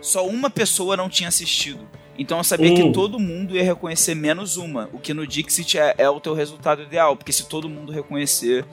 Só 0.00 0.26
uma 0.26 0.50
pessoa 0.50 0.96
não 0.96 1.08
tinha 1.08 1.28
assistido. 1.28 1.88
Então 2.18 2.38
eu 2.38 2.44
sabia 2.44 2.72
Hum. 2.72 2.74
que 2.74 2.92
todo 2.92 3.20
mundo 3.20 3.54
ia 3.54 3.62
reconhecer 3.62 4.16
menos 4.16 4.56
uma. 4.56 4.90
O 4.92 4.98
que 4.98 5.14
no 5.14 5.24
Dixit 5.24 5.78
é, 5.78 5.94
é 5.96 6.10
o 6.10 6.18
teu 6.18 6.34
resultado 6.34 6.82
ideal. 6.82 7.16
Porque 7.16 7.32
se 7.32 7.46
todo 7.48 7.68
mundo 7.68 7.92
reconhecer, 7.92 8.64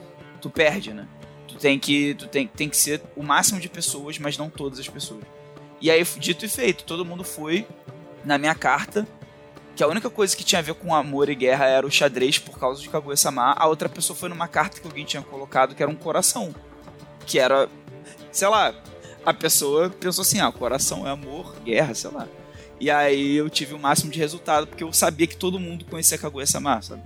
tu 0.42 0.50
perde, 0.50 0.92
né? 0.92 1.06
Tu 1.46 1.54
tem 1.54 1.78
que, 1.78 2.14
tu 2.14 2.26
tem, 2.26 2.48
tem 2.48 2.68
que 2.68 2.76
ser 2.76 3.00
o 3.16 3.22
máximo 3.22 3.60
de 3.60 3.68
pessoas, 3.68 4.18
mas 4.18 4.36
não 4.36 4.50
todas 4.50 4.80
as 4.80 4.88
pessoas. 4.88 5.22
E 5.80 5.90
aí, 5.90 6.04
dito 6.18 6.44
e 6.44 6.48
feito, 6.48 6.84
todo 6.84 7.04
mundo 7.04 7.24
foi 7.24 7.66
na 8.24 8.36
minha 8.36 8.54
carta 8.54 9.06
que 9.74 9.82
a 9.82 9.88
única 9.88 10.10
coisa 10.10 10.36
que 10.36 10.44
tinha 10.44 10.58
a 10.58 10.62
ver 10.62 10.74
com 10.74 10.94
amor 10.94 11.30
e 11.30 11.34
guerra 11.34 11.64
era 11.64 11.86
o 11.86 11.90
xadrez 11.90 12.38
por 12.38 12.58
causa 12.58 12.82
de 12.82 12.88
Kaguya-sama. 12.90 13.54
A 13.56 13.66
outra 13.66 13.88
pessoa 13.88 14.14
foi 14.14 14.28
numa 14.28 14.46
carta 14.46 14.78
que 14.78 14.86
alguém 14.86 15.06
tinha 15.06 15.22
colocado 15.22 15.74
que 15.74 15.82
era 15.82 15.90
um 15.90 15.96
coração. 15.96 16.54
Que 17.24 17.38
era, 17.38 17.66
sei 18.30 18.48
lá, 18.48 18.74
a 19.24 19.32
pessoa 19.32 19.88
pensou 19.88 20.20
assim: 20.22 20.38
ah, 20.40 20.52
coração 20.52 21.06
é 21.06 21.10
amor, 21.10 21.54
guerra, 21.64 21.94
sei 21.94 22.10
lá. 22.10 22.28
E 22.78 22.90
aí 22.90 23.36
eu 23.36 23.48
tive 23.48 23.74
o 23.74 23.78
máximo 23.78 24.10
de 24.10 24.18
resultado 24.18 24.66
porque 24.66 24.84
eu 24.84 24.92
sabia 24.92 25.26
que 25.26 25.36
todo 25.36 25.58
mundo 25.58 25.84
conhecia 25.86 26.18
Kaguya-sama, 26.18 26.82
sabe? 26.82 27.02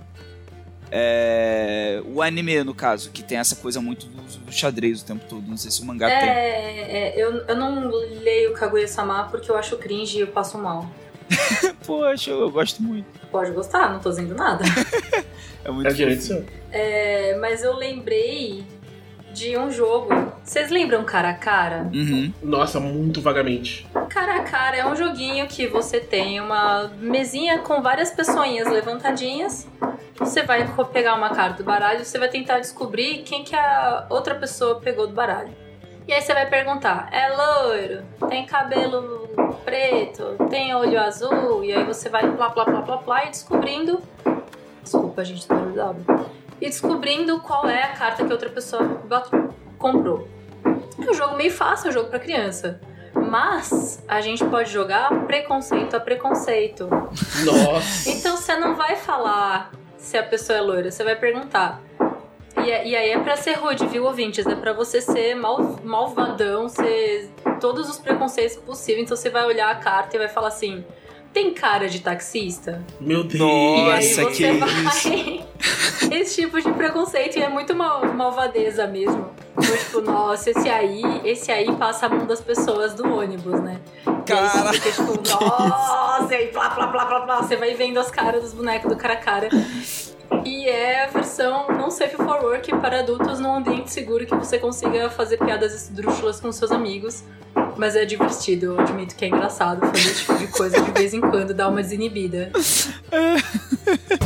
É... 0.91 2.01
O 2.05 2.21
anime, 2.21 2.63
no 2.63 2.73
caso, 2.73 3.09
que 3.11 3.23
tem 3.23 3.37
essa 3.37 3.55
coisa 3.55 3.81
muito 3.81 4.05
do, 4.07 4.21
do 4.21 4.51
xadrez 4.51 5.01
o 5.01 5.05
tempo 5.05 5.25
todo. 5.27 5.47
Não 5.47 5.57
sei 5.57 5.71
se 5.71 5.81
o 5.81 5.85
mangá 5.85 6.07
tem. 6.07 6.29
É, 6.29 7.09
é, 7.09 7.13
eu, 7.15 7.37
eu 7.47 7.55
não 7.55 7.89
leio 7.89 8.53
Kaguya-sama 8.53 9.27
porque 9.29 9.49
eu 9.49 9.57
acho 9.57 9.77
cringe 9.77 10.17
e 10.17 10.21
eu 10.21 10.27
passo 10.27 10.57
mal. 10.57 10.89
Poxa, 11.85 12.31
eu 12.31 12.49
gosto 12.51 12.81
muito. 12.83 13.07
Pode 13.31 13.51
gostar, 13.51 13.91
não 13.91 13.99
tô 13.99 14.09
dizendo 14.09 14.35
nada. 14.35 14.63
É 15.65 15.71
muito 15.71 15.87
É 15.87 16.15
seu. 16.17 16.45
É, 16.71 17.35
mas 17.37 17.63
eu 17.63 17.75
lembrei 17.75 18.63
de 19.35 19.57
um 19.57 19.69
jogo. 19.69 20.07
Vocês 20.41 20.71
lembram 20.71 21.03
Cara 21.03 21.29
a 21.29 21.33
Cara? 21.33 21.89
Uhum. 21.93 22.33
Nossa, 22.41 22.79
muito 22.79 23.21
vagamente. 23.21 23.85
Cara 24.09 24.37
a 24.37 24.43
Cara 24.43 24.77
é 24.77 24.85
um 24.85 24.95
joguinho 24.95 25.45
que 25.45 25.67
você 25.67 25.99
tem 25.99 26.39
uma 26.39 26.89
mesinha 26.99 27.59
com 27.59 27.81
várias 27.81 28.11
pessoinhas 28.11 28.71
levantadinhas. 28.71 29.67
Você 30.17 30.41
vai 30.43 30.65
pegar 30.93 31.15
uma 31.15 31.29
carta 31.31 31.61
do 31.61 31.65
baralho, 31.65 32.05
você 32.05 32.17
vai 32.17 32.29
tentar 32.29 32.59
descobrir 32.59 33.23
quem 33.23 33.43
que 33.43 33.53
a 33.53 34.07
outra 34.09 34.35
pessoa 34.35 34.79
pegou 34.79 35.05
do 35.05 35.13
baralho. 35.13 35.53
E 36.07 36.13
aí 36.13 36.21
você 36.21 36.33
vai 36.33 36.49
perguntar: 36.49 37.09
é 37.11 37.27
loiro? 37.35 38.03
Tem 38.29 38.45
cabelo 38.45 39.27
preto? 39.65 40.37
Tem 40.49 40.73
olho 40.73 40.97
azul? 40.97 41.61
E 41.61 41.73
aí 41.73 41.83
você 41.83 42.07
vai 42.07 42.21
plá, 42.31 42.49
plá, 42.51 42.63
plá, 42.63 42.81
plá, 42.83 42.97
plá 42.99 43.25
e 43.25 43.31
descobrindo. 43.31 44.01
Desculpa, 44.81 45.25
gente, 45.25 45.45
do 45.45 45.73
W. 45.73 46.05
E 46.61 46.65
descobrindo 46.67 47.39
qual 47.41 47.67
é 47.67 47.83
a 47.83 47.89
carta 47.93 48.23
que 48.23 48.29
a 48.29 48.33
outra 48.33 48.49
pessoa 48.49 49.01
comprou. 49.77 50.27
É 50.65 51.09
um 51.11 51.13
jogo 51.13 51.35
meio 51.35 51.51
fácil, 51.51 51.87
é 51.87 51.89
um 51.89 51.93
jogo 51.93 52.09
pra 52.09 52.19
criança. 52.19 52.79
Mas 53.13 54.03
a 54.07 54.19
gente 54.21 54.43
pode 54.45 54.71
jogar 54.71 55.09
preconceito 55.25 55.95
a 55.95 55.99
preconceito. 55.99 56.87
Nossa. 56.89 58.09
Então 58.09 58.35
você 58.37 58.55
não 58.57 58.75
vai 58.75 58.95
falar 58.95 59.71
se 59.97 60.17
a 60.17 60.23
pessoa 60.23 60.57
é 60.57 60.61
loira, 60.61 60.91
você 60.91 61.03
vai 61.03 61.15
perguntar. 61.15 61.81
E, 62.63 62.71
é- 62.71 62.87
e 62.87 62.95
aí 62.95 63.09
é 63.11 63.19
pra 63.19 63.35
ser 63.35 63.53
rude, 63.53 63.85
viu, 63.87 64.05
ouvintes? 64.05 64.45
É 64.45 64.55
pra 64.55 64.73
você 64.73 65.01
ser 65.01 65.35
mal, 65.35 65.79
malvadão, 65.83 66.67
ser 66.69 67.29
todos 67.59 67.89
os 67.89 67.97
preconceitos 67.99 68.55
possíveis. 68.57 69.03
Então 69.05 69.17
você 69.17 69.29
vai 69.29 69.45
olhar 69.45 69.69
a 69.69 69.75
carta 69.75 70.15
e 70.15 70.19
vai 70.19 70.29
falar 70.29 70.47
assim: 70.49 70.83
tem 71.33 71.53
cara 71.53 71.87
de 71.89 71.99
taxista? 72.01 72.83
Meu 72.99 73.23
Deus. 73.23 73.39
Nossa, 73.39 73.81
e 73.81 73.91
aí 73.91 74.27
que 74.27 74.33
você 74.35 74.51
vai. 74.53 75.45
Esse 76.11 76.41
tipo 76.41 76.61
de 76.61 76.71
preconceito 76.71 77.37
e 77.37 77.41
é 77.41 77.49
muito 77.49 77.75
mal, 77.75 78.05
malvadeza 78.13 78.87
mesmo. 78.87 79.29
Então, 79.57 79.77
tipo, 79.77 80.01
nossa, 80.01 80.49
esse 80.49 80.69
aí, 80.69 81.01
esse 81.23 81.51
aí 81.51 81.73
passa 81.75 82.05
a 82.05 82.09
mão 82.09 82.25
das 82.25 82.41
pessoas 82.41 82.93
do 82.93 83.07
ônibus, 83.11 83.59
né? 83.61 83.79
Cara, 84.25 84.73
fica 84.73 84.91
tipo, 84.91 85.13
nossa, 85.29 86.27
e 86.31 86.35
aí 86.35 86.47
plá, 86.47 86.69
plá, 86.69 86.87
plá, 86.87 87.05
plá, 87.05 87.21
plá. 87.21 87.41
Você 87.41 87.55
vai 87.55 87.73
vendo 87.73 87.99
as 87.99 88.11
caras 88.11 88.43
dos 88.43 88.53
bonecos 88.53 88.89
do 88.89 88.97
cara 88.97 89.13
a 89.13 89.17
cara. 89.17 89.49
E 90.43 90.67
é 90.67 91.03
a 91.05 91.07
versão 91.07 91.67
não 91.69 91.89
safe 91.89 92.15
for 92.17 92.43
work 92.43 92.69
para 92.77 92.99
adultos 92.99 93.39
num 93.39 93.55
ambiente 93.55 93.91
seguro 93.91 94.25
que 94.25 94.35
você 94.35 94.59
consiga 94.59 95.09
fazer 95.09 95.37
piadas 95.37 95.73
esdrúxulas 95.73 96.39
com 96.39 96.51
seus 96.51 96.71
amigos. 96.71 97.23
Mas 97.77 97.95
é 97.95 98.05
divertido, 98.05 98.67
eu 98.67 98.79
admito 98.79 99.15
que 99.15 99.25
é 99.25 99.27
engraçado 99.27 99.81
fazer 99.81 99.97
esse 99.97 100.21
tipo 100.21 100.37
de 100.37 100.47
coisa 100.47 100.81
de 100.81 100.91
vez 100.91 101.13
em 101.13 101.21
quando, 101.21 101.53
dar 101.53 101.69
uma 101.69 101.81
desinibida. 101.81 102.51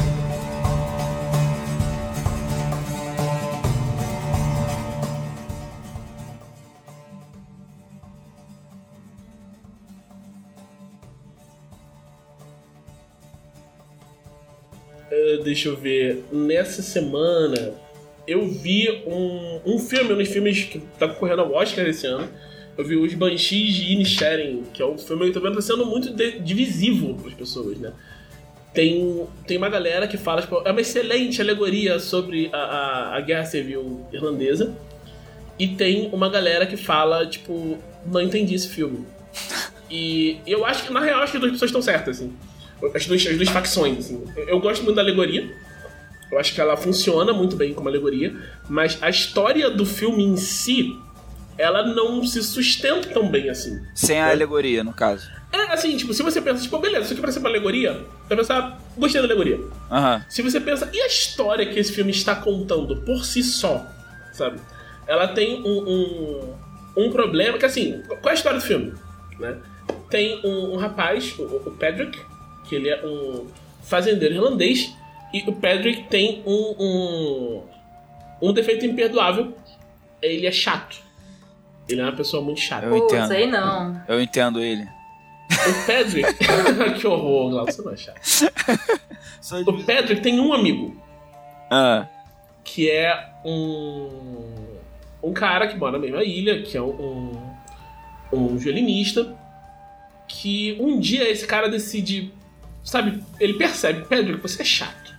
deixa 15.49 15.67
eu 15.67 15.75
ver. 15.75 16.23
Nessa 16.31 16.81
semana 16.81 17.73
eu 18.27 18.47
vi 18.47 18.87
um, 19.07 19.61
um 19.65 19.79
filme, 19.79 20.13
um 20.13 20.17
dos 20.17 20.27
filmes 20.29 20.63
que 20.63 20.79
tá 20.99 21.07
concorrendo 21.07 21.41
ao 21.41 21.51
Oscar 21.53 21.87
esse 21.87 22.05
ano, 22.05 22.29
eu 22.77 22.85
vi 22.85 22.95
os 22.95 23.13
Banshees 23.15 23.73
de 23.73 23.91
Inisherin, 23.93 24.63
que 24.71 24.81
é 24.81 24.85
um 24.85 24.97
filme 24.97 25.23
que 25.23 25.29
eu 25.29 25.41
tô 25.41 25.41
vendo 25.41 25.55
tá 25.55 25.61
sendo 25.61 25.85
muito 25.85 26.13
divisivo 26.43 27.15
para 27.15 27.29
as 27.29 27.33
pessoas, 27.33 27.79
né? 27.79 27.91
Tem, 28.71 29.25
tem 29.47 29.57
uma 29.57 29.69
galera 29.69 30.07
que 30.07 30.15
fala, 30.15 30.41
tipo, 30.41 30.61
é 30.63 30.71
uma 30.71 30.79
excelente 30.79 31.41
alegoria 31.41 31.99
sobre 31.99 32.49
a, 32.53 32.57
a, 32.57 33.17
a 33.17 33.21
guerra 33.21 33.45
civil 33.45 34.05
irlandesa. 34.13 34.75
E 35.57 35.67
tem 35.69 36.09
uma 36.13 36.29
galera 36.29 36.67
que 36.67 36.77
fala, 36.77 37.25
tipo, 37.25 37.79
não 38.05 38.21
entendi 38.21 38.53
esse 38.53 38.69
filme. 38.69 39.05
E 39.89 40.37
eu 40.45 40.63
acho 40.65 40.85
que, 40.85 40.93
na 40.93 40.99
real, 40.99 41.21
acho 41.21 41.31
que 41.31 41.37
as 41.37 41.41
duas 41.41 41.53
pessoas 41.53 41.69
estão 41.69 41.81
certas, 41.81 42.17
assim. 42.17 42.31
As 42.93 43.05
duas, 43.05 43.25
as 43.25 43.35
duas 43.35 43.49
facções, 43.49 43.99
assim. 43.99 44.23
Eu, 44.35 44.49
eu 44.49 44.59
gosto 44.59 44.83
muito 44.83 44.95
da 44.95 45.01
alegoria. 45.01 45.49
Eu 46.31 46.39
acho 46.39 46.53
que 46.53 46.61
ela 46.61 46.77
funciona 46.77 47.33
muito 47.33 47.55
bem 47.55 47.73
como 47.73 47.89
alegoria. 47.89 48.35
Mas 48.69 48.97
a 49.01 49.09
história 49.09 49.69
do 49.69 49.85
filme 49.85 50.23
em 50.23 50.37
si, 50.37 50.97
ela 51.57 51.83
não 51.83 52.25
se 52.25 52.41
sustenta 52.43 53.09
tão 53.09 53.29
bem 53.29 53.49
assim. 53.49 53.81
Sem 53.93 54.19
a 54.19 54.29
alegoria, 54.29 54.83
no 54.83 54.93
caso. 54.93 55.29
É 55.51 55.73
assim, 55.73 55.97
tipo, 55.97 56.13
se 56.13 56.21
você 56.21 56.39
pensa, 56.39 56.61
tipo, 56.61 56.77
beleza, 56.77 57.05
isso 57.05 57.13
aqui 57.13 57.21
parece 57.21 57.39
uma 57.39 57.49
alegoria, 57.49 57.93
você 57.93 58.35
vai 58.35 58.37
pensar, 58.37 58.79
gostei 58.95 59.19
da 59.19 59.27
alegoria. 59.27 59.59
Aham. 59.89 60.23
Se 60.29 60.43
você 60.43 60.59
pensa, 60.59 60.89
e 60.93 61.01
a 61.01 61.07
história 61.07 61.65
que 61.65 61.79
esse 61.79 61.91
filme 61.91 62.11
está 62.11 62.35
contando 62.35 62.97
por 62.97 63.25
si 63.25 63.41
só, 63.41 63.87
sabe? 64.31 64.59
Ela 65.07 65.29
tem 65.29 65.63
um, 65.63 65.89
um, 65.89 66.53
um 66.97 67.11
problema, 67.11 67.57
que 67.57 67.65
assim, 67.65 68.03
qual 68.07 68.19
é 68.25 68.29
a 68.29 68.33
história 68.33 68.59
do 68.59 68.63
filme? 68.63 68.93
Né? 69.39 69.57
Tem 70.07 70.39
um, 70.45 70.73
um 70.73 70.77
rapaz, 70.77 71.33
o, 71.39 71.43
o 71.43 71.71
Patrick, 71.79 72.19
que 72.69 72.75
ele 72.75 72.89
é 72.89 73.05
um 73.05 73.47
fazendeiro 73.81 74.35
irlandês, 74.35 74.95
e 75.33 75.41
o 75.47 75.53
Patrick 75.53 76.03
tem 76.03 76.43
um, 76.45 76.75
um, 76.79 77.63
um 78.41 78.53
defeito 78.53 78.85
imperdoável, 78.85 79.53
ele 80.21 80.45
é 80.45 80.51
chato. 80.51 81.01
Ele 81.87 82.01
é 82.01 82.03
uma 82.03 82.15
pessoa 82.15 82.43
muito 82.43 82.59
chata. 82.59 82.85
Eu 82.85 82.99
Putz, 83.01 83.13
entendo. 83.13 83.31
aí 83.31 83.47
não. 83.47 84.01
Eu 84.07 84.21
entendo 84.21 84.61
ele. 84.61 84.83
O 85.51 85.87
Patrick. 85.87 86.35
que 86.99 87.07
horror, 87.07 87.49
Glauco, 87.49 87.71
você 87.71 87.81
não 87.81 87.93
é 87.93 87.97
chato. 87.97 88.19
O 89.67 89.83
Patrick 89.83 90.21
tem 90.21 90.39
um 90.39 90.53
amigo, 90.53 90.95
Ah, 91.71 92.07
que 92.63 92.89
é 92.89 93.29
um. 93.43 94.09
Um 95.21 95.33
cara 95.33 95.67
que 95.67 95.75
mora 95.75 95.93
na 95.93 95.99
mesma 95.99 96.23
ilha, 96.23 96.61
que 96.61 96.77
é 96.77 96.81
um. 96.81 97.31
Um, 98.31 98.37
um 98.53 98.57
violinista. 98.57 99.35
Que 100.27 100.77
um 100.79 100.99
dia 100.99 101.27
esse 101.27 101.47
cara 101.47 101.67
decide. 101.67 102.31
Sabe, 102.83 103.23
ele 103.39 103.53
percebe, 103.53 104.01
Patrick, 104.01 104.41
você 104.41 104.61
é 104.61 104.65
chato. 104.65 105.13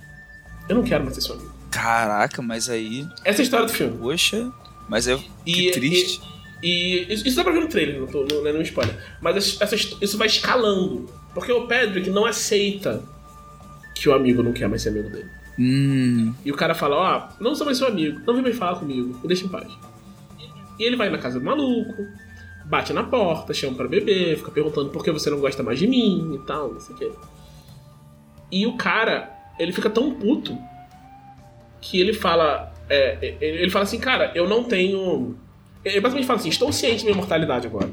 Eu 0.69 0.77
não 0.77 0.83
quero 0.83 1.03
mais 1.05 1.15
ser 1.15 1.21
seu 1.23 1.35
amigo. 1.35 1.51
caraca, 1.71 2.43
mas 2.43 2.69
aí. 2.69 3.07
Essa 3.25 3.41
é 3.41 3.43
a 3.43 3.45
história 3.45 3.67
do 3.67 3.73
filme. 3.73 3.97
Poxa, 3.99 4.51
mas. 4.89 5.07
Que 5.45 5.69
E- 5.69 5.71
triste. 5.71 6.21
E 6.63 7.07
isso, 7.13 7.27
isso 7.27 7.37
dá 7.37 7.43
pra 7.45 7.53
ver 7.53 7.61
no 7.61 7.69
trailer, 7.69 7.99
não, 8.01 8.07
tô, 8.07 8.27
não 8.31 8.47
é 8.47 8.53
nenhum 8.53 8.63
spoiler. 8.63 8.95
Mas 9.21 9.37
essa- 9.37 9.65
essa- 9.65 9.97
isso 10.01 10.19
vai 10.19 10.27
escalando. 10.27 11.09
Porque 11.33 11.51
o 11.53 11.67
Patrick 11.67 12.11
não 12.11 12.27
aceita 12.27 13.03
que 13.95 14.09
o 14.09 14.13
amigo 14.15 14.43
não 14.43 14.53
quer 14.53 14.69
mais 14.69 14.83
ser 14.83 14.91
amigo 14.91 15.09
dele. 15.09 15.31
Hum. 15.59 16.35
E 16.45 16.51
o 16.51 16.55
cara 16.57 16.75
fala, 16.75 16.97
ó, 16.97 17.29
não 17.43 17.55
sou 17.55 17.65
mais 17.65 17.79
seu 17.79 17.87
amigo, 17.87 18.21
não 18.27 18.35
vem 18.35 18.43
mais 18.43 18.57
falar 18.57 18.79
comigo, 18.79 19.19
me 19.23 19.29
deixa 19.29 19.45
em 19.45 19.49
paz. 19.49 19.71
E 20.79 20.83
ele 20.85 20.97
vai 20.97 21.09
na 21.11 21.19
casa 21.19 21.39
do 21.39 21.45
maluco, 21.45 22.07
bate 22.67 22.93
na 22.93 23.05
porta, 23.05 23.53
chama 23.55 23.77
pra 23.77 23.87
beber, 23.89 24.37
fica 24.39 24.51
perguntando 24.51 24.91
por 24.91 25.05
que 25.05 25.11
você 25.13 25.31
não 25.31 25.39
gosta 25.41 25.63
mais 25.63 25.79
de 25.79 25.87
mim 25.87 26.35
e 26.35 26.47
tal, 26.47 26.73
não 26.73 26.81
sei 26.81 26.95
o 26.95 26.99
quê. 26.99 27.13
E 28.51 28.67
o 28.67 28.77
cara, 28.77 29.33
ele 29.59 29.73
fica 29.73 29.89
tão 29.89 30.15
puto 30.15 30.59
que 31.81 32.01
ele 32.01 32.13
fala. 32.13 32.73
é, 32.89 33.19
é, 33.23 33.37
ele 33.41 33.71
fala 33.71 33.85
assim, 33.85 33.99
cara, 33.99 34.33
eu 34.35 34.49
não 34.49 34.65
tenho. 34.65 35.37
Ele 35.85 36.01
basicamente 36.01 36.27
fala 36.27 36.39
assim, 36.39 36.49
estou 36.49 36.73
ciente 36.73 36.99
da 36.99 37.05
minha 37.05 37.17
mortalidade 37.17 37.67
agora. 37.67 37.91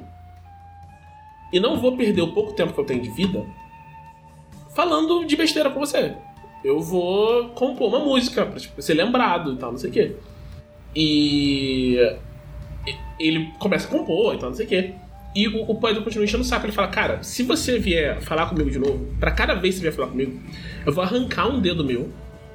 E 1.51 1.59
não 1.59 1.79
vou 1.79 1.95
perder 1.95 2.21
o 2.21 2.33
pouco 2.33 2.53
tempo 2.53 2.73
que 2.73 2.79
eu 2.79 2.85
tenho 2.85 3.01
de 3.01 3.09
vida 3.09 3.45
falando 4.75 5.25
de 5.25 5.35
besteira 5.35 5.69
com 5.69 5.79
você. 5.79 6.15
Eu 6.63 6.81
vou 6.81 7.49
compor 7.49 7.87
uma 7.87 7.99
música 7.99 8.45
pra 8.45 8.59
tipo, 8.59 8.81
ser 8.81 8.93
lembrado 8.93 9.53
e 9.53 9.57
tal, 9.57 9.71
não 9.71 9.77
sei 9.77 9.89
o 9.89 9.93
quê. 9.93 10.15
E 10.95 11.97
ele 13.19 13.51
começa 13.59 13.87
a 13.87 13.91
compor 13.91 14.35
e 14.35 14.37
tal, 14.37 14.49
não 14.49 14.55
sei 14.55 14.65
o 14.65 14.69
quê. 14.69 14.93
E 15.38 15.47
o, 15.47 15.69
o 15.69 15.79
Pedro 15.79 16.03
continua 16.03 16.25
enchendo 16.25 16.41
o 16.41 16.45
saco. 16.45 16.65
Ele 16.65 16.73
fala, 16.73 16.88
cara, 16.88 17.21
se 17.21 17.43
você 17.43 17.77
vier 17.77 18.19
falar 18.21 18.47
comigo 18.47 18.71
de 18.71 18.79
novo, 18.79 19.05
pra 19.19 19.29
cada 19.29 19.53
vez 19.53 19.75
que 19.75 19.81
você 19.81 19.83
vier 19.83 19.93
falar 19.95 20.07
comigo, 20.07 20.39
eu 20.83 20.91
vou 20.91 21.03
arrancar 21.03 21.47
um 21.47 21.59
dedo 21.61 21.85
meu 21.85 22.11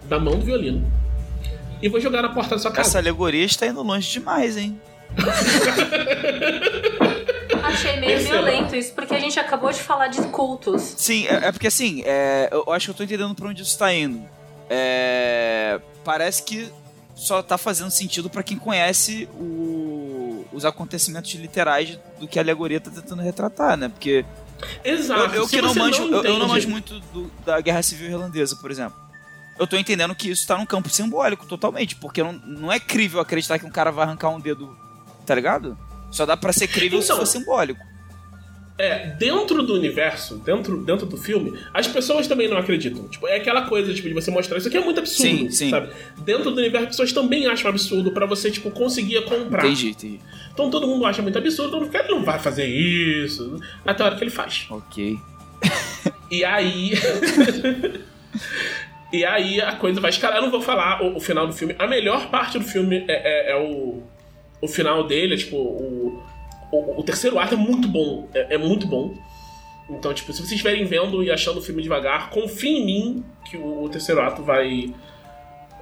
da 0.08 0.18
mão 0.18 0.36
do 0.36 0.44
violino 0.44 0.90
e 1.80 1.88
vou 1.88 2.00
jogar 2.00 2.22
na 2.22 2.30
porta 2.30 2.56
da 2.56 2.60
sua 2.60 2.72
casa. 2.72 2.88
Essa 2.88 2.98
alegoria 2.98 3.44
está 3.44 3.68
indo 3.68 3.80
longe 3.82 4.10
demais, 4.10 4.56
hein? 4.56 4.80
Achei 7.62 8.00
meio 8.00 8.18
Perceba. 8.18 8.42
violento 8.42 8.76
isso, 8.76 8.92
porque 8.94 9.14
a 9.14 9.18
gente 9.20 9.38
acabou 9.38 9.70
de 9.70 9.78
falar 9.80 10.08
de 10.08 10.20
cultos. 10.28 10.94
Sim, 10.96 11.26
é, 11.26 11.48
é 11.48 11.52
porque 11.52 11.68
assim, 11.68 12.02
é, 12.04 12.48
eu 12.50 12.72
acho 12.72 12.86
que 12.86 12.90
eu 12.90 12.94
tô 12.94 13.04
entendendo 13.04 13.34
pra 13.34 13.48
onde 13.48 13.62
isso 13.62 13.78
tá 13.78 13.92
indo. 13.94 14.22
É, 14.68 15.80
parece 16.04 16.42
que 16.42 16.68
só 17.14 17.42
tá 17.42 17.56
fazendo 17.56 17.90
sentido 17.90 18.28
pra 18.28 18.42
quem 18.42 18.58
conhece 18.58 19.28
o- 19.38 20.01
os 20.52 20.64
acontecimentos 20.64 21.32
literais 21.34 21.98
do 22.20 22.28
que 22.28 22.38
a 22.38 22.42
alegoria 22.42 22.80
tá 22.80 22.90
tentando 22.90 23.22
retratar, 23.22 23.76
né? 23.76 23.88
Porque 23.88 24.24
Exato. 24.84 25.20
eu, 25.34 25.42
eu 25.42 25.44
Se 25.48 25.56
que 25.56 25.62
não 25.62 25.74
manjo, 25.74 26.02
eu, 26.04 26.24
eu 26.24 26.38
não 26.38 26.48
manjo 26.48 26.68
muito 26.68 27.00
do- 27.12 27.30
da 27.44 27.60
Guerra 27.60 27.82
Civil 27.82 28.10
Irlandesa, 28.10 28.56
por 28.56 28.70
exemplo. 28.70 28.96
Eu 29.58 29.66
tô 29.66 29.76
entendendo 29.76 30.14
que 30.14 30.30
isso 30.30 30.46
tá 30.46 30.56
num 30.56 30.66
campo 30.66 30.88
simbólico 30.88 31.46
totalmente, 31.46 31.94
porque 31.96 32.22
não, 32.22 32.32
não 32.32 32.72
é 32.72 32.80
crível 32.80 33.20
acreditar 33.20 33.58
que 33.58 33.66
um 33.66 33.70
cara 33.70 33.90
vai 33.92 34.04
arrancar 34.04 34.30
um 34.30 34.40
dedo, 34.40 34.76
tá 35.26 35.34
ligado? 35.34 35.76
Só 36.10 36.24
dá 36.26 36.36
pra 36.36 36.52
ser 36.52 36.68
crível 36.68 37.00
se 37.00 37.06
Então, 37.06 37.18
for 37.18 37.26
simbólico. 37.26 37.80
É, 38.78 39.08
dentro 39.18 39.62
do 39.62 39.74
universo, 39.74 40.38
dentro, 40.38 40.82
dentro 40.82 41.06
do 41.06 41.16
filme, 41.16 41.56
as 41.74 41.86
pessoas 41.86 42.26
também 42.26 42.48
não 42.48 42.56
acreditam. 42.56 43.06
Tipo, 43.06 43.28
é 43.28 43.36
aquela 43.36 43.62
coisa 43.68 43.92
tipo, 43.92 44.08
de 44.08 44.14
você 44.14 44.30
mostrar 44.30 44.56
isso 44.58 44.66
aqui 44.66 44.78
é 44.78 44.80
muito 44.80 44.98
absurdo, 44.98 45.28
Sim, 45.30 45.50
sim. 45.50 45.70
sabe? 45.70 45.90
Dentro 46.18 46.50
do 46.50 46.56
universo, 46.58 46.86
as 46.86 46.90
pessoas 46.92 47.12
também 47.12 47.46
acham 47.46 47.68
absurdo 47.70 48.10
pra 48.12 48.24
você, 48.26 48.50
tipo, 48.50 48.70
conseguir 48.70 49.22
comprar. 49.26 49.66
Entendi, 49.66 49.90
entendi. 49.90 50.20
Então 50.52 50.70
todo 50.70 50.86
mundo 50.86 51.04
acha 51.06 51.22
muito 51.22 51.36
absurdo, 51.38 51.70
todo 51.70 51.84
fica, 51.86 51.98
ele 52.00 52.08
não 52.08 52.24
vai 52.24 52.38
fazer 52.38 52.66
isso. 52.66 53.60
Até 53.84 54.02
a 54.02 54.06
hora 54.06 54.16
que 54.16 54.24
ele 54.24 54.30
faz. 54.30 54.66
Ok. 54.70 55.18
E 56.30 56.44
aí. 56.44 56.92
e 59.12 59.24
aí 59.24 59.60
a 59.60 59.72
coisa 59.76 60.00
vai 60.00 60.10
escalar. 60.10 60.36
Eu 60.38 60.42
não 60.42 60.50
vou 60.50 60.62
falar 60.62 61.02
o, 61.02 61.16
o 61.16 61.20
final 61.20 61.46
do 61.46 61.52
filme. 61.52 61.74
A 61.78 61.86
melhor 61.86 62.30
parte 62.30 62.58
do 62.58 62.64
filme 62.64 63.04
é, 63.08 63.50
é- 63.50 63.52
é 63.52 63.56
o, 63.56 64.02
o 64.60 64.68
final 64.68 65.06
dele, 65.06 65.34
é 65.34 65.36
tipo, 65.36 65.56
o, 65.56 66.22
o, 66.72 67.00
o 67.00 67.02
terceiro 67.02 67.38
ato 67.38 67.54
é 67.54 67.56
muito 67.56 67.86
bom. 67.86 68.26
É, 68.34 68.54
é 68.54 68.58
muito 68.58 68.86
bom. 68.86 69.14
Então, 69.90 70.12
tipo, 70.14 70.32
se 70.32 70.38
vocês 70.38 70.52
estiverem 70.52 70.84
vendo 70.84 71.22
e 71.22 71.30
achando 71.30 71.58
o 71.58 71.62
filme 71.62 71.82
devagar, 71.82 72.30
confie 72.30 72.78
em 72.78 72.86
mim 72.86 73.24
que 73.44 73.56
o, 73.56 73.84
o 73.84 73.88
terceiro 73.88 74.20
ato 74.22 74.42
vai. 74.42 74.92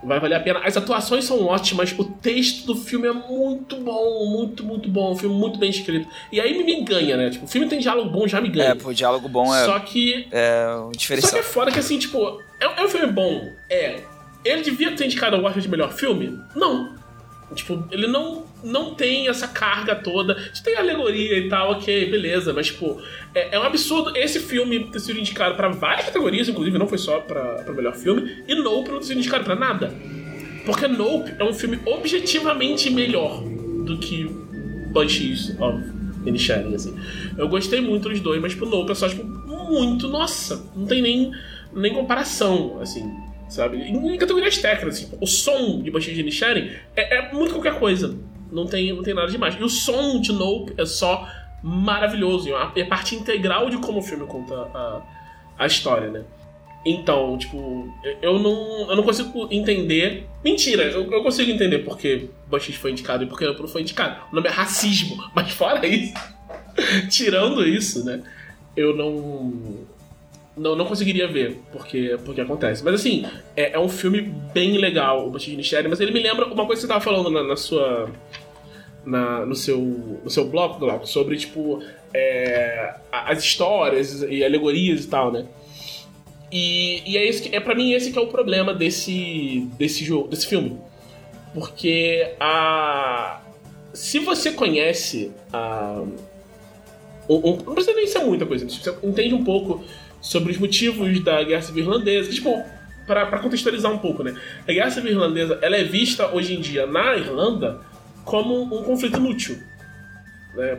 Vai 0.03 0.19
valer 0.19 0.37
a 0.37 0.41
pena. 0.41 0.61
As 0.61 0.79
atuações 0.79 1.27
são 1.27 1.45
ótimas, 1.45 1.95
o 1.99 2.05
texto 2.05 2.65
do 2.65 2.75
filme 2.75 3.07
é 3.07 3.13
muito 3.13 3.77
bom, 3.77 4.31
muito, 4.31 4.65
muito 4.65 4.89
bom. 4.89 5.13
Um 5.13 5.17
filme 5.17 5.35
muito 5.35 5.59
bem 5.59 5.69
escrito. 5.69 6.09
E 6.33 6.41
aí 6.41 6.57
me, 6.57 6.65
me 6.65 6.83
ganha, 6.83 7.19
né? 7.19 7.29
Tipo, 7.29 7.45
o 7.45 7.49
filme 7.49 7.69
tem 7.69 7.79
diálogo 7.79 8.09
bom, 8.09 8.27
já 8.27 8.41
me 8.41 8.49
ganha. 8.49 8.71
É, 8.71 8.75
pô, 8.75 8.95
diálogo 8.95 9.29
bom 9.29 9.55
é, 9.55 9.67
Só 9.67 9.79
que 9.79 10.27
é 10.33 10.67
um 10.75 10.87
só 10.87 10.91
diferencial. 10.93 11.33
que 11.35 11.39
é 11.39 11.43
foda 11.43 11.71
que 11.71 11.79
assim, 11.79 11.99
tipo, 11.99 12.41
é, 12.59 12.81
é 12.81 12.83
um 12.83 12.89
filme 12.89 13.13
bom? 13.13 13.47
É. 13.69 14.01
Ele 14.43 14.63
devia 14.63 14.97
ter 14.97 15.05
indicado 15.05 15.37
ao 15.37 15.45
Oscar 15.45 15.61
de 15.61 15.69
melhor 15.69 15.93
filme? 15.93 16.41
Não. 16.57 16.95
Tipo, 17.55 17.85
ele 17.91 18.07
não, 18.07 18.45
não 18.63 18.95
tem 18.95 19.29
essa 19.29 19.49
carga 19.49 19.95
toda. 19.97 20.37
Tem 20.63 20.77
alegoria 20.77 21.37
e 21.39 21.49
tal, 21.49 21.73
ok, 21.73 22.11
beleza, 22.11 22.53
mas, 22.53 22.69
tipo, 22.69 23.01
é, 23.35 23.57
é 23.57 23.59
um 23.59 23.63
absurdo 23.63 24.17
esse 24.17 24.39
filme 24.39 24.85
ter 24.91 25.01
sido 25.01 25.19
indicado 25.19 25.57
pra 25.57 25.69
várias 25.69 26.07
categorias, 26.07 26.49
inclusive, 26.49 26.79
não 26.79 26.87
foi 26.87 26.99
só 26.99 27.21
pra, 27.21 27.43
pra 27.65 27.75
melhor 27.75 27.95
filme, 27.95 28.45
e 28.47 28.55
Nope 28.55 28.91
não 28.91 28.99
ter 28.99 29.07
sido 29.07 29.19
indicado 29.19 29.45
pra 29.45 29.57
nada. 29.57 29.93
Porque 30.65 30.87
Nope 30.87 31.35
é 31.39 31.45
um 31.45 31.53
filme 31.53 31.81
objetivamente 31.87 32.89
melhor 32.91 33.43
do 33.85 33.99
que 33.99 34.25
Banshees 34.93 35.57
of 35.59 35.83
Inisherin, 36.25 36.75
assim. 36.75 36.97
Eu 37.37 37.49
gostei 37.49 37.81
muito 37.81 38.09
dos 38.09 38.21
dois, 38.21 38.41
mas, 38.41 38.53
tipo, 38.53 38.67
Nope 38.67 38.93
é 38.93 38.95
só, 38.95 39.09
tipo, 39.09 39.25
muito, 39.25 40.09
nossa, 40.09 40.71
não 40.77 40.87
tem 40.87 41.03
nem, 41.03 41.33
nem 41.75 41.93
comparação, 41.93 42.79
assim, 42.81 43.03
sabe? 43.51 43.79
Em, 43.79 44.17
categorias 44.17 44.57
técnicas, 44.59 44.97
assim, 44.97 45.13
o 45.21 45.27
som 45.27 45.83
de 45.83 45.91
Banshees 45.91 46.15
de 46.15 46.23
Inisherin 46.23 46.71
é, 46.97 47.19
é 47.19 47.33
muito 47.33 47.53
qualquer 47.53 47.79
coisa. 47.79 48.17
Não 48.51 48.67
tem, 48.67 48.93
não 48.93 49.03
tem 49.03 49.15
nada 49.15 49.31
demais. 49.31 49.55
E 49.55 49.63
o 49.63 49.69
som 49.69 50.21
de 50.21 50.33
Nope 50.33 50.73
é 50.79 50.87
só 50.87 51.29
maravilhoso. 51.63 52.49
É 52.49 52.81
é 52.81 52.85
parte 52.85 53.15
integral 53.15 53.69
de 53.69 53.79
como 53.79 53.99
o 53.99 54.03
filme 54.03 54.27
conta 54.27 54.55
a, 54.55 55.03
a 55.59 55.67
história, 55.67 56.11
né? 56.11 56.25
Então, 56.85 57.37
tipo, 57.37 57.93
eu 58.23 58.39
não, 58.39 58.91
eu 58.91 58.97
não 58.97 59.03
consigo 59.03 59.49
entender. 59.51 60.27
Mentira, 60.43 60.85
eu, 60.85 61.11
eu 61.13 61.23
consigo 61.23 61.51
entender 61.51 61.81
porque 61.81 62.31
Banshees 62.49 62.79
foi 62.79 62.93
indicado 62.93 63.23
e 63.23 63.27
porque 63.27 63.45
não 63.45 63.69
foi 63.69 63.83
indicado. 63.83 64.17
O 64.33 64.35
nome 64.35 64.49
é 64.49 64.51
racismo. 64.51 65.23
Mas 65.35 65.51
fora 65.51 65.87
isso, 65.87 66.15
tirando 67.11 67.67
isso, 67.67 68.05
né? 68.05 68.23
Eu 68.75 68.97
não. 68.97 69.87
Não, 70.61 70.77
não 70.77 70.85
conseguiria 70.85 71.27
ver 71.27 71.59
porque, 71.73 72.19
porque 72.23 72.43
acontece. 72.43 72.85
Mas 72.85 72.95
assim, 72.97 73.25
é, 73.57 73.73
é 73.73 73.79
um 73.79 73.89
filme 73.89 74.21
bem 74.53 74.77
legal, 74.77 75.27
o 75.27 75.31
Banshees 75.31 75.57
de 75.57 75.89
mas 75.89 76.01
ele 76.01 76.13
me 76.13 76.21
lembra 76.21 76.45
uma 76.45 76.67
coisa 76.67 76.83
que 76.83 76.87
você 76.87 76.87
tava 76.87 77.01
falando 77.01 77.31
na, 77.31 77.43
na 77.43 77.57
sua. 77.57 78.11
na, 79.03 79.47
no, 79.47 79.55
seu, 79.57 79.79
no 80.23 80.29
seu 80.29 80.45
bloco, 80.45 80.79
Glauco, 80.79 81.07
sobre, 81.07 81.39
tipo, 81.39 81.83
é, 82.13 82.95
as 83.11 83.43
histórias 83.43 84.21
e 84.21 84.45
alegorias 84.45 85.07
e 85.07 85.09
tal, 85.09 85.33
né? 85.33 85.47
E, 86.53 87.11
e 87.11 87.17
é 87.17 87.27
isso 87.27 87.43
que, 87.43 87.57
é 87.57 87.61
para 87.61 87.75
mim 87.75 87.93
esse 87.93 88.13
que 88.13 88.19
é 88.19 88.21
o 88.21 88.27
problema 88.27 88.75
desse 88.75 89.67
desse 89.79 90.05
jogo, 90.05 90.29
desse 90.29 90.47
filme. 90.47 90.79
Porque 91.55 92.35
a 92.39 93.41
se 93.95 94.19
você 94.19 94.53
conhece 94.53 95.31
a 95.51 96.03
um, 97.27 97.37
um, 97.37 97.57
não 97.57 97.75
precisa 97.75 97.97
nem 97.97 98.07
ser 98.07 98.19
muita 98.19 98.45
coisa, 98.45 98.69
você 98.69 98.95
entende 99.03 99.33
um 99.33 99.45
pouco 99.45 99.83
sobre 100.21 100.53
os 100.53 100.59
motivos 100.59 101.21
da 101.21 101.43
Guerra 101.43 101.63
Civil 101.63 101.85
Irlandesa, 101.85 102.31
tipo, 102.31 102.65
para 103.07 103.39
contextualizar 103.39 103.91
um 103.93 103.99
pouco, 103.99 104.23
né? 104.23 104.35
A 104.69 104.73
Guerra 104.73 104.91
Civil 104.91 105.13
Irlandesa, 105.13 105.59
ela 105.63 105.77
é 105.77 105.85
vista 105.85 106.29
hoje 106.35 106.55
em 106.55 106.61
dia 106.61 106.87
na 106.87 107.17
Irlanda 107.17 107.81
como 108.25 108.63
um 108.63 108.83
conflito 108.83 109.17
inútil, 109.17 109.59
né? 110.55 110.79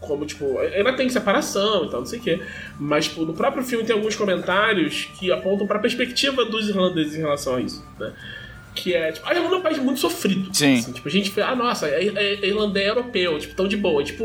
como, 0.00 0.24
tipo, 0.24 0.58
ainda 0.58 0.92
tem 0.94 1.08
separação 1.08 1.84
e 1.84 1.90
tal, 1.90 2.00
não 2.00 2.06
sei 2.06 2.18
o 2.18 2.22
quê. 2.22 2.40
Mas, 2.78 3.06
tipo, 3.06 3.24
no 3.24 3.34
próprio 3.34 3.62
filme 3.62 3.84
tem 3.84 3.94
alguns 3.94 4.16
comentários 4.16 5.08
que 5.18 5.30
apontam 5.30 5.66
para 5.66 5.76
a 5.76 5.80
perspectiva 5.80 6.44
dos 6.44 6.68
irlandeses 6.68 7.14
em 7.14 7.18
relação 7.18 7.56
a 7.56 7.60
isso, 7.60 7.84
né? 7.98 8.12
Que 8.74 8.94
é, 8.94 9.12
tipo, 9.12 9.28
a 9.28 9.34
Irlanda 9.34 9.56
é 9.56 9.58
um 9.58 9.62
país 9.62 9.78
muito 9.78 10.00
sofrido. 10.00 10.48
Sim. 10.54 10.78
Assim, 10.78 10.92
tipo, 10.92 11.06
a 11.06 11.10
gente 11.10 11.30
fala, 11.30 11.48
ah, 11.48 11.56
nossa, 11.56 11.86
a 11.86 12.02
Irlanda 12.02 12.80
é 12.80 12.88
europeu, 12.88 13.38
tipo, 13.38 13.54
tão 13.54 13.68
de 13.68 13.76
boa. 13.76 14.02
Tipo, 14.02 14.24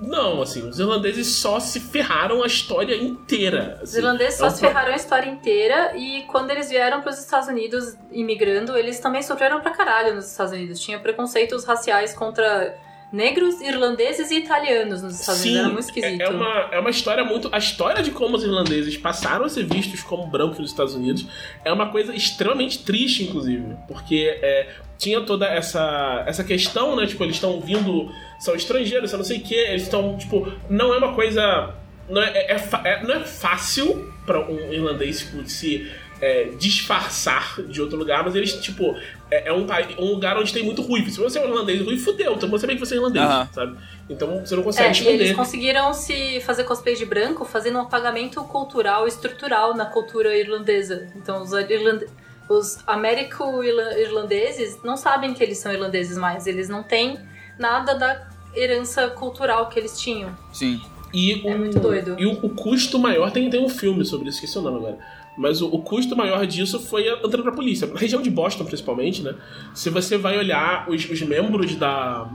não, 0.00 0.40
assim, 0.40 0.66
os 0.66 0.78
irlandeses 0.78 1.26
só 1.26 1.60
se 1.60 1.78
ferraram 1.78 2.42
a 2.42 2.46
história 2.46 2.96
inteira. 2.96 3.74
Assim. 3.74 3.84
Os 3.84 3.94
irlandeses 3.96 4.34
só 4.38 4.46
é 4.46 4.48
um... 4.48 4.50
se 4.50 4.60
ferraram 4.60 4.92
a 4.92 4.96
história 4.96 5.28
inteira 5.28 5.96
e 5.96 6.22
quando 6.22 6.50
eles 6.50 6.70
vieram 6.70 7.02
para 7.02 7.10
os 7.10 7.18
Estados 7.18 7.48
Unidos 7.48 7.96
imigrando, 8.10 8.76
eles 8.76 8.98
também 8.98 9.22
sofreram 9.22 9.60
pra 9.60 9.72
caralho 9.72 10.14
nos 10.14 10.30
Estados 10.30 10.52
Unidos. 10.52 10.80
Tinha 10.80 10.98
preconceitos 10.98 11.64
raciais 11.64 12.14
contra 12.14 12.74
negros, 13.12 13.60
irlandeses 13.60 14.30
e 14.30 14.36
italianos 14.36 15.02
nos 15.02 15.20
Estados 15.20 15.42
Unidos. 15.42 15.60
Era 15.60 15.68
muito 15.68 15.84
esquisito. 15.84 16.20
É, 16.20 16.24
é, 16.24 16.28
uma, 16.28 16.68
é 16.72 16.78
uma 16.78 16.90
história 16.90 17.24
muito. 17.24 17.48
A 17.52 17.58
história 17.58 18.02
de 18.02 18.10
como 18.10 18.36
os 18.36 18.44
irlandeses 18.44 18.96
passaram 18.96 19.44
a 19.44 19.48
ser 19.48 19.64
vistos 19.64 20.02
como 20.02 20.26
brancos 20.26 20.58
nos 20.58 20.70
Estados 20.70 20.94
Unidos 20.94 21.26
é 21.64 21.72
uma 21.72 21.90
coisa 21.90 22.14
extremamente 22.14 22.84
triste, 22.84 23.24
inclusive. 23.24 23.76
Porque 23.88 24.38
é, 24.42 24.68
tinha 24.96 25.20
toda 25.22 25.46
essa, 25.46 26.24
essa 26.26 26.44
questão, 26.44 26.94
né? 26.94 27.06
Tipo, 27.06 27.24
eles 27.24 27.36
estão 27.36 27.60
vindo. 27.60 28.12
São 28.38 28.54
estrangeiros, 28.54 29.10
são 29.10 29.18
não 29.18 29.26
sei 29.26 29.38
o 29.38 29.42
quê. 29.42 29.66
Eles 29.68 29.82
estão. 29.82 30.16
Tipo, 30.16 30.52
não 30.68 30.94
é 30.94 30.98
uma 30.98 31.14
coisa. 31.14 31.74
Não 32.08 32.22
é, 32.22 32.30
é, 32.30 32.56
é 32.84 33.02
não 33.02 33.14
é 33.14 33.20
fácil 33.20 34.12
para 34.26 34.40
um 34.40 34.72
irlandês 34.72 35.20
tipo, 35.20 35.48
se 35.48 35.90
é, 36.20 36.44
disfarçar 36.58 37.62
de 37.62 37.80
outro 37.80 37.96
lugar, 37.96 38.22
mas 38.22 38.34
eles, 38.34 38.52
tipo, 38.54 38.96
é, 39.30 39.48
é 39.48 39.52
um, 39.52 39.66
um, 39.98 40.12
lugar 40.12 40.36
onde 40.36 40.52
tem 40.52 40.62
muito 40.62 40.82
ruivo. 40.82 41.10
Se 41.10 41.18
você 41.18 41.38
é 41.38 41.42
um 41.42 41.48
irlandês 41.48 41.80
ruivo, 41.82 42.04
fudeu, 42.04 42.34
então 42.34 42.48
você 42.48 42.60
saber 42.60 42.74
que 42.74 42.80
você 42.80 42.94
é 42.94 42.96
irlandês, 42.98 43.24
sabe? 43.52 43.76
Então 44.08 44.44
você 44.44 44.54
não 44.54 44.62
consegue 44.62 44.88
é, 44.88 44.92
esconder. 44.92 45.14
eles 45.14 45.36
conseguiram 45.36 45.94
se 45.94 46.40
fazer 46.40 46.64
cosplay 46.64 46.94
de 46.94 47.06
branco 47.06 47.44
fazendo 47.44 47.78
um 47.78 47.82
apagamento 47.82 48.42
cultural 48.44 49.06
estrutural 49.06 49.74
na 49.74 49.86
cultura 49.86 50.36
irlandesa. 50.36 51.08
Então 51.16 51.42
os 51.42 51.52
irlandeses 51.52 52.10
os 52.48 52.78
américo-irlandeses 52.84 54.82
não 54.82 54.96
sabem 54.96 55.32
que 55.32 55.40
eles 55.40 55.58
são 55.58 55.72
irlandeses 55.72 56.18
mais. 56.18 56.48
Eles 56.48 56.68
não 56.68 56.82
têm 56.82 57.16
nada 57.56 57.94
da 57.94 58.28
herança 58.56 59.08
cultural 59.08 59.68
que 59.68 59.78
eles 59.78 60.00
tinham. 60.00 60.36
Sim. 60.52 60.82
E 61.14 61.46
é 61.46 61.54
o, 61.54 61.56
muito 61.56 61.78
doido. 61.78 62.16
E 62.18 62.26
o, 62.26 62.32
o, 62.44 62.50
custo 62.50 62.98
maior, 62.98 63.30
tem, 63.30 63.48
tem 63.48 63.64
um 63.64 63.68
filme 63.68 64.04
sobre 64.04 64.28
isso, 64.28 64.38
esqueci 64.38 64.58
o 64.58 64.62
nome 64.62 64.78
agora 64.78 64.98
mas 65.36 65.62
o, 65.62 65.68
o, 65.68 65.80
custo 65.82 66.16
maior 66.16 66.46
disso 66.46 66.78
foi 66.80 67.08
entrando 67.08 67.42
pra 67.42 67.52
polícia. 67.52 67.86
Na 67.86 67.98
região 67.98 68.20
de 68.20 68.30
Boston, 68.30 68.64
principalmente, 68.64 69.22
né? 69.22 69.34
Se 69.74 69.88
você 69.88 70.18
vai 70.18 70.36
olhar 70.36 70.88
os, 70.88 71.08
os 71.08 71.22
membros 71.22 71.74
da, 71.76 72.30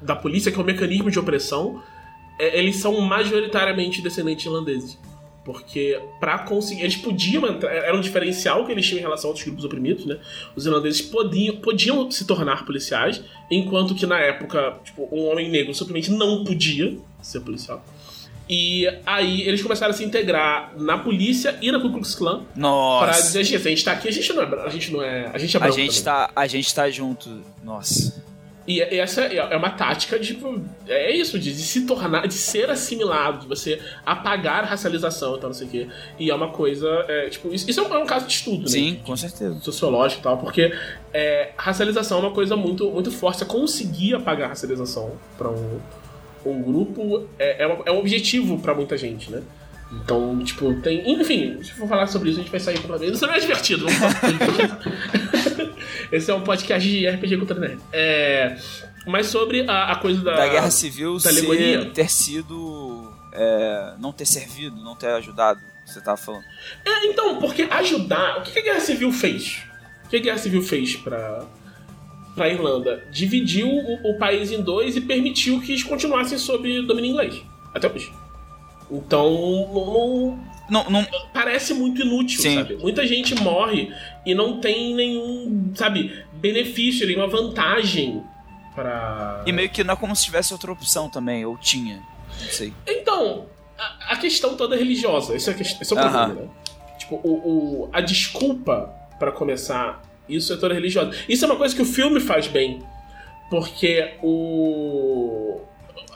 da 0.00 0.16
polícia, 0.16 0.50
que 0.50 0.58
é 0.58 0.62
o 0.62 0.64
mecanismo 0.64 1.10
de 1.10 1.18
opressão, 1.18 1.82
é, 2.38 2.58
eles 2.58 2.76
são 2.76 3.00
majoritariamente 3.00 4.02
descendentes 4.02 4.44
irlandeses. 4.44 4.98
Porque 5.44 6.00
para 6.20 6.38
conseguir. 6.40 6.82
Eles 6.82 6.96
podiam 6.96 7.46
entrar. 7.46 7.72
Era 7.72 7.96
um 7.96 8.00
diferencial 8.00 8.64
que 8.64 8.70
eles 8.70 8.86
tinham 8.86 8.98
em 8.98 9.02
relação 9.02 9.28
a 9.28 9.30
outros 9.30 9.44
grupos 9.44 9.64
oprimidos, 9.64 10.06
né? 10.06 10.18
Os 10.54 10.66
irlandeses 10.66 11.02
podiam, 11.02 11.56
podiam 11.56 12.08
se 12.10 12.24
tornar 12.24 12.64
policiais, 12.64 13.24
enquanto 13.50 13.94
que 13.94 14.06
na 14.06 14.20
época, 14.20 14.78
tipo, 14.84 15.08
um 15.10 15.28
homem 15.28 15.50
negro 15.50 15.74
simplesmente 15.74 16.12
não 16.12 16.44
podia 16.44 16.96
ser 17.20 17.40
policial. 17.40 17.84
E 18.54 18.86
aí 19.06 19.48
eles 19.48 19.62
começaram 19.62 19.94
a 19.94 19.96
se 19.96 20.04
integrar 20.04 20.74
na 20.76 20.98
polícia 20.98 21.56
e 21.62 21.72
na 21.72 21.80
Ku 21.80 21.90
Klux 21.90 22.14
Klan. 22.14 22.42
Nossa. 22.54 23.06
Pra 23.06 23.18
dizer, 23.18 23.44
gente, 23.44 23.66
a 23.66 23.70
gente 23.70 23.82
tá 23.82 23.92
aqui, 23.92 24.08
a 24.08 24.12
gente 24.12 24.30
não 24.30 24.42
é. 24.42 24.66
A 24.66 24.68
gente 24.68 24.92
não 24.92 25.02
é. 25.02 25.30
A 25.32 25.38
gente 25.38 25.56
é 25.56 25.62
a 25.62 25.70
gente 25.70 26.04
tá 26.04 26.30
A 26.36 26.46
gente 26.46 26.74
tá 26.74 26.90
junto. 26.90 27.42
Nossa. 27.64 28.22
E 28.68 28.82
essa 28.82 29.22
é 29.22 29.56
uma 29.56 29.70
tática 29.70 30.18
de. 30.18 30.34
Tipo, 30.34 30.62
é 30.86 31.10
isso, 31.10 31.38
de, 31.38 31.50
de, 31.50 31.62
se 31.62 31.86
tornar, 31.86 32.28
de 32.28 32.34
ser 32.34 32.68
assimilado, 32.68 33.40
de 33.40 33.48
você 33.48 33.80
apagar 34.04 34.64
a 34.64 34.66
racialização 34.66 35.36
e 35.36 35.40
tal, 35.40 35.48
não 35.48 35.54
sei 35.54 35.66
o 35.66 35.70
quê. 35.70 35.88
E 36.18 36.30
é 36.30 36.34
uma 36.34 36.50
coisa. 36.50 36.86
É, 37.08 37.30
tipo, 37.30 37.54
isso, 37.54 37.70
isso 37.70 37.80
é, 37.80 37.82
um, 37.82 37.94
é, 37.94 37.98
um, 38.02 38.06
caso 38.06 38.26
de 38.26 38.34
estudo, 38.34 38.68
Sim, 38.68 38.92
né? 38.92 38.98
com 39.02 39.16
certeza. 39.16 39.58
Sociológico 39.60 40.20
e 40.20 40.24
tal, 40.24 40.36
porque 40.36 40.76
é, 41.14 41.52
racialização 41.56 42.18
é 42.18 42.20
uma 42.20 42.32
coisa 42.32 42.54
muito, 42.54 42.90
muito 42.90 43.10
forte. 43.10 43.38
Você 43.38 43.46
conseguir 43.46 44.14
apagar 44.14 44.44
a 44.44 44.48
racialização 44.50 45.12
pra 45.38 45.48
um 45.48 45.80
um 46.44 46.62
grupo 46.62 47.28
é, 47.38 47.62
é, 47.62 47.66
uma, 47.66 47.82
é 47.86 47.92
um 47.92 47.98
objetivo 47.98 48.58
para 48.58 48.74
muita 48.74 48.96
gente, 48.96 49.30
né? 49.30 49.42
Então, 49.92 50.42
tipo, 50.42 50.74
tem. 50.80 51.20
Enfim, 51.20 51.62
se 51.62 51.72
for 51.72 51.86
falar 51.86 52.06
sobre 52.06 52.30
isso, 52.30 52.40
a 52.40 52.42
gente 52.42 52.50
vai 52.50 52.60
sair 52.60 52.80
pela 52.80 52.96
vez. 52.96 53.12
Isso 53.12 53.26
não 53.26 53.34
é 53.34 53.38
divertido, 53.40 53.86
vamos 53.86 53.98
falar. 54.16 54.80
Esse 56.10 56.30
é 56.30 56.34
um 56.34 56.42
podcast 56.42 56.88
de 56.88 57.06
RPG 57.06 57.36
contra 57.36 57.60
nerd. 57.60 57.78
É, 57.92 58.56
mas 59.06 59.26
sobre 59.26 59.68
a, 59.68 59.92
a 59.92 59.96
coisa 59.96 60.22
da. 60.22 60.34
Da 60.34 60.48
guerra 60.48 60.70
civil 60.70 61.14
da 61.14 61.30
ser, 61.30 61.90
ter 61.92 62.10
sido. 62.10 63.12
É, 63.34 63.94
não 63.98 64.12
ter 64.12 64.26
servido, 64.26 64.76
não 64.76 64.94
ter 64.94 65.08
ajudado, 65.08 65.60
você 65.84 66.00
tava 66.00 66.16
falando. 66.16 66.44
É, 66.84 67.06
então, 67.06 67.38
porque 67.38 67.62
ajudar. 67.62 68.38
O 68.38 68.42
que 68.42 68.58
a 68.58 68.62
guerra 68.62 68.80
civil 68.80 69.12
fez? 69.12 69.62
O 70.06 70.08
que 70.08 70.16
a 70.16 70.20
guerra 70.20 70.38
civil 70.38 70.62
fez 70.62 70.96
pra, 70.96 71.46
para 72.34 72.46
a 72.46 72.48
Irlanda, 72.48 73.04
dividiu 73.10 73.68
o, 73.68 74.10
o, 74.10 74.18
país 74.18 74.50
em 74.50 74.62
dois 74.62 74.96
e 74.96 75.00
permitiu 75.00 75.60
que 75.60 75.72
eles 75.72 75.82
continuassem 75.82 76.38
sob 76.38 76.82
domínio 76.82 77.10
inglês. 77.10 77.42
Até 77.74 77.90
hoje. 77.90 78.12
Então, 78.90 80.38
não, 80.68 80.84
não, 80.84 81.02
não... 81.02 81.06
parece 81.32 81.74
muito 81.74 82.02
inútil, 82.02 82.40
Sim. 82.40 82.56
sabe? 82.56 82.76
Muita 82.76 83.06
gente 83.06 83.34
morre 83.34 83.92
e 84.24 84.34
não 84.34 84.60
tem 84.60 84.94
nenhum, 84.94 85.72
sabe, 85.74 86.24
benefício, 86.34 87.06
nenhuma 87.06 87.26
vantagem 87.26 88.22
para 88.74 89.42
E 89.46 89.52
meio 89.52 89.68
que 89.68 89.84
não 89.84 89.94
é 89.94 89.96
como 89.96 90.16
se 90.16 90.24
tivesse 90.24 90.52
outra 90.52 90.72
opção 90.72 91.08
também, 91.08 91.44
ou 91.44 91.56
tinha. 91.58 92.02
Não 92.40 92.48
sei. 92.48 92.72
Então, 92.86 93.46
a, 93.78 94.14
a 94.14 94.16
questão 94.16 94.56
toda 94.56 94.74
é 94.74 94.78
religiosa. 94.78 95.34
Esse 95.34 95.50
é, 95.50 95.60
esse 95.60 95.92
é 95.92 95.96
o 95.96 96.00
problema, 96.00 96.26
uh 96.26 96.30
-huh. 96.30 96.42
né? 96.42 96.48
Tipo, 96.98 97.16
o, 97.22 97.32
o, 97.84 97.90
a 97.92 98.00
desculpa 98.00 98.94
para 99.18 99.32
começar 99.32 100.02
isso 100.28 100.52
é 100.52 100.56
toda 100.56 100.74
religiosa. 100.74 101.12
Isso 101.28 101.44
é 101.44 101.48
uma 101.48 101.56
coisa 101.56 101.74
que 101.74 101.82
o 101.82 101.86
filme 101.86 102.20
faz 102.20 102.46
bem. 102.46 102.82
Porque 103.50 104.14
o. 104.22 105.60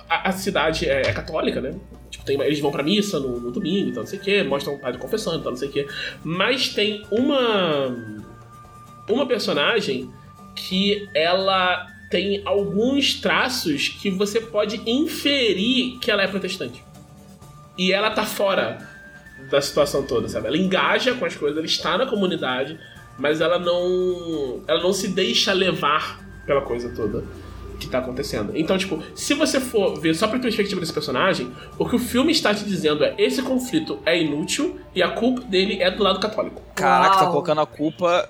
A, 0.09 0.29
a 0.29 0.33
cidade 0.33 0.89
é, 0.89 1.03
é, 1.03 1.13
católica, 1.13 1.61
né? 1.61 1.75
Tipo, 2.11 2.25
tem, 2.25 2.41
eles 2.41 2.61
vão 2.61 2.71
pra 2.71 2.83
missa 2.83 3.19
no, 3.19 3.41
no 3.41 3.51
domingo, 3.51 3.91
então 3.91 4.03
não 4.03 4.09
sei 4.09 4.19
o 4.19 4.23
quê, 4.23 4.43
mostram 4.43 4.75
o 4.75 4.79
padre 4.79 5.01
confessando, 5.01 5.39
então 5.39 5.51
não 5.51 5.59
sei 5.59 5.69
o 5.69 5.73
quê. 5.73 5.87
Mas 6.25 6.71
tem 6.71 7.05
uma. 7.11 8.25
Uma 9.09 9.27
personagem 9.27 10.11
que 10.55 11.09
ela 11.15 11.87
tem 12.11 12.43
alguns 12.45 13.21
traços 13.21 13.89
que 13.89 14.11
você 14.11 14.41
pode 14.41 14.81
inferir 14.89 15.99
que 15.99 16.11
ela 16.11 16.23
é 16.23 16.27
protestante. 16.27 16.83
E 17.77 17.93
ela 17.93 18.11
tá 18.11 18.25
fora 18.25 18.79
da 19.51 19.61
situação 19.61 20.05
toda, 20.05 20.29
sabe? 20.29 20.47
Ela 20.47 20.57
engaja 20.57 21.15
com 21.15 21.25
as 21.25 21.37
coisas, 21.37 21.57
ela 21.57 21.67
está 21.67 21.99
na 21.99 22.07
comunidade, 22.07 22.79
mas 23.19 23.41
ela 23.41 23.59
não 23.59 24.63
ela 24.67 24.83
não 24.83 24.93
se 24.93 25.09
deixa 25.09 25.53
levar 25.53 26.21
pela 26.47 26.61
coisa 26.61 26.89
toda 26.95 27.25
que 27.79 27.89
tá 27.89 27.99
acontecendo. 27.99 28.53
Então, 28.55 28.79
tipo, 28.79 29.03
se 29.15 29.35
você 29.35 29.61
for 29.61 30.01
ver 30.01 30.15
só 30.15 30.27
pra 30.27 30.39
perspectiva 30.39 30.81
desse 30.81 30.95
personagem, 30.95 31.53
o 31.79 31.87
que 31.87 31.97
o 31.97 31.99
filme 31.99 32.33
está 32.33 32.55
te 32.55 32.65
dizendo 32.65 33.05
é 33.05 33.15
esse 33.19 33.43
conflito 33.43 33.99
é 34.07 34.19
inútil 34.19 34.79
e 34.95 35.03
a 35.03 35.11
culpa 35.11 35.43
dele 35.43 35.83
é 35.83 35.91
do 35.91 36.03
lado 36.03 36.19
católico. 36.19 36.63
Caraca, 36.75 37.11
tá 37.11 37.17
Uau. 37.17 37.25
tá 37.25 37.31
colocando 37.31 37.61
a 37.61 37.67
culpa 37.67 38.29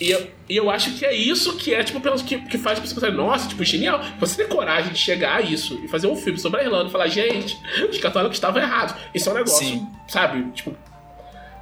e 0.00 0.10
eu, 0.10 0.26
e 0.48 0.56
eu 0.56 0.70
acho 0.70 0.94
que 0.94 1.04
é 1.04 1.14
isso 1.14 1.56
que 1.58 1.74
é, 1.74 1.84
tipo, 1.84 2.00
que, 2.24 2.38
que 2.38 2.56
faz 2.56 2.78
você 2.78 2.94
pensar, 2.94 3.12
nossa, 3.12 3.46
tipo, 3.46 3.62
genial. 3.62 4.00
Você 4.18 4.42
ter 4.42 4.48
coragem 4.48 4.92
de 4.92 4.98
chegar 4.98 5.36
a 5.36 5.40
isso 5.42 5.78
e 5.84 5.88
fazer 5.88 6.06
um 6.06 6.16
filme 6.16 6.38
sobre 6.38 6.60
a 6.60 6.64
Irlanda 6.64 6.88
e 6.88 6.90
falar, 6.90 7.08
gente, 7.08 7.58
os 7.88 7.98
católicos 7.98 8.36
estavam 8.38 8.62
errados. 8.62 8.94
Isso 9.14 9.28
é 9.28 9.32
um 9.32 9.34
negócio, 9.36 9.66
Sim. 9.66 9.86
sabe? 10.08 10.50
Tipo, 10.52 10.74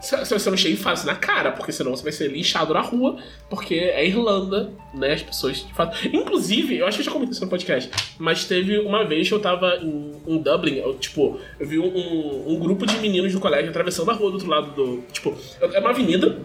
você 0.01 0.51
não 0.51 0.57
chega 0.57 0.79
e 0.79 0.89
assim 0.89 1.07
na 1.07 1.17
cara, 1.17 1.53
porque 1.53 1.73
senão 1.73 1.91
você 1.91 2.03
vai 2.03 2.13
ser 2.13 2.29
linchado 2.29 2.73
na 2.73 2.81
rua, 2.81 3.17
porque 3.51 3.75
é 3.75 4.07
Irlanda, 4.07 4.71
né? 4.95 5.15
As 5.15 5.23
pessoas 5.23 5.67
de 5.67 5.73
fato. 5.75 5.97
Inclusive, 6.07 6.77
eu 6.77 6.87
acho 6.87 6.99
que 6.99 7.03
eu 7.03 7.07
já 7.07 7.11
comentei 7.11 7.33
isso 7.33 7.45
no 7.45 7.51
podcast, 7.51 7.91
mas 8.19 8.45
teve 8.45 8.79
uma 8.79 9.05
vez 9.05 9.29
que 9.29 9.35
eu 9.35 9.41
tava 9.41 9.77
em, 9.77 10.13
em 10.27 10.39
Dublin, 10.39 10.77
eu, 10.77 10.95
tipo, 10.95 11.41
eu 11.59 11.67
vi 11.67 11.79
um, 11.79 12.45
um, 12.47 12.59
grupo 12.59 12.87
de 12.87 12.97
meninos 12.99 13.33
do 13.33 13.41
colégio 13.41 13.71
atravessando 13.71 14.11
a 14.11 14.15
rua 14.15 14.31
do 14.31 14.35
outro 14.35 14.49
lado 14.49 14.71
do. 14.73 15.03
Tipo, 15.13 15.37
é 15.61 15.81
uma 15.81 15.91
avenida, 15.91 16.39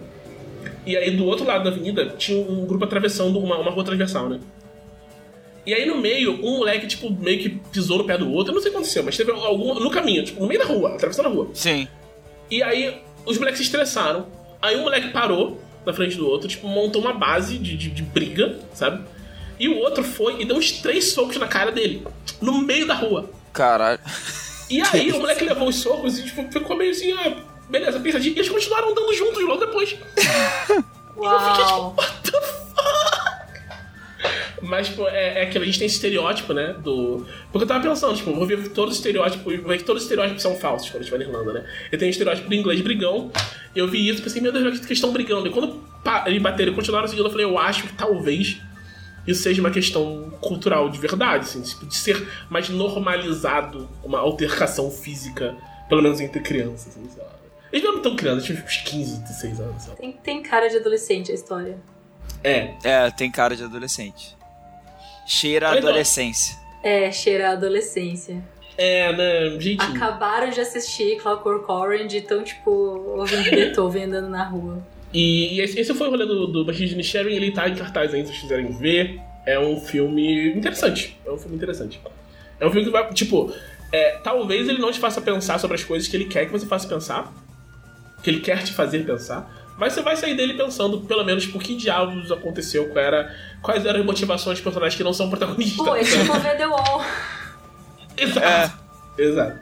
e 0.86 0.98
aí 0.98 1.12
do 1.12 1.26
outro 1.26 1.46
lado 1.46 1.64
da 1.64 1.70
avenida 1.70 2.08
tinha 2.18 2.40
um 2.40 2.66
grupo 2.66 2.84
atravessando 2.86 3.38
uma, 3.38 3.58
uma 3.58 3.72
rua 3.72 3.84
transversal, 3.84 4.30
né? 4.30 4.40
E 5.66 5.74
aí 5.74 5.86
no 5.86 5.98
meio, 5.98 6.34
um 6.44 6.58
moleque, 6.58 6.88
tipo, 6.88 7.10
meio 7.10 7.40
que 7.40 7.50
pisou 7.50 8.00
no 8.00 8.04
pé 8.04 8.18
do 8.18 8.30
outro. 8.30 8.52
Eu 8.52 8.56
não 8.56 8.62
sei 8.62 8.70
o 8.70 8.72
que 8.72 8.78
aconteceu, 8.78 9.04
mas 9.04 9.16
teve 9.16 9.32
algum. 9.32 9.76
no 9.76 9.90
caminho, 9.90 10.24
tipo, 10.26 10.42
no 10.42 10.48
meio 10.48 10.60
da 10.60 10.66
rua, 10.66 10.96
atravessando 10.96 11.28
a 11.28 11.30
rua. 11.30 11.50
Sim. 11.54 11.88
E 12.52 12.62
aí 12.62 13.02
os 13.26 13.38
moleques 13.38 13.60
se 13.60 13.66
estressaram. 13.66 14.28
Aí 14.62 14.78
um 14.78 14.84
moleque 14.84 15.10
parou 15.10 15.62
na 15.86 15.94
frente 15.94 16.16
do 16.16 16.28
outro, 16.28 16.48
tipo, 16.48 16.68
montou 16.68 17.02
uma 17.02 17.14
base 17.14 17.58
de, 17.58 17.76
de, 17.76 17.90
de 17.90 18.04
briga, 18.04 18.58
sabe? 18.74 19.04
E 19.60 19.68
o 19.68 19.78
outro 19.78 20.04
foi 20.04 20.42
e 20.42 20.46
deu 20.46 20.56
uns 20.56 20.72
três 20.74 21.12
socos 21.12 21.38
na 21.38 21.48
cara 21.48 21.72
dele, 21.72 22.06
no 22.42 22.60
meio 22.60 22.88
da 22.88 22.94
rua. 22.94 23.30
Caralho. 23.52 24.00
E 24.70 24.82
aí 24.92 25.12
o 25.12 25.20
moleque 25.20 25.44
levou 25.44 25.68
os 25.68 25.76
socos 25.76 26.18
e 26.20 26.24
tipo, 26.24 26.50
ficou 26.52 26.76
meio 26.76 26.92
assim, 26.92 27.12
ah, 27.12 27.36
beleza, 27.70 28.00
pensadinho. 28.00 28.36
E 28.36 28.40
eles 28.40 28.50
continuaram 28.50 28.92
andando 28.92 29.14
juntos 29.14 29.44
logo 29.44 29.66
depois. 29.66 29.96
E 31.16 31.26
eu 31.26 31.40
fiquei 31.40 31.64
tipo, 31.64 31.78
Uau. 31.78 31.96
what 31.96 32.32
the 32.32 32.42
fuck? 32.42 33.13
Mas, 34.64 34.90
pô, 34.90 35.08
é, 35.08 35.40
é 35.40 35.44
aquilo, 35.44 35.64
a 35.64 35.66
gente 35.66 35.78
tem 35.78 35.86
esse 35.86 35.96
estereótipo, 35.96 36.54
né? 36.54 36.74
Do. 36.74 37.26
Porque 37.52 37.64
eu 37.64 37.68
tava 37.68 37.88
pensando, 37.88 38.16
tipo, 38.16 38.34
vou 38.34 38.48
ver 38.48 38.70
todos 38.70 38.94
os 38.94 38.98
estereótipos, 38.98 39.44
vou 39.44 39.68
ver 39.70 39.78
que 39.78 39.84
todos 39.84 40.04
os 40.04 40.10
estereótipos 40.10 40.42
são 40.42 40.56
falsos 40.56 40.90
quando 40.90 41.02
a 41.02 41.04
gente 41.04 41.12
vai 41.12 41.20
na 41.20 41.26
Irlanda, 41.26 41.54
né? 41.54 41.66
Eu 41.92 42.00
tenho 42.00 42.10
o 42.10 42.12
estereótipo 42.12 42.48
do 42.48 42.56
inglês 42.56 42.82
brigão, 42.82 43.32
eu 43.76 43.88
vi 43.88 44.08
isso 44.08 44.20
e 44.20 44.24
pensei, 44.24 44.42
meu 44.42 44.52
Deus, 44.52 44.64
mas 44.64 44.80
que 44.80 44.86
eles 44.86 44.98
estão 44.98 45.12
brigando. 45.12 45.48
E 45.48 45.52
quando 45.52 45.82
eles 46.26 46.42
bateram 46.42 46.72
e 46.72 46.76
continuaram 46.76 47.08
seguindo, 47.08 47.26
eu 47.26 47.32
falei, 47.32 47.46
eu 47.46 47.58
acho 47.60 47.84
que 47.84 47.94
talvez 47.94 48.62
isso 49.28 49.42
seja 49.44 49.62
uma 49.62 49.72
questão 49.72 50.32
cultural 50.42 50.90
de 50.90 51.00
verdade, 51.00 51.46
assim, 51.46 51.62
tipo, 51.62 51.86
de 51.86 51.96
ser 51.96 52.28
mais 52.50 52.70
normalizado 52.70 53.90
uma 54.04 54.20
altercação 54.20 54.92
física, 54.92 55.56
pelo 55.88 56.02
menos 56.02 56.20
entre 56.20 56.42
crianças, 56.42 56.90
assim, 56.90 57.10
sei 57.10 57.24
lá. 57.24 57.30
Eles 57.72 57.84
não 57.84 57.94
eram 57.94 58.02
tão 58.02 58.16
crianças, 58.16 58.46
tinham 58.46 58.64
uns 58.64 58.78
15, 58.78 59.20
16 59.22 59.60
anos, 59.60 59.84
sei 59.84 59.92
lá. 59.92 59.96
Tem, 59.98 60.12
tem 60.12 60.44
cara 60.44 60.68
de 60.70 60.78
adolescente 60.78 61.32
a 61.32 61.36
história. 61.36 61.78
É, 62.44 62.74
É, 62.84 63.10
tem 63.12 63.32
cara 63.32 63.56
de 63.56 63.64
adolescente. 63.64 64.36
Cheira 65.26 65.70
a 65.70 65.74
adolescência. 65.74 66.58
É, 66.82 67.12
cheira 67.12 67.50
a 67.50 67.52
adolescência. 67.54 68.44
é, 68.78 69.14
né, 69.16 69.60
jeitinho. 69.60 69.96
Acabaram 69.96 70.50
de 70.50 70.60
assistir 70.60 71.18
Clockwork 71.22 71.72
Orange 71.72 72.18
e 72.18 72.22
tão, 72.22 72.44
tipo, 72.44 72.72
ouvindo 72.72 73.50
Beethoven 73.50 74.06
andando 74.06 74.30
na 74.30 74.44
rua. 74.44 74.86
E, 75.14 75.56
e 75.56 75.62
esse, 75.62 75.80
esse 75.80 75.94
foi 75.94 76.08
o 76.08 76.10
rolê 76.10 76.26
do, 76.26 76.48
do 76.48 76.72
de 76.72 77.04
Sharing, 77.04 77.36
ele 77.36 77.52
tá 77.52 77.70
em 77.70 77.76
cartaz 77.76 78.14
ainda, 78.14 78.28
se 78.28 78.34
vocês 78.34 78.42
quiserem 78.42 78.72
ver. 78.72 79.20
É 79.46 79.60
um 79.60 79.80
filme 79.80 80.54
interessante. 80.54 81.18
É 81.26 81.32
um 81.32 81.38
filme 81.38 81.56
interessante. 81.56 82.02
É 82.60 82.66
um 82.66 82.72
filme 82.72 82.86
que 82.86 82.92
vai, 82.92 83.14
tipo, 83.14 83.54
é, 83.92 84.18
talvez 84.24 84.68
ele 84.68 84.80
não 84.80 84.92
te 84.92 85.00
faça 85.00 85.22
pensar 85.22 85.60
sobre 85.60 85.76
as 85.76 85.84
coisas 85.84 86.08
que 86.08 86.16
ele 86.16 86.26
quer 86.26 86.46
que 86.46 86.52
você 86.52 86.66
faça 86.66 86.88
pensar, 86.88 87.32
que 88.24 88.30
ele 88.30 88.40
quer 88.40 88.64
te 88.64 88.74
fazer 88.74 89.06
pensar, 89.06 89.63
mas 89.78 89.94
você 89.94 90.02
vai 90.02 90.16
sair 90.16 90.36
dele 90.36 90.54
pensando, 90.54 91.02
pelo 91.02 91.24
menos, 91.24 91.46
por 91.46 91.62
que 91.62 91.76
diabos 91.76 92.32
aconteceu, 92.32 92.90
qual 92.90 93.04
era, 93.04 93.36
quais 93.62 93.86
eram 93.86 94.00
as 94.00 94.06
motivações 94.06 94.58
dos 94.58 94.64
personagens 94.64 94.96
que 94.96 95.04
não 95.04 95.14
são 95.14 95.30
protagonistas. 95.30 95.86
Pô, 95.86 95.96
é 95.96 96.04
tipo 96.04 96.40
ver 96.40 96.58
The 96.58 96.68
Wall. 96.68 97.04
Exato. 98.18 98.78
Exato. 99.18 99.60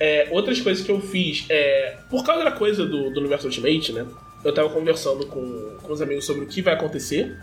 É, 0.00 0.28
outras 0.30 0.60
coisas 0.60 0.84
que 0.84 0.90
eu 0.90 1.00
fiz, 1.00 1.44
é, 1.48 1.98
por 2.08 2.24
causa 2.24 2.44
da 2.44 2.52
coisa 2.52 2.86
do, 2.86 3.10
do 3.10 3.20
universo 3.20 3.46
Ultimate, 3.46 3.92
né? 3.92 4.06
Eu 4.44 4.54
tava 4.54 4.68
conversando 4.70 5.26
com, 5.26 5.76
com 5.82 5.92
os 5.92 6.00
amigos 6.00 6.24
sobre 6.24 6.44
o 6.44 6.46
que 6.46 6.62
vai 6.62 6.74
acontecer. 6.74 7.36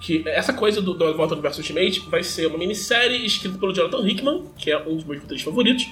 Que 0.00 0.22
essa 0.28 0.52
coisa 0.52 0.80
do, 0.80 0.94
da 0.94 1.10
volta 1.12 1.34
do 1.34 1.40
universo 1.40 1.60
Ultimate 1.60 2.00
vai 2.08 2.22
ser 2.22 2.46
uma 2.46 2.58
minissérie 2.58 3.24
escrita 3.26 3.58
pelo 3.58 3.74
Jonathan 3.74 4.06
Hickman, 4.06 4.44
que 4.56 4.70
é 4.70 4.78
um 4.78 4.94
dos 4.94 5.04
meus 5.04 5.20
roteiristas 5.20 5.42
favoritos, 5.42 5.88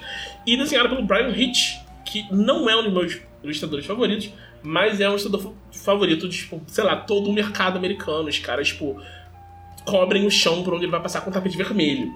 e 0.47 0.56
desenhada 0.56 0.89
pelo 0.89 1.02
Brian 1.02 1.31
Hitch, 1.31 1.78
que 2.05 2.24
não 2.31 2.68
é 2.68 2.76
um 2.76 2.85
dos 2.85 2.93
meus 2.93 3.20
ilustradores 3.43 3.86
favoritos, 3.86 4.31
mas 4.65 5.01
é 5.01 5.09
um 5.11 5.19
fa- 5.19 5.51
favorito 5.73 6.28
de, 6.28 6.39
tipo, 6.39 6.61
sei 6.66 6.82
lá, 6.82 6.97
todo 6.97 7.28
o 7.31 7.32
mercado 7.32 7.77
americano. 7.77 8.28
Os 8.28 8.39
caras, 8.39 8.69
tipo, 8.69 9.01
cobrem 9.85 10.27
o 10.27 10.31
chão 10.31 10.62
por 10.65 10.74
onde 10.74 10.85
ele 10.85 10.91
vai 10.93 11.01
passar 11.03 11.20
com 11.20 11.31
tapete 11.31 11.57
vermelho. 11.57 12.11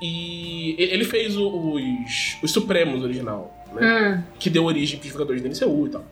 E 0.00 0.76
ele 0.78 1.04
fez 1.04 1.36
o- 1.36 1.48
os, 1.74 2.36
os 2.42 2.50
Supremos 2.52 3.02
original, 3.02 3.52
né? 3.74 4.22
Hum, 4.28 4.32
Que 4.38 4.50
deu 4.50 4.64
origem 4.64 4.98
pros 4.98 5.12
jogadores 5.12 5.42
da 5.42 5.48
NCU 5.48 5.86
e 5.86 5.90
tal. 5.90 6.04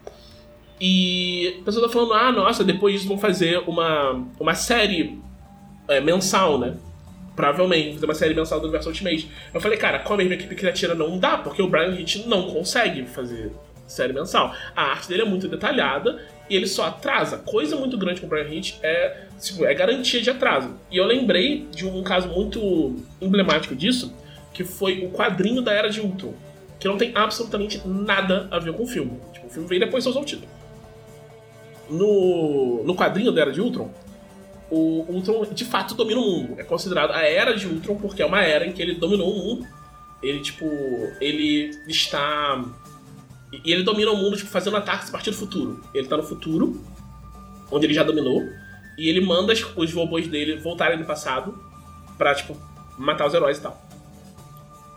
E 0.81 1.59
a 1.61 1.65
pessoa 1.65 1.87
tá 1.87 1.93
falando, 1.93 2.15
ah, 2.15 2.33
nossa, 2.33 2.65
depois 2.65 2.95
disso 2.95 3.07
vão 3.09 3.19
fazer 3.19 3.59
uma, 3.67 4.25
uma 4.41 4.55
série 4.55 5.19
é, 5.87 6.01
mensal, 6.01 6.59
né? 6.59 6.75
Provavelmente, 7.37 7.95
fazer 7.95 8.05
uma 8.07 8.15
série 8.15 8.35
mensal 8.35 8.59
do 8.59 8.65
Universo 8.65 8.89
Ultimate. 8.89 9.29
Eu 9.53 9.61
falei, 9.61 9.77
cara, 9.79 9.99
com 10.01 10.15
a 10.15 10.17
mesma 10.17 10.35
equipe 10.35 10.55
criativa 10.55 10.95
não 10.95 11.19
dá, 11.19 11.37
porque 11.39 11.61
o 11.63 11.69
Brian 11.69 11.95
Hitch 11.99 12.25
não 12.27 12.51
consegue 12.51 13.05
fazer 13.07 13.53
série 13.87 14.13
mensal. 14.13 14.55
A 14.75 14.83
arte 14.83 15.09
dele 15.09 15.23
é 15.23 15.25
muito 15.25 15.49
detalhada 15.49 16.21
e 16.49 16.57
ele 16.57 16.67
só 16.67 16.87
atrasa. 16.87 17.39
Coisa 17.39 17.77
muito 17.77 17.97
grande 17.97 18.21
com 18.21 18.27
o 18.27 18.31
Brian 18.31 18.49
Hitch 18.49 18.79
é, 18.83 19.27
tipo, 19.41 19.65
é 19.65 19.75
garantia 19.75 20.21
de 20.21 20.31
atraso. 20.31 20.75
E 20.91 20.97
eu 20.97 21.05
lembrei 21.05 21.67
de 21.71 21.87
um 21.87 22.03
caso 22.03 22.29
muito 22.29 22.97
emblemático 23.21 23.75
disso, 23.75 24.15
que 24.53 24.65
foi 24.65 25.05
o 25.05 25.11
quadrinho 25.11 25.63
da 25.63 25.73
Era 25.73 25.89
de 25.89 26.01
Ultron. 26.01 26.35
Que 26.79 26.89
não 26.89 26.99
tem 26.99 27.13
absolutamente 27.15 27.81
nada 27.87 28.49
a 28.51 28.59
ver 28.59 28.73
com 28.75 28.83
o 28.83 28.87
filme. 28.87 29.19
Tipo, 29.33 29.47
o 29.47 29.51
filme 29.51 29.69
veio 29.69 29.81
depois 29.81 30.05
só 30.05 30.11
usou 30.11 30.23
o 30.23 30.27
título. 30.27 30.49
No, 31.89 32.83
no 32.85 32.95
quadrinho 32.95 33.31
da 33.31 33.43
Era 33.43 33.53
de 33.53 33.61
Ultron, 33.61 33.91
o 34.71 35.05
Ultron 35.09 35.45
de 35.53 35.65
fato 35.65 35.95
domina 35.95 36.21
o 36.21 36.25
mundo. 36.25 36.55
É 36.59 36.65
considerado 36.65 37.13
a 37.13 37.23
Era 37.23 37.55
de 37.55 37.67
Ultron 37.67 37.97
porque 37.97 38.23
é 38.23 38.27
uma 38.27 38.43
era 38.43 38.67
em 38.67 38.73
que 38.73 38.83
ele 38.83 38.95
dominou 38.95 39.33
o 39.33 39.39
mundo. 39.39 39.67
Ele, 40.23 40.41
tipo, 40.41 40.65
ele 41.21 41.71
está. 41.87 42.65
E 43.65 43.73
ele 43.73 43.83
domina 43.83 44.11
o 44.11 44.17
mundo, 44.17 44.37
tipo, 44.37 44.49
fazendo 44.51 44.77
ataques 44.77 45.09
a 45.09 45.13
partir 45.13 45.31
do 45.31 45.37
futuro. 45.37 45.81
Ele 45.93 46.07
tá 46.09 46.17
no 46.17 46.23
futuro, 46.23 46.81
onde 47.71 47.87
ele 47.87 47.95
já 47.95 48.03
dominou, 48.03 48.43
e 48.99 49.09
ele 49.09 49.21
manda 49.21 49.53
os- 49.77 49.93
robôs 49.93 50.27
dele 50.27 50.57
voltarem 50.57 50.99
do 50.99 51.05
passado 51.05 51.59
pra, 52.17 52.35
tipo, 52.35 52.57
matar 52.99 53.27
os 53.27 53.35
heróis 53.35 53.59
e 53.59 53.61
tal. 53.61 53.81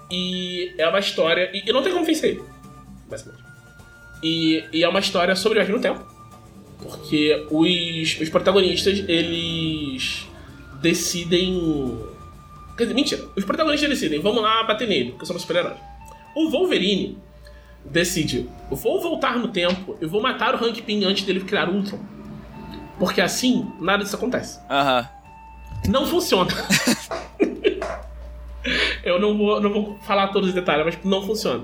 E 0.10 0.74
é 0.78 0.88
uma 0.88 1.00
história. 1.00 1.50
E, 1.54 1.70
e 1.70 1.74
não 1.74 1.82
tem 1.84 1.92
como 1.92 2.06
vencer 2.06 2.32
ele, 2.32 2.44
basicamente. 3.10 3.44
E, 4.24 4.64
e 4.72 4.84
é 4.84 4.88
uma 4.90 5.00
história 5.00 5.36
sobre 5.36 5.60
viagem 5.60 5.76
no 5.76 5.82
tempo. 5.82 6.06
Porque 6.82 7.46
os, 7.52 8.22
os 8.22 8.30
protagonistas, 8.30 9.00
eles 9.08 10.26
decidem. 10.82 12.00
Quer 12.78 12.84
dizer, 12.84 12.94
mentira. 12.96 13.24
Os 13.36 13.44
protagonistas 13.44 13.90
decidem, 13.90 14.20
vamos 14.22 14.42
lá 14.42 14.64
bater 14.64 14.88
nele, 14.88 15.12
porque 15.12 15.26
somos 15.26 15.42
super-heróis. 15.42 15.78
O 16.36 16.50
Wolverine 16.52 17.18
decide, 17.90 18.50
vou 18.70 19.02
voltar 19.02 19.38
no 19.38 19.48
tempo 19.48 19.98
e 20.02 20.06
vou 20.06 20.22
matar 20.22 20.56
o 20.56 20.64
Hank 20.64 20.82
Pym 20.82 21.04
antes 21.06 21.24
dele 21.24 21.42
criar 21.42 21.70
o 21.70 21.76
Ultron. 21.76 22.00
Porque 23.00 23.22
assim, 23.22 23.72
nada 23.80 24.04
disso 24.04 24.16
acontece. 24.16 24.60
Aham. 24.70 25.08
Não 25.88 26.06
funciona. 26.06 26.52
Eu 29.04 29.20
não 29.20 29.38
vou, 29.38 29.62
não 29.62 29.72
vou 29.72 29.98
falar 30.00 30.28
todos 30.28 30.50
os 30.50 30.56
detalhes, 30.56 30.84
mas 30.86 30.98
não 31.04 31.22
funciona. 31.22 31.64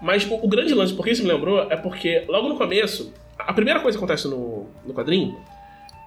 Mas 0.00 0.26
o, 0.26 0.34
o 0.34 0.48
grande 0.48 0.74
lance, 0.74 0.92
por 0.92 1.04
que 1.04 1.12
isso 1.12 1.22
me 1.22 1.32
lembrou, 1.32 1.70
é 1.70 1.76
porque 1.76 2.24
logo 2.28 2.48
no 2.48 2.56
começo, 2.56 3.12
a 3.38 3.52
primeira 3.52 3.78
coisa 3.80 3.96
que 3.96 4.04
acontece 4.04 4.26
no, 4.26 4.66
no 4.84 4.92
quadrinho 4.92 5.38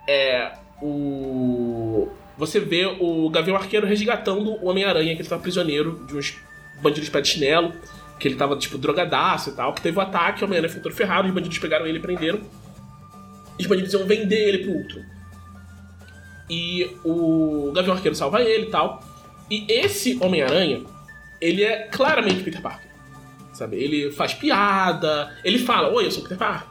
é 0.07 0.52
o. 0.82 2.10
Você 2.38 2.60
vê 2.60 2.86
o 2.99 3.30
Gavião 3.30 3.56
Arqueiro 3.56 3.88
resgatando 3.88 4.56
o 4.61 4.68
Homem-Aranha, 4.68 5.15
que 5.15 5.22
ele 5.22 5.30
tava 5.30 5.41
prisioneiro 5.41 6.06
de 6.06 6.18
uns 6.18 6.38
bandidos 6.82 7.06
de 7.06 7.11
pé 7.11 7.22
de 7.22 7.30
chinelo, 7.30 7.73
que 8.19 8.27
ele 8.27 8.35
tava, 8.35 8.55
tipo, 8.55 8.77
drogadaço 8.77 9.49
e 9.49 9.53
tal, 9.53 9.73
que 9.73 9.81
teve 9.81 9.97
o 9.97 10.01
ataque, 10.01 10.41
o 10.41 10.45
Homem-Aranha 10.45 10.69
ficou 10.69 10.83
todo 10.83 10.95
ferrado, 10.95 11.27
os 11.27 11.33
bandidos 11.33 11.59
pegaram 11.59 11.85
ele 11.85 11.97
e 11.97 12.01
prenderam. 12.01 12.39
E 13.59 13.63
os 13.63 13.67
bandidos 13.67 13.93
iam 13.93 14.05
vender 14.05 14.49
ele 14.49 14.59
pro 14.59 14.73
Ultron. 14.73 15.03
E 16.49 16.95
o 17.03 17.71
Gavião 17.73 17.95
Arqueiro 17.95 18.15
salva 18.15 18.41
ele 18.41 18.67
e 18.67 18.69
tal. 18.69 19.03
E 19.49 19.65
esse 19.69 20.17
Homem-Aranha, 20.21 20.83
ele 21.41 21.63
é 21.63 21.87
claramente 21.87 22.43
Peter 22.43 22.61
Parker. 22.61 22.89
Sabe? 23.53 23.77
Ele 23.77 24.11
faz 24.11 24.33
piada, 24.33 25.35
ele 25.43 25.59
fala, 25.59 25.93
oi, 25.93 26.05
eu 26.05 26.11
sou 26.11 26.23
Peter 26.23 26.37
Parker. 26.37 26.67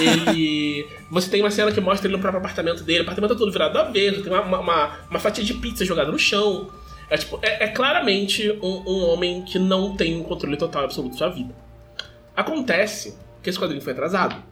Ele. 0.00 0.86
Você 1.10 1.30
tem 1.30 1.40
uma 1.40 1.50
cena 1.50 1.72
que 1.72 1.80
mostra 1.80 2.06
ele 2.06 2.16
no 2.16 2.20
próprio 2.20 2.38
apartamento 2.38 2.82
dele, 2.84 3.00
o 3.00 3.02
apartamento 3.02 3.32
tá 3.32 3.38
todo 3.38 3.50
virado 3.50 3.72
do 3.72 3.78
avesso, 3.78 4.22
tem 4.22 4.32
uma, 4.32 4.42
uma, 4.42 4.98
uma 5.08 5.18
fatia 5.18 5.42
de 5.42 5.54
pizza 5.54 5.84
jogada 5.84 6.12
no 6.12 6.18
chão. 6.18 6.70
É, 7.10 7.16
tipo, 7.16 7.38
é, 7.42 7.64
é 7.64 7.68
claramente 7.68 8.50
um, 8.62 8.82
um 8.86 9.04
homem 9.08 9.42
que 9.42 9.58
não 9.58 9.96
tem 9.96 10.20
um 10.20 10.22
controle 10.22 10.56
total 10.56 10.82
e 10.82 10.84
absoluto 10.84 11.12
de 11.12 11.18
sua 11.18 11.28
vida. 11.28 11.54
Acontece 12.36 13.16
que 13.42 13.50
esse 13.50 13.58
quadrinho 13.58 13.82
foi 13.82 13.92
atrasado. 13.92 14.42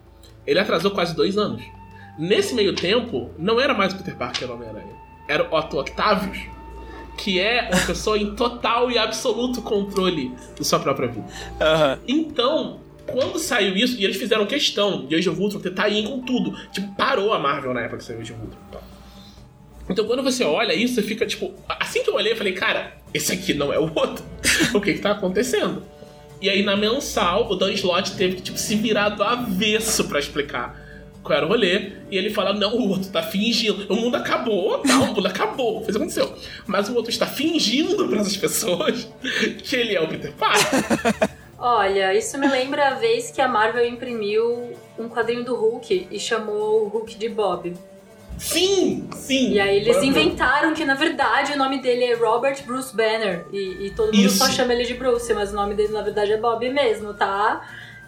Ele 0.47 0.59
atrasou 0.59 0.91
quase 0.91 1.15
dois 1.15 1.37
anos. 1.37 1.63
Nesse 2.19 2.55
meio 2.55 2.75
tempo, 2.75 3.31
não 3.39 3.61
era 3.61 3.75
mais 3.75 3.93
o 3.93 3.97
Peter 3.99 4.17
Parker 4.17 4.51
o 4.51 4.55
Homem-Aranha. 4.55 4.95
Era 5.29 5.49
o 5.49 5.55
Otto 5.55 5.79
Octavius, 5.79 6.39
que 7.19 7.39
é 7.39 7.69
uma 7.73 7.87
pessoa 7.87 8.17
em 8.17 8.35
total 8.35 8.91
e 8.91 8.97
absoluto 8.97 9.61
controle 9.61 10.35
de 10.59 10.65
sua 10.65 10.79
própria 10.79 11.09
vida. 11.09 11.27
Aham. 11.61 11.99
Então, 12.09 12.81
quando 13.07 13.39
saiu 13.39 13.77
isso, 13.77 13.99
e 14.01 14.05
eles 14.05 14.17
fizeram 14.17 14.47
questão 14.47 15.07
de 15.07 15.15
Age 15.15 15.29
of 15.29 15.41
Ultron 15.41 15.61
tentar 15.61 15.89
ir 15.89 16.09
com 16.09 16.21
tudo. 16.21 16.57
Tipo, 16.71 16.95
parou 16.95 17.33
a 17.33 17.39
Marvel 17.39 17.75
na 17.75 17.81
época 17.81 17.99
que 17.99 18.05
saiu 18.05 18.21
Age 18.21 18.33
of 18.33 18.43
Ultron. 18.43 18.81
Então, 19.89 20.05
quando 20.05 20.23
você 20.23 20.45
olha 20.45 20.75
isso, 20.75 20.95
você 20.95 21.03
fica 21.03 21.25
tipo. 21.27 21.55
Assim 21.69 22.03
que 22.03 22.11
eu 22.11 22.15
olhei, 22.15 22.33
eu 22.33 22.37
falei, 22.37 22.53
cara, 22.53 22.95
esse 23.15 23.33
aqui 23.33 23.55
não 23.55 23.73
é 23.73 23.79
o 23.79 23.91
outro. 23.95 24.25
o 24.75 24.81
que 24.81 24.95
que 24.95 25.01
tá 25.01 25.13
acontecendo? 25.13 25.83
E 26.41 26.51
aí, 26.51 26.63
na 26.63 26.77
mensal, 26.77 27.51
o 27.51 27.57
Dan 27.57 27.73
Slott 27.73 28.13
teve 28.17 28.37
que 28.37 28.43
tipo, 28.43 28.59
se 28.59 28.75
virar 28.75 29.11
do 29.11 29.23
avesso 29.23 30.05
pra 30.05 30.19
explicar 30.19 30.87
qual 31.27 31.37
era 31.37 31.47
o 31.47 31.49
rolê, 31.49 31.93
e 32.09 32.17
ele 32.17 32.31
fala, 32.31 32.53
não, 32.53 32.75
o 32.77 32.89
outro 32.91 33.11
tá 33.11 33.23
fingindo. 33.23 33.93
O 33.93 33.97
mundo 33.97 34.17
acabou, 34.17 34.79
tá? 34.79 34.97
O 35.01 35.07
mundo 35.07 35.27
acabou, 35.27 35.83
fez 35.83 35.97
o 35.97 35.99
que 35.99 36.05
aconteceu. 36.05 36.35
Mas 36.67 36.89
o 36.89 36.95
outro 36.95 37.11
está 37.11 37.27
fingindo 37.27 38.07
para 38.09 38.21
essas 38.21 38.37
pessoas 38.37 39.09
que 39.65 39.75
ele 39.75 39.95
é 39.95 40.01
o 40.01 40.07
Peter 40.07 40.33
Parker. 40.33 41.29
Olha, 41.59 42.15
isso 42.15 42.39
me 42.39 42.47
lembra 42.47 42.89
a 42.89 42.95
vez 42.95 43.31
que 43.31 43.41
a 43.41 43.49
Marvel 43.49 43.87
imprimiu 43.87 44.73
um 44.99 45.09
quadrinho 45.09 45.45
do 45.45 45.57
Hulk 45.57 46.09
e 46.11 46.21
chamou 46.21 46.85
o 46.85 46.89
Hulk 46.89 47.17
de 47.17 47.29
Bob. 47.29 47.75
Sim, 48.39 49.09
sim. 49.15 49.53
E 49.53 49.61
aí 49.61 49.77
eles 49.79 50.03
inventaram 50.03 50.75
que, 50.75 50.85
na 50.85 50.95
verdade, 50.95 51.53
o 51.53 51.57
nome 51.59 51.81
dele 51.81 52.05
é 52.05 52.15
Robert 52.15 52.63
Bruce 52.65 52.95
Banner. 52.95 53.47
E, 53.53 53.87
e 53.87 53.91
todo 53.91 54.07
mundo 54.15 54.27
Isso. 54.27 54.39
só 54.39 54.49
chama 54.51 54.73
ele 54.75 54.85
de 54.85 54.95
Bruce, 54.95 55.33
mas 55.35 55.53
o 55.53 55.57
nome 55.57 55.75
dele, 55.75 55.93
na 55.93 56.03
verdade, 56.03 56.33
é 56.33 56.37
Bob 56.37 56.69
mesmo, 56.71 57.15
tá? 57.15 57.63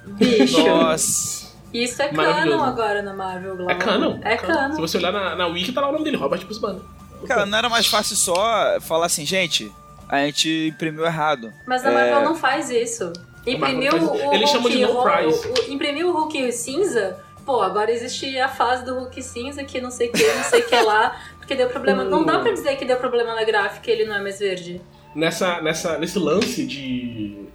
Bicho. 0.04 0.62
Nossa. 0.66 1.48
Isso 1.72 2.00
é 2.00 2.08
canon 2.08 2.62
agora 2.62 3.02
na 3.02 3.12
Marvel 3.12 3.56
Global. 3.56 3.74
É 3.76 3.78
canon. 3.78 4.18
É 4.22 4.36
Se 4.38 4.46
canon. 4.46 4.76
você 4.76 4.96
olhar 4.96 5.12
na, 5.12 5.34
na 5.36 5.46
Wiki, 5.48 5.72
tá 5.72 5.80
lá 5.82 5.88
o 5.90 5.92
nome 5.92 6.04
dele, 6.04 6.16
Robert 6.16 6.42
Bruce 6.44 6.60
Banner. 6.60 6.80
Cara, 7.26 7.44
não 7.44 7.58
era 7.58 7.68
mais 7.68 7.86
fácil 7.86 8.16
só 8.16 8.78
falar 8.80 9.06
assim, 9.06 9.26
gente, 9.26 9.70
a 10.08 10.18
gente 10.24 10.68
imprimiu 10.72 11.04
errado. 11.04 11.52
Mas 11.66 11.84
a 11.84 11.90
Marvel 11.90 12.22
não 12.22 12.34
faz 12.36 12.70
isso. 12.70 13.12
Imprimiu 13.46 13.92
o 13.94 13.98
Hulk, 13.98 14.34
eles 14.34 14.50
chamam 14.50 14.70
de 14.70 14.78
no 14.80 14.92
ro- 14.92 15.02
price. 15.02 15.46
o- 15.48 15.52
o- 15.70 15.72
imprimiu 15.72 16.08
o 16.08 16.12
Hulk 16.12 16.52
cinza. 16.52 17.18
Pô, 17.48 17.62
agora 17.62 17.90
existe 17.90 18.38
a 18.38 18.46
fase 18.46 18.84
do 18.84 18.94
Hulk 18.94 19.22
cinza 19.22 19.64
que 19.64 19.80
não 19.80 19.90
sei 19.90 20.10
o 20.10 20.12
que, 20.12 20.22
não 20.34 20.44
sei 20.44 20.60
o 20.60 20.66
que 20.66 20.78
lá. 20.82 21.18
Porque 21.38 21.54
deu 21.54 21.66
problema. 21.70 22.04
Não 22.04 22.22
dá 22.22 22.40
pra 22.40 22.52
dizer 22.52 22.76
que 22.76 22.84
deu 22.84 22.98
problema 22.98 23.34
na 23.34 23.42
gráfica 23.42 23.88
e 23.90 23.94
ele 23.94 24.04
não 24.04 24.16
é 24.16 24.20
mais 24.20 24.38
verde. 24.38 24.82
Nessa, 25.14 25.58
nessa, 25.62 25.96
nesse 25.96 26.18
lance 26.18 26.66
de 26.66 27.46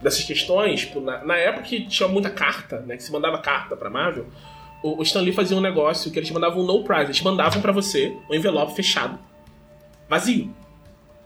dessas 0.00 0.22
questões, 0.22 0.82
tipo, 0.82 1.00
na, 1.00 1.24
na 1.24 1.36
época 1.36 1.64
que 1.64 1.84
tinha 1.88 2.08
muita 2.08 2.30
carta, 2.30 2.78
né, 2.82 2.96
que 2.96 3.02
se 3.02 3.10
mandava 3.10 3.38
carta 3.38 3.76
pra 3.76 3.90
Marvel, 3.90 4.26
o, 4.84 5.00
o 5.00 5.02
Stan 5.02 5.20
Lee 5.20 5.32
fazia 5.32 5.56
um 5.56 5.60
negócio 5.60 6.12
que 6.12 6.18
eles 6.20 6.30
mandavam 6.30 6.62
um 6.62 6.64
no 6.66 6.84
prize, 6.84 7.06
eles 7.06 7.20
mandavam 7.20 7.60
pra 7.60 7.72
você 7.72 8.16
um 8.30 8.34
envelope 8.36 8.72
fechado, 8.76 9.18
vazio. 10.08 10.54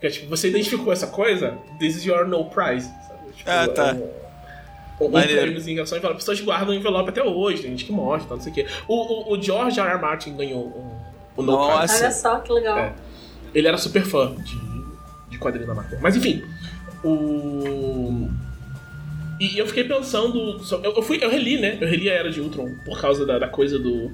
Que 0.00 0.06
é, 0.06 0.10
tipo, 0.10 0.30
você 0.30 0.48
identificou 0.48 0.94
essa 0.94 1.08
coisa, 1.08 1.58
this 1.78 1.94
is 1.94 2.06
your 2.06 2.26
no 2.26 2.46
prize. 2.46 2.88
Sabe? 3.06 3.32
Tipo, 3.36 3.50
Ah, 3.50 3.68
tá. 3.68 3.90
é 3.90 4.23
um- 5.00 5.04
Um, 5.04 5.08
um 5.08 5.10
prêmiozinho, 5.42 5.82
é 5.82 5.86
só 5.86 5.96
envelope. 5.96 6.18
Pessoas 6.20 6.40
guardam 6.40 6.70
o 6.70 6.74
envelope 6.74 7.10
até 7.10 7.22
hoje, 7.22 7.62
tem 7.62 7.70
gente 7.72 7.84
que 7.84 7.92
mostra, 7.92 8.34
não 8.36 8.42
sei 8.42 8.52
o 8.52 8.54
quê. 8.54 8.66
O, 8.88 8.94
o, 8.94 9.36
o 9.38 9.42
George 9.42 9.80
R. 9.80 9.88
R. 9.88 10.00
Martin 10.00 10.36
ganhou 10.36 10.66
um, 11.36 11.40
um 11.40 11.44
no 11.44 11.52
Nossa. 11.52 11.96
Olha 12.04 12.10
só 12.12 12.38
que 12.40 12.52
legal. 12.52 12.78
É. 12.78 12.92
Ele 13.54 13.68
era 13.68 13.76
super 13.78 14.04
fã 14.04 14.34
de, 14.36 14.58
de 15.30 15.38
quadrinho 15.38 15.66
da 15.66 15.74
Marvel. 15.74 15.98
Mas 16.00 16.16
enfim, 16.16 16.42
o. 17.04 18.28
E 19.40 19.58
eu 19.58 19.66
fiquei 19.66 19.84
pensando. 19.84 20.60
Eu, 20.82 20.94
eu, 20.96 21.02
fui, 21.02 21.18
eu 21.22 21.28
reli, 21.30 21.58
né? 21.60 21.76
Eu 21.80 21.88
reli 21.88 22.08
a 22.08 22.14
Era 22.14 22.30
de 22.30 22.40
Ultron 22.40 22.68
por 22.84 23.00
causa 23.00 23.26
da, 23.26 23.38
da 23.38 23.48
coisa 23.48 23.78
do. 23.78 24.10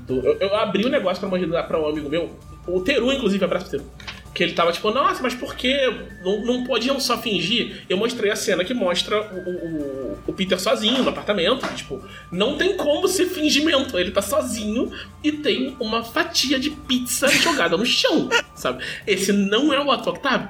do 0.00 0.20
eu, 0.24 0.36
eu 0.38 0.56
abri 0.56 0.84
o 0.84 0.88
negócio 0.88 1.20
pra 1.20 1.28
mandar 1.38 1.64
pra 1.64 1.80
um 1.80 1.88
amigo 1.88 2.08
meu, 2.08 2.30
o 2.66 2.80
Teru, 2.80 3.12
inclusive, 3.12 3.44
abraço 3.44 3.68
pro 3.68 3.78
Teru. 3.78 3.90
Que 4.36 4.42
ele 4.42 4.52
tava 4.52 4.70
tipo, 4.70 4.90
nossa, 4.90 5.22
mas 5.22 5.34
por 5.34 5.54
que 5.54 5.74
não, 6.22 6.44
não 6.44 6.64
podiam 6.64 7.00
só 7.00 7.16
fingir? 7.16 7.84
Eu 7.88 7.96
mostrei 7.96 8.30
a 8.30 8.36
cena 8.36 8.62
que 8.66 8.74
mostra 8.74 9.18
o, 9.32 9.38
o, 9.50 10.18
o- 10.26 10.32
Peter 10.34 10.60
sozinho 10.60 11.02
no 11.02 11.08
apartamento. 11.08 11.66
Tipo, 11.74 12.04
não 12.30 12.58
tem 12.58 12.76
como 12.76 13.08
ser 13.08 13.24
fingimento. 13.26 13.98
Ele 13.98 14.10
tá 14.10 14.20
sozinho 14.20 14.92
e 15.24 15.32
tem 15.32 15.74
uma 15.80 16.04
fatia 16.04 16.58
de 16.60 16.68
pizza 16.70 17.28
jogada 17.28 17.78
no 17.78 17.86
chão, 17.86 18.28
sabe? 18.54 18.84
Esse 19.06 19.32
não 19.32 19.72
é 19.72 19.80
o 19.80 19.88
Otto 19.88 20.10
Octavio. 20.10 20.48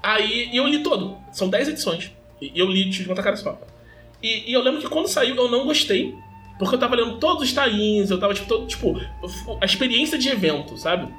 Aí 0.00 0.48
e 0.52 0.56
eu 0.56 0.66
li 0.68 0.82
todo. 0.84 1.16
São 1.32 1.48
10 1.48 1.70
edições. 1.70 2.12
E 2.40 2.52
eu 2.54 2.66
li 2.66 2.88
de 2.88 3.04
conta 3.04 3.20
cara 3.20 3.34
só. 3.36 3.60
E, 4.22 4.48
e 4.48 4.52
eu 4.52 4.62
lembro 4.62 4.80
que 4.80 4.88
quando 4.88 5.08
saiu 5.08 5.34
eu 5.34 5.50
não 5.50 5.64
gostei. 5.64 6.14
Porque 6.56 6.76
eu 6.76 6.78
tava 6.78 6.94
lendo 6.94 7.18
todos 7.18 7.42
os 7.42 7.52
tains, 7.52 8.10
eu 8.10 8.20
tava, 8.20 8.32
tipo, 8.34 8.46
todo, 8.46 8.66
tipo, 8.68 9.00
a 9.60 9.64
experiência 9.64 10.16
de 10.16 10.28
evento, 10.28 10.76
sabe? 10.76 11.12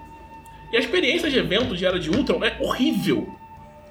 E 0.74 0.78
a 0.78 0.80
experiência 0.80 1.30
de 1.30 1.38
evento 1.38 1.78
de 1.78 1.86
Era 1.86 2.00
de 2.00 2.10
Ultron 2.10 2.44
é 2.44 2.58
horrível. 2.60 3.32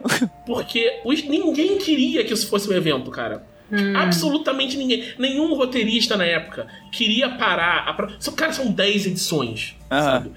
Porque 0.45 1.01
os- 1.05 1.23
ninguém 1.25 1.79
queria 1.79 2.25
que 2.25 2.35
isso 2.35 2.49
fosse 2.49 2.69
um 2.69 2.73
evento, 2.75 3.11
cara. 3.11 3.47
Absolutamente 3.97 4.77
ninguém. 4.77 5.15
Nenhum 5.19 5.55
roteirista 5.55 6.15
na 6.17 6.25
época 6.27 6.67
queria 6.91 7.31
parar. 7.31 7.89
A 7.89 7.95
pro... 7.95 8.13
São- 8.19 8.35
Cara, 8.35 8.53
são 8.53 8.71
10 8.71 9.07
edições, 9.07 9.77
Aham. 9.91 10.03
sabe? 10.03 10.33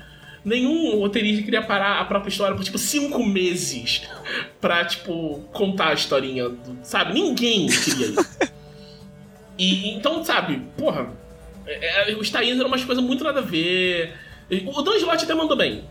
Nenhum 0.46 0.98
roteirista 1.00 1.44
queria 1.44 1.62
parar 1.64 2.00
a 2.00 2.06
própria 2.06 2.30
história 2.30 2.56
por, 2.56 2.64
tipo, 2.64 2.78
5 2.78 3.26
meses 3.26 4.04
pra, 4.62 4.86
tipo, 4.86 5.40
contar 5.52 5.88
a 5.90 5.94
historinha, 5.96 6.48
do- 6.48 6.78
sabe? 6.84 7.14
Ninguém 7.14 7.68
queria 7.68 8.08
isso. 8.08 8.38
E 9.58 9.92
então, 9.96 10.24
sabe, 10.24 10.62
porra, 10.78 11.08
é- 11.66 12.12
é, 12.12 12.16
os 12.16 12.30
tains 12.30 12.58
eram 12.60 12.68
umas 12.68 12.84
coisas 12.84 13.04
muito 13.04 13.24
nada 13.24 13.40
a 13.40 13.44
ver. 13.44 14.14
E 14.52 14.64
O 14.68 14.82
Dan 14.82 14.96
Slott 14.98 15.24
até 15.24 15.34
mandou 15.34 15.56
bem. 15.58 15.84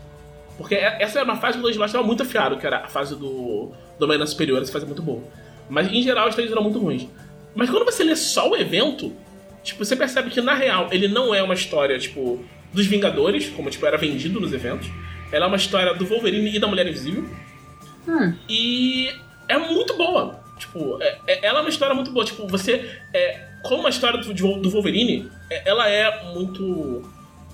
Porque 0.57 0.75
é- 0.75 0.97
essa 1.01 1.19
era 1.19 1.25
uma 1.25 1.37
fase 1.37 1.57
que 1.57 1.63
o 1.63 1.67
Dan 1.67 1.71
Slott 1.71 1.91
tava 1.93 2.05
muito 2.05 2.23
afiado, 2.23 2.57
que 2.57 2.65
era 2.65 2.77
a 2.79 2.87
fase 2.87 3.15
do 3.15 3.71
Domaina 3.99 4.25
Superior, 4.25 4.61
essa 4.61 4.71
fase 4.71 4.85
é 4.85 4.87
muito 4.87 5.01
boa. 5.01 5.21
Mas 5.69 5.91
em 5.91 6.01
geral 6.01 6.29
os 6.29 6.35
tains 6.35 6.51
eram 6.51 6.63
muito 6.63 6.79
ruins. 6.79 7.07
Mas 7.53 7.69
quando 7.69 7.85
você 7.85 8.03
lê 8.03 8.15
só 8.15 8.49
o 8.49 8.55
evento, 8.55 9.13
tipo, 9.63 9.83
você 9.83 9.95
percebe 9.95 10.29
que 10.29 10.41
na 10.41 10.53
real 10.53 10.87
ele 10.91 11.07
não 11.07 11.33
é 11.33 11.41
uma 11.41 11.53
história, 11.53 11.97
tipo, 11.99 12.43
dos 12.73 12.85
Vingadores, 12.85 13.49
como 13.49 13.69
tipo, 13.69 13.85
era 13.85 13.97
vendido 13.97 14.39
nos 14.39 14.53
eventos. 14.53 14.87
Ela 15.31 15.45
é 15.45 15.47
uma 15.47 15.57
história 15.57 15.93
do 15.93 16.05
Wolverine 16.05 16.55
e 16.55 16.59
da 16.59 16.67
Mulher 16.67 16.87
Invisível. 16.87 17.25
E 18.47 19.09
é 19.47 19.57
muito 19.57 19.95
boa. 19.97 20.39
Tipo, 20.59 21.01
é- 21.01 21.17
é- 21.27 21.45
ela 21.47 21.59
é 21.59 21.61
uma 21.61 21.69
história 21.69 21.93
muito 21.95 22.11
boa. 22.11 22.23
Tipo, 22.23 22.47
você. 22.47 22.89
É, 23.13 23.41
como 23.63 23.87
a 23.87 23.89
história 23.89 24.19
do, 24.19 24.33
do 24.33 24.69
Wolverine, 24.69 25.29
é- 25.49 25.69
ela 25.69 25.89
é 25.89 26.31
muito. 26.33 27.01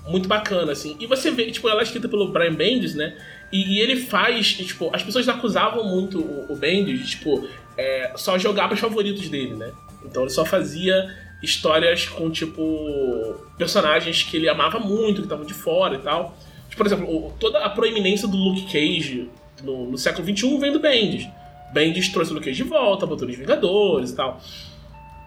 Muito 0.06 0.28
bacana, 0.28 0.72
assim. 0.72 0.96
E 0.98 1.06
você 1.06 1.30
vê, 1.30 1.50
tipo, 1.50 1.68
ela 1.68 1.80
é 1.80 1.84
escrita 1.84 2.08
pelo 2.08 2.28
Brian 2.28 2.54
Bendis, 2.54 2.94
né? 2.94 3.16
E, 3.52 3.74
e 3.74 3.80
ele 3.80 3.96
faz, 3.96 4.56
e, 4.58 4.64
tipo, 4.64 4.90
as 4.92 5.02
pessoas 5.02 5.28
acusavam 5.28 5.84
muito 5.84 6.20
o, 6.20 6.52
o 6.52 6.56
Bendis 6.56 7.00
de, 7.00 7.10
tipo, 7.10 7.48
é, 7.76 8.12
só 8.16 8.38
jogar 8.38 8.68
pros 8.68 8.80
favoritos 8.80 9.28
dele, 9.28 9.54
né? 9.54 9.70
Então 10.04 10.22
ele 10.22 10.30
só 10.30 10.44
fazia 10.44 11.14
histórias 11.42 12.08
com, 12.08 12.30
tipo, 12.30 13.36
personagens 13.56 14.22
que 14.22 14.36
ele 14.36 14.48
amava 14.48 14.78
muito, 14.78 15.20
que 15.20 15.26
estavam 15.26 15.44
de 15.44 15.54
fora 15.54 15.96
e 15.96 15.98
tal. 15.98 16.36
Tipo, 16.68 16.76
por 16.76 16.86
exemplo, 16.86 17.34
toda 17.38 17.58
a 17.58 17.70
proeminência 17.70 18.26
do 18.26 18.36
Luke 18.36 18.64
Cage 18.66 19.28
no, 19.62 19.90
no 19.90 19.98
século 19.98 20.26
XXI 20.26 20.58
vem 20.58 20.72
do 20.72 20.80
Bendis. 20.80 21.28
Bendis 21.72 22.08
trouxe 22.08 22.30
o 22.30 22.34
Luke 22.34 22.46
Cage 22.46 22.62
de 22.62 22.68
volta, 22.68 23.06
botou 23.06 23.28
os 23.28 23.36
Vingadores 23.36 24.10
e 24.10 24.16
tal. 24.16 24.40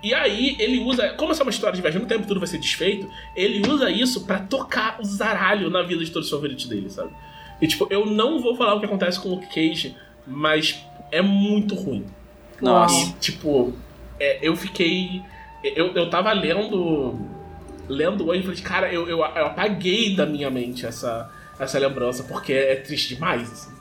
E 0.06 0.14
aí 0.14 0.56
ele 0.60 0.77
usa, 0.82 1.10
como 1.14 1.32
essa 1.32 1.41
é 1.41 1.45
uma 1.45 1.49
história 1.49 1.76
de 1.76 1.82
viagem 1.82 1.99
no 1.99 2.06
tempo, 2.07 2.27
tudo 2.27 2.40
vai 2.40 2.45
ser 2.45 2.60
desfeito, 2.60 3.10
ele 3.36 3.68
usa 3.68 3.90
isso 3.90 4.23
pra 4.23 4.38
tocar 4.38 4.99
o 5.02 5.03
zaralho 5.03 5.68
na 5.72 5.82
vida 5.82 6.06
de 6.06 6.11
todos 6.11 6.27
os 6.27 6.32
favoritos 6.32 6.68
dele, 6.68 6.91
sabe? 6.91 7.10
E 7.60 7.65
tipo, 7.65 7.88
eu 7.90 8.06
não 8.06 8.40
vou 8.40 8.56
falar 8.56 8.76
o 8.76 8.80
que 8.80 8.86
acontece 8.86 9.19
com 9.19 9.30
o 9.30 9.32
Luke 9.32 9.48
Cage, 9.48 9.95
mas 10.27 10.80
é 11.11 11.23
muito 11.23 11.73
ruim. 11.73 12.06
Nossa. 12.61 13.10
E, 13.10 13.14
tipo, 13.14 13.73
é, 14.19 14.38
eu 14.48 14.56
fiquei. 14.56 15.23
Eu, 15.64 15.88
eu 15.95 16.07
tava 16.07 16.32
lendo. 16.34 17.19
Lendo 17.90 18.27
hoje 18.27 18.41
e 18.41 18.44
falei, 18.44 18.61
cara, 18.61 18.94
eu, 18.94 19.10
eu, 19.10 19.18
eu 19.18 19.45
apaguei 19.45 20.15
da 20.15 20.27
minha 20.27 20.52
mente 20.52 20.86
essa, 20.86 21.32
essa 21.60 21.80
lembrança, 21.80 22.23
porque 22.26 22.53
é, 22.53 22.73
é 22.73 22.76
triste 22.76 23.15
demais, 23.15 23.52
assim. 23.52 23.72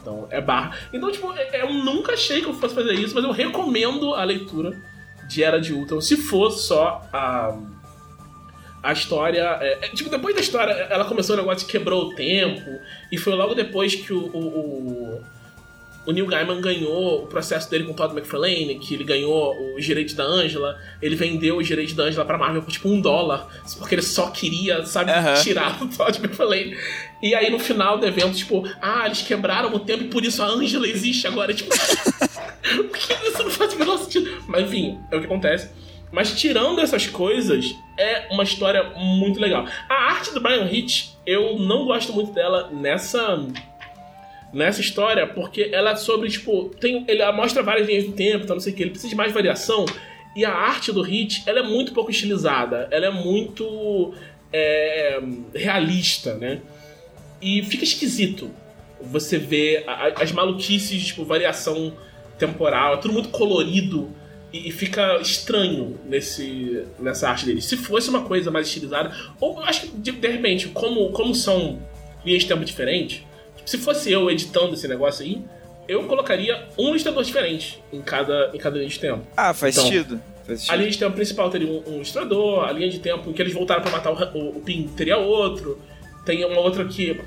Então, 0.00 0.26
é 0.28 0.40
barra. 0.40 0.76
Então, 0.92 1.08
tipo, 1.12 1.32
é- 1.32 1.62
eu 1.62 1.72
nunca 1.72 2.14
achei 2.14 2.40
que 2.40 2.48
eu 2.48 2.54
fosse 2.54 2.74
fazer 2.74 2.94
isso, 2.94 3.14
mas 3.14 3.22
eu 3.22 3.30
recomendo 3.30 4.12
a 4.14 4.24
leitura 4.24 4.90
de 5.32 5.42
Era 5.42 5.60
de 5.60 5.72
Ultron, 5.72 6.00
se 6.00 6.16
for 6.16 6.50
só 6.50 7.02
a. 7.12 7.56
A 8.82 8.92
história. 8.92 9.58
é, 9.60 9.78
é, 9.86 9.88
tipo, 9.90 10.10
depois 10.10 10.34
da 10.34 10.40
história, 10.40 10.72
ela 10.72 11.04
começou 11.04 11.36
o 11.36 11.38
negócio 11.38 11.64
de 11.64 11.70
quebrou 11.70 12.06
o 12.06 12.14
tempo, 12.16 12.68
e 13.12 13.16
foi 13.16 13.32
logo 13.34 13.54
depois 13.54 13.94
que 13.94 14.12
o- 14.12 14.26
o- 14.26 15.18
o 15.18 15.24
o 16.04 16.10
Neil 16.10 16.26
Gaiman 16.26 16.60
ganhou 16.60 17.22
o 17.22 17.26
processo 17.28 17.70
dele 17.70 17.84
com 17.84 17.92
o 17.92 17.94
Todd 17.94 18.12
McFarlane, 18.12 18.76
que 18.80 18.92
ele 18.92 19.04
ganhou 19.04 19.54
os 19.76 19.84
direitos 19.84 20.14
da 20.14 20.24
Angela, 20.24 20.76
ele 21.00 21.14
vendeu 21.14 21.58
os 21.58 21.64
direitos 21.68 21.94
da 21.94 22.02
Angela 22.02 22.24
pra 22.24 22.36
Marvel 22.36 22.60
por 22.60 22.72
tipo 22.72 22.88
um 22.88 23.00
dólar, 23.00 23.46
porque 23.78 23.94
ele 23.94 24.02
só 24.02 24.28
queria, 24.32 24.84
sabe, 24.84 25.12
tirar 25.44 25.80
o 25.80 25.86
Todd 25.96 26.18
McFarlane. 26.18 26.76
E 27.22 27.36
aí 27.36 27.48
no 27.50 27.60
final 27.60 27.98
do 27.98 28.04
evento, 28.04 28.36
tipo, 28.36 28.68
ah, 28.82 29.06
eles 29.06 29.22
quebraram 29.22 29.72
o 29.72 29.78
tempo 29.78 30.02
e 30.02 30.08
por 30.08 30.24
isso 30.24 30.42
a 30.42 30.46
Angela 30.46 30.88
existe 30.88 31.24
agora. 31.28 31.54
Tipo, 31.54 31.70
por 32.88 32.98
que 32.98 33.12
isso 33.28 33.42
não 33.42 33.50
faz 33.50 33.74
o 33.74 33.78
menor 33.78 33.98
sentido? 33.98 34.42
Mas 34.46 34.64
enfim, 34.64 34.98
é 35.10 35.16
o 35.16 35.20
que 35.20 35.26
acontece. 35.26 35.70
Mas 36.10 36.38
tirando 36.38 36.80
essas 36.80 37.06
coisas, 37.06 37.74
é 37.98 38.28
uma 38.30 38.42
história 38.42 38.90
muito 38.96 39.40
legal. 39.40 39.66
A 39.88 39.94
arte 40.12 40.32
do 40.34 40.40
Brian 40.40 40.68
Hitch, 40.70 41.10
eu 41.26 41.58
não 41.58 41.86
gosto 41.86 42.12
muito 42.12 42.32
dela 42.32 42.70
nessa 42.70 43.46
nessa 44.52 44.82
história, 44.82 45.26
porque 45.26 45.70
ela 45.72 45.92
é 45.92 45.96
sobre, 45.96 46.28
tipo, 46.28 46.68
tem, 46.78 47.06
ele 47.08 47.32
mostra 47.32 47.62
várias 47.62 47.86
linhas 47.86 48.04
do 48.04 48.12
tempo, 48.12 48.44
então 48.44 48.54
não 48.54 48.60
sei 48.60 48.74
o 48.74 48.76
que, 48.76 48.82
ele 48.82 48.90
precisa 48.90 49.08
de 49.08 49.16
mais 49.16 49.32
variação. 49.32 49.86
E 50.36 50.44
a 50.44 50.52
arte 50.52 50.92
do 50.92 51.00
Hit, 51.00 51.42
ela 51.46 51.60
é 51.60 51.62
muito 51.62 51.92
pouco 51.92 52.10
estilizada, 52.10 52.86
ela 52.90 53.06
é 53.06 53.10
muito 53.10 54.12
é, 54.52 55.20
realista, 55.54 56.34
né? 56.34 56.60
E 57.40 57.62
fica 57.62 57.84
esquisito 57.84 58.50
você 59.00 59.38
ver 59.38 59.84
as 60.16 60.30
maluquices, 60.32 61.06
tipo, 61.06 61.24
variação 61.24 61.94
temporal, 62.46 62.94
é 62.94 62.96
tudo 62.98 63.14
muito 63.14 63.28
colorido. 63.30 64.10
E, 64.52 64.70
fica 64.70 65.18
estranho 65.20 65.98
nesse, 66.04 66.84
nessa 66.98 67.26
arte 67.28 67.46
dele. 67.46 67.62
Se 67.62 67.74
fosse 67.74 68.10
uma 68.10 68.20
coisa 68.20 68.50
mais 68.50 68.66
estilizada, 68.66 69.10
ou 69.40 69.58
eu 69.58 69.64
acho 69.64 69.80
que 69.82 69.88
de, 69.88 70.12
de 70.12 70.28
repente, 70.28 70.68
como, 70.68 71.10
como 71.10 71.34
são 71.34 71.78
linhas 72.22 72.42
de 72.42 72.48
tempo 72.48 72.62
diferentes, 72.62 73.22
se 73.64 73.78
fosse 73.78 74.12
eu 74.12 74.30
editando 74.30 74.74
esse 74.74 74.86
negócio 74.86 75.24
aí, 75.24 75.42
eu 75.88 76.04
colocaria 76.04 76.68
um 76.78 76.90
ilustrador 76.90 77.24
diferente 77.24 77.82
em 77.90 78.02
cada, 78.02 78.50
em 78.52 78.58
cada 78.58 78.76
linha 78.76 78.90
de 78.90 78.98
tempo. 79.00 79.22
Ah, 79.34 79.54
faz 79.54 79.74
Então, 79.74 79.86
sentido. 79.86 80.20
A 80.68 80.76
linha 80.76 80.90
de 80.90 80.98
tempo 80.98 81.14
principal 81.14 81.48
teria 81.48 81.68
um, 81.68 81.82
um 81.86 81.94
ilustrador, 81.96 82.64
a 82.64 82.72
linha 82.72 82.90
de 82.90 82.98
tempo 82.98 83.30
em 83.30 83.32
que 83.32 83.40
eles 83.40 83.54
voltaram 83.54 83.80
pra 83.80 83.90
matar 83.90 84.12
o, 84.12 84.38
o, 84.38 84.58
o 84.58 84.60
Pin 84.60 84.86
teria 84.96 85.16
outro. 85.16 85.80
Tem 86.26 86.44
uma 86.44 86.60
outra 86.60 86.84
que. 86.84 87.18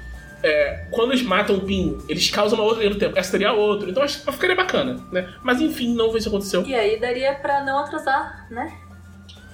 É, 0.45 0.85
quando 0.91 1.11
eles 1.11 1.23
matam 1.23 1.55
o 1.55 1.61
Pin, 1.61 1.97
eles 2.07 2.29
causam 2.29 2.59
uma 2.59 2.65
outra 2.65 2.83
linha 2.83 2.93
do 2.93 2.99
tempo. 2.99 3.17
Essa 3.17 3.31
teria 3.31 3.51
outro. 3.51 3.89
Então 3.89 4.03
acho 4.03 4.23
que 4.23 4.31
ficaria 4.31 4.55
bacana, 4.55 4.99
né? 5.11 5.33
Mas 5.41 5.59
enfim, 5.59 5.95
não 5.95 6.11
foi 6.11 6.19
isso 6.19 6.29
que 6.29 6.35
aconteceu. 6.35 6.63
E 6.63 6.75
aí 6.75 6.99
daria 6.99 7.33
pra 7.33 7.63
não 7.63 7.79
atrasar, 7.79 8.45
né? 8.51 8.71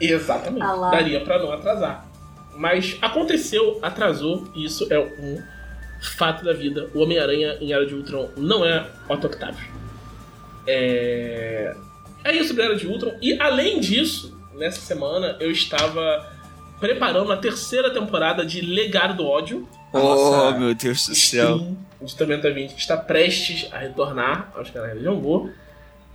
Exatamente. 0.01 0.63
Ah. 0.63 0.89
Daria 0.91 1.21
pra 1.21 1.39
não 1.39 1.53
atrasar. 1.53 2.05
Mas 2.57 2.97
aconteceu, 3.01 3.79
atrasou, 3.81 4.45
e 4.53 4.65
isso 4.65 4.85
é 4.91 4.99
um 4.99 5.41
fato 6.17 6.43
da 6.43 6.51
vida. 6.51 6.89
O 6.93 6.99
Homem-Aranha 6.99 7.57
em 7.61 7.71
Era 7.71 7.85
de 7.85 7.95
Ultron 7.95 8.29
não 8.35 8.65
é 8.65 8.85
Otto 9.07 9.27
Octavio. 9.27 9.71
É... 10.67 11.73
é 12.25 12.35
isso 12.35 12.49
sobre 12.49 12.63
Era 12.63 12.75
de 12.75 12.85
Ultron. 12.85 13.13
E 13.21 13.39
além 13.39 13.79
disso, 13.79 14.37
nessa 14.55 14.81
semana 14.81 15.37
eu 15.39 15.49
estava 15.49 16.29
preparando 16.81 17.31
a 17.31 17.37
terceira 17.37 17.91
temporada 17.91 18.45
de 18.45 18.59
Legado 18.59 19.15
do 19.15 19.25
Ódio. 19.25 19.69
Oh, 19.93 19.99
nossa 19.99 20.57
meu 20.57 20.73
Deus 20.73 21.07
do 21.07 21.15
céu. 21.15 21.59
de 22.01 22.15
Tormenta 22.15 22.51
20 22.51 22.73
que 22.73 22.79
está 22.79 22.95
prestes 22.97 23.67
a 23.71 23.79
retornar 23.79 24.51
aos 24.55 24.69
canais 24.69 24.97
de 24.97 25.03
Jambô. 25.03 25.49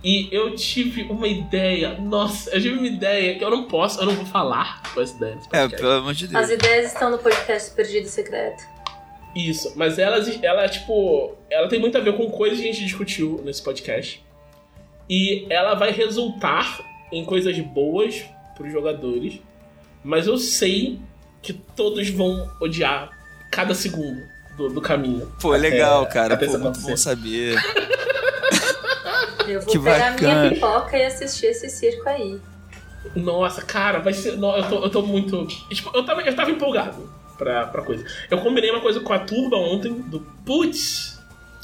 E 0.03 0.29
eu 0.31 0.55
tive 0.55 1.03
uma 1.03 1.27
ideia, 1.27 1.97
nossa, 1.99 2.51
eu 2.51 2.61
tive 2.61 2.77
uma 2.77 2.87
ideia 2.87 3.37
que 3.37 3.43
eu 3.43 3.49
não 3.49 3.67
posso, 3.67 3.99
eu 3.99 4.05
não 4.05 4.13
vou 4.13 4.25
falar 4.25 4.83
com 4.93 5.01
essa 5.01 5.15
ideia. 5.15 5.39
É, 5.51 5.67
pelo 5.67 5.91
amor 5.91 6.13
de 6.13 6.27
Deus. 6.27 6.43
As 6.43 6.51
ideias 6.51 6.93
estão 6.93 7.09
no 7.09 7.17
podcast 7.17 7.71
Perdido 7.71 8.07
Secreto. 8.07 8.63
Isso, 9.35 9.73
mas 9.75 9.97
ela, 9.99 10.17
ela, 10.41 10.69
tipo, 10.69 11.35
ela 11.49 11.67
tem 11.67 11.79
muito 11.79 11.97
a 11.97 12.01
ver 12.01 12.15
com 12.15 12.29
coisas 12.29 12.59
que 12.59 12.69
a 12.69 12.71
gente 12.71 12.85
discutiu 12.85 13.41
nesse 13.43 13.61
podcast. 13.61 14.23
E 15.09 15.45
ela 15.49 15.73
vai 15.73 15.91
resultar 15.91 16.79
em 17.11 17.25
coisas 17.25 17.57
boas 17.59 18.23
pros 18.55 18.71
jogadores, 18.71 19.39
mas 20.03 20.27
eu 20.27 20.37
sei 20.37 20.99
que 21.41 21.53
todos 21.53 22.09
vão 22.09 22.49
odiar 22.59 23.16
cada 23.51 23.73
segundo 23.75 24.23
do, 24.55 24.69
do 24.69 24.81
caminho. 24.81 25.31
Pô, 25.41 25.49
até- 25.53 25.61
legal, 25.69 26.05
cara. 26.07 26.35
Pô, 26.37 26.57
muito 26.57 26.79
bom 26.81 26.97
saber. 26.97 27.55
Eu 29.47 29.61
vou 29.61 29.71
Que 29.71 29.79
pegar 29.79 30.11
bacana. 30.11 30.39
minha 30.41 30.51
pipoca 30.53 30.97
e 30.97 31.05
assistir 31.05 31.45
esse 31.47 31.69
circo 31.69 32.07
aí. 32.09 32.39
Nossa, 33.15 33.61
cara, 33.61 33.99
vai 33.99 34.11
ser. 34.13 34.35
não, 34.37 34.55
eu, 34.57 34.63
tô, 34.67 34.83
eu 34.83 34.89
tô 34.89 35.01
muito. 35.01 35.45
Tipo, 35.69 35.89
eu 35.95 36.05
tava, 36.05 36.21
eu 36.21 36.35
tava 36.35 36.51
empolgado 36.51 37.09
pra, 37.37 37.65
pra 37.67 37.81
coisa. 37.81 38.05
Eu 38.29 38.39
combinei 38.39 38.69
uma 38.69 38.81
coisa 38.81 38.99
com 38.99 39.13
a 39.13 39.19
turba 39.19 39.55
ontem, 39.55 39.93
do 39.93 40.19
putz. 40.45 41.17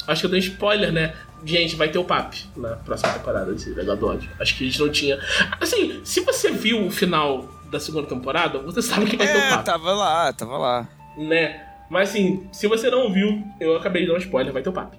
Acho 0.06 0.22
que 0.22 0.26
eu 0.26 0.30
dei 0.30 0.40
spoiler, 0.40 0.92
né? 0.92 1.14
Gente, 1.44 1.76
vai 1.76 1.90
ter 1.90 1.98
o 1.98 2.04
PAP 2.04 2.36
na 2.56 2.70
próxima 2.76 3.12
temporada 3.12 3.54
de 3.54 3.68
Legal 3.70 3.96
do 3.96 4.06
Ódio. 4.06 4.30
Acho 4.40 4.56
que 4.56 4.64
a 4.64 4.66
gente 4.66 4.80
não 4.80 4.88
tinha. 4.88 5.18
Assim, 5.60 6.00
se 6.04 6.20
você 6.20 6.50
viu 6.50 6.86
o 6.86 6.90
final 6.90 7.46
da 7.70 7.78
segunda 7.78 8.06
temporada, 8.08 8.58
você 8.60 8.80
sabe 8.80 9.04
que 9.04 9.16
vai 9.16 9.26
ter 9.26 9.34
o 9.36 9.40
É, 9.40 9.50
PAP, 9.50 9.64
tava 9.66 9.92
lá, 9.92 10.32
tava 10.32 10.56
lá. 10.56 10.88
né? 11.18 11.63
Mas 11.88 12.10
assim, 12.10 12.46
se 12.52 12.66
você 12.66 12.90
não 12.90 13.12
viu, 13.12 13.42
eu 13.60 13.76
acabei 13.76 14.02
de 14.02 14.08
dar 14.08 14.14
um 14.14 14.18
spoiler, 14.18 14.52
vai 14.52 14.62
ter 14.62 14.68
o 14.68 14.72
PAP. 14.72 14.94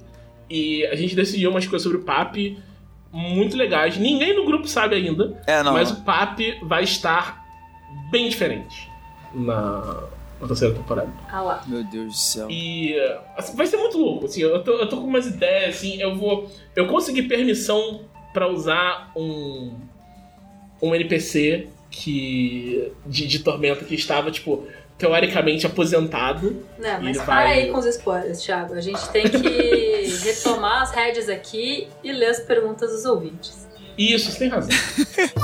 E 0.50 0.86
a 0.86 0.96
gente 0.96 1.16
decidiu 1.16 1.50
umas 1.50 1.66
coisas 1.66 1.84
sobre 1.84 1.98
o 1.98 2.04
PAP 2.04 2.58
muito 3.12 3.56
legais. 3.56 3.98
Ninguém 3.98 4.36
no 4.36 4.46
grupo 4.46 4.68
sabe 4.68 4.96
ainda. 4.96 5.42
É, 5.48 5.64
não. 5.64 5.74
Mas 5.74 5.92
o 5.92 6.02
PAP 6.04 6.40
vai 6.62 6.84
estar 6.84 7.44
bem 8.12 8.30
diferente 8.30 8.90
na, 9.34 10.04
na 10.40 10.48
terceira 10.48 10.74
temporada. 10.74 11.12
Ah 11.30 11.42
lá. 11.42 11.64
Meu 11.66 11.84
Deus 11.84 12.08
do 12.08 12.18
céu. 12.18 12.48
E 12.50 12.96
assim, 13.38 13.56
vai 13.56 13.68
ser 13.68 13.78
muito 13.78 13.98
louco. 13.98 14.26
Assim, 14.26 14.42
eu, 14.42 14.64
tô, 14.64 14.74
eu 14.74 14.88
tô 14.88 14.98
com 14.98 15.08
umas 15.08 15.28
ideias, 15.28 15.76
assim, 15.76 16.02
eu 16.02 16.16
vou. 16.16 16.50
Eu 16.76 16.88
consegui 16.88 17.24
permissão 17.24 18.02
pra 18.34 18.48
usar 18.48 19.12
um. 19.16 19.74
um 20.82 20.94
NPC 20.94 21.70
que. 21.90 22.92
De, 23.06 23.28
de 23.28 23.40
Tormenta 23.40 23.86
que 23.86 23.96
estava, 23.96 24.30
tipo, 24.30 24.68
teoricamente 24.98 25.66
aposentado. 25.66 26.64
Não, 26.80 27.02
mas 27.02 27.18
para 27.18 27.26
vai- 27.26 27.54
aí 27.60 27.72
com 27.72 27.78
os 27.80 27.86
spoilers, 27.86 28.42
Thiago. 28.42 28.74
A 28.74 28.82
gente 28.82 29.08
tem 29.10 29.24
que 29.28 29.38
retomar 30.24 30.84
as 30.84 30.92
rédeas 30.92 31.28
aqui 31.30 31.88
e 32.04 32.12
ler 32.12 32.28
as 32.28 32.40
perguntas 32.40 32.92
dos 32.92 33.06
ouvintes. 33.06 33.68
Isso, 33.98 34.32
você 34.32 34.40
tem 34.40 34.48
razão. 34.50 34.70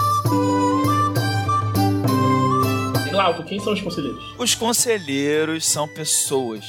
Glauco, 3.11 3.43
quem 3.43 3.59
são 3.59 3.73
os 3.73 3.81
conselheiros? 3.81 4.23
Os 4.37 4.55
conselheiros 4.55 5.65
são 5.65 5.87
pessoas 5.87 6.63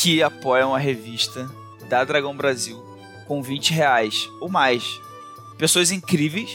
que 0.00 0.22
apoiam 0.22 0.74
a 0.74 0.78
revista 0.78 1.48
da 1.88 2.04
Dragão 2.04 2.36
Brasil 2.36 2.82
com 3.26 3.42
20 3.42 3.72
reais 3.72 4.28
ou 4.40 4.48
mais. 4.48 4.84
Pessoas 5.58 5.90
incríveis, 5.90 6.50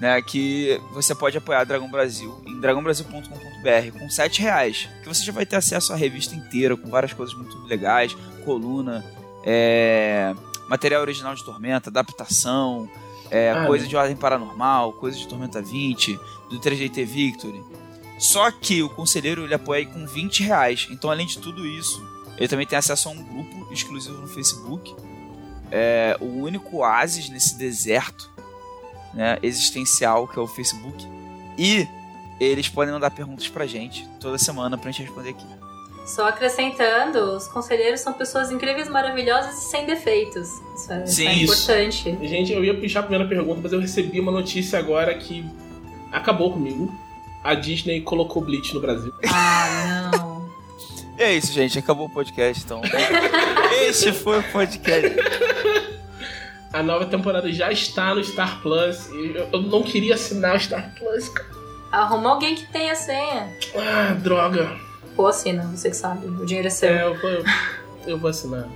né? 0.00 0.20
Que 0.22 0.80
você 0.92 1.14
pode 1.14 1.38
apoiar 1.38 1.64
Dragão 1.64 1.90
Brasil 1.90 2.42
em 2.46 2.60
dragãobrasil.com.br 2.60 3.98
com 3.98 4.10
7 4.10 4.42
reais. 4.42 4.88
Que 5.02 5.08
você 5.08 5.24
já 5.24 5.32
vai 5.32 5.46
ter 5.46 5.56
acesso 5.56 5.92
à 5.92 5.96
revista 5.96 6.34
inteira 6.34 6.76
com 6.76 6.88
várias 6.88 7.12
coisas 7.12 7.34
muito 7.34 7.56
legais, 7.66 8.16
coluna, 8.44 9.04
é, 9.44 10.34
material 10.68 11.02
original 11.02 11.34
de 11.34 11.44
Tormenta, 11.44 11.90
adaptação, 11.90 12.88
é, 13.30 13.50
Ah, 13.52 13.66
coisa 13.66 13.84
né? 13.84 13.90
de 13.90 13.96
ordem 13.96 14.16
paranormal, 14.16 14.92
coisa 14.94 15.16
de 15.18 15.26
Tormenta 15.26 15.60
20, 15.62 16.18
do 16.50 16.58
3DT 16.60 17.04
Victory. 17.04 17.62
Só 18.18 18.50
que 18.50 18.82
o 18.82 18.88
conselheiro 18.88 19.44
ele 19.44 19.54
apoia 19.54 19.84
com 19.86 20.06
20 20.06 20.42
reais. 20.44 20.86
Então, 20.90 21.10
além 21.10 21.26
de 21.26 21.38
tudo 21.38 21.66
isso, 21.66 22.02
ele 22.36 22.48
também 22.48 22.66
tem 22.66 22.78
acesso 22.78 23.08
a 23.08 23.12
um 23.12 23.22
grupo 23.22 23.72
exclusivo 23.72 24.18
no 24.18 24.28
Facebook. 24.28 24.94
É 25.70 26.16
o 26.20 26.26
único 26.26 26.78
oásis 26.78 27.28
nesse 27.28 27.58
deserto 27.58 28.30
né, 29.14 29.38
existencial 29.42 30.26
que 30.28 30.38
é 30.38 30.42
o 30.42 30.46
Facebook. 30.46 31.06
E 31.56 31.86
eles 32.40 32.68
podem 32.68 32.92
mandar 32.92 33.10
perguntas 33.10 33.48
pra 33.48 33.66
gente 33.66 34.08
toda 34.20 34.36
semana 34.38 34.76
pra 34.76 34.90
gente 34.90 35.02
responder 35.02 35.30
aqui. 35.30 35.46
Só 36.06 36.28
acrescentando, 36.28 37.18
os 37.34 37.48
conselheiros 37.48 38.00
são 38.00 38.12
pessoas 38.12 38.50
incríveis, 38.50 38.88
maravilhosas 38.90 39.56
e 39.56 39.70
sem 39.70 39.86
defeitos. 39.86 40.48
Isso 40.76 40.92
é, 40.92 41.04
isso 41.04 41.14
Sim, 41.14 41.26
é 41.26 41.32
isso. 41.34 41.54
importante. 41.54 42.18
Gente, 42.28 42.52
eu 42.52 42.62
ia 42.62 42.78
puxar 42.78 43.00
a 43.00 43.02
primeira 43.04 43.26
pergunta, 43.26 43.60
mas 43.62 43.72
eu 43.72 43.80
recebi 43.80 44.20
uma 44.20 44.30
notícia 44.30 44.78
agora 44.78 45.14
que 45.14 45.44
acabou 46.12 46.52
comigo. 46.52 46.92
A 47.42 47.54
Disney 47.54 48.02
colocou 48.02 48.42
Bleach 48.42 48.74
no 48.74 48.80
Brasil. 48.80 49.12
Ah, 49.32 50.10
não. 50.12 50.34
É 51.16 51.32
isso, 51.32 51.52
gente. 51.52 51.78
Acabou 51.78 52.06
o 52.06 52.10
podcast, 52.10 52.62
então. 52.64 52.82
Esse 53.88 54.12
foi 54.12 54.40
o 54.40 54.42
podcast. 54.52 55.16
A 56.74 56.82
nova 56.82 57.06
temporada 57.06 57.50
já 57.52 57.70
está 57.70 58.14
no 58.14 58.22
Star 58.24 58.60
Plus. 58.60 59.08
E 59.10 59.36
eu, 59.52 59.62
não 59.62 59.82
queria 59.82 60.14
assinar 60.14 60.56
o 60.56 60.60
Star 60.60 60.92
Plus, 60.98 61.28
cara. 61.28 61.48
Arruma 61.92 62.30
alguém 62.30 62.56
que 62.56 62.66
tenha 62.72 62.96
senha. 62.96 63.56
Ah, 63.76 64.12
droga. 64.14 64.76
Ou 65.16 65.28
assina, 65.28 65.62
você 65.68 65.90
que 65.90 65.96
sabe. 65.96 66.26
O 66.26 66.44
dinheiro 66.44 66.66
é 66.66 66.70
seu. 66.70 66.88
É, 66.88 67.04
eu 67.04 67.14
vou, 67.20 67.30
eu 68.08 68.18
vou 68.18 68.28
assinar. 68.28 68.66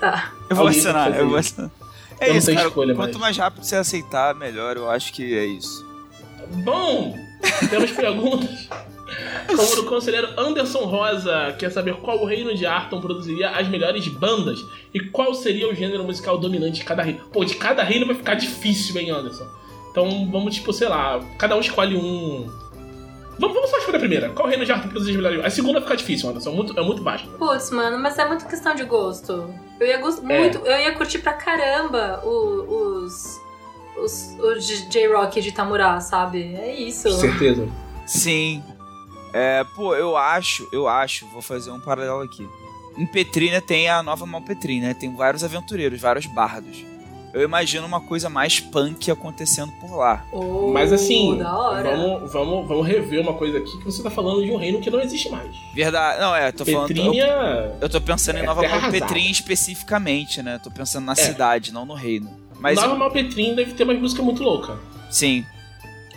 Tá. 0.00 0.32
Eu 0.48 0.56
vou 0.56 0.66
Alguém 0.66 0.80
assinar, 0.80 1.14
eu 1.14 1.28
vou 1.28 1.36
assinar. 1.36 1.70
É 2.18 2.24
Eu 2.24 2.30
não 2.30 2.38
isso, 2.38 2.46
tenho 2.46 2.56
cara. 2.56 2.68
escolha 2.68 2.94
Quanto 2.94 3.18
mais. 3.18 3.36
mais 3.36 3.36
rápido 3.36 3.64
você 3.64 3.76
aceitar, 3.76 4.34
melhor. 4.34 4.76
Eu 4.78 4.90
acho 4.90 5.12
que 5.12 5.36
é 5.36 5.44
isso. 5.44 5.86
Bom, 6.64 7.14
temos 7.68 7.90
perguntas. 7.90 8.68
Como 9.46 9.80
o 9.80 9.84
conselheiro 9.86 10.28
Anderson 10.38 10.84
Rosa 10.84 11.54
quer 11.58 11.70
saber 11.70 11.94
qual 11.96 12.20
o 12.22 12.24
reino 12.24 12.54
de 12.54 12.64
Arton 12.66 13.00
produziria 13.00 13.50
as 13.50 13.68
melhores 13.68 14.06
bandas 14.08 14.64
e 14.94 15.00
qual 15.00 15.34
seria 15.34 15.68
o 15.70 15.74
gênero 15.74 16.04
musical 16.04 16.38
dominante 16.38 16.80
de 16.80 16.84
cada 16.84 17.02
reino. 17.02 17.20
Pô, 17.32 17.44
de 17.44 17.54
cada 17.56 17.82
reino 17.82 18.06
vai 18.06 18.14
ficar 18.14 18.34
difícil, 18.34 18.98
hein, 19.00 19.10
Anderson? 19.10 19.46
Então 19.90 20.28
vamos, 20.30 20.54
tipo, 20.54 20.72
sei 20.72 20.88
lá, 20.88 21.20
cada 21.38 21.54
um 21.56 21.60
escolhe 21.60 21.96
um. 21.96 22.46
Vamos, 23.38 23.54
vamos 23.54 23.70
só 23.70 23.78
escolher 23.78 23.96
a 23.96 24.00
primeira. 24.00 24.28
Qual 24.30 24.48
reino 24.48 24.64
de 24.64 24.72
Arton 24.72 24.88
produziria 24.88 25.18
as 25.18 25.24
melhores? 25.24 25.46
A 25.46 25.50
segunda 25.50 25.80
fica 25.80 25.96
difícil, 25.96 26.30
Anderson. 26.30 26.50
É 26.50 26.54
muito, 26.54 26.78
é 26.78 26.82
muito 26.82 27.02
baixo. 27.02 27.26
Putz, 27.38 27.70
mano, 27.70 27.98
mas 27.98 28.18
é 28.18 28.26
muito 28.26 28.46
questão 28.46 28.74
de 28.74 28.84
gosto. 28.84 29.52
Eu 29.80 29.86
ia 29.86 29.98
gost... 29.98 30.20
É. 30.28 30.38
muito, 30.38 30.58
eu 30.58 30.78
ia 30.80 30.92
curtir 30.92 31.18
pra 31.18 31.32
caramba 31.32 32.20
o- 32.24 33.02
os 33.04 33.40
os 33.96 34.36
os 34.38 34.66
J-Rock 34.88 35.40
de 35.42 35.52
Tamurá, 35.52 36.00
sabe? 36.00 36.54
É 36.54 36.74
isso. 36.74 37.10
Certeza. 37.12 37.68
Sim. 38.06 38.62
É, 39.32 39.64
pô, 39.64 39.94
eu 39.94 40.16
acho, 40.16 40.68
eu 40.72 40.88
acho, 40.88 41.26
vou 41.28 41.42
fazer 41.42 41.70
um 41.70 41.80
paralelo 41.80 42.20
aqui. 42.22 42.46
Em 42.96 43.06
Petrina 43.06 43.60
tem 43.60 43.88
a 43.88 44.02
nova 44.02 44.26
Malpetrina, 44.26 44.88
né? 44.88 44.94
Tem 44.94 45.14
vários 45.14 45.42
aventureiros, 45.42 46.00
vários 46.00 46.26
bardos. 46.26 46.84
Eu 47.32 47.42
imagino 47.42 47.86
uma 47.86 48.00
coisa 48.02 48.28
mais 48.28 48.60
punk 48.60 49.10
acontecendo 49.10 49.72
por 49.80 49.96
lá. 49.96 50.22
Oh, 50.30 50.70
Mas 50.70 50.92
assim, 50.92 51.38
vamos, 51.38 52.30
vamos, 52.30 52.68
vamos 52.68 52.86
rever 52.86 53.22
uma 53.22 53.32
coisa 53.32 53.56
aqui 53.56 53.78
que 53.78 53.84
você 53.86 54.02
tá 54.02 54.10
falando 54.10 54.44
de 54.44 54.50
um 54.50 54.56
reino 54.58 54.80
que 54.82 54.90
não 54.90 55.00
existe 55.00 55.30
mais. 55.30 55.48
Verdade. 55.74 56.20
Não, 56.20 56.36
é, 56.36 56.52
tô 56.52 56.66
falando. 56.66 56.90
Eu, 56.90 56.94
Petrinha. 56.94 57.72
eu 57.80 57.88
tô 57.88 58.00
pensando 58.02 58.36
em 58.36 58.42
É 58.42 58.44
Nova 58.44 58.60
terra 58.60 58.82
Malpetrinha 58.82 59.30
especificamente, 59.30 60.42
né? 60.42 60.60
Tô 60.62 60.70
pensando 60.70 61.06
na 61.06 61.12
É. 61.12 61.14
cidade, 61.14 61.72
não 61.72 61.86
no 61.86 61.94
reino. 61.94 62.28
Mas 62.60 62.76
Nova 62.76 62.94
Malpetrim 62.96 63.54
deve 63.54 63.72
ter 63.72 63.84
uma 63.84 63.94
música 63.94 64.22
muito 64.22 64.42
louca. 64.42 64.78
Sim. 65.10 65.42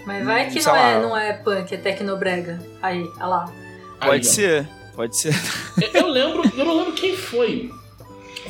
Mas 0.05 0.23
vai 0.25 0.49
que 0.49 0.61
não 0.63 0.75
é, 0.75 0.99
não 1.01 1.17
é 1.17 1.33
punk, 1.33 1.73
é 1.73 1.77
tecnobrega. 1.77 2.59
Aí, 2.81 3.01
olha 3.17 3.25
lá. 3.25 3.51
Aí, 3.99 4.09
Pode 4.09 4.27
ó. 4.27 4.31
ser. 4.31 4.67
Pode 4.95 5.17
ser. 5.17 5.33
Eu- 5.81 6.01
Eu 6.01 6.07
lembro, 6.07 6.43
eu 6.57 6.65
não 6.65 6.77
lembro 6.77 6.93
quem 6.93 7.15
foi. 7.17 7.71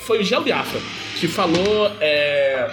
Foi 0.02 0.19
o 0.19 0.23
Gel 0.23 0.41
Biafra, 0.44 0.80
que 1.19 1.27
falou 1.27 1.91
é, 1.99 2.69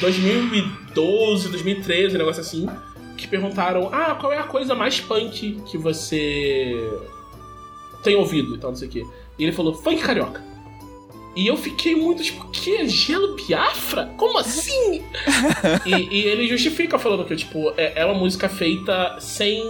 2012, 0.00 1.48
2013, 1.48 2.14
um 2.14 2.18
negócio 2.18 2.40
assim, 2.42 2.68
que 3.16 3.26
perguntaram: 3.26 3.88
Ah, 3.92 4.14
qual 4.20 4.32
é 4.32 4.38
a 4.38 4.42
coisa 4.44 4.74
mais 4.74 5.00
punk 5.00 5.60
que 5.70 5.78
você 5.78 6.74
tem 8.02 8.16
ouvido 8.16 8.54
e 8.56 8.58
tal, 8.58 8.70
não 8.70 8.76
sei 8.76 8.88
o 8.88 8.90
quê. 8.90 9.06
E 9.38 9.42
ele 9.44 9.52
falou: 9.52 9.72
Funk 9.74 10.02
carioca. 10.02 10.42
E 11.36 11.46
eu 11.46 11.56
fiquei 11.56 11.96
muito 11.96 12.22
tipo, 12.22 12.46
que? 12.48 12.86
Gelo 12.86 13.34
Biafra? 13.34 14.12
Como 14.16 14.38
assim? 14.38 15.04
e, 15.84 15.92
e 15.92 16.24
ele 16.26 16.46
justifica 16.46 16.98
falando 16.98 17.24
que, 17.24 17.34
tipo, 17.34 17.72
é, 17.76 18.00
é 18.02 18.04
uma 18.04 18.14
música 18.14 18.48
feita 18.48 19.16
sem 19.18 19.62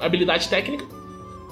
habilidade 0.00 0.48
técnica. 0.48 0.84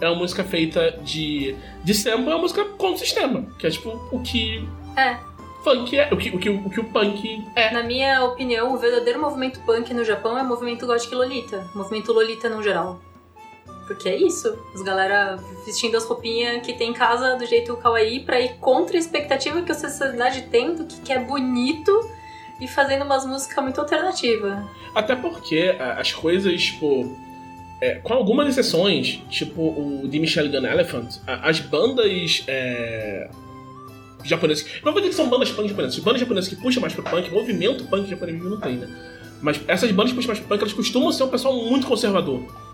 É 0.01 0.09
uma 0.09 0.17
música 0.17 0.43
feita 0.43 0.99
de, 1.03 1.55
de 1.85 1.95
sample, 1.95 2.31
é 2.31 2.35
uma 2.35 2.39
música 2.39 2.65
com 2.65 2.97
sistema. 2.97 3.47
Que 3.59 3.67
é 3.67 3.71
tipo 3.71 3.91
o 4.11 4.21
que 4.21 4.67
É, 4.97 5.19
funk 5.63 5.97
é, 5.97 6.09
o 6.13 6.17
que 6.17 6.31
o, 6.31 6.39
que, 6.39 6.51
o, 6.51 6.71
que 6.71 6.81
o 6.81 6.85
punk 6.85 7.45
é. 7.55 7.71
na 7.71 7.83
minha 7.83 8.25
opinião, 8.25 8.75
o 8.75 8.79
verdadeiro 8.79 9.21
movimento 9.21 9.61
punk 9.61 9.93
no 9.93 10.05
Japão 10.05 10.39
é 10.39 10.43
o 10.43 10.47
movimento 10.47 10.87
Gothic 10.87 11.15
Lolita. 11.15 11.69
O 11.75 11.79
movimento 11.79 12.13
Lolita 12.13 12.49
no 12.49 12.63
geral. 12.63 13.01
Porque 13.91 14.09
é 14.09 14.17
isso. 14.17 14.57
As 14.73 14.83
galera 14.83 15.37
vestindo 15.67 15.97
as 15.97 16.05
roupinhas 16.05 16.65
que 16.65 16.73
tem 16.75 16.91
em 16.91 16.93
casa 16.93 17.35
do 17.35 17.45
jeito 17.45 17.77
kawaii 17.77 18.21
pra 18.21 18.41
ir 18.41 18.55
contra 18.61 18.97
a 18.97 19.01
expectativa 19.01 19.61
que 19.63 19.73
a 19.73 19.75
sociedade 19.75 20.43
tem 20.43 20.77
do 20.77 20.85
que 20.85 21.13
é 21.13 21.19
bonito 21.19 21.91
e 22.61 22.69
fazendo 22.69 23.05
umas 23.05 23.27
músicas 23.27 23.65
muito 23.65 23.81
alternativas. 23.81 24.65
Até 24.95 25.17
porque 25.17 25.75
as 25.81 26.13
coisas, 26.13 26.63
tipo. 26.63 27.19
é, 27.81 27.97
com 27.97 28.15
algumas 28.15 28.47
exceções, 28.47 29.25
tipo 29.29 29.61
o 29.61 30.09
The 30.09 30.19
Michelle 30.21 30.49
Gun 30.49 30.65
Elephant, 30.65 31.17
as 31.27 31.59
bandas 31.59 32.45
é, 32.47 33.29
japonesas. 34.23 34.65
Não 34.85 34.93
vou 34.93 35.01
dizer 35.01 35.11
que 35.11 35.17
são 35.17 35.29
bandas 35.29 35.51
punk 35.51 35.69
japonesas, 35.69 35.99
as 35.99 36.05
bandas 36.05 36.21
japonesas 36.21 36.49
que 36.49 36.55
puxam 36.55 36.81
mais 36.81 36.95
pro 36.95 37.03
punk, 37.03 37.29
movimento 37.33 37.83
punk 37.87 38.09
japonês 38.09 38.41
não 38.41 38.61
tem, 38.61 38.77
né? 38.77 38.89
Mas 39.43 39.61
essas 39.67 39.91
bandas 39.91 40.13
que 40.13 40.17
puxam 40.17 40.29
mais 40.29 40.39
pro 40.39 40.49
punk, 40.49 40.61
elas 40.61 40.73
costumam 40.75 41.11
ser 41.11 41.25
um 41.25 41.29
pessoal 41.29 41.57
muito 41.57 41.89
conservador. 41.89 42.70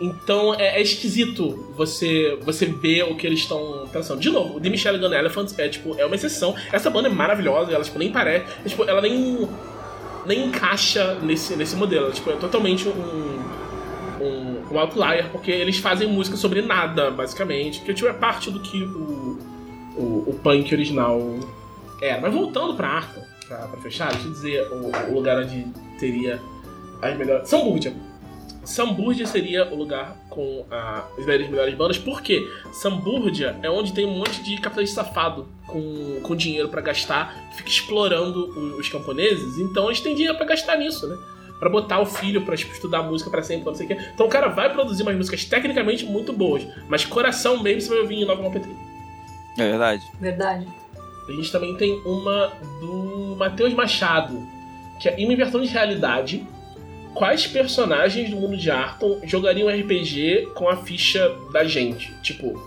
Então 0.00 0.54
é, 0.54 0.78
é 0.78 0.82
esquisito 0.82 1.72
você 1.74 2.38
você 2.42 2.66
ver 2.66 3.04
o 3.04 3.16
que 3.16 3.26
eles 3.26 3.40
estão 3.40 3.88
pensando. 3.92 4.20
De 4.20 4.30
novo, 4.30 4.56
o 4.56 4.60
The 4.60 4.68
Michelle 4.68 4.98
Gun 4.98 5.12
Elephant 5.12 5.52
é 5.58 5.68
tipo, 5.68 5.94
é 5.98 6.04
uma 6.04 6.14
exceção. 6.14 6.54
Essa 6.72 6.90
banda 6.90 7.08
é 7.08 7.10
maravilhosa, 7.10 7.72
ela 7.72 7.84
tipo, 7.84 7.98
nem 7.98 8.12
parece. 8.12 8.46
é, 8.64 8.68
tipo, 8.68 8.84
ela 8.84 9.00
nem 9.00 9.48
nem 10.26 10.46
encaixa 10.46 11.14
nesse, 11.22 11.56
nesse 11.56 11.76
modelo. 11.76 12.12
Tipo, 12.12 12.30
é 12.30 12.36
totalmente 12.36 12.88
um, 12.88 13.40
um, 14.20 14.74
um 14.74 14.78
outlier, 14.78 15.30
porque 15.30 15.50
eles 15.50 15.78
fazem 15.78 16.08
música 16.08 16.36
sobre 16.36 16.60
nada, 16.60 17.10
basicamente. 17.10 17.80
Que 17.80 17.94
tipo, 17.94 18.08
é 18.08 18.12
parte 18.12 18.50
do 18.50 18.60
que 18.60 18.82
o, 18.82 19.38
o, 19.96 20.24
o 20.28 20.40
punk 20.42 20.74
original 20.74 21.20
era. 22.02 22.20
Mas 22.20 22.34
voltando 22.34 22.74
pra 22.74 22.88
Arton, 22.88 23.22
pra, 23.46 23.58
pra 23.58 23.80
fechar, 23.80 24.10
deixa 24.12 24.26
eu 24.26 24.32
dizer 24.32 24.68
o, 24.72 25.10
o 25.10 25.14
lugar 25.14 25.38
onde 25.38 25.66
teria 25.98 26.40
as 27.00 27.16
melhores. 27.16 27.48
São 27.48 27.64
Burdia. 27.64 27.94
Samburgia 28.66 29.26
seria 29.26 29.66
o 29.72 29.76
lugar 29.76 30.16
com 30.28 30.66
a- 30.70 31.04
as 31.18 31.24
10 31.24 31.48
melhores 31.48 31.74
bandas, 31.74 31.96
porque 31.98 32.46
Samburgia 32.72 33.56
é 33.62 33.70
onde 33.70 33.92
tem 33.92 34.04
um 34.04 34.18
monte 34.18 34.42
de 34.42 34.60
capitalista 34.60 35.02
safado 35.04 35.48
com, 35.66 36.20
com 36.22 36.36
dinheiro 36.36 36.68
pra 36.68 36.80
gastar, 36.80 37.34
que 37.50 37.56
fica 37.58 37.68
explorando 37.70 38.38
o- 38.50 38.78
os 38.78 38.88
camponeses, 38.88 39.58
então 39.58 39.86
eles 39.86 40.00
têm 40.00 40.14
dinheiro 40.14 40.36
pra 40.36 40.46
gastar 40.46 40.76
nisso, 40.76 41.06
né? 41.06 41.16
Pra 41.58 41.70
botar 41.70 42.00
o 42.00 42.04
filho 42.06 42.42
pra 42.42 42.54
tipo, 42.56 42.72
estudar 42.72 43.02
música 43.02 43.30
pra 43.30 43.42
sempre, 43.42 43.64
não 43.64 43.74
sei 43.74 43.86
o 43.86 43.88
quê. 43.88 43.98
Então 44.14 44.26
o 44.26 44.28
cara 44.28 44.48
vai 44.48 44.70
produzir 44.72 45.02
umas 45.02 45.16
músicas 45.16 45.44
tecnicamente 45.46 46.04
muito 46.04 46.32
boas, 46.32 46.66
mas 46.88 47.04
coração 47.04 47.62
mesmo 47.62 47.80
você 47.80 47.88
vai 47.88 47.98
ouvir 48.00 48.16
em 48.16 48.24
Nova 48.26 48.42
Malpetri. 48.42 48.76
É 49.58 49.62
verdade. 49.70 50.02
Verdade. 50.20 50.66
A 51.28 51.32
gente 51.32 51.50
também 51.50 51.74
tem 51.76 51.98
uma 52.04 52.52
do 52.80 53.34
Matheus 53.38 53.72
Machado, 53.72 54.46
que 55.00 55.08
é 55.08 55.16
em 55.18 55.24
uma 55.24 55.32
inversão 55.32 55.60
de 55.62 55.68
realidade. 55.68 56.46
Quais 57.16 57.46
personagens 57.46 58.28
do 58.30 58.36
mundo 58.36 58.56
de 58.56 58.70
Arton 58.70 59.20
jogariam 59.24 59.68
RPG 59.68 60.50
com 60.54 60.68
a 60.68 60.76
ficha 60.76 61.34
da 61.50 61.64
gente? 61.64 62.12
Tipo, 62.22 62.60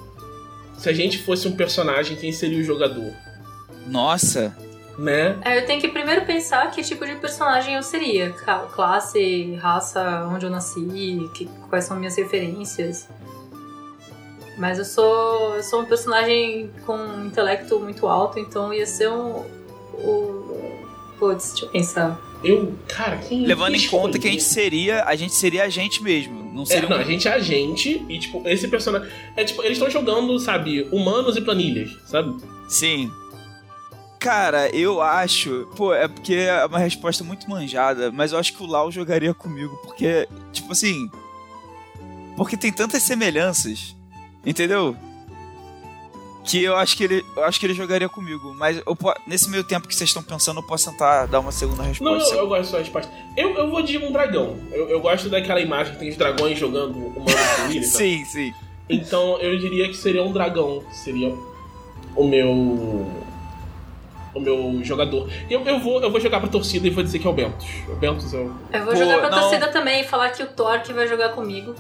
se 0.78 0.90
a 0.90 0.94
gente 0.94 1.20
fosse 1.20 1.48
um 1.48 1.56
personagem, 1.56 2.18
quem 2.18 2.32
seria 2.32 2.60
o 2.60 2.64
jogador? 2.64 3.14
Nossa. 3.86 4.56
Né? 4.98 5.38
É, 5.46 5.58
eu 5.60 5.66
tenho 5.66 5.80
que 5.80 5.88
primeiro 5.88 6.26
pensar 6.26 6.70
que 6.72 6.82
tipo 6.84 7.06
de 7.06 7.16
personagem 7.16 7.76
eu 7.76 7.84
seria. 7.84 8.32
Classe, 8.74 9.54
raça, 9.56 10.28
onde 10.34 10.46
eu 10.46 10.50
nasci, 10.50 11.30
que- 11.36 11.48
quais 11.70 11.86
são 11.86 11.98
minhas 11.98 12.18
referências. 12.18 13.08
Mas 14.58 14.78
eu 14.78 14.84
sou, 14.84 15.56
eu 15.56 15.64
sou 15.64 15.82
um 15.82 15.86
personagem 15.86 16.70
com 16.86 16.98
um 16.98 17.28
intelecto 17.28 17.80
muito 17.80 18.08
alto, 18.08 18.40
então 18.40 18.74
ia 18.74 18.86
ser 18.86 19.10
um. 19.10 19.46
O. 19.94 20.84
Putz, 21.18 21.52
deixa 21.52 21.66
eu 21.66 21.70
pensar. 21.70 22.29
Eu, 22.44 22.74
cara, 22.88 23.18
quem 23.18 23.46
Levando 23.46 23.76
em 23.76 23.88
conta 23.88 24.18
que 24.18 24.28
a 24.28 24.32
gente 24.32 24.44
seria. 24.44 25.04
A 25.04 25.16
gente 25.16 25.34
seria 25.34 25.64
a 25.64 25.70
gente 25.70 26.02
mesmo. 26.02 26.52
Não 26.54 26.64
É, 26.64 26.66
seria 26.66 26.90
não, 26.90 26.98
um- 26.98 27.00
a 27.02 27.04
gente 27.04 27.28
é 27.28 27.34
a 27.34 27.40
gente 27.40 28.06
e, 28.08 28.20
tipo, 28.20 28.42
esse 28.48 28.68
personagem. 28.68 29.10
É 29.36 29.44
tipo, 29.44 29.62
eles 29.62 29.78
estão 29.78 29.90
jogando, 29.90 30.38
sabe, 30.40 30.84
humanos 30.92 31.36
e 31.36 31.42
planilhas, 31.42 31.92
sabe? 32.06 32.42
Sim. 32.70 33.12
Cara, 34.20 34.70
eu 34.76 35.02
acho. 35.02 35.68
Pô, 35.76 35.94
é 35.94 36.08
porque 36.08 36.34
é 36.34 36.66
uma 36.66 36.80
resposta 36.80 37.24
muito 37.24 37.50
manjada, 37.50 38.12
mas 38.12 38.32
eu 38.34 38.38
acho 38.40 38.54
que 38.54 38.62
o 38.64 38.66
Lau 38.68 38.92
jogaria 38.92 39.34
comigo, 39.34 39.78
porque, 39.84 40.28
tipo 40.52 40.72
assim. 40.72 41.10
Porque 42.36 42.56
tem 42.58 42.72
tantas 42.72 43.04
semelhanças, 43.04 43.96
entendeu? 44.46 44.96
Que 46.44 46.64
eu 46.64 46.76
acho 46.76 46.96
que 46.96 47.04
ele, 47.04 47.26
eu 47.36 47.44
acho 47.44 47.60
que 47.60 47.66
ele 47.66 47.74
jogaria 47.74 48.08
comigo. 48.10 48.54
Mas 48.58 48.78
eu 48.78 48.98
nesse 49.28 49.50
meio 49.50 49.64
tempo 49.64 49.88
que 49.88 49.96
vocês 49.96 50.10
estão 50.10 50.24
pensando, 50.24 50.60
eu 50.60 50.64
posso 50.64 50.90
tentar 50.90 51.26
dar 51.26 51.40
uma 51.40 51.52
segunda 51.52 51.84
Não, 51.84 51.90
resposta. 51.90 52.34
eu, 52.34 52.40
eu 52.40 52.48
gosto 52.48 52.62
da 52.64 52.68
sua 52.70 52.80
resposta. 52.80 53.12
Eu, 53.36 53.56
eu 53.56 53.70
vou 53.70 53.82
de 53.82 53.98
um 53.98 54.12
dragão. 54.12 54.58
Eu, 54.72 54.90
eu 54.90 55.00
gosto 55.00 55.30
daquela 55.30 55.60
imagem 55.60 55.94
que 55.94 56.00
tem 56.00 56.10
os 56.10 56.18
dragões 56.18 56.58
jogando 56.58 56.94
planilhas. 57.14 57.88
sabe? 57.88 58.04
sim, 58.04 58.26
sim. 58.26 58.54
Então 58.90 59.38
eu 59.40 59.58
diria 59.60 59.88
que 59.88 59.96
seria 59.96 60.24
um 60.24 60.32
dragão, 60.32 60.84
seria 60.92 61.36
o 62.16 62.24
meu 62.28 63.08
o 64.34 64.40
meu 64.40 64.80
jogador. 64.84 65.30
Eu, 65.50 65.64
eu 65.66 65.80
vou 65.80 66.02
eu 66.02 66.10
vou 66.10 66.20
jogar 66.20 66.40
pra 66.40 66.50
torcida 66.50 66.88
e 66.88 66.90
vou 66.90 67.04
dizer 67.04 67.20
que 67.20 67.28
é 67.28 67.30
o 67.30 67.34
Bentos. 67.34 67.68
O 67.88 67.96
Bentos 67.96 68.34
é 68.34 68.38
o 68.38 68.52
Eu 68.72 68.86
vou 68.86 68.94
Pô, 68.94 69.00
jogar 69.00 69.20
pra 69.20 69.30
não. 69.30 69.40
torcida 69.42 69.68
também 69.68 70.02
e 70.02 70.04
falar 70.04 70.30
que 70.32 70.42
o 70.42 70.48
Thor 70.48 70.82
que 70.82 70.94
vai 70.94 71.08
jogar 71.08 71.30
comigo. 71.30 71.76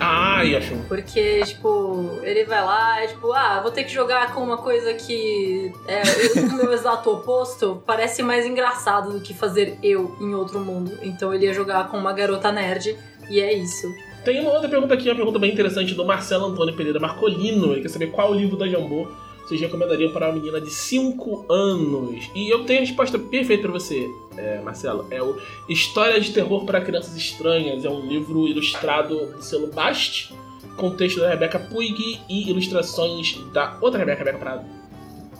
Ai, 0.00 0.56
achou. 0.56 0.78
Porque, 0.88 1.42
tipo, 1.44 2.18
ele 2.22 2.44
vai 2.44 2.64
lá, 2.64 3.02
é 3.02 3.06
tipo, 3.08 3.30
ah, 3.32 3.60
vou 3.60 3.70
ter 3.70 3.84
que 3.84 3.92
jogar 3.92 4.32
com 4.32 4.42
uma 4.42 4.56
coisa 4.56 4.94
que 4.94 5.70
é 5.86 6.02
o 6.40 6.56
meu 6.56 6.72
exato 6.72 7.10
oposto, 7.10 7.82
parece 7.86 8.22
mais 8.22 8.46
engraçado 8.46 9.12
do 9.12 9.20
que 9.20 9.34
fazer 9.34 9.76
eu 9.82 10.16
em 10.18 10.34
outro 10.34 10.58
mundo. 10.58 10.98
Então 11.02 11.34
ele 11.34 11.44
ia 11.44 11.52
jogar 11.52 11.88
com 11.88 11.98
uma 11.98 12.14
garota 12.14 12.50
nerd, 12.50 12.96
e 13.28 13.40
é 13.40 13.52
isso. 13.52 13.86
Tem 14.24 14.40
uma 14.40 14.52
outra 14.52 14.68
pergunta 14.68 14.94
aqui, 14.94 15.08
uma 15.08 15.16
pergunta 15.16 15.38
bem 15.38 15.52
interessante 15.52 15.94
do 15.94 16.04
Marcelo 16.04 16.46
Antônio 16.46 16.74
Pereira 16.74 16.98
Marcolino. 16.98 17.72
Ele 17.72 17.82
quer 17.82 17.88
saber 17.88 18.10
qual 18.10 18.34
livro 18.34 18.56
da 18.56 18.66
Jambô 18.66 19.06
vocês 19.50 19.60
recomendariam 19.60 20.12
para 20.12 20.28
uma 20.28 20.34
menina 20.34 20.60
de 20.60 20.70
5 20.70 21.46
anos. 21.52 22.30
E 22.34 22.48
eu 22.48 22.64
tenho 22.64 22.78
a 22.78 22.82
resposta 22.82 23.18
perfeita 23.18 23.64
para 23.64 23.72
você, 23.72 24.08
é, 24.36 24.60
Marcelo. 24.60 25.06
É 25.10 25.20
o 25.20 25.36
História 25.68 26.20
de 26.20 26.32
Terror 26.32 26.64
para 26.64 26.80
Crianças 26.80 27.16
Estranhas. 27.16 27.84
É 27.84 27.90
um 27.90 28.06
livro 28.06 28.46
ilustrado 28.46 29.26
do 29.26 29.42
selo 29.42 29.66
Bast, 29.72 30.32
com 30.76 30.90
texto 30.90 31.18
da 31.18 31.28
Rebeca 31.28 31.58
Puig 31.58 32.20
e 32.28 32.48
ilustrações 32.48 33.38
da 33.52 33.76
outra 33.80 33.98
Rebeca, 33.98 34.18
Rebeca 34.20 34.38
Prado. 34.38 34.64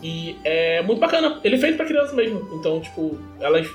E 0.03 0.35
é 0.43 0.81
muito 0.81 0.99
bacana. 0.99 1.39
Ele 1.41 1.55
é 1.55 1.59
feito 1.59 1.77
para 1.77 1.85
criança 1.85 2.13
mesmo. 2.13 2.49
Então, 2.53 2.81
tipo, 2.81 3.17
elas 3.39 3.65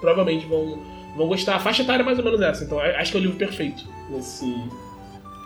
provavelmente 0.00 0.46
vão, 0.46 0.82
vão 1.16 1.28
gostar. 1.28 1.54
A 1.56 1.60
faixa 1.60 1.82
etária 1.82 2.02
é 2.02 2.04
mais 2.04 2.18
ou 2.18 2.24
menos 2.24 2.40
essa. 2.40 2.64
Então, 2.64 2.80
acho 2.80 3.12
que 3.12 3.16
é 3.18 3.20
o 3.20 3.22
livro 3.22 3.38
perfeito 3.38 3.84
nesse, 4.10 4.52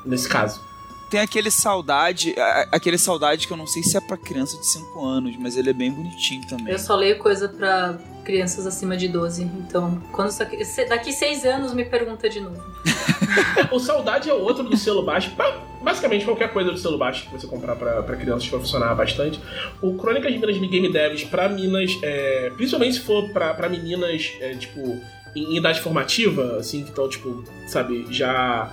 nesse 0.07 0.29
caso. 0.29 0.70
Tem 1.11 1.20
aquele 1.20 1.51
saudade. 1.51 2.35
a- 2.39 2.69
Aquele 2.73 2.97
saudade 2.99 3.47
que 3.47 3.53
eu 3.53 3.57
não 3.57 3.66
sei 3.66 3.82
se 3.82 3.97
é 3.97 4.01
pra 4.01 4.16
criança 4.16 4.57
de 4.59 4.66
5 4.66 5.05
anos, 5.05 5.37
mas 5.39 5.57
ele 5.57 5.70
é 5.70 5.73
bem 5.73 5.91
bonitinho 5.91 6.47
também. 6.47 6.73
Eu 6.73 6.78
só 6.78 6.95
leio 6.95 7.19
coisa 7.19 7.49
pra 7.49 7.99
crianças 8.24 8.66
acima 8.66 8.97
de 8.97 9.09
12, 9.09 9.43
então 9.43 10.01
quando 10.12 10.31
daqui 10.89 11.12
seis 11.12 11.45
anos 11.45 11.73
me 11.74 11.85
pergunta 11.85 12.28
de 12.28 12.41
novo. 12.41 12.62
O 13.70 13.78
Saudade 13.78 14.28
é 14.28 14.35
outro 14.35 14.65
do 14.65 14.77
selo 14.77 15.03
baixo. 15.03 15.31
Ba- 15.37 15.69
Basicamente, 15.82 16.24
qualquer 16.27 16.53
coisa 16.53 16.70
do 16.73 16.78
selo 16.78 16.99
baixo 16.99 17.24
que 17.27 17.32
você 17.32 17.47
comprar 17.47 17.74
pra, 17.77 18.03
pra 18.03 18.16
crianças 18.16 18.47
vai 18.49 18.61
funcionar 18.61 18.95
bastante. 18.95 19.41
O 19.81 19.95
Crônicas 19.97 20.31
de 20.32 20.39
Minas 20.39 20.55
de 20.61 20.66
Game 20.66 20.93
Devs 20.93 21.24
pra 21.24 21.49
Minas, 21.49 21.97
é, 22.03 22.51
principalmente 22.57 22.95
se 22.97 23.01
for 23.01 23.31
pra, 23.31 23.55
pra 23.55 23.69
meninas, 23.69 24.32
é, 24.41 24.53
tipo, 24.55 25.01
em 25.35 25.57
idade 25.57 25.81
formativa, 25.81 26.57
assim, 26.59 26.82
que 26.82 26.91
estão, 26.91 27.09
tipo, 27.09 27.45
sabe, 27.66 28.07
já 28.11 28.70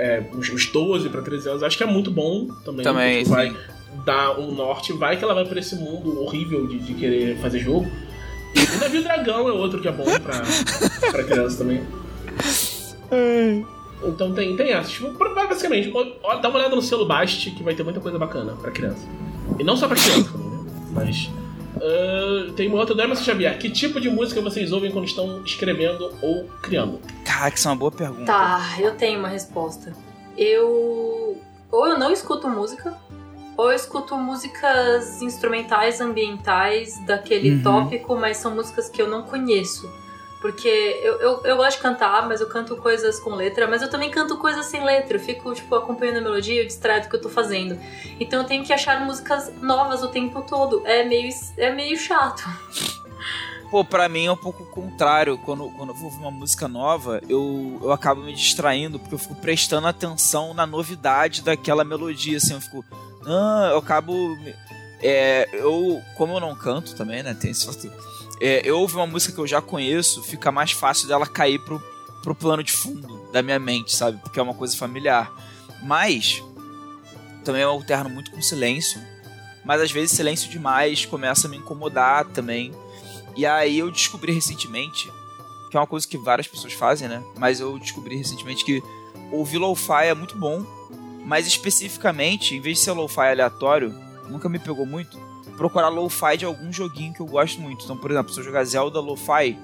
é, 0.00 0.22
uns, 0.34 0.48
uns 0.50 0.66
12 0.66 1.08
pra 1.08 1.22
13 1.22 1.48
anos, 1.48 1.62
acho 1.62 1.76
que 1.76 1.82
é 1.82 1.86
muito 1.86 2.10
bom 2.10 2.46
também. 2.64 2.82
Também, 2.84 3.18
Tipo, 3.22 3.30
vai 3.34 3.50
sim. 3.50 3.56
dar 4.04 4.38
um 4.38 4.52
norte, 4.52 4.92
vai 4.92 5.16
que 5.16 5.24
ela 5.24 5.34
vai 5.34 5.44
pra 5.44 5.58
esse 5.60 5.76
mundo 5.76 6.22
horrível 6.22 6.66
de, 6.66 6.78
de 6.78 6.94
querer 6.94 7.36
fazer 7.38 7.60
jogo. 7.60 7.90
E 8.54 8.76
o 8.76 8.80
Navio 8.80 9.02
Dragão 9.02 9.48
é 9.48 9.52
outro 9.52 9.80
que 9.80 9.86
é 9.88 9.92
bom 9.92 10.04
pra, 10.04 10.42
pra 11.12 11.22
criança 11.24 11.58
também. 11.58 11.82
Então 14.02 14.32
tem, 14.32 14.56
tem 14.56 14.72
essa. 14.72 14.88
Tipo, 14.90 15.12
basicamente, 15.34 15.92
ó, 16.22 16.36
dá 16.36 16.48
uma 16.48 16.58
olhada 16.58 16.74
no 16.74 16.82
selo 16.82 17.04
Bast, 17.06 17.50
que 17.50 17.62
vai 17.62 17.74
ter 17.74 17.82
muita 17.82 18.00
coisa 18.00 18.18
bacana 18.18 18.52
pra 18.54 18.70
criança. 18.70 19.06
E 19.58 19.64
não 19.64 19.76
só 19.76 19.86
pra 19.86 19.96
criança 19.96 20.30
também, 20.32 20.48
né? 20.48 20.64
Mas. 20.92 21.30
Uh, 21.76 22.52
tem 22.52 22.68
uma 22.68 22.78
outra 22.78 22.94
do 22.94 23.02
Emerson 23.02 23.24
Xavier. 23.24 23.58
Que 23.58 23.70
tipo 23.70 24.00
de 24.00 24.10
música 24.10 24.40
vocês 24.40 24.72
ouvem 24.72 24.90
quando 24.90 25.06
estão 25.06 25.42
escrevendo 25.44 26.12
ou 26.20 26.44
criando? 26.62 27.00
Caraca, 27.24 27.56
isso 27.56 27.68
é 27.68 27.70
uma 27.70 27.76
boa 27.76 27.92
pergunta. 27.92 28.24
Tá, 28.24 28.76
eu 28.78 28.94
tenho 28.96 29.18
uma 29.18 29.28
resposta. 29.28 29.92
Eu. 30.36 31.38
Ou 31.70 31.86
eu 31.86 31.98
não 31.98 32.12
escuto 32.12 32.48
música, 32.48 32.96
ou 33.56 33.70
eu 33.70 33.76
escuto 33.76 34.16
músicas 34.16 35.22
instrumentais, 35.22 36.00
ambientais, 36.00 36.98
daquele 37.06 37.56
uhum. 37.56 37.62
tópico, 37.62 38.16
mas 38.16 38.38
são 38.38 38.54
músicas 38.54 38.88
que 38.88 39.00
eu 39.00 39.08
não 39.08 39.22
conheço. 39.22 39.88
Porque 40.40 40.68
eu, 41.02 41.20
eu, 41.20 41.40
eu, 41.44 41.56
gosto 41.56 41.76
de 41.76 41.82
cantar, 41.82 42.26
mas 42.26 42.40
eu 42.40 42.48
canto 42.48 42.74
coisas 42.76 43.20
com 43.20 43.34
letra, 43.34 43.68
mas 43.68 43.82
eu 43.82 43.90
também 43.90 44.10
canto 44.10 44.38
coisas 44.38 44.64
sem 44.66 44.82
letra. 44.82 45.18
Eu 45.18 45.20
fico, 45.20 45.54
tipo, 45.54 45.74
acompanhando 45.74 46.16
a 46.16 46.20
melodia, 46.22 46.62
eu 46.62 46.66
distraio 46.66 47.02
do 47.02 47.10
que 47.10 47.16
eu 47.16 47.20
tô 47.20 47.28
fazendo. 47.28 47.78
Então 48.18 48.40
eu 48.40 48.46
tenho 48.46 48.64
que 48.64 48.72
achar 48.72 49.04
músicas 49.04 49.52
novas 49.60 50.02
o 50.02 50.08
tempo 50.08 50.40
todo. 50.42 50.82
É 50.86 51.04
meio, 51.04 51.30
é 51.58 51.70
meio 51.70 51.96
chato. 51.98 52.42
Pô, 53.70 53.84
pra 53.84 54.08
mim 54.08 54.26
é 54.26 54.32
um 54.32 54.36
pouco 54.36 54.64
contrário. 54.64 55.36
Quando, 55.36 55.70
quando 55.70 55.90
eu 55.90 55.94
vou 55.94 56.06
ouvir 56.06 56.18
uma 56.18 56.30
música 56.30 56.66
nova, 56.66 57.20
eu, 57.28 57.78
eu 57.82 57.92
acabo 57.92 58.22
me 58.22 58.34
distraindo, 58.34 58.98
porque 58.98 59.14
eu 59.14 59.18
fico 59.18 59.34
prestando 59.36 59.86
atenção 59.86 60.54
na 60.54 60.66
novidade 60.66 61.42
daquela 61.42 61.84
melodia, 61.84 62.38
assim, 62.38 62.54
eu 62.54 62.60
fico. 62.62 62.84
Ah, 63.26 63.68
eu 63.72 63.78
acabo. 63.78 64.12
É, 65.02 65.48
eu, 65.52 66.02
como 66.16 66.34
eu 66.34 66.40
não 66.40 66.54
canto 66.54 66.94
também, 66.96 67.22
né? 67.22 67.34
Tem 67.34 67.50
esse 67.50 67.68
é, 68.40 68.62
eu 68.64 68.78
ouvo 68.78 68.98
uma 68.98 69.06
música 69.06 69.34
que 69.34 69.40
eu 69.40 69.46
já 69.46 69.60
conheço, 69.60 70.22
fica 70.22 70.50
mais 70.50 70.72
fácil 70.72 71.06
dela 71.06 71.26
cair 71.26 71.58
pro, 71.58 71.82
pro 72.22 72.34
plano 72.34 72.62
de 72.62 72.72
fundo 72.72 73.28
da 73.30 73.42
minha 73.42 73.58
mente, 73.58 73.94
sabe? 73.94 74.18
Porque 74.18 74.40
é 74.40 74.42
uma 74.42 74.54
coisa 74.54 74.76
familiar. 74.76 75.30
Mas 75.82 76.42
também 77.44 77.62
eu 77.62 77.70
alterno 77.70 78.08
muito 78.08 78.30
com 78.30 78.40
silêncio. 78.40 79.00
Mas 79.64 79.82
às 79.82 79.92
vezes 79.92 80.12
silêncio 80.12 80.50
demais 80.50 81.04
começa 81.04 81.46
a 81.46 81.50
me 81.50 81.58
incomodar 81.58 82.24
também. 82.26 82.72
E 83.36 83.44
aí 83.44 83.78
eu 83.78 83.90
descobri 83.90 84.32
recentemente, 84.32 85.10
que 85.70 85.76
é 85.76 85.80
uma 85.80 85.86
coisa 85.86 86.08
que 86.08 86.16
várias 86.16 86.48
pessoas 86.48 86.72
fazem, 86.72 87.08
né? 87.08 87.22
Mas 87.38 87.60
eu 87.60 87.78
descobri 87.78 88.16
recentemente 88.16 88.64
que 88.64 88.82
ouvir 89.30 89.58
lo-fi 89.58 90.06
é 90.06 90.14
muito 90.14 90.36
bom, 90.36 90.64
mas 91.24 91.46
especificamente, 91.46 92.54
em 92.54 92.60
vez 92.60 92.78
de 92.78 92.84
ser 92.84 92.92
lo-fi 92.92 93.20
aleatório, 93.20 93.94
nunca 94.28 94.48
me 94.48 94.58
pegou 94.58 94.86
muito 94.86 95.18
procurar 95.60 95.90
lo-fi 95.90 96.38
de 96.38 96.46
algum 96.46 96.72
joguinho 96.72 97.12
que 97.12 97.20
eu 97.20 97.26
gosto 97.26 97.60
muito. 97.60 97.84
Então, 97.84 97.94
por 97.94 98.10
exemplo, 98.10 98.32
se 98.32 98.40
eu 98.40 98.44
jogar 98.44 98.64
Zelda 98.64 98.98
lo-fi, 98.98 99.58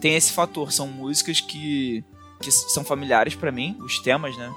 tem 0.00 0.14
esse 0.14 0.32
fator. 0.32 0.72
São 0.72 0.86
músicas 0.86 1.42
que, 1.42 2.02
que 2.40 2.50
são 2.50 2.82
familiares 2.82 3.34
para 3.34 3.52
mim, 3.52 3.76
os 3.80 3.98
temas, 3.98 4.34
né? 4.38 4.50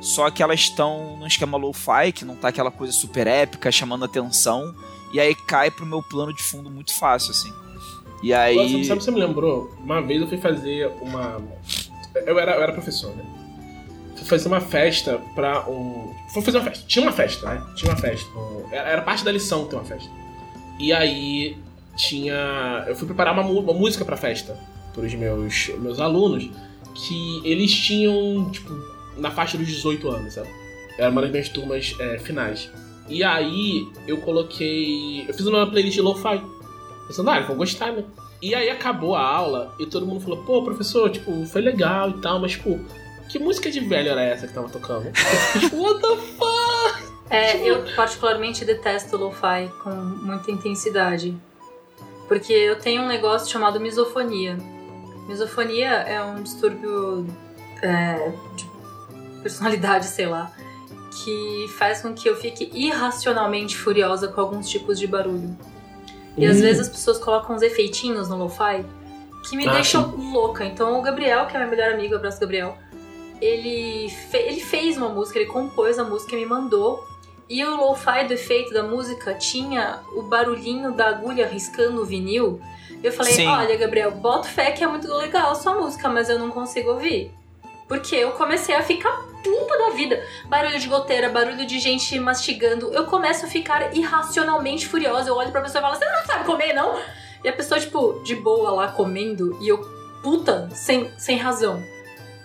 Só 0.00 0.28
que 0.32 0.42
elas 0.42 0.58
estão 0.58 1.16
num 1.18 1.26
esquema 1.28 1.56
lo-fi, 1.56 2.10
que 2.12 2.24
não 2.24 2.34
tá 2.34 2.48
aquela 2.48 2.72
coisa 2.72 2.92
super 2.92 3.28
épica, 3.28 3.70
chamando 3.70 4.04
atenção. 4.04 4.74
E 5.12 5.20
aí 5.20 5.36
cai 5.36 5.70
pro 5.70 5.86
meu 5.86 6.02
plano 6.02 6.34
de 6.34 6.42
fundo 6.42 6.68
muito 6.68 6.92
fácil, 6.92 7.30
assim. 7.30 7.52
E 8.20 8.34
aí. 8.34 8.56
Nossa, 8.56 8.88
sabe, 8.88 9.04
você 9.04 9.12
me 9.12 9.20
lembrou? 9.20 9.72
Uma 9.78 10.02
vez 10.02 10.20
eu 10.20 10.26
fui 10.26 10.38
fazer 10.38 10.90
uma. 11.00 11.40
Eu 12.26 12.40
era, 12.40 12.56
eu 12.56 12.62
era 12.64 12.72
professor, 12.72 13.14
né? 13.14 13.24
Fui 14.16 14.26
fazer 14.26 14.48
uma 14.48 14.60
festa 14.60 15.22
pra 15.36 15.64
um. 15.70 16.12
Fui 16.32 16.42
fazer 16.42 16.58
uma 16.58 16.64
festa. 16.64 16.84
Tinha 16.88 17.04
uma 17.04 17.12
festa, 17.12 17.48
né? 17.48 17.64
Tinha 17.76 17.92
uma 17.92 17.96
festa. 17.96 18.28
Era 18.72 19.00
parte 19.00 19.24
da 19.24 19.30
lição 19.30 19.68
ter 19.68 19.76
uma 19.76 19.84
festa. 19.84 20.23
E 20.78 20.92
aí 20.92 21.56
tinha. 21.96 22.84
Eu 22.86 22.96
fui 22.96 23.06
preparar 23.06 23.34
uma, 23.34 23.42
uma 23.42 23.72
música 23.72 24.04
pra 24.04 24.16
festa 24.16 24.58
para 24.92 25.04
os 25.04 25.14
meus, 25.14 25.68
meus 25.78 26.00
alunos, 26.00 26.48
que 26.94 27.40
eles 27.44 27.72
tinham, 27.72 28.48
tipo, 28.50 28.72
na 29.16 29.30
faixa 29.30 29.58
dos 29.58 29.66
18 29.66 30.08
anos, 30.08 30.34
sabe? 30.34 30.48
Era 30.98 31.10
uma 31.10 31.22
das 31.22 31.30
minhas 31.30 31.48
turmas 31.48 31.94
é, 31.98 32.18
finais. 32.18 32.70
E 33.08 33.22
aí 33.22 33.86
eu 34.06 34.18
coloquei. 34.18 35.24
Eu 35.28 35.34
fiz 35.34 35.46
uma 35.46 35.66
playlist 35.66 35.94
de 35.94 36.02
lo-fi. 36.02 36.40
Pensando, 37.06 37.30
ah, 37.30 37.40
vão 37.40 37.56
gostar, 37.56 37.92
né? 37.92 38.04
E 38.40 38.54
aí 38.54 38.70
acabou 38.70 39.14
a 39.14 39.22
aula 39.22 39.74
e 39.78 39.86
todo 39.86 40.06
mundo 40.06 40.20
falou, 40.20 40.42
pô, 40.44 40.62
professor, 40.62 41.10
tipo, 41.10 41.44
foi 41.46 41.62
legal 41.62 42.10
e 42.10 42.20
tal, 42.20 42.38
mas, 42.38 42.52
tipo, 42.52 42.78
que 43.28 43.38
música 43.38 43.70
de 43.70 43.80
velho 43.80 44.10
era 44.10 44.22
essa 44.22 44.46
que 44.46 44.52
tava 44.52 44.68
tocando? 44.68 45.04
What 45.72 46.00
the 46.00 46.16
fuck? 46.36 47.03
É, 47.30 47.56
eu 47.68 47.84
particularmente 47.96 48.64
detesto 48.64 49.16
lo-fi 49.16 49.70
com 49.82 49.90
muita 49.90 50.50
intensidade. 50.50 51.36
Porque 52.28 52.52
eu 52.52 52.78
tenho 52.78 53.02
um 53.02 53.06
negócio 53.06 53.50
chamado 53.50 53.80
misofonia. 53.80 54.58
Misofonia 55.28 55.88
é 55.88 56.22
um 56.22 56.42
distúrbio 56.42 57.26
é, 57.82 58.32
de 58.56 58.66
personalidade, 59.42 60.06
sei 60.06 60.26
lá, 60.26 60.52
que 61.22 61.66
faz 61.78 62.02
com 62.02 62.14
que 62.14 62.28
eu 62.28 62.36
fique 62.36 62.70
irracionalmente 62.72 63.76
furiosa 63.76 64.28
com 64.28 64.40
alguns 64.40 64.68
tipos 64.68 64.98
de 64.98 65.06
barulho. 65.06 65.56
E 66.36 66.46
às 66.46 66.58
hum. 66.58 66.62
vezes 66.62 66.80
as 66.82 66.88
pessoas 66.88 67.18
colocam 67.18 67.54
uns 67.54 67.62
efeitinhos 67.62 68.28
no 68.28 68.36
lo-fi 68.36 68.84
que 69.48 69.56
me 69.56 69.68
ah, 69.68 69.72
deixam 69.72 70.10
sim. 70.10 70.32
louca. 70.32 70.64
Então 70.64 70.98
o 70.98 71.02
Gabriel, 71.02 71.46
que 71.46 71.56
é 71.56 71.60
meu 71.60 71.68
melhor 71.68 71.92
amigo, 71.92 72.14
abraço 72.14 72.40
Gabriel, 72.40 72.76
ele, 73.40 74.08
fe 74.08 74.38
ele 74.38 74.60
fez 74.60 74.96
uma 74.96 75.08
música, 75.08 75.38
ele 75.38 75.48
compôs 75.48 75.98
a 75.98 76.04
música 76.04 76.34
e 76.34 76.38
me 76.40 76.46
mandou. 76.46 77.06
E 77.48 77.64
o 77.64 77.76
lo-fi 77.76 78.24
do 78.26 78.32
efeito 78.32 78.72
da 78.72 78.82
música 78.82 79.34
tinha 79.34 80.00
o 80.14 80.22
barulhinho 80.22 80.92
da 80.92 81.08
agulha 81.08 81.46
riscando 81.46 82.02
o 82.02 82.04
vinil. 82.04 82.60
Eu 83.02 83.12
falei, 83.12 83.34
Sim. 83.34 83.46
olha, 83.46 83.76
Gabriel, 83.76 84.12
bota 84.12 84.48
fé 84.48 84.72
que 84.72 84.82
é 84.82 84.86
muito 84.86 85.12
legal 85.12 85.50
a 85.50 85.54
sua 85.54 85.74
música, 85.74 86.08
mas 86.08 86.30
eu 86.30 86.38
não 86.38 86.50
consigo 86.50 86.90
ouvir. 86.90 87.30
Porque 87.86 88.16
eu 88.16 88.32
comecei 88.32 88.74
a 88.74 88.82
ficar 88.82 89.12
puta 89.42 89.78
da 89.78 89.90
vida. 89.90 90.24
Barulho 90.46 90.80
de 90.80 90.88
goteira, 90.88 91.28
barulho 91.28 91.66
de 91.66 91.78
gente 91.78 92.18
mastigando. 92.18 92.92
Eu 92.94 93.04
começo 93.04 93.44
a 93.44 93.48
ficar 93.48 93.94
irracionalmente 93.94 94.86
furiosa. 94.86 95.28
Eu 95.28 95.36
olho 95.36 95.52
pra 95.52 95.60
pessoa 95.60 95.80
e 95.80 95.82
falo, 95.82 95.96
você 95.96 96.06
não 96.06 96.24
sabe 96.24 96.44
comer, 96.46 96.72
não? 96.72 96.98
E 97.44 97.48
a 97.48 97.52
pessoa, 97.52 97.78
tipo, 97.78 98.22
de 98.24 98.34
boa 98.34 98.70
lá 98.70 98.88
comendo. 98.88 99.58
E 99.60 99.68
eu, 99.68 99.78
puta, 100.22 100.70
sem, 100.72 101.12
sem 101.18 101.36
razão. 101.36 101.84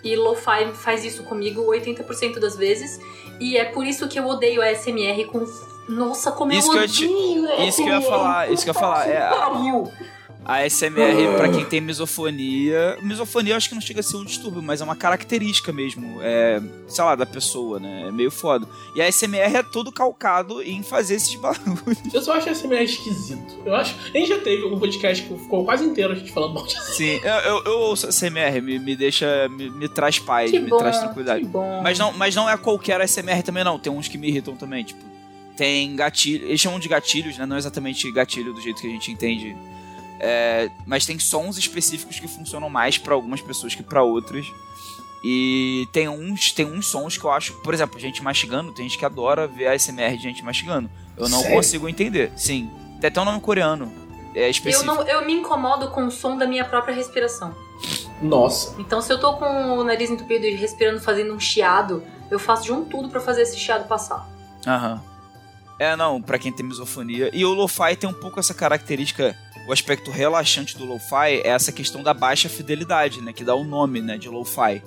E 0.02 0.16
lo-fi 0.16 0.72
faz 0.74 1.04
isso 1.04 1.22
comigo 1.24 1.62
80% 1.62 2.38
das 2.38 2.56
vezes. 2.56 3.00
E 3.38 3.56
é 3.56 3.64
por 3.64 3.86
isso 3.86 4.08
que 4.08 4.18
eu 4.18 4.26
odeio 4.26 4.62
a 4.62 4.74
SMR 4.74 5.24
com. 5.26 5.44
Nossa, 5.88 6.30
como 6.30 6.52
isso 6.52 6.72
eu 6.72 6.82
odeio! 6.82 6.88
Que 6.88 7.04
eu 7.04 7.56
te... 7.56 7.68
Isso 7.68 7.82
que 7.82 7.88
eu 7.88 8.00
ia 8.00 8.08
falar, 8.08 8.50
isso 8.52 8.64
que 8.64 8.70
eu 8.70 8.74
ia 8.74 8.80
falar. 8.80 9.08
É, 9.08 9.30
a 10.44 10.68
SMR, 10.68 11.36
para 11.36 11.48
quem 11.50 11.64
tem 11.64 11.80
misofonia. 11.80 12.96
Misofonia 13.02 13.52
eu 13.52 13.56
acho 13.56 13.68
que 13.68 13.74
não 13.74 13.82
chega 13.82 14.00
a 14.00 14.02
ser 14.02 14.16
um 14.16 14.24
distúrbio, 14.24 14.62
mas 14.62 14.80
é 14.80 14.84
uma 14.84 14.96
característica 14.96 15.72
mesmo. 15.72 16.18
É, 16.22 16.60
sei 16.88 17.04
lá, 17.04 17.14
da 17.14 17.26
pessoa, 17.26 17.78
né? 17.78 18.08
É 18.08 18.10
meio 18.10 18.30
foda. 18.30 18.66
E 18.94 19.02
a 19.02 19.10
SMR 19.10 19.56
é 19.56 19.62
todo 19.62 19.92
calcado 19.92 20.62
em 20.62 20.82
fazer 20.82 21.16
esses 21.16 21.34
barulhos. 21.40 22.12
Eu 22.12 22.22
só 22.22 22.34
acho 22.34 22.48
a 22.48 22.54
SMR 22.54 22.82
esquisito. 22.82 23.54
Eu 23.64 23.74
acho. 23.74 23.94
A 24.12 24.18
gente 24.18 24.28
já 24.28 24.38
teve 24.38 24.64
um 24.64 24.78
podcast 24.78 25.24
que 25.24 25.38
ficou 25.38 25.64
quase 25.64 25.84
inteiro 25.84 26.12
a 26.12 26.16
gente 26.16 26.32
falando 26.32 26.54
mal 26.54 26.66
de 26.66 26.80
Sim, 26.94 27.20
eu, 27.22 27.34
eu, 27.34 27.64
eu 27.64 27.78
ouço 27.80 28.06
a 28.06 28.12
SMR, 28.12 28.60
me, 28.62 28.78
me 28.78 28.96
deixa. 28.96 29.48
Me, 29.48 29.70
me 29.70 29.88
traz 29.88 30.18
paz, 30.18 30.50
que 30.50 30.58
me 30.58 30.70
bom, 30.70 30.78
traz 30.78 30.98
tranquilidade. 30.98 31.42
Que 31.42 31.46
bom. 31.46 31.80
Mas 31.82 31.98
não, 31.98 32.12
mas 32.12 32.34
não 32.34 32.48
é 32.48 32.56
qualquer 32.56 33.06
SMR 33.06 33.42
também, 33.42 33.62
não. 33.62 33.78
Tem 33.78 33.92
uns 33.92 34.08
que 34.08 34.16
me 34.16 34.28
irritam 34.28 34.56
também, 34.56 34.84
tipo. 34.84 35.00
Tem 35.56 35.94
gatilho. 35.94 36.46
Eles 36.46 36.60
chamam 36.60 36.80
de 36.80 36.88
gatilhos, 36.88 37.36
né? 37.36 37.44
Não 37.44 37.58
exatamente 37.58 38.10
gatilho 38.10 38.54
do 38.54 38.60
jeito 38.60 38.80
que 38.80 38.86
a 38.86 38.90
gente 38.90 39.12
entende 39.12 39.54
é, 40.20 40.70
mas 40.86 41.06
tem 41.06 41.18
sons 41.18 41.56
específicos 41.56 42.20
que 42.20 42.28
funcionam 42.28 42.68
mais 42.68 42.98
para 42.98 43.14
algumas 43.14 43.40
pessoas 43.40 43.74
que 43.74 43.82
para 43.82 44.02
outras. 44.02 44.46
E 45.24 45.88
tem 45.92 46.08
uns, 46.08 46.52
tem 46.52 46.66
uns 46.66 46.86
sons 46.86 47.16
que 47.16 47.24
eu 47.24 47.30
acho, 47.30 47.54
por 47.62 47.74
exemplo, 47.74 47.98
gente 47.98 48.22
mastigando, 48.22 48.72
tem 48.72 48.88
gente 48.88 48.98
que 48.98 49.04
adora 49.04 49.46
ver 49.46 49.66
a 49.66 49.78
SMR 49.78 50.16
de 50.16 50.22
gente 50.22 50.44
mastigando. 50.44 50.90
Eu 51.16 51.28
não 51.28 51.40
Sério? 51.40 51.56
consigo 51.56 51.88
entender. 51.88 52.32
Sim. 52.36 52.70
Tem 53.00 53.08
até 53.08 53.20
um 53.20 53.24
nome 53.24 53.40
coreano. 53.40 53.90
É 54.34 54.48
específico. 54.48 54.90
Eu, 54.90 54.94
não, 54.94 55.02
eu 55.02 55.26
me 55.26 55.32
incomodo 55.32 55.90
com 55.90 56.06
o 56.06 56.10
som 56.10 56.36
da 56.36 56.46
minha 56.46 56.64
própria 56.64 56.94
respiração. 56.94 57.54
Nossa. 58.22 58.74
Então, 58.78 59.00
se 59.00 59.12
eu 59.12 59.18
tô 59.18 59.34
com 59.34 59.78
o 59.78 59.84
nariz 59.84 60.10
entupido 60.10 60.44
e 60.46 60.54
respirando, 60.54 61.00
fazendo 61.00 61.34
um 61.34 61.40
chiado, 61.40 62.02
eu 62.30 62.38
faço 62.38 62.64
de 62.64 62.72
um 62.72 62.84
tudo 62.84 63.08
para 63.08 63.20
fazer 63.20 63.42
esse 63.42 63.58
chiado 63.58 63.88
passar. 63.88 64.28
Aham. 64.66 65.02
É, 65.78 65.96
não, 65.96 66.20
para 66.20 66.38
quem 66.38 66.52
tem 66.52 66.64
misofonia. 66.64 67.30
E 67.32 67.42
o 67.44 67.54
lo-fi 67.54 67.96
tem 67.96 68.08
um 68.08 68.12
pouco 68.12 68.38
essa 68.38 68.52
característica 68.52 69.34
o 69.66 69.72
aspecto 69.72 70.10
relaxante 70.10 70.76
do 70.76 70.84
lo-fi 70.84 71.40
é 71.44 71.48
essa 71.48 71.72
questão 71.72 72.02
da 72.02 72.12
baixa 72.12 72.48
fidelidade, 72.48 73.20
né? 73.20 73.32
Que 73.32 73.44
dá 73.44 73.54
o 73.54 73.64
nome, 73.64 74.00
né? 74.00 74.18
De 74.18 74.28
lo-fi. 74.28 74.82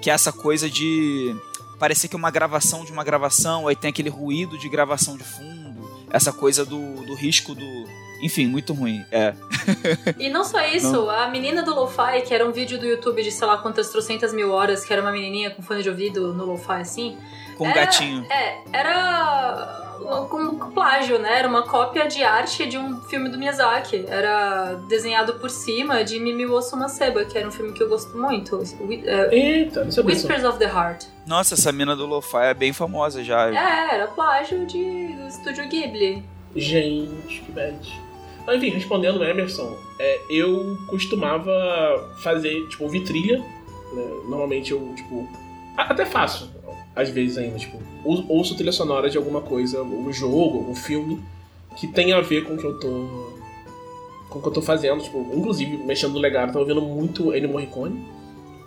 Que 0.00 0.10
é 0.10 0.12
essa 0.12 0.32
coisa 0.32 0.68
de 0.68 1.34
parecer 1.78 2.08
que 2.08 2.16
é 2.16 2.18
uma 2.18 2.30
gravação 2.30 2.84
de 2.84 2.92
uma 2.92 3.04
gravação, 3.04 3.68
aí 3.68 3.76
tem 3.76 3.90
aquele 3.90 4.08
ruído 4.08 4.58
de 4.58 4.68
gravação 4.68 5.16
de 5.16 5.24
fundo, 5.24 6.06
essa 6.10 6.32
coisa 6.32 6.64
do, 6.64 7.04
do 7.04 7.14
risco 7.14 7.54
do, 7.54 7.84
Enfim, 8.22 8.46
muito 8.46 8.72
ruim. 8.72 9.04
É. 9.10 9.34
E 10.18 10.28
não 10.30 10.44
só 10.44 10.64
isso, 10.66 11.10
a 11.10 11.28
menina 11.28 11.62
do 11.62 11.74
Lo-Fi, 11.74 12.22
que 12.22 12.32
era 12.32 12.46
um 12.48 12.52
vídeo 12.52 12.78
do 12.78 12.86
YouTube 12.86 13.22
de 13.22 13.30
sei 13.30 13.46
lá 13.46 13.58
quantas 13.58 13.90
trocentas 13.90 14.32
mil 14.32 14.50
horas, 14.50 14.84
que 14.84 14.92
era 14.92 15.02
uma 15.02 15.12
menininha 15.12 15.50
com 15.50 15.62
fone 15.62 15.82
de 15.82 15.90
ouvido 15.90 16.32
no 16.32 16.44
Lo-Fi 16.44 16.80
assim. 16.80 17.18
Com 17.56 17.64
um 17.64 17.70
Era- 17.70 17.80
gatinho. 17.80 18.26
É, 18.30 18.58
era 18.72 19.84
com 20.28 20.56
com 20.58 20.70
plágio, 20.70 21.18
né? 21.18 21.38
Era 21.38 21.48
uma 21.48 21.62
cópia 21.62 22.06
de 22.06 22.22
arte 22.22 22.66
de 22.66 22.76
um 22.78 23.00
filme 23.02 23.28
do 23.28 23.38
Miyazaki. 23.38 24.04
Era 24.06 24.74
desenhado 24.88 25.34
por 25.34 25.48
cima 25.50 26.04
de 26.04 26.18
Mimi 26.20 26.46
Osuma 26.46 26.88
Seba, 26.88 27.24
que 27.24 27.36
era 27.36 27.48
um 27.48 27.50
filme 27.50 27.72
que 27.72 27.82
eu 27.82 27.88
gosto 27.88 28.16
muito. 28.16 28.60
É, 29.04 29.34
Eita, 29.34 29.84
não 29.84 29.90
sabia. 29.90 30.14
Whispers 30.14 30.44
of 30.44 30.58
the 30.58 30.66
Heart. 30.66 31.06
Nossa, 31.26 31.54
essa 31.54 31.72
mina 31.72 31.96
do 31.96 32.06
Lo-Fi 32.06 32.44
é 32.46 32.54
bem 32.54 32.72
famosa 32.72 33.24
já. 33.24 33.48
É, 33.48 33.94
era 33.94 34.06
plágio 34.08 34.64
de 34.66 35.14
do 35.14 35.26
Estúdio 35.28 35.66
Ghibli. 35.68 36.22
Gente, 36.54 37.40
que 37.40 37.52
bad. 37.52 37.76
Mas, 38.46 38.56
enfim, 38.58 38.70
respondendo 38.70 39.16
o 39.18 39.24
Emerson, 39.24 39.76
é, 39.98 40.20
eu 40.30 40.76
costumava 40.88 41.50
fazer, 42.22 42.68
tipo, 42.68 42.84
ouvir 42.84 43.00
trilha. 43.00 43.38
né? 43.38 44.04
Normalmente 44.28 44.70
eu, 44.72 44.92
tipo. 44.94 45.28
Até 45.76 46.06
faço, 46.06 46.50
às 46.96 47.10
vezes 47.10 47.36
ainda, 47.38 47.58
tipo, 47.58 47.78
ou- 48.02 48.24
ouço 48.28 48.56
trilha 48.56 48.72
sonora 48.72 49.08
de 49.10 49.18
alguma 49.18 49.42
coisa, 49.42 49.82
um 49.82 50.10
jogo, 50.12 50.58
algum 50.58 50.74
filme, 50.74 51.22
que 51.76 51.86
tem 51.86 52.12
a 52.14 52.20
ver 52.22 52.44
com 52.44 52.54
o 52.54 52.56
que 52.56 52.64
eu 52.64 52.80
tô. 52.80 53.36
Com 54.30 54.38
o 54.38 54.42
que 54.42 54.48
eu 54.48 54.52
tô 54.52 54.62
fazendo. 54.62 55.02
Tipo, 55.02 55.30
inclusive, 55.34 55.76
mexendo 55.76 56.14
no 56.14 56.18
legado, 56.18 56.52
tô 56.54 56.58
ouvindo 56.60 56.80
muito 56.80 57.34
Ennio 57.34 57.50
Morricone. 57.50 58.02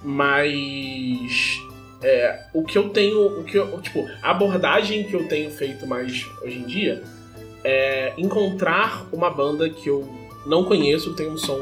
Mas. 0.03 1.59
É, 2.01 2.45
o 2.53 2.63
que 2.63 2.77
eu 2.77 2.89
tenho. 2.89 3.39
O 3.41 3.43
que 3.43 3.57
eu, 3.57 3.81
tipo, 3.81 4.07
a 4.21 4.31
abordagem 4.31 5.03
que 5.03 5.13
eu 5.13 5.27
tenho 5.27 5.49
feito 5.51 5.85
mais 5.87 6.25
hoje 6.43 6.59
em 6.59 6.65
dia 6.65 7.03
é 7.63 8.13
encontrar 8.17 9.05
uma 9.11 9.29
banda 9.29 9.69
que 9.69 9.89
eu 9.89 10.07
não 10.45 10.63
conheço, 10.63 11.13
tem 11.15 11.27
um 11.29 11.37
som 11.37 11.59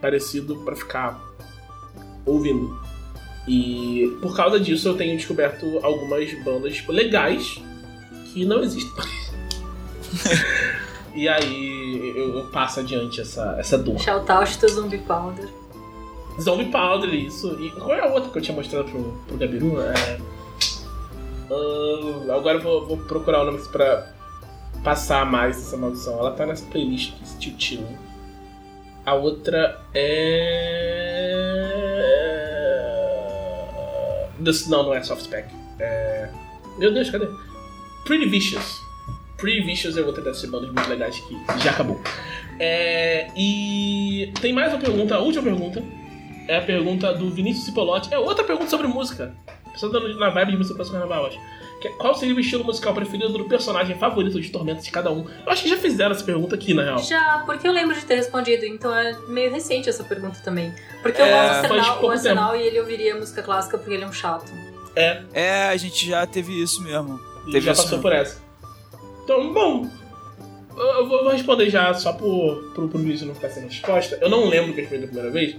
parecido 0.00 0.56
pra 0.64 0.76
ficar 0.76 1.18
ouvindo. 2.26 2.76
E 3.46 4.16
por 4.20 4.36
causa 4.36 4.58
disso 4.60 4.88
eu 4.88 4.96
tenho 4.96 5.16
descoberto 5.16 5.80
algumas 5.82 6.32
bandas 6.44 6.74
tipo, 6.74 6.92
legais 6.92 7.60
que 8.32 8.44
não 8.44 8.62
existem 8.62 8.92
e 11.14 11.28
aí 11.28 12.12
eu, 12.16 12.38
eu 12.38 12.44
passo 12.46 12.80
adiante 12.80 13.20
essa, 13.20 13.56
essa 13.58 13.78
dor. 13.78 13.98
Shoutout 13.98 14.58
to 14.58 14.68
Zumbi 14.68 14.98
Powder. 14.98 15.48
Zombie 16.40 16.66
Powder, 16.66 17.12
isso. 17.14 17.56
E 17.60 17.70
qual 17.70 17.92
é 17.92 18.00
a 18.00 18.06
outra 18.06 18.30
que 18.30 18.38
eu 18.38 18.42
tinha 18.42 18.56
mostrado 18.56 18.90
pro, 18.90 19.02
pro 19.26 19.36
Gabiru? 19.36 19.80
É... 19.80 20.18
Ah, 21.50 22.34
agora 22.34 22.58
eu 22.58 22.62
vou, 22.62 22.86
vou 22.86 22.96
procurar 22.98 23.42
o 23.42 23.46
nome 23.46 23.58
pra 23.68 24.12
passar 24.82 25.26
mais 25.26 25.58
essa 25.58 25.76
maldição. 25.76 26.18
Ela 26.18 26.32
tá 26.32 26.46
nessa 26.46 26.64
playlist 26.66 27.12
que 27.38 27.54
Chilling. 27.58 27.98
A 29.04 29.14
outra 29.14 29.80
é. 29.92 31.21
Não, 34.68 34.82
não 34.84 34.94
é 34.94 35.02
Soft 35.02 35.24
Spec. 35.24 35.48
É... 35.78 36.28
Meu 36.78 36.92
Deus, 36.92 37.10
cadê? 37.10 37.28
Pretty 38.04 38.28
Vicious. 38.28 38.80
Pretty 39.36 39.64
Vicious 39.64 39.96
é 39.96 40.02
outra 40.02 40.22
dessas 40.22 40.48
bandas 40.48 40.72
muito 40.72 40.88
legais 40.88 41.18
que 41.18 41.62
já 41.62 41.70
acabou. 41.70 42.00
É... 42.58 43.30
E 43.36 44.32
tem 44.40 44.52
mais 44.52 44.72
uma 44.72 44.80
pergunta, 44.80 45.14
a 45.14 45.18
última 45.20 45.42
pergunta. 45.42 45.82
É 46.48 46.56
a 46.56 46.62
pergunta 46.62 47.14
do 47.14 47.30
Vinícius 47.30 47.66
Cipolotti. 47.66 48.12
É 48.12 48.18
outra 48.18 48.44
pergunta 48.44 48.68
sobre 48.68 48.86
música. 48.86 49.34
Pessoal 49.72 49.92
dando 49.92 50.14
na 50.18 50.30
vibe 50.30 50.52
de 50.52 50.58
música 50.58 50.76
para 50.76 50.90
carnaval, 50.90 51.26
acho. 51.26 51.38
Que 51.80 51.88
é, 51.88 51.90
Qual 51.92 52.14
seria 52.14 52.34
o 52.34 52.38
estilo 52.40 52.62
musical 52.64 52.94
preferido 52.94 53.32
do 53.32 53.44
personagem 53.46 53.98
favorito 53.98 54.40
de 54.40 54.50
Tormentos 54.50 54.84
de 54.84 54.90
cada 54.90 55.10
um? 55.10 55.26
Eu 55.44 55.50
acho 55.52 55.62
que 55.64 55.68
já 55.68 55.76
fizeram 55.76 56.12
essa 56.12 56.22
pergunta 56.24 56.54
aqui, 56.54 56.74
na 56.74 56.82
real. 56.84 56.98
Já, 56.98 57.42
porque 57.44 57.66
eu 57.66 57.72
lembro 57.72 57.94
de 57.94 58.04
ter 58.04 58.14
respondido, 58.16 58.64
então 58.64 58.94
é 58.94 59.16
meio 59.28 59.50
recente 59.50 59.88
essa 59.88 60.04
pergunta 60.04 60.38
também. 60.44 60.72
Porque 61.02 61.20
eu 61.20 61.26
É, 61.26 61.32
gosto 61.32 61.68
do 61.68 61.74
Arsenal, 61.74 62.04
o 62.04 62.10
Arsenal 62.10 62.56
e 62.56 62.62
ele 62.62 62.78
ouviria 62.78 63.16
música 63.16 63.42
clássica 63.42 63.78
porque 63.78 63.94
ele 63.94 64.04
é 64.04 64.06
um 64.06 64.12
chato. 64.12 64.52
É, 64.94 65.68
a 65.68 65.76
gente 65.76 66.06
já 66.06 66.24
teve 66.26 66.52
isso 66.62 66.82
mesmo. 66.82 67.18
E 67.48 67.52
Teve 67.52 67.66
já 67.66 67.72
isso 67.72 67.82
passou 67.82 67.98
mesmo. 67.98 68.02
por 68.02 68.12
essa. 68.12 68.40
Então, 69.24 69.52
bom. 69.52 69.90
Eu 70.76 71.06
vou, 71.06 71.28
responder 71.30 71.68
já 71.68 71.92
só 71.92 72.12
por, 72.14 72.72
pro, 72.74 72.88
pro 72.88 72.98
vídeo 72.98 73.26
não 73.26 73.34
ficar 73.34 73.50
sem 73.50 73.64
resposta. 73.64 74.16
Eu 74.22 74.30
não 74.30 74.48
lembro 74.48 74.70
o 74.70 74.74
que 74.74 74.80
eu 74.80 74.84
respondi 74.84 75.02
da 75.02 75.06
primeira 75.08 75.30
vez, 75.30 75.56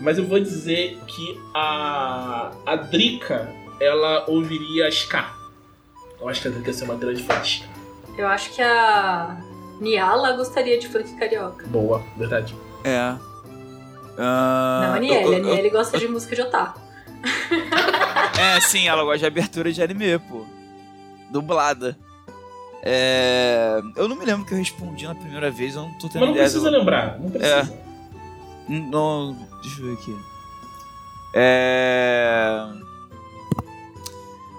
mas 0.00 0.18
eu 0.18 0.26
vou 0.26 0.38
dizer 0.40 0.98
que 1.06 1.40
a, 1.54 2.50
a 2.66 2.76
Drica, 2.76 3.48
ela 3.80 4.24
ouviria 4.28 4.88
Ska. 4.88 5.30
Eu 6.20 6.28
acho 6.28 6.42
que 6.42 6.48
a 6.48 6.50
Drica 6.50 6.68
ia 6.68 6.74
ser 6.74 6.84
uma 6.84 6.94
grande 6.96 7.22
fã 7.22 7.40
de 7.40 7.48
Ska. 7.48 7.66
Eu 8.18 8.26
acho 8.28 8.50
que 8.52 8.60
a 8.62 9.36
Niala 9.80 10.32
gostaria 10.32 10.78
de 10.78 10.86
funk 10.88 11.14
carioca. 11.16 11.66
Boa, 11.66 12.02
verdade. 12.16 12.54
É. 12.84 13.14
Ah, 14.18 14.80
Não, 14.82 14.94
a 14.94 14.98
eu- 15.22 15.34
A 15.36 15.38
Niele 15.38 15.70
gosta 15.70 15.98
de 15.98 16.06
música 16.08 16.34
de 16.36 16.42
otaku. 16.42 16.80
É, 18.38 18.60
sim, 18.60 18.86
ela 18.88 19.02
gosta 19.04 19.18
de 19.20 19.26
abertura 19.26 19.72
de 19.72 19.82
anime, 19.82 20.18
pô. 20.18 20.44
Dublada. 21.30 21.96
É... 22.82 23.80
Eu 23.96 24.08
não 24.08 24.16
me 24.16 24.24
lembro 24.24 24.44
que 24.44 24.52
eu 24.52 24.58
respondi 24.58 25.06
na 25.06 25.14
primeira 25.14 25.50
vez, 25.50 25.76
eu 25.76 25.82
não 25.82 25.92
tô 25.94 26.08
tendo 26.08 26.20
Mas 26.20 26.20
não 26.20 26.30
ideia. 26.30 26.42
precisa 26.44 26.70
do- 26.70 26.76
lembrar, 26.78 27.18
não 27.20 27.30
precisa. 27.30 27.62
Hum, 27.62 27.76
Não, 28.72 29.34
deixa 29.60 29.80
eu 29.80 29.86
ver 29.86 29.92
aqui. 29.94 30.18
É... 31.34 32.66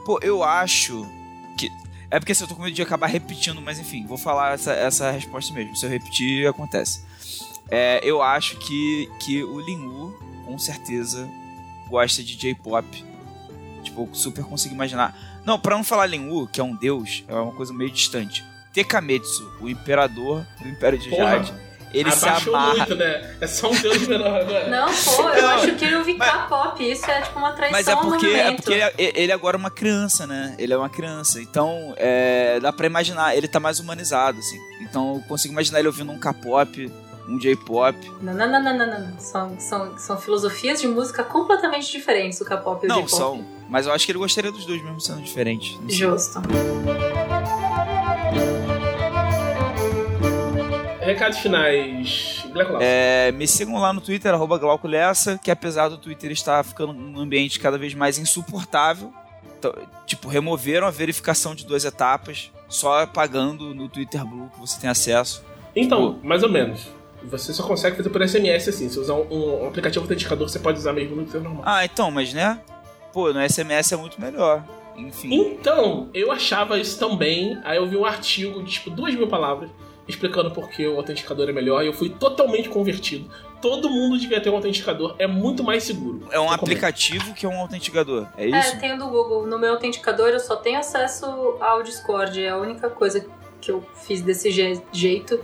Pô, 0.05 0.19
eu 0.21 0.43
acho 0.43 1.05
que... 1.57 1.69
É 2.11 2.19
porque 2.19 2.31
assim, 2.31 2.43
eu 2.43 2.47
tô 2.47 2.55
com 2.55 2.61
medo 2.61 2.75
de 2.75 2.81
acabar 2.81 3.07
repetindo, 3.07 3.61
mas 3.61 3.79
enfim, 3.79 4.05
vou 4.05 4.17
falar 4.17 4.53
essa, 4.53 4.71
essa 4.73 5.09
resposta 5.11 5.53
mesmo. 5.53 5.75
Se 5.75 5.85
eu 5.85 5.89
repetir, 5.89 6.47
acontece. 6.47 7.03
É, 7.71 7.99
eu 8.03 8.21
acho 8.21 8.57
que, 8.57 9.09
que 9.19 9.43
o 9.43 9.59
Lin-Wu, 9.59 10.13
com 10.45 10.59
certeza, 10.59 11.27
gosta 11.89 12.21
de 12.21 12.35
J-pop. 12.35 12.85
Tipo, 13.83 14.01
eu 14.01 14.09
super 14.13 14.43
consigo 14.43 14.75
imaginar. 14.75 15.41
Não, 15.43 15.59
pra 15.59 15.75
não 15.75 15.83
falar 15.83 16.05
Lin-Wu, 16.05 16.47
que 16.47 16.61
é 16.61 16.63
um 16.63 16.75
deus, 16.75 17.23
é 17.27 17.33
uma 17.33 17.53
coisa 17.53 17.73
meio 17.73 17.89
distante. 17.89 18.43
Tekametsu, 18.73 19.51
o 19.61 19.69
imperador 19.69 20.45
do 20.61 20.67
Império 20.67 20.99
de 20.99 21.09
Porra, 21.09 21.43
Jade, 21.43 21.53
ele 21.93 22.11
se 22.11 22.27
Abaixou 22.27 22.55
amarra... 22.55 22.75
muito, 22.77 22.95
né? 22.95 23.35
É 23.39 23.47
só 23.47 23.69
um 23.69 23.75
deus 23.81 24.07
menor 24.07 24.41
agora. 24.41 24.67
Não, 24.69 24.87
pô, 24.87 25.29
eu 25.29 25.41
Não, 25.43 25.49
acho 25.51 25.75
que 25.75 25.85
ele 25.85 25.95
ouve 25.97 26.15
mas- 26.15 26.31
K-pop. 26.31 26.91
Isso 26.91 27.09
é 27.11 27.21
tipo 27.21 27.37
uma 27.39 27.51
traição 27.51 27.71
Mas 27.71 27.87
é 27.87 27.95
porque, 27.95 28.25
é 28.27 28.51
porque 28.53 28.73
ele, 28.97 29.13
ele 29.15 29.31
agora 29.31 29.57
é 29.57 29.59
uma 29.59 29.69
criança, 29.71 30.25
né? 30.25 30.55
Ele 30.57 30.73
é 30.73 30.77
uma 30.77 30.89
criança. 30.89 31.39
Então, 31.41 31.93
é, 31.97 32.59
dá 32.59 32.73
pra 32.73 32.85
imaginar, 32.87 33.35
ele 33.37 33.47
tá 33.47 33.59
mais 33.59 33.79
humanizado, 33.79 34.39
assim. 34.39 34.57
Então, 34.81 35.15
eu 35.15 35.21
consigo 35.27 35.53
imaginar 35.53 35.79
ele 35.79 35.87
ouvindo 35.87 36.11
um 36.11 36.19
K-pop, 36.19 36.91
um 37.27 37.37
J-pop. 37.39 37.97
Não, 38.21 38.33
não, 38.33 38.49
não, 38.51 38.61
não, 38.63 38.77
não, 38.77 38.99
não. 38.99 39.19
São, 39.19 39.59
são, 39.59 39.97
são 39.97 40.17
filosofias 40.17 40.81
de 40.81 40.87
música 40.87 41.23
completamente 41.23 41.91
diferentes, 41.91 42.41
o 42.41 42.45
K-pop 42.45 42.83
e 42.83 42.87
o 42.87 42.89
Não, 42.89 43.01
J-pop. 43.03 43.15
são. 43.17 43.45
Mas 43.69 43.85
eu 43.87 43.93
acho 43.93 44.05
que 44.05 44.11
ele 44.11 44.19
gostaria 44.19 44.51
dos 44.51 44.65
dois 44.65 44.83
mesmo 44.83 44.99
sendo 44.99 45.21
diferentes. 45.21 45.77
Não 45.79 45.89
sei. 46.17 46.33
Recados 51.03 51.39
finais. 51.39 52.45
Lawson. 52.53 52.77
É, 52.81 53.31
me 53.31 53.47
sigam 53.47 53.79
lá 53.79 53.91
no 53.91 54.01
Twitter, 54.01 54.33
arroba 54.33 54.57
Glauco 54.57 54.87
Lessa, 54.87 55.39
que 55.41 55.51
apesar 55.51 55.89
do 55.89 55.97
Twitter 55.97 56.31
estar 56.31 56.63
ficando 56.63 56.93
um 56.93 57.19
ambiente 57.19 57.59
cada 57.59 57.77
vez 57.77 57.93
mais 57.93 58.17
insuportável, 58.17 59.13
tipo, 60.05 60.27
removeram 60.27 60.87
a 60.87 60.91
verificação 60.91 61.55
de 61.55 61.65
duas 61.65 61.85
etapas, 61.85 62.51
só 62.67 63.05
pagando 63.05 63.73
no 63.73 63.89
Twitter 63.89 64.25
Blue 64.25 64.49
que 64.53 64.59
você 64.59 64.79
tem 64.79 64.89
acesso. 64.89 65.43
Então, 65.75 66.19
mais 66.23 66.43
ou 66.43 66.49
menos. 66.49 66.87
Você 67.23 67.53
só 67.53 67.63
consegue 67.63 67.95
fazer 67.95 68.09
por 68.09 68.27
SMS 68.27 68.67
assim. 68.67 68.89
Se 68.89 68.99
usar 68.99 69.13
um, 69.13 69.63
um 69.63 69.67
aplicativo 69.67 70.03
autenticador, 70.03 70.49
você 70.49 70.59
pode 70.59 70.77
usar 70.77 70.91
mesmo 70.91 71.15
no 71.15 71.23
Twitter 71.23 71.41
normal. 71.41 71.63
Ah, 71.65 71.85
então, 71.85 72.11
mas 72.11 72.33
né? 72.33 72.59
Pô, 73.13 73.31
no 73.31 73.39
SMS 73.49 73.93
é 73.93 73.95
muito 73.95 74.19
melhor. 74.19 74.63
Enfim. 74.97 75.33
Então, 75.33 76.09
eu 76.13 76.31
achava 76.31 76.77
isso 76.77 76.99
também. 76.99 77.57
Aí 77.63 77.77
eu 77.77 77.87
vi 77.87 77.95
um 77.95 78.05
artigo 78.05 78.61
de 78.61 78.73
tipo 78.73 78.89
duas 78.89 79.13
mil 79.15 79.27
palavras 79.27 79.69
explicando 80.07 80.51
por 80.51 80.69
que 80.69 80.85
o 80.87 80.97
autenticador 80.97 81.49
é 81.49 81.51
melhor 81.53 81.83
e 81.83 81.87
eu 81.87 81.93
fui 81.93 82.09
totalmente 82.09 82.69
convertido. 82.69 83.29
Todo 83.61 83.89
mundo 83.89 84.17
devia 84.19 84.41
ter 84.41 84.49
um 84.49 84.55
autenticador, 84.55 85.15
é 85.17 85.25
muito 85.25 85.63
mais 85.63 85.83
seguro. 85.83 86.27
É 86.31 86.39
um 86.39 86.51
aplicativo 86.51 87.33
que 87.33 87.45
é 87.45 87.49
um 87.49 87.57
autenticador. 87.59 88.27
É 88.37 88.49
É, 88.49 88.59
isso? 88.59 88.77
tem 88.79 88.93
o 88.93 88.97
do 88.97 89.07
Google. 89.07 89.47
No 89.47 89.57
meu 89.57 89.71
autenticador 89.71 90.29
eu 90.29 90.39
só 90.39 90.55
tenho 90.57 90.79
acesso 90.79 91.25
ao 91.61 91.81
Discord. 91.81 92.43
É 92.43 92.49
a 92.49 92.57
única 92.57 92.89
coisa 92.89 93.25
que 93.61 93.71
eu 93.71 93.81
fiz 94.05 94.21
desse 94.21 94.51
je- 94.51 94.81
jeito. 94.91 95.39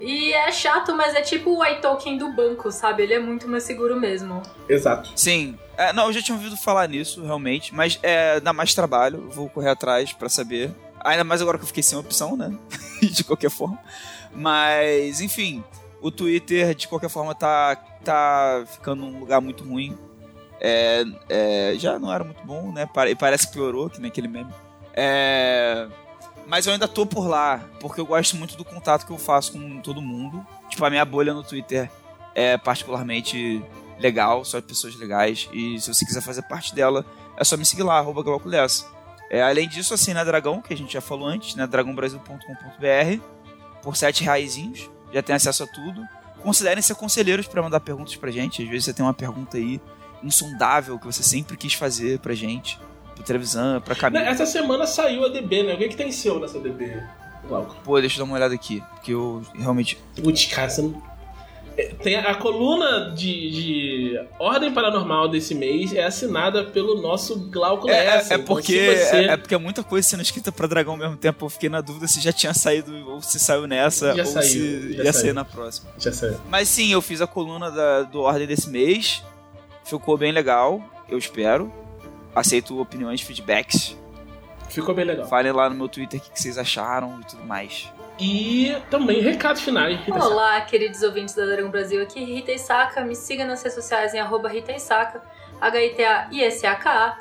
E 0.00 0.32
é 0.32 0.50
chato, 0.50 0.96
mas 0.96 1.14
é 1.14 1.20
tipo 1.20 1.50
o 1.58 1.62
iToken 1.62 2.16
do 2.16 2.32
banco, 2.32 2.70
sabe? 2.72 3.02
Ele 3.02 3.12
é 3.12 3.18
muito 3.18 3.46
mais 3.46 3.64
seguro 3.64 4.00
mesmo. 4.00 4.40
Exato. 4.66 5.10
Sim. 5.14 5.58
É, 5.76 5.92
não, 5.92 6.06
eu 6.06 6.12
já 6.14 6.22
tinha 6.22 6.34
ouvido 6.34 6.56
falar 6.56 6.88
nisso, 6.88 7.22
realmente. 7.22 7.74
Mas 7.74 7.98
é, 8.02 8.40
dá 8.40 8.54
mais 8.54 8.72
trabalho. 8.74 9.28
Vou 9.30 9.50
correr 9.50 9.68
atrás 9.68 10.10
pra 10.14 10.30
saber. 10.30 10.70
Ainda 11.04 11.24
mais 11.24 11.40
agora 11.42 11.56
que 11.58 11.64
eu 11.64 11.68
fiquei 11.68 11.82
sem 11.82 11.96
opção, 11.98 12.36
né? 12.36 12.52
de 13.02 13.24
qualquer 13.24 13.50
forma. 13.50 13.78
Mas, 14.34 15.20
enfim. 15.20 15.62
O 16.02 16.10
Twitter, 16.10 16.74
de 16.74 16.88
qualquer 16.88 17.10
forma, 17.10 17.34
tá, 17.34 17.76
tá 18.02 18.64
ficando 18.72 19.04
um 19.04 19.18
lugar 19.20 19.40
muito 19.40 19.62
ruim. 19.64 19.96
É, 20.58 21.04
é, 21.28 21.74
já 21.76 21.98
não 21.98 22.12
era 22.12 22.24
muito 22.24 22.42
bom, 22.44 22.72
né? 22.72 22.86
Pare- 22.86 23.14
Parece 23.14 23.46
que 23.46 23.52
piorou, 23.54 23.90
que 23.90 24.00
nem 24.00 24.08
aquele 24.10 24.28
meme. 24.28 24.50
É, 24.94 25.86
Mas 26.46 26.66
eu 26.66 26.72
ainda 26.72 26.88
tô 26.88 27.04
por 27.06 27.26
lá, 27.28 27.60
porque 27.80 28.00
eu 28.00 28.06
gosto 28.06 28.34
muito 28.36 28.56
do 28.56 28.64
contato 28.64 29.04
que 29.06 29.12
eu 29.12 29.18
faço 29.18 29.52
com 29.52 29.80
todo 29.80 30.00
mundo. 30.00 30.44
Tipo, 30.70 30.84
a 30.86 30.90
minha 30.90 31.04
bolha 31.04 31.34
no 31.34 31.42
Twitter 31.42 31.90
é 32.34 32.56
particularmente 32.56 33.62
legal, 33.98 34.42
só 34.44 34.58
de 34.58 34.66
pessoas 34.66 34.96
legais. 34.96 35.48
E 35.52 35.78
se 35.80 35.92
você 35.92 36.04
quiser 36.06 36.22
fazer 36.22 36.42
parte 36.42 36.74
dela, 36.74 37.04
é 37.36 37.44
só 37.44 37.56
me 37.58 37.64
seguir 37.66 37.82
lá, 37.82 37.98
arroba 37.98 38.22
é, 39.30 39.42
Além 39.42 39.68
disso, 39.68 39.94
assim, 39.94 40.12
na 40.12 40.24
Dragão, 40.24 40.60
que 40.60 40.74
a 40.74 40.76
gente 40.76 40.92
já 40.92 41.00
falou 41.00 41.28
antes, 41.28 41.54
né? 41.54 41.66
dragãobrasil.com.br, 41.66 43.22
por 43.82 43.96
sete 43.96 44.24
reais, 44.24 44.60
já 45.12 45.22
tem 45.22 45.36
acesso 45.36 45.62
a 45.62 45.66
tudo. 45.66 46.02
Considerem 46.42 46.82
ser 46.82 46.94
conselheiros 46.94 47.46
para 47.46 47.62
mandar 47.62 47.80
perguntas 47.80 48.16
pra 48.16 48.30
gente. 48.30 48.62
Às 48.62 48.68
vezes 48.68 48.84
você 48.86 48.92
tem 48.92 49.04
uma 49.04 49.14
pergunta 49.14 49.56
aí 49.56 49.80
insondável 50.22 50.98
que 50.98 51.06
você 51.06 51.22
sempre 51.22 51.56
quis 51.56 51.74
fazer 51.74 52.18
pra 52.18 52.34
gente 52.34 52.78
pro 53.14 53.24
Trevisan, 53.24 53.80
pra 53.80 53.94
Camila. 53.94 54.24
Essa 54.24 54.46
semana 54.46 54.86
saiu 54.86 55.24
a 55.24 55.28
DB, 55.28 55.62
né? 55.62 55.74
O 55.74 55.78
que, 55.78 55.84
é 55.84 55.88
que 55.88 55.96
tem 55.96 56.10
seu 56.10 56.40
nessa 56.40 56.58
DB, 56.58 57.02
Glauco? 57.46 57.76
Pô, 57.84 58.00
deixa 58.00 58.16
eu 58.16 58.18
dar 58.18 58.24
uma 58.24 58.36
olhada 58.36 58.54
aqui, 58.54 58.82
porque 58.94 59.12
eu 59.12 59.42
realmente. 59.54 59.98
Putz, 60.22 60.46
cara, 60.46 60.68
você 60.68 60.82
não. 60.82 61.02
Tem 62.02 62.16
a 62.16 62.34
coluna 62.34 63.10
de, 63.10 63.50
de 63.50 64.20
Ordem 64.38 64.72
Paranormal 64.72 65.28
desse 65.28 65.54
mês 65.54 65.92
é 65.92 66.04
assinada 66.04 66.64
pelo 66.64 67.00
nosso 67.00 67.38
Glauco 67.50 67.88
é, 67.88 67.92
Lessa. 67.92 68.34
É, 68.34 68.36
é 68.36 68.38
porque, 68.38 68.96
você... 68.96 69.16
é, 69.16 69.24
é, 69.26 69.36
porque 69.36 69.54
é 69.54 69.58
muita 69.58 69.82
coisa 69.82 70.08
sendo 70.08 70.22
escrita 70.22 70.50
pra 70.50 70.66
Dragão 70.66 70.94
ao 70.94 70.98
mesmo 70.98 71.16
tempo. 71.16 71.44
Eu 71.44 71.50
fiquei 71.50 71.68
na 71.68 71.80
dúvida 71.80 72.06
se 72.08 72.20
já 72.20 72.32
tinha 72.32 72.54
saído 72.54 72.92
ou 73.10 73.22
se 73.22 73.38
saiu 73.38 73.66
nessa 73.66 74.14
já 74.14 74.22
ou 74.22 74.26
saiu, 74.26 74.48
se 74.48 74.58
ia 74.58 75.04
saiu. 75.04 75.12
sair 75.12 75.32
na 75.32 75.44
próxima. 75.44 75.90
Já 75.98 76.12
saiu. 76.12 76.38
Mas 76.48 76.68
sim, 76.68 76.92
eu 76.92 77.00
fiz 77.00 77.20
a 77.20 77.26
coluna 77.26 77.70
da, 77.70 78.02
do 78.02 78.20
Ordem 78.20 78.46
desse 78.46 78.68
mês. 78.68 79.22
Ficou 79.84 80.16
bem 80.16 80.30
legal, 80.30 80.82
eu 81.08 81.18
espero 81.18 81.72
aceito 82.34 82.80
opiniões, 82.80 83.20
feedbacks. 83.20 83.96
Ficou 84.68 84.94
bem 84.94 85.04
legal. 85.04 85.26
Falem 85.26 85.52
lá 85.52 85.68
no 85.68 85.74
meu 85.74 85.88
Twitter 85.88 86.20
o 86.20 86.22
que 86.22 86.40
vocês 86.40 86.56
acharam 86.56 87.20
e 87.20 87.24
tudo 87.24 87.44
mais. 87.44 87.92
E 88.20 88.76
também 88.90 89.22
recados 89.22 89.62
finais. 89.62 89.98
Olá, 90.06 90.60
queridos 90.60 91.02
ouvintes 91.02 91.34
da 91.34 91.46
Dragon 91.46 91.70
Brasil. 91.70 92.02
Aqui 92.02 92.22
Rita 92.22 92.52
Isaka. 92.52 93.00
Me 93.00 93.16
siga 93.16 93.46
nas 93.46 93.62
redes 93.62 93.74
sociais 93.74 94.12
em 94.12 94.18
arroba 94.18 94.46
Rita 94.46 94.72
Isaka, 94.72 95.22
H-I-T-A-I-S-A-K-A. 95.58 97.18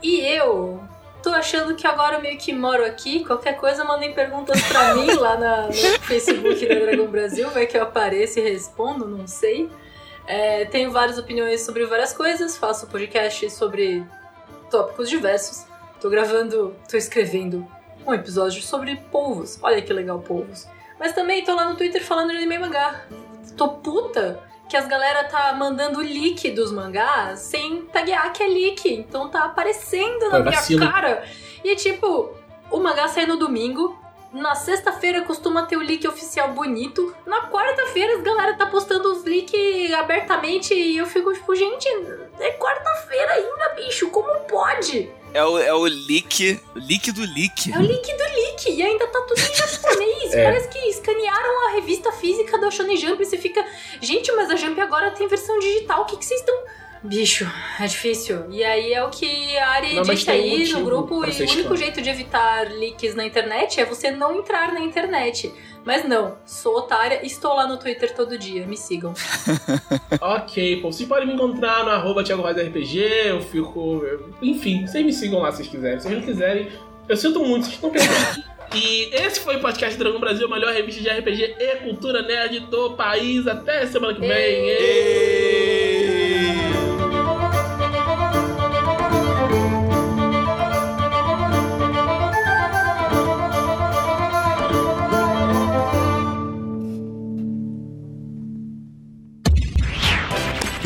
E 0.00 0.20
eu 0.20 0.80
tô 1.24 1.30
achando 1.30 1.74
que 1.74 1.88
agora 1.88 2.20
meio 2.20 2.38
que 2.38 2.52
moro 2.52 2.84
aqui. 2.84 3.24
Qualquer 3.24 3.54
coisa, 3.56 3.82
mandem 3.82 4.14
perguntas 4.14 4.62
pra 4.68 4.94
mim 4.94 5.10
lá 5.18 5.36
na, 5.36 5.66
no 5.66 5.72
Facebook 5.72 6.66
da 6.68 6.74
Dragon 6.76 7.06
Brasil. 7.08 7.50
Vai 7.50 7.66
que 7.66 7.76
eu 7.76 7.82
apareço 7.82 8.38
e 8.38 8.42
respondo, 8.42 9.08
não 9.08 9.26
sei. 9.26 9.68
É, 10.24 10.66
tenho 10.66 10.92
várias 10.92 11.18
opiniões 11.18 11.62
sobre 11.62 11.84
várias 11.84 12.12
coisas. 12.12 12.56
Faço 12.56 12.86
podcast 12.86 13.50
sobre 13.50 14.06
tópicos 14.70 15.10
diversos. 15.10 15.66
Tô 16.00 16.08
gravando, 16.08 16.76
tô 16.88 16.96
escrevendo 16.96 17.66
um 18.08 18.14
episódio 18.14 18.62
sobre 18.62 18.96
polvos. 19.10 19.58
Olha 19.62 19.82
que 19.82 19.92
legal, 19.92 20.18
polvos. 20.20 20.66
Mas 20.98 21.12
também 21.12 21.44
tô 21.44 21.54
lá 21.54 21.68
no 21.68 21.76
Twitter 21.76 22.02
falando 22.02 22.30
de 22.30 22.36
anime 22.36 22.58
mangá. 22.58 23.04
Tô 23.56 23.68
puta 23.68 24.42
que 24.68 24.76
as 24.76 24.86
galera 24.86 25.24
tá 25.24 25.52
mandando 25.52 26.00
leak 26.00 26.50
dos 26.50 26.72
mangás 26.72 27.40
sem 27.40 27.82
taguear 27.86 28.32
que 28.32 28.42
é 28.42 28.46
leak. 28.46 28.92
Então 28.92 29.28
tá 29.28 29.44
aparecendo 29.44 30.30
na 30.30 30.40
minha 30.40 30.90
cara. 30.90 31.24
E 31.62 31.76
tipo, 31.76 32.34
o 32.70 32.78
mangá 32.78 33.08
sai 33.08 33.26
no 33.26 33.36
domingo. 33.36 33.98
Na 34.32 34.54
sexta-feira 34.54 35.22
costuma 35.22 35.64
ter 35.64 35.76
o 35.76 35.80
leak 35.80 36.06
oficial 36.06 36.50
bonito. 36.52 37.14
Na 37.24 37.48
quarta-feira 37.48 38.16
as 38.16 38.22
galera 38.22 38.54
tá 38.54 38.66
postando 38.66 39.10
os 39.12 39.24
leaks 39.24 39.92
abertamente 39.94 40.74
e 40.74 40.98
eu 40.98 41.06
fico 41.06 41.32
tipo, 41.32 41.54
gente, 41.54 41.88
é 42.38 42.52
quarta-feira 42.52 43.32
ainda, 43.32 43.74
bicho, 43.74 44.10
como 44.10 44.40
pode? 44.40 45.10
É 45.34 45.44
o, 45.44 45.58
é 45.58 45.72
o 45.74 45.82
leak, 45.82 46.60
leak 46.74 47.12
do 47.12 47.20
leak. 47.20 47.72
É 47.72 47.78
o 47.78 47.82
leak 47.82 48.16
do 48.16 48.24
leak, 48.24 48.70
e 48.70 48.82
ainda 48.82 49.06
tá 49.06 49.20
tudo 49.22 49.38
em 49.38 49.54
japonês. 49.54 50.32
é. 50.34 50.44
Parece 50.44 50.68
que 50.68 50.78
escanearam 50.78 51.68
a 51.68 51.72
revista 51.72 52.10
física 52.12 52.58
da 52.58 52.70
Shonen 52.70 52.96
Jump 52.96 53.22
e 53.22 53.26
você 53.26 53.36
fica, 53.36 53.64
gente, 54.00 54.32
mas 54.32 54.50
a 54.50 54.56
Jump 54.56 54.80
agora 54.80 55.10
tem 55.10 55.28
versão 55.28 55.58
digital, 55.58 56.02
o 56.02 56.04
que, 56.06 56.16
que 56.16 56.24
vocês 56.24 56.40
estão... 56.40 56.54
Bicho, 57.02 57.50
é 57.80 57.86
difícil. 57.86 58.44
E 58.50 58.64
aí 58.64 58.92
é 58.92 59.02
o 59.02 59.10
que 59.10 59.56
a 59.56 59.68
Ari 59.70 59.94
não, 59.94 60.02
disse 60.02 60.30
aí 60.30 60.74
um 60.74 60.78
no 60.78 60.84
grupo, 60.84 61.24
e 61.24 61.42
o 61.42 61.50
único 61.52 61.76
jeito 61.76 62.02
de 62.02 62.10
evitar 62.10 62.70
leaks 62.70 63.14
na 63.14 63.24
internet 63.24 63.80
é 63.80 63.84
você 63.84 64.10
não 64.10 64.36
entrar 64.36 64.72
na 64.72 64.80
internet. 64.80 65.52
Mas 65.84 66.06
não, 66.06 66.36
sou 66.44 66.76
otária 66.76 67.20
e 67.22 67.26
estou 67.26 67.54
lá 67.54 67.66
no 67.66 67.78
Twitter 67.78 68.14
todo 68.14 68.36
dia. 68.36 68.66
Me 68.66 68.76
sigam. 68.76 69.14
ok, 70.20 70.82
pô. 70.82 70.92
Vocês 70.92 71.08
podem 71.08 71.28
me 71.28 71.34
encontrar 71.34 71.84
no 71.84 71.90
arroba 71.90 72.20
RPG, 72.20 72.98
eu 73.26 73.40
fico. 73.40 74.02
Enfim, 74.42 74.86
vocês 74.86 75.04
me 75.04 75.12
sigam 75.12 75.40
lá 75.40 75.50
se 75.50 75.58
vocês 75.58 75.68
quiserem. 75.68 75.98
Se 75.98 76.08
vocês 76.08 76.18
não 76.18 76.26
quiserem, 76.26 76.68
eu 77.08 77.16
sinto 77.16 77.42
muito, 77.42 77.64
vocês 77.64 77.76
estão 77.76 77.90
pensando. 77.90 78.44
E 78.74 79.08
esse 79.14 79.40
foi 79.40 79.56
o 79.56 79.60
podcast 79.60 79.98
Dragão 79.98 80.20
Brasil, 80.20 80.46
a 80.46 80.50
melhor 80.50 80.74
revista 80.74 81.00
de 81.00 81.08
RPG 81.08 81.56
e 81.58 81.76
cultura 81.76 82.20
nerd 82.20 82.60
do 82.60 82.92
país. 82.92 83.46
Até 83.46 83.86
semana 83.86 84.12
que 84.12 84.20
vem. 84.20 84.30
Ei. 84.30 85.77